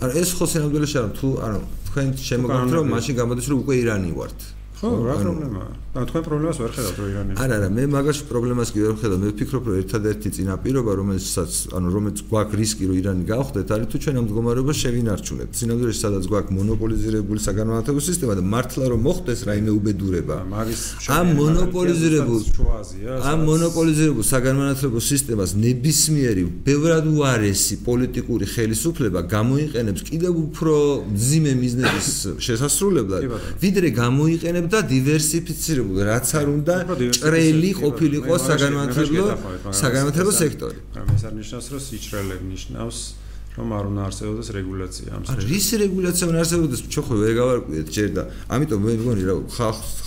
[0.02, 4.10] არა, ეს ხო სინამდვილეში არა, თუ ანუ თქვენ შემოგაქვთ რომ მაშინ გამოდის რომ უკვე ირანი
[4.14, 4.38] ვართ.
[4.84, 5.70] ხო, რა პრობლემაა?
[5.94, 7.32] ანუ თქვენ პრობლემას ვერ ხედავთ რო ირანი.
[7.38, 9.18] არა, არა, მე მაგაში პრობლემას კი ვერ ხედავ.
[9.24, 13.96] მე ვფიქრობ, რომ ერთადერთი წინაპირობა, რომელსაც, ანუ რომელიც გვაქვს რისკი, რომ ირანი გავხდეთ, არის თუ
[14.02, 15.52] ჩვენ ამ მდგომარეობას შევინარჩუნებთ.
[15.54, 20.36] სინამდვილეში სადაც გვაქვს მონოპოლიზირებული საგანმანათლებლო სისტემა და მართლა რომ მოხდეს რაიმე უბედურება.
[20.50, 20.80] მაგის
[21.14, 22.40] ამ მონოპოლიზირებულ
[23.30, 30.74] ამ მონოპოლიზირებულ საგანმანათლებლო სისტემას ნებისმიერი ბევრად უარესი პოლიტიკური ხელისუფლება გამოიყენებს კიდევ უფრო
[31.14, 32.08] ძიმე მიზნების
[32.46, 33.22] შესასრულებლად,
[33.62, 36.74] ვიდრე გამოიყენებდა დივერსიფიცირებულ, რაც არ უნდა
[37.18, 39.26] ჭრელი ყოფილიყო საგანმანათლებლო
[39.80, 40.78] საგანმანათლებლო სექტორი.
[40.94, 42.98] მაგრამ ეს არ ნიშნავს, რომ სიჭრელე ნიშნავს
[43.54, 45.46] რომ არ უნდა არსებობდეს რეგულაცია ამ სფეროში.
[45.46, 46.80] რის რეგულაცია უნდა არსებობდეს?
[46.90, 49.34] ჩვენ ხო ვერ გავარკვიეთ ჯერ და ამიტომ მე მგონი რა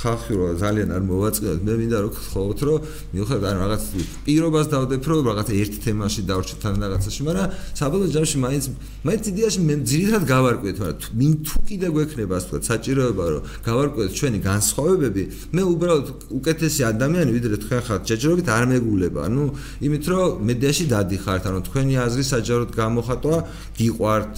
[0.04, 1.60] ხალხი რო ძალიან არ მოვაწყდეთ.
[1.64, 2.80] მე მინდა რომ ხოლმე რომ
[3.16, 3.84] მიუხედავად ან რაღაც
[4.28, 7.48] პირობას დავდებ რომ რაღაც ერთ თემაში დავრჩეთ თან რაღაცაში, მაგრამ
[7.80, 8.64] საბოლოო ჯამში მაინც
[9.08, 14.12] მაინც იდეაში მე ძირითადად გავარკვიეთ, მაგრამ მინ თუ კიდე გვექნება ასე ვთქვათ საჭიროება რომ გავარკვიეთ
[14.18, 15.24] ჩვენი განსხვავებები,
[15.56, 19.20] მე უბრალოდ უკეთესი ადამიანი ვიდრე თქვენ ხართ ჯეჯრობით არ მეგულება.
[19.28, 19.44] ანუ
[19.88, 23.37] იმით რომ მედიაში დადიხართ, ანუ თქვენი აზრი საჯაროდ გამოხატვა
[23.78, 24.34] გიყვართ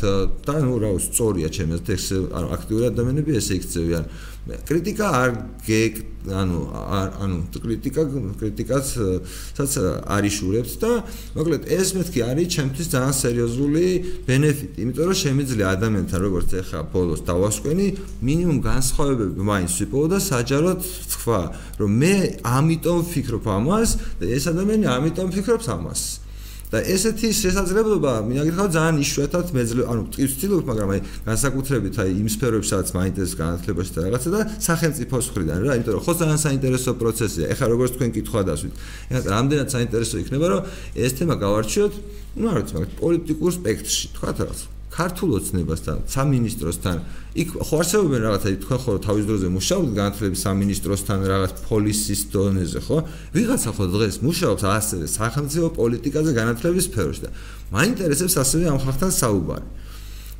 [0.45, 2.05] და ნუ რა ვიცი სწორია ჩემი აზრით ეს
[2.37, 4.05] ანუ აქტიური ადამიანები ესე იქცევიან.
[4.47, 5.31] კრიტიკა არ
[5.65, 5.95] გეკ
[6.29, 6.59] ანუ
[7.23, 8.03] ანუ კრიტიკა
[8.39, 8.87] კრიტიკას
[9.57, 9.73] სადაც
[10.15, 10.91] არიშურებს და
[11.37, 13.85] მოკლედ ეს მეთქი არის ჩემთვის ძალიან სერიოზული
[14.27, 17.87] ბენეფიტი იმიტომ რომ შემიძლია ადამიანთან როგორც ეხა ბოლოს დავასკვენი
[18.25, 20.79] მინიმუმ განსხვავებები მაინც ვიპოვო და საჯაროდ
[21.13, 21.41] თქვა
[21.79, 22.15] რომ მე
[22.57, 26.01] ამიტომ ვფიქრობ ამას და ეს ადამიანი ამიტომ ფიქრობს ამას
[26.69, 32.69] და ესეთი შესაძლებლობა მინაგითხავ ძალიან იშვიათად მეძლე ანუ ვწtildeობ მაგრამ აი განსაკუთრებით აი იმ სფეროებში
[32.69, 37.45] სადაც მაინტერესებს განათლებაში და რაღაცა და სახელმწიფოს მხრიდან რა იმიტომ რომ ხო ძალიან საინტერესო პროცესია.
[37.49, 38.73] ეხლა როგორც თქვენ კითხვა დასვით
[39.09, 40.61] ეხლა რამდენად საინტერესო იქნება რომ
[40.93, 41.93] ეს თემა გავარჩიოთ
[42.37, 46.97] ну არ ვიცი მაგრამ პოლიტიკურ სპექტრში თქვა რაღაც ქართულ ოცნებასთან, სამინისტროსთან,
[47.37, 52.97] იქ ხო არსებობენ რაღაცა, თქვენ ხო თავის დროზე მუშაობთ განათლების სამინისტროსთან რაღაც პოლისის დონეზე, ხო?
[53.37, 57.29] ვიღაცა ხო დღეს მუშაობს ასე სახელმწიფო პოლიტიკაზე განათლების სფეროში და
[57.69, 59.67] მაინტერესებს ასევე ამ ხალხთან საუბარი.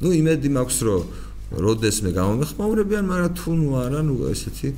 [0.02, 1.02] ну იმედი მაქვს რომ
[1.50, 4.70] როდესმე გამომეხმაურებიან, მაგრამ თუ ნუ არა, ნუ ესეთი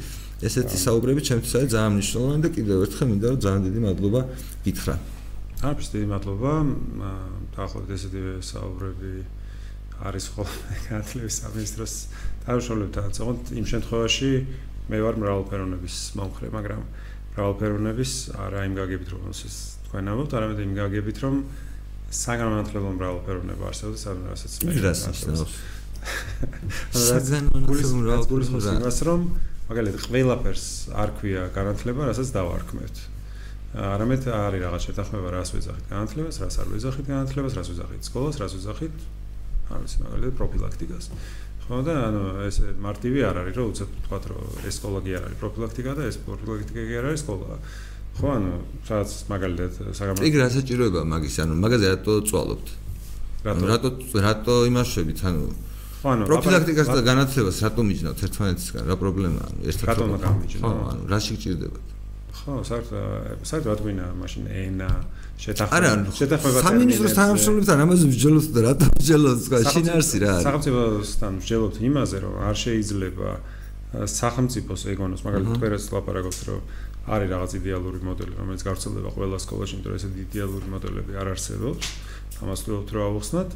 [0.41, 4.21] ესეთი საუბრები ჩემთვის არის ძალიან მნიშვნელოვანი და კიდევ ერთხელ მინდა რომ ძალიან დიდი მადლობა
[4.65, 4.95] გითხრა.
[5.61, 6.51] არის დიდი მადლობა.
[7.53, 9.11] დაახლოებით ესეთი საუბრები
[10.09, 11.95] არის ხოლმე განათლების სამინისტროს
[12.45, 14.31] თავშოლებთან წოღონდ იმ შემთხვევაში
[14.91, 16.81] მე ვარ მრავალფეროვნების მომხრე მაგრამ
[17.31, 18.13] მრავალფეროვნების
[18.45, 21.35] არა იმ გაგებით რომ ეს თქვენ ამბობთ არამედ იმ გაგებით რომ
[22.11, 25.55] საგანმანათლებლო მრავალფეროვნება არსებობს სადაც მე რასნიშნავს
[27.07, 28.91] საგანმანათლებლო მრავალფეროვნება?
[29.07, 29.21] რომ
[29.71, 32.97] მაგალითად ყველაფერს არ ქვია განათლება რასაც დავარქმევთ.
[33.71, 38.53] არამედ არის რაღაც შეთანხმება რას ვეძახით განათლებას, რას არ ვეძახით განათლებას, რას ვეძახით სკოლას, რას
[38.57, 38.95] ვეძახით
[39.77, 41.05] არის მაგალითად პროფილაქტიკას.
[41.61, 45.37] ხო და ანუ ეს მარტივი არ არის რომ უცებ თქვა რომ ეს სკოლაგი არ არის
[45.41, 47.57] პროფილაქტიკა და ეს პროფილაქტიკა კი არ არის სკოლა.
[48.17, 48.51] ხო ანუ
[48.87, 52.67] სადაც მაგალითად საგამო იქ რა საჭიროება მაგის ანუ მაგაზე რატო წვალობთ?
[53.45, 53.89] რატო რატო
[54.25, 55.45] რატო იმაშებით ანუ
[56.01, 60.61] ანუ პროფილაქტიკას და განათლებას რატო მიჯნავთ ერთმანეთისგან რა პრობლემაა ერთად რატომ გამიჯნავთ?
[60.61, 61.85] ხო ანუ რა შეგჭირდებათ?
[62.31, 64.89] ხო საერთოდ საერთოდ ვინა მაშინ ენა
[65.41, 72.17] შეთანხმება შეთანხმება სამინისტროს თანამშრომლებთან ამაზე ვჯელოთ და რატო ვჯელოთ სხვა შინარსი რა სახელმწიფოსთან ვჯელოთ იმაზე
[72.23, 73.29] რომ არ შეიძლება
[73.91, 76.61] სახელმწიფოს ეგონოს მაგალითად თქვენაც ლაპარაკობთ რომ
[77.01, 81.85] არის რაღაც იდეალური მოდელი რომელიც გავრცელდება ყველა სკოლაში იმიტომ რომ ესეთი იდეალური მოდელები არ არსებობს.
[82.45, 83.49] ამას ვთქვით რომ ავხსნათ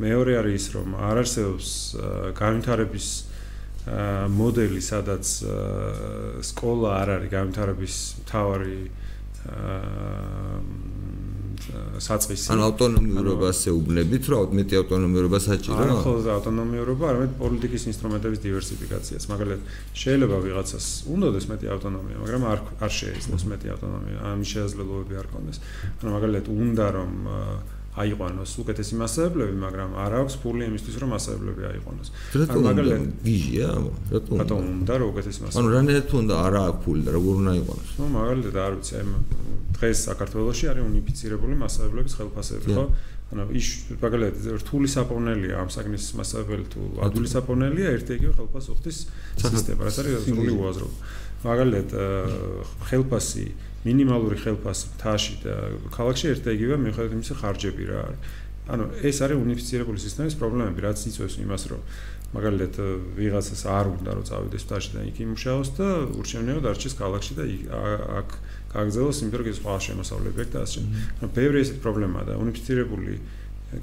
[0.00, 1.68] მეორე არის ის რომ არ არსებობს
[2.36, 3.06] განვითარების
[3.86, 5.24] მოდელი, სადაც
[6.44, 7.94] სკოლა არ არის განვითარების
[8.26, 8.78] მთავარი
[12.00, 12.50] საწყისი.
[12.52, 15.80] ანუ ავტონომიურობას ეუბნებით, რომ მეტი ავტონომიურობა საჭიროა?
[15.84, 19.24] არა, ხო, ავტონომიურობა, არამედ პოლიტიკის ინსტრუმენტების დივერსიფიკაციას.
[19.32, 19.60] მაგალითად,
[20.02, 24.18] შეიძლება ვიღაცას უნდადეს მეტი ავტონომია, მაგრამ არ არ შეეძლოს მეტი ავტონომია.
[24.32, 25.58] ამის შესაძლებლობები არ კონდეს.
[26.00, 27.12] ანუ მაგალითად, უნდა რომ
[27.90, 32.08] აიყვანოს უკეთესი მასწავლებლები, მაგრამ არ აქვს ფული იმისთვის, რომ მასწავლებლები აიყვანოს.
[32.38, 33.68] ანუ მაგალითად გიჟია,
[34.14, 34.34] რატომ?
[34.40, 35.58] რატომ უნდა რომ უკეთესი მასწავლებლები?
[35.58, 37.88] ანუ რანაირად უნდა არა აქვს ფული და როგორ უნდა აიყვანოს?
[37.98, 39.04] ნუ მაგალითად არ ვიცი, აი
[39.80, 42.84] დღეს საქართველოში არის უნიფიცირებული მასწავლებლების ხელფასები, ხო?
[43.30, 43.66] ანუ ის
[44.02, 48.98] მაგალითად რთული საპონელია ამ საგნის მასწავლებელი თუ ადვილი საპონელია, ერთი იგივე ხელფას უხდის
[49.38, 50.96] სისტემა, რაც არის რთული უაზრობა.
[51.46, 51.88] მაგალითად
[52.90, 53.46] ხელფასი
[53.84, 55.54] მინიმალური ხელფასი თაში და
[55.94, 58.20] ქალაქში ერთ იგივე მიუხედავად იმისა ხარჯები რა არის.
[58.70, 61.80] ანუ ეს არის უნიფიცირებული სისტემის პრობლემები, რაც იწვევს იმას, რომ
[62.30, 62.76] მაგალითად
[63.18, 67.44] ვიღაცას არ უნდა რომ წავიდეს თაში და იქ იმუშაოს და ურჩევნიო დარჩეს ქალაქში და
[68.20, 68.28] აქ
[68.70, 70.80] გაგზავნოს იმიტომ რომ ეს სხვა შემოსავლები აქვს და ასე.
[71.18, 73.12] ანუ ბევრი ესეთი პრობლემაა და უნიფიცირებული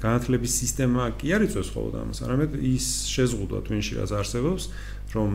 [0.00, 4.64] განათლების სისტემა კი არ იწვევს ხოლმე ამას, არამედ ის შეზღუდვა twin-ში რაც არსებობს,
[5.12, 5.30] რომ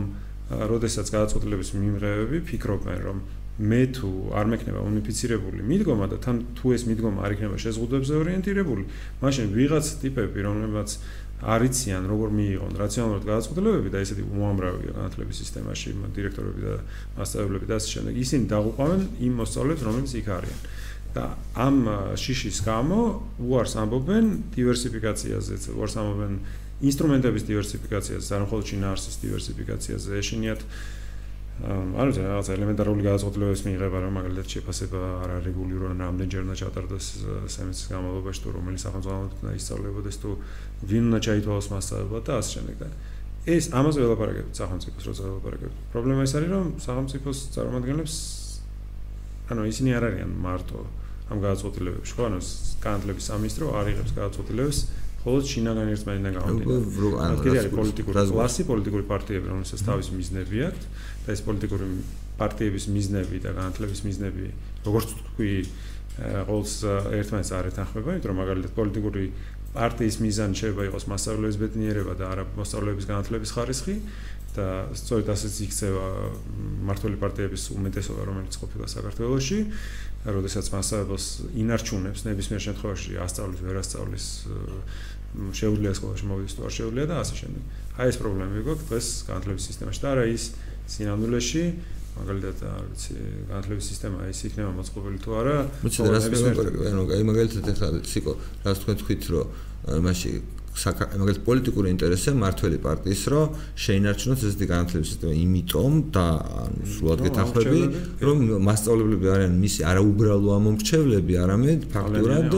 [0.74, 3.18] როდესაც გადაწყვეტილების მიმღებები ფიქრობენ რომ
[3.54, 8.84] მე თუ არ მექნება უნიფიცირებული მიდგომა და თან თუ ეს მიდგომა არ იქნება შეზღუდვებზე ორიენტირებული,
[9.22, 10.90] მაშინ ვიღაც ტიპები, რომლებიც
[11.44, 16.74] არიციან როგორ მიიღონ რაციონალურად გადაწყვეტილებები და ესეთი უამრავი განათლების სისტემაში დირექტორები და
[17.18, 20.60] მასწავლებლები და ასე შემდეგ, ისინი დაღუპავენ იმ მოსწავლეებს, რომლებიც იქ არიან.
[21.14, 21.76] და ამ
[22.18, 23.00] შიშის გამო
[23.38, 24.24] უარს ამბობენ
[24.58, 26.32] დივერსიფიკაციაზე, უარს ამბობენ
[26.90, 30.60] ინსტრუმენტების დივერსიფიკაციაზე, არ მხოლოდ შინაარსის დივერსიფიკაციაზე, ეშინიათ
[31.54, 37.06] ანუ რაღაც ელემენტარული გადაწყვეტილებების მიიღება, რომ მაგალითად შეფასება არ არის რეგულირებული, რამდენჯერ უნდა ჩატარდეს
[37.54, 40.30] სემესტრის განმავლობაში, თუ რომელი სახელმწიფო უნდა ისწავლებოდეს, თუ
[40.90, 42.88] ვინ უნდა ჩაითვალოს მასწავლებლად და ასე შემდეგ და
[43.44, 45.76] ეს ამაზე ველაპარაკებთ სახელმწიფოს როცა ველაპარაკებთ.
[45.94, 48.14] პრობლემა ის არის, რომ სახელმწიფოს წარმომადგენლებს
[49.52, 50.80] ანუ ისინი არ არიან მარტო
[51.30, 52.22] ამ გადაწყვეტილებებში, ხო?
[52.28, 52.38] ანუ
[52.84, 54.78] განათლების სამინისტრო არ იღებს გადაწყვეტილებებს
[55.24, 56.84] ხოლოს შინაგან ერთმანეთთან გამომდინარე.
[57.24, 60.82] ანუ კიდე არის პოლიტიკური კლასი, პოლიტიკური პარტიები, რომელსაც თავის მიზნები აქვთ
[61.24, 61.86] და ეს პოლიტიკური
[62.38, 64.46] პარტიების მიზნები და განათლების მიზნები,
[64.84, 65.52] როგორც თქვი,
[66.14, 66.74] ყოველს
[67.18, 69.24] ერთმანეთს არ ეთანხმება, იმიტომ რომ მაგალითად პოლიტიკური
[69.74, 73.96] პარტიის მიზანი შეიძლება იყოს მასშტაბების ბედნიერება და არა მოსწავლეების განათლების ხარისხი
[74.54, 76.06] და სწორედ ასეც იქცევა
[76.86, 79.58] მართული პარტიების უმეტესობა, რომელიც ყოფილა საქართველოში.
[80.24, 81.26] როდესაც მასშტაბებს
[81.58, 84.26] ინარჩუნებს ნებისმიერ შემთხვევაში ასწავლის, ვერასწავლის
[85.34, 87.62] შეუძლია სკოლაში მოვიდეს თუ არ შეუძლია და ასე შემდეგ.
[87.98, 90.44] აი ეს პრობლემები გვაქვს დღეს განათლების სისტემაში და არა ის
[90.88, 91.64] სინამდვილეში
[92.14, 93.14] მაგალითად არ ვიცი
[93.50, 95.56] განათლების სისტემა ის იქნება მოწყობილი თუ არა.
[95.82, 96.38] მოიცა რას მე
[96.90, 98.32] ანუ აი მაგალითად ეხლა ციკო
[98.64, 99.46] რას თქვენ თქვით რომ
[100.04, 100.34] მაშინ
[100.74, 106.26] მაგალითად პოლიტიკური ინტერესია მართველი პარტიის რომ შეინარჩუნოს ესეთი განათლების სისტემა იმიტომ და
[106.62, 107.80] ანუ სულად გეთანხმები
[108.26, 108.36] რომ
[108.68, 112.52] მასშტაბლებლები არიან მისი არაუბრალო ამომრჩევლები არამედ ფაქტურად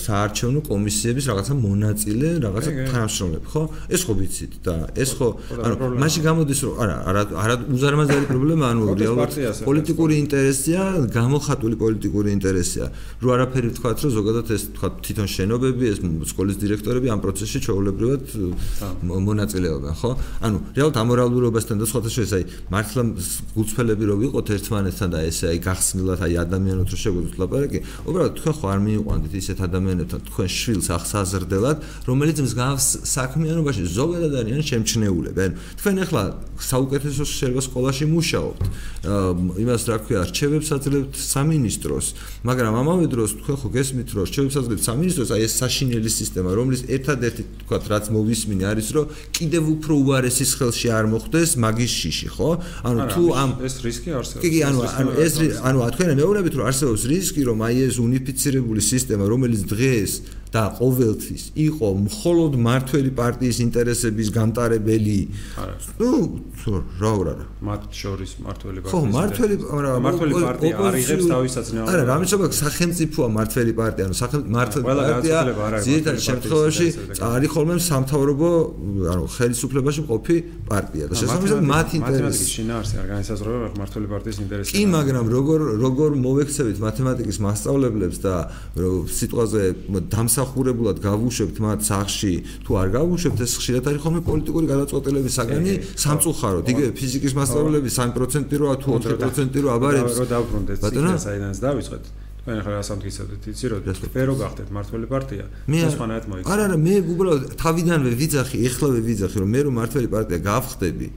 [0.00, 3.46] საარჩევნო კომისიების რაღაცა მონაწილე რაღაცა თანამშრომლები.
[3.50, 3.62] ხო?
[3.90, 5.28] ეს ხო ვიცით და ეს ხო
[5.66, 5.74] ანუ
[6.04, 9.30] მაშინ გამოდის რომ არა არა არა უზარმაზარი პრობლემა ანუ რეალურად
[9.66, 10.80] პოლიტიკური ინტერესია
[11.10, 12.84] გამოხატული პოლიტიკური ინტერესია.
[13.20, 15.98] რომ არაფერი თქვა რომ ზოგადად ეს თქვა თვითონ შენობები ეს
[16.30, 18.22] სკოლის დირექტორები ადამიანები ამ პროცესში ჩაოლებრივად
[19.08, 20.10] მონაწილეობენ, ხო?
[20.44, 23.02] ანუ რეალურად ამორალურობასთან და სხვათა შორის აი მართლა
[23.56, 28.54] გულწრფელები რო ვიყოთ ერთმანეთთან და ესე აი გახსნილად აი ადამიანოთ რო შეგვიძლია ლაპარაკი, უბრალოდ თქვენ
[28.60, 31.78] ხო არ მიიყვანდით ისეთ ადამიანებთან თქვენ შვილს ახსაზრდელად,
[32.10, 35.40] რომელიც მსგავს საქმიანობაში ზოგადად არიან შემჩნეულები.
[35.40, 36.22] ანუ თქვენ ახლა
[36.60, 38.62] საუკეთესო შეიძლება სკოლაში მუშაობთ.
[39.64, 42.06] იმას რა ქვია, რჩევებს აძლევთ სამინისტროს,
[42.44, 46.80] მაგრამ ამავე დროს თქვენ ხო გესმით რომ რჩევებს აძლევთ სამინისტროს, აი ეს საშინელი სისტემა, რომლის
[46.96, 52.50] ერთადერთი თქვა რაც მოვისმინე არის რომ კიდევ უფრო უარესის ხელში არ მოხდეს მაგის შიში ხო?
[52.86, 54.42] ანუ თუ ამ ეს რისკი არსებობს.
[54.42, 58.80] კი კი ანუ ანუ ეს ანუ თქვენ მეუბნებით რომ არსებობს რისკი რომ აი ეს უნიფიცირებული
[58.80, 60.12] სისტემა რომელიც დღეს
[60.50, 65.18] და ყოველთვის იყო მხოლოდ მართველი პარტიის ინტერესების გამტარებელი
[66.00, 66.10] ნუ
[67.00, 69.54] რა რა რა მათ შორის მართველი პარტია ხო მართველი
[69.84, 75.38] რა მართველი პარტია არიღებს თავისაცნაო არა რამიცობა სახელმწიფოა მართველი პარტია ანუ მართველი პარტია
[75.86, 76.88] ზედათ შემთხვევაში
[77.20, 78.50] წარი ხოლმე სამთავრობო
[79.14, 84.84] ანუ ხელისუფლებაში მყოფი პარტია და შესაბამისად მათ ინტერესი შინაარსი არ განისაზღვრება მართველი პარტიის ინტერესები კი
[84.98, 88.34] მაგრამ როგორ როგორ მოვექცევით მათემატიკის მასწავლებლებს და
[89.20, 89.62] სიტყვაზე
[90.10, 92.32] დამსა დამსახურებულად გავუშვებთ მათ სახში
[92.64, 96.64] თუ არ გავუშვებთ ეს ხშირად არის ხოლმე პოლიტიკური გადაწყვეტილების საგანი სამწუხაროდ.
[96.72, 100.14] იგივე ფიზიკის მასწავლებლები 3% როა თუ 4% რო აბარებს.
[100.16, 102.04] რო დავბრუნდეთ ციკლის საიდანაც დავიწყეთ.
[102.40, 103.80] თქვენ ახლა ასამთქისებთ იცი რომ
[104.16, 105.44] ფერო გახდეთ მართველი პარტია.
[105.68, 110.38] სხვანაირად მოიქცა არა არა მე უბრალოდ თავიდანვე ვიძახი ეხლავე ვიძახი რომ მე რომ მართველი პარტია
[110.40, 111.08] გავხდები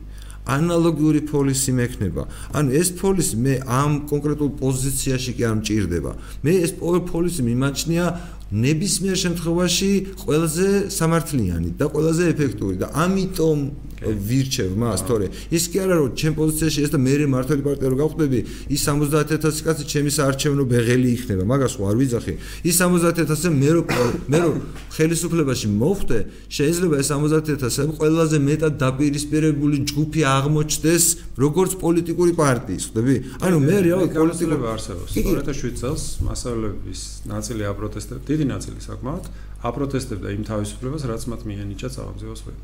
[0.43, 2.27] ანალოგიური პოლისი მექნება.
[2.52, 6.11] ანუ ეს პოლისი მე ამ კონკრეტულ პოზიციაში კი არ მჭირდება.
[6.43, 8.06] მე ეს პოლისი მიმაჩნია
[8.53, 9.91] ნებისმიერ შემთხვევაში
[10.23, 13.59] ყველაზე სამართლიანი და ყველაზე ეფექტური და ამიტომ
[14.03, 17.98] ვირჩევ მას, თორე ის კი არა რომ ჩემ პოზიციაში ეს და მე მართველი პარტია რო
[18.03, 18.40] გავხდები,
[18.75, 22.33] ის 70000 კაცი ჩემი საარჩევნო ბეღელი იქნება, მაგას ხო არ ვიძახი.
[22.67, 23.82] ის 70000-ზე მე რო
[24.27, 24.51] მე რო
[24.93, 26.17] ხელისუფლებაში მოვხდე,
[26.51, 31.03] შეიძლება ეს 70000 ყველაზე მეტად დაპირისპირებული ჯგუფი აღმოჩნდეს
[31.40, 33.15] როგორც პოლიტიკური პარტიის, ხვდები?
[33.40, 35.11] ანუ მე რეალურად პოლიტიკურ არსებობს.
[35.15, 39.25] 2007 წელს მასალების ნაწილი აპროტესტებდა, დიდი ნაწილი საკმაოდ
[39.69, 42.61] აპროტესტებდა იმ თავისუფლებას, რაც მათ მიენიჭა სახელმწიფოს მიერ.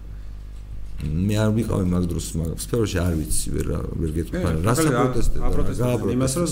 [1.00, 3.68] მე არ ვიყავი მაგ დროს მაგ სფეროში არ ვიცი ვერ
[4.04, 6.50] ვერ გეტყვი რა საპროტესტებდა აპროტესტებდა იმას რომ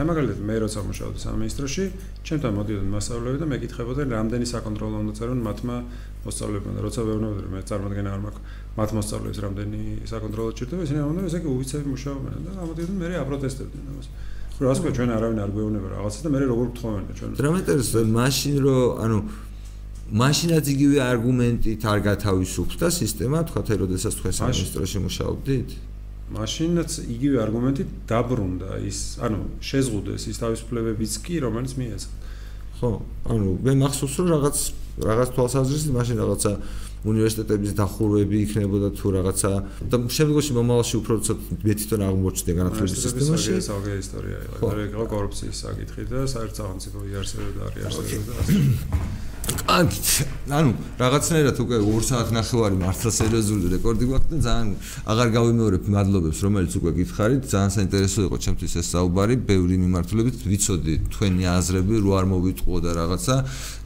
[0.00, 1.84] აი მაგალითად მე როცა მუშაობდი სამინისტროში
[2.24, 5.76] ჩემთან მოდიოდნენ მასწავლებლები და მეკითხებოდნენ რამდენი საკონტროლო უნდა წერონ მათმა
[6.24, 8.40] მოსწავლეებმა და როცა ვეუბნებოდი რომ მე წარმოადგენა არ მაქვს
[8.80, 13.84] მათ მოსწავლეებს რამდენი საკონტროლო ჭირდება ისინი ამბობდნენ ესე იგი უვიცები მუშაობენ და ამოდიოდნენ მე აპროტესტებდნენ
[13.92, 14.08] ამას
[14.60, 17.90] რა ასე ჩვენ არავინ არ გვეუბნება რაღაცა და მე როგორ გთხოვენ ჩვენ დრამატერს
[18.20, 19.18] მაშინ რომ ანუ
[20.10, 25.68] მაშინაც იგივე არგუმენტით არ გათავისუფლდა სისტემა, თქვათ, როდესაც თქვენ სამინისტროში მუშაობდით?
[26.34, 32.10] მაშინაც იგივე არგუმენტი დაბრუნდა ის, ანუ შეზღუდეს ის თავისუფლებებიც კი, რომელიც მიეცა.
[32.80, 32.90] ხო,
[33.30, 34.56] ანუ მე მახსოვს რომ რაღაც
[34.98, 36.52] რაღაც თვალსაზრისით მაშინ რაღაცა
[37.00, 39.50] უნივერსიტეტების დახურვები იქნებოდა თუ რაღაცა
[39.88, 43.50] და შემდგომში მომავალში უფრო ცოტა მე თვითონ აღმოჩნდა განათლების სისტემაში.
[43.56, 44.44] ეს აღე ისტორიაა.
[44.84, 50.08] ეგრე კორუფციის საკითხი და საერთოდ სახელმწიფო იარსებდა არის იარსებდა კანკით.
[50.50, 54.68] ანუ რაღაცნაირად უკვე 2 საათ ნახევარი მართლა სერიოზული რეკორდი გვაქვს და ძალიან
[55.12, 57.42] აღარ გავიმეორებ მადლობებს, რომელიც უკვე გითხარით.
[57.50, 62.90] ძალიან საინტერესო იყო ჩემთვის ეს საუბარი, ბევრი მიმართულებით ვიცოდი თქვენი აზრები, რო არ მოვიტყუო და
[62.98, 63.36] რაღაცა,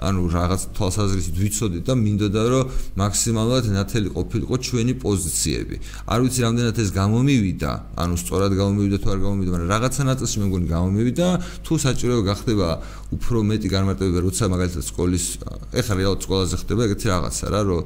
[0.09, 2.65] ანუ რაღაც თვალსაზრისით ვიცოდი და მინდოდა რომ
[3.05, 5.77] მაქსიმალურად ნათელი ყოფილიყო ჩვენი პოზიციები.
[6.09, 10.47] არ ვიცი რამდენად ეს გამომივიდა, ანუ სწორად გამომივიდა თუ არ გამომივიდა, მაგრამ რაღაცა ნაწილში მე
[10.49, 11.27] მგონი გამომივიდა,
[11.65, 12.69] თუ საჭირო გახდება
[13.15, 15.25] უფრო მეტი განმარტებება, როცა მაგალითად სკოლის
[15.81, 17.83] ეხლა რეალურად სკოლაზე ხდება ეგეთი რაღაცა რა, რომ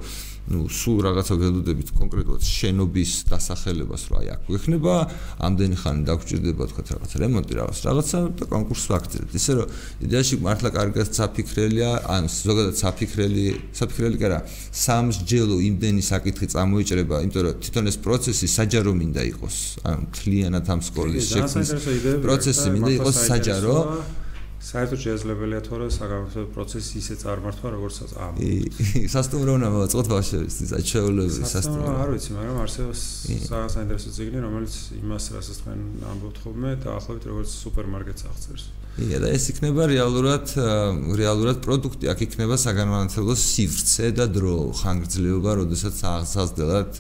[0.49, 4.95] ну სულ რაღაცა ველოდებით კონკრეტულად შენობის დასახელებას რა აი აქ ვეხნება
[5.45, 9.75] ამდენი ხანი დაგჭირდება თქვა რაღაც რემონტი რაღაც რაღაცა და კონკურსს ვაგრძელებთ ისე რომ
[10.09, 13.45] იდეაში მართლა კარგად საფიქრელია ან ზოგადად საფიქრელი
[13.81, 14.41] საფიქრელი კი არა
[14.85, 19.57] სამსჯელო იმდენი საკითხი წამოიჭრება იმიტომ რომ თვითონ ეს პროცესი საჯარო მინდა იყოს.
[19.85, 21.71] ან მთლიანად ამ სკოლის შექმნის
[22.25, 23.77] პროცესი მინდა იყოს საჯარო
[24.59, 28.39] საერთოდ შეეძლებელია თორე საგამოცხადო პროცესი ისე წარმართვა როგორც ამ
[29.15, 33.03] სასტუმრონა მოწყოთ ბავშვებს საჩეულები სასტუმრო არ ვიცი მაგრამ არსებობს
[33.75, 35.79] საინტერესო ციგნი რომელიც იმას რასაც თქვენ
[36.11, 38.65] ამბობთ ხოლმე დაახლოებით როგორც სუპერმარკეტს აღწერს.
[38.99, 40.47] ია და ეს იქნება რეალურად
[41.23, 42.11] რეალურად პროდუქტი.
[42.11, 46.93] აქ იქნება საგანმანათლებლო სივრცე და დრო ხანგრძლივობა როდესაც აღსაზრდელად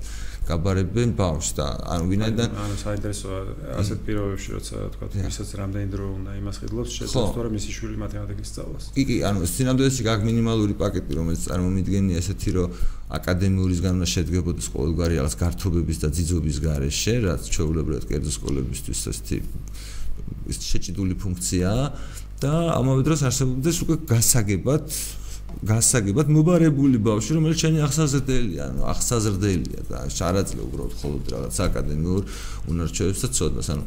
[0.48, 3.38] გაბარებენ ბავშვს და ანუ ვინაიდან ანუ საინტერესოა
[3.80, 8.48] ასეთ პირობებში როცა თქვა ვისაც რამდენი დრო უნდა იმას ხედლობს შეძლოს თორე მისი შვილი მათემატიკის
[8.52, 8.84] სწავლას.
[8.96, 12.68] კი კი ანუ სინამდვილეში გაგ მინიმალური პაკეტი რომელიც წარმომიდგენია ესეთი რომ
[13.18, 19.38] აკადემიურისგან უნდა შედგებოდეს ყოველგვარი რაღაც გართობების და ძიძობის გარეშე რაც ჩვეულებრივად კერძო სკოლებისთვის ესეთი
[20.48, 21.84] ის შეჭიდული ფუნქციაა
[22.42, 24.84] და ამავე დროს არსებობდეს უკვე გასაგებად
[25.68, 32.22] გასაგებად მობარებული ბავშვი, რომელიც შენი ახსაზრდელია, ანუ ახსაზრდელია და შარაძლე უბრალოდ ხოლმე რაღაც აკადემიურ
[32.70, 33.84] უნარჩვევებს და ცოდნას, ანუ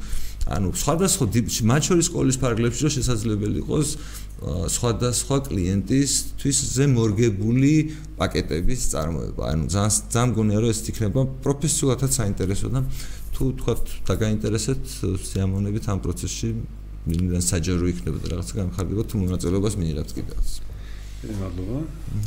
[0.50, 1.26] ანუ სხვადასხვა
[1.70, 3.88] მათ შორის სკოლის ფარგლებში რომ შესაძლებელი იყოს
[4.74, 7.74] სხვადასხვა კლიენტისთვის ზე მორგებული
[8.18, 9.42] პაკეტების წარმოება.
[9.54, 12.82] ანუ ძალიან ძალიან მგონია რომ ეს იქნება პროფესიულადაც საინტერესო და
[13.38, 13.74] თუ თქვა
[14.10, 14.82] დაგაინტერესეთ
[15.30, 16.50] სიამოვნებით ამ პროცესში
[17.06, 20.71] მინდა საჯარო იქნება და რაღაცა განხარდება თუ მონაწილეობას მიიღებთ კიდევაც.
[21.22, 21.80] მადლობა.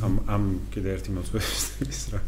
[0.07, 2.21] ამ ამ კიდე ერთი მოწვევის რა.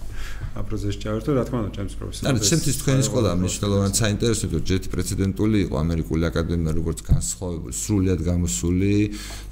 [0.58, 2.26] ამ პროცესში ჩავერთო, რა თქმა უნდა, ჩემს პროფესორს.
[2.26, 8.20] ანუ ჩემთვის თქვენი სკოლა მნიშვნელოვანი საინტერესო იყო, ჯერ პრეცედენტული იყო ამერიკული აკადემია, როგორც განსხვავებული, სრულიად
[8.30, 8.92] გამოსული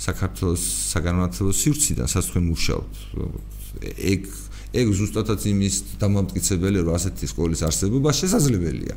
[0.09, 2.95] საქართველოს საგანმანათლებლო სივრციდან, სადაც თქვენ მუშაობთ.
[4.13, 4.21] ეგ
[4.75, 8.95] ეგ ზუსტადაც იმის დამამტკიცებელი, რომ ასეთი სკოლის არსებობა შესაძლებელია.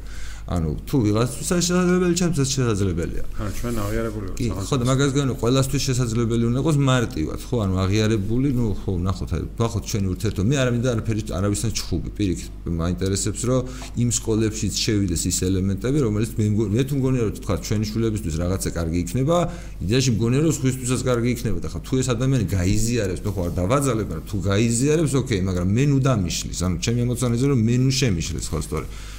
[0.48, 3.24] ანუ თუ ვიღაცას შესაძლებელი ჩემსაც შესაძლებელია.
[3.36, 4.38] ანუ ჩვენ აღიარებული ვართ.
[4.40, 8.92] კი, ხო და მაგას განო ყველასთვის შესაძლებელი უნდა იყოს მარტივად, ხო, ანუ აღიარებული, ნუ ხო,
[9.08, 10.42] ნახოთ, აი, ნახოთ ჩვენი ურთიერთო.
[10.48, 13.62] მე არ მინდა არაფერი არავისთან ჩხუბი, პირიქით, მაინტერესებს, რომ
[14.00, 16.46] იმ სკოლებშიც შევიდეს ის ელემენტები, რომელიც მე
[16.76, 19.36] მე თუ მგონია, რომ თქვა ჩვენი შულებისთვის რაღაცა კარგი იქნება,
[19.84, 23.54] იდეაში მგონია, რომ სხვისთვისაც კარგი იქნება და ხა თუ ეს ადამიანი გაიზიარებს, მე ხო არ
[23.60, 27.92] დავაძალებ, მაგრამ თუ გაიზიარებს, ოკეი, მაგრამ მე ნუ დამიშლის, ანუ ჩემი ემოციონალიზე რომ მე ნუ
[28.00, 29.17] შემიშლის, ხო, სწორედ.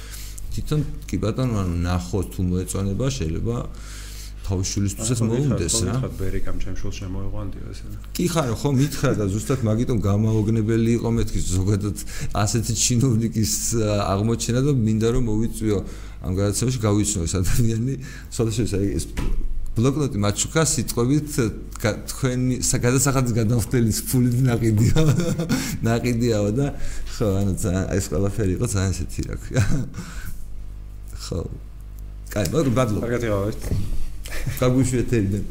[0.59, 3.55] თვითონ კი ბატონო ანუ ნახოს თუ მოეწონება შეიძლება
[4.49, 5.93] თავშულისთვისაც მოუნდეს რა.
[6.03, 7.85] ხო, ბერიკამ ჩემშულ შემოიყვანდიო ესე.
[8.17, 11.97] კი ხარო, ხო მითხრა და ზუსტად მაგიტომ გამაოგნებელი იყო მეთქი ზოგადად
[12.43, 13.53] ასეთი ჩინოვნიკის
[14.09, 15.77] აღმოჩენა და მინდა რომ მოვიწვიო
[16.25, 17.93] ამ გადაცემაში გავიცნო ეს ადამიანი,
[18.33, 19.05] სოდაშეს აი ეს
[19.77, 21.29] ბლოკნოტი მაჩუკა სიტყვებით
[21.79, 24.99] თქვენი გადასახადის გადამხდელის ფული ნაყიდია.
[25.87, 26.67] ნაყიდიაო და
[27.15, 27.53] ხო, ანუ
[27.95, 29.63] ეს ყველაფერი იყო ძალიან ესეთი რა ქვია.
[31.29, 31.45] ხო.
[32.33, 32.99] კაი, მაგრამ ბადლო.
[33.05, 33.61] კარგად იყავით.
[34.59, 35.43] გაგვიშვეთებდნენ.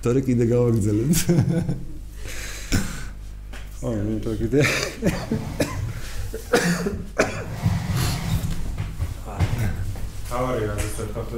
[0.00, 1.18] თორე კიდე გავაგზავნეთ.
[3.80, 4.60] ხო, მე თვითონ კიდე.
[10.30, 11.30] თავარი რა ზუსტად ხართ?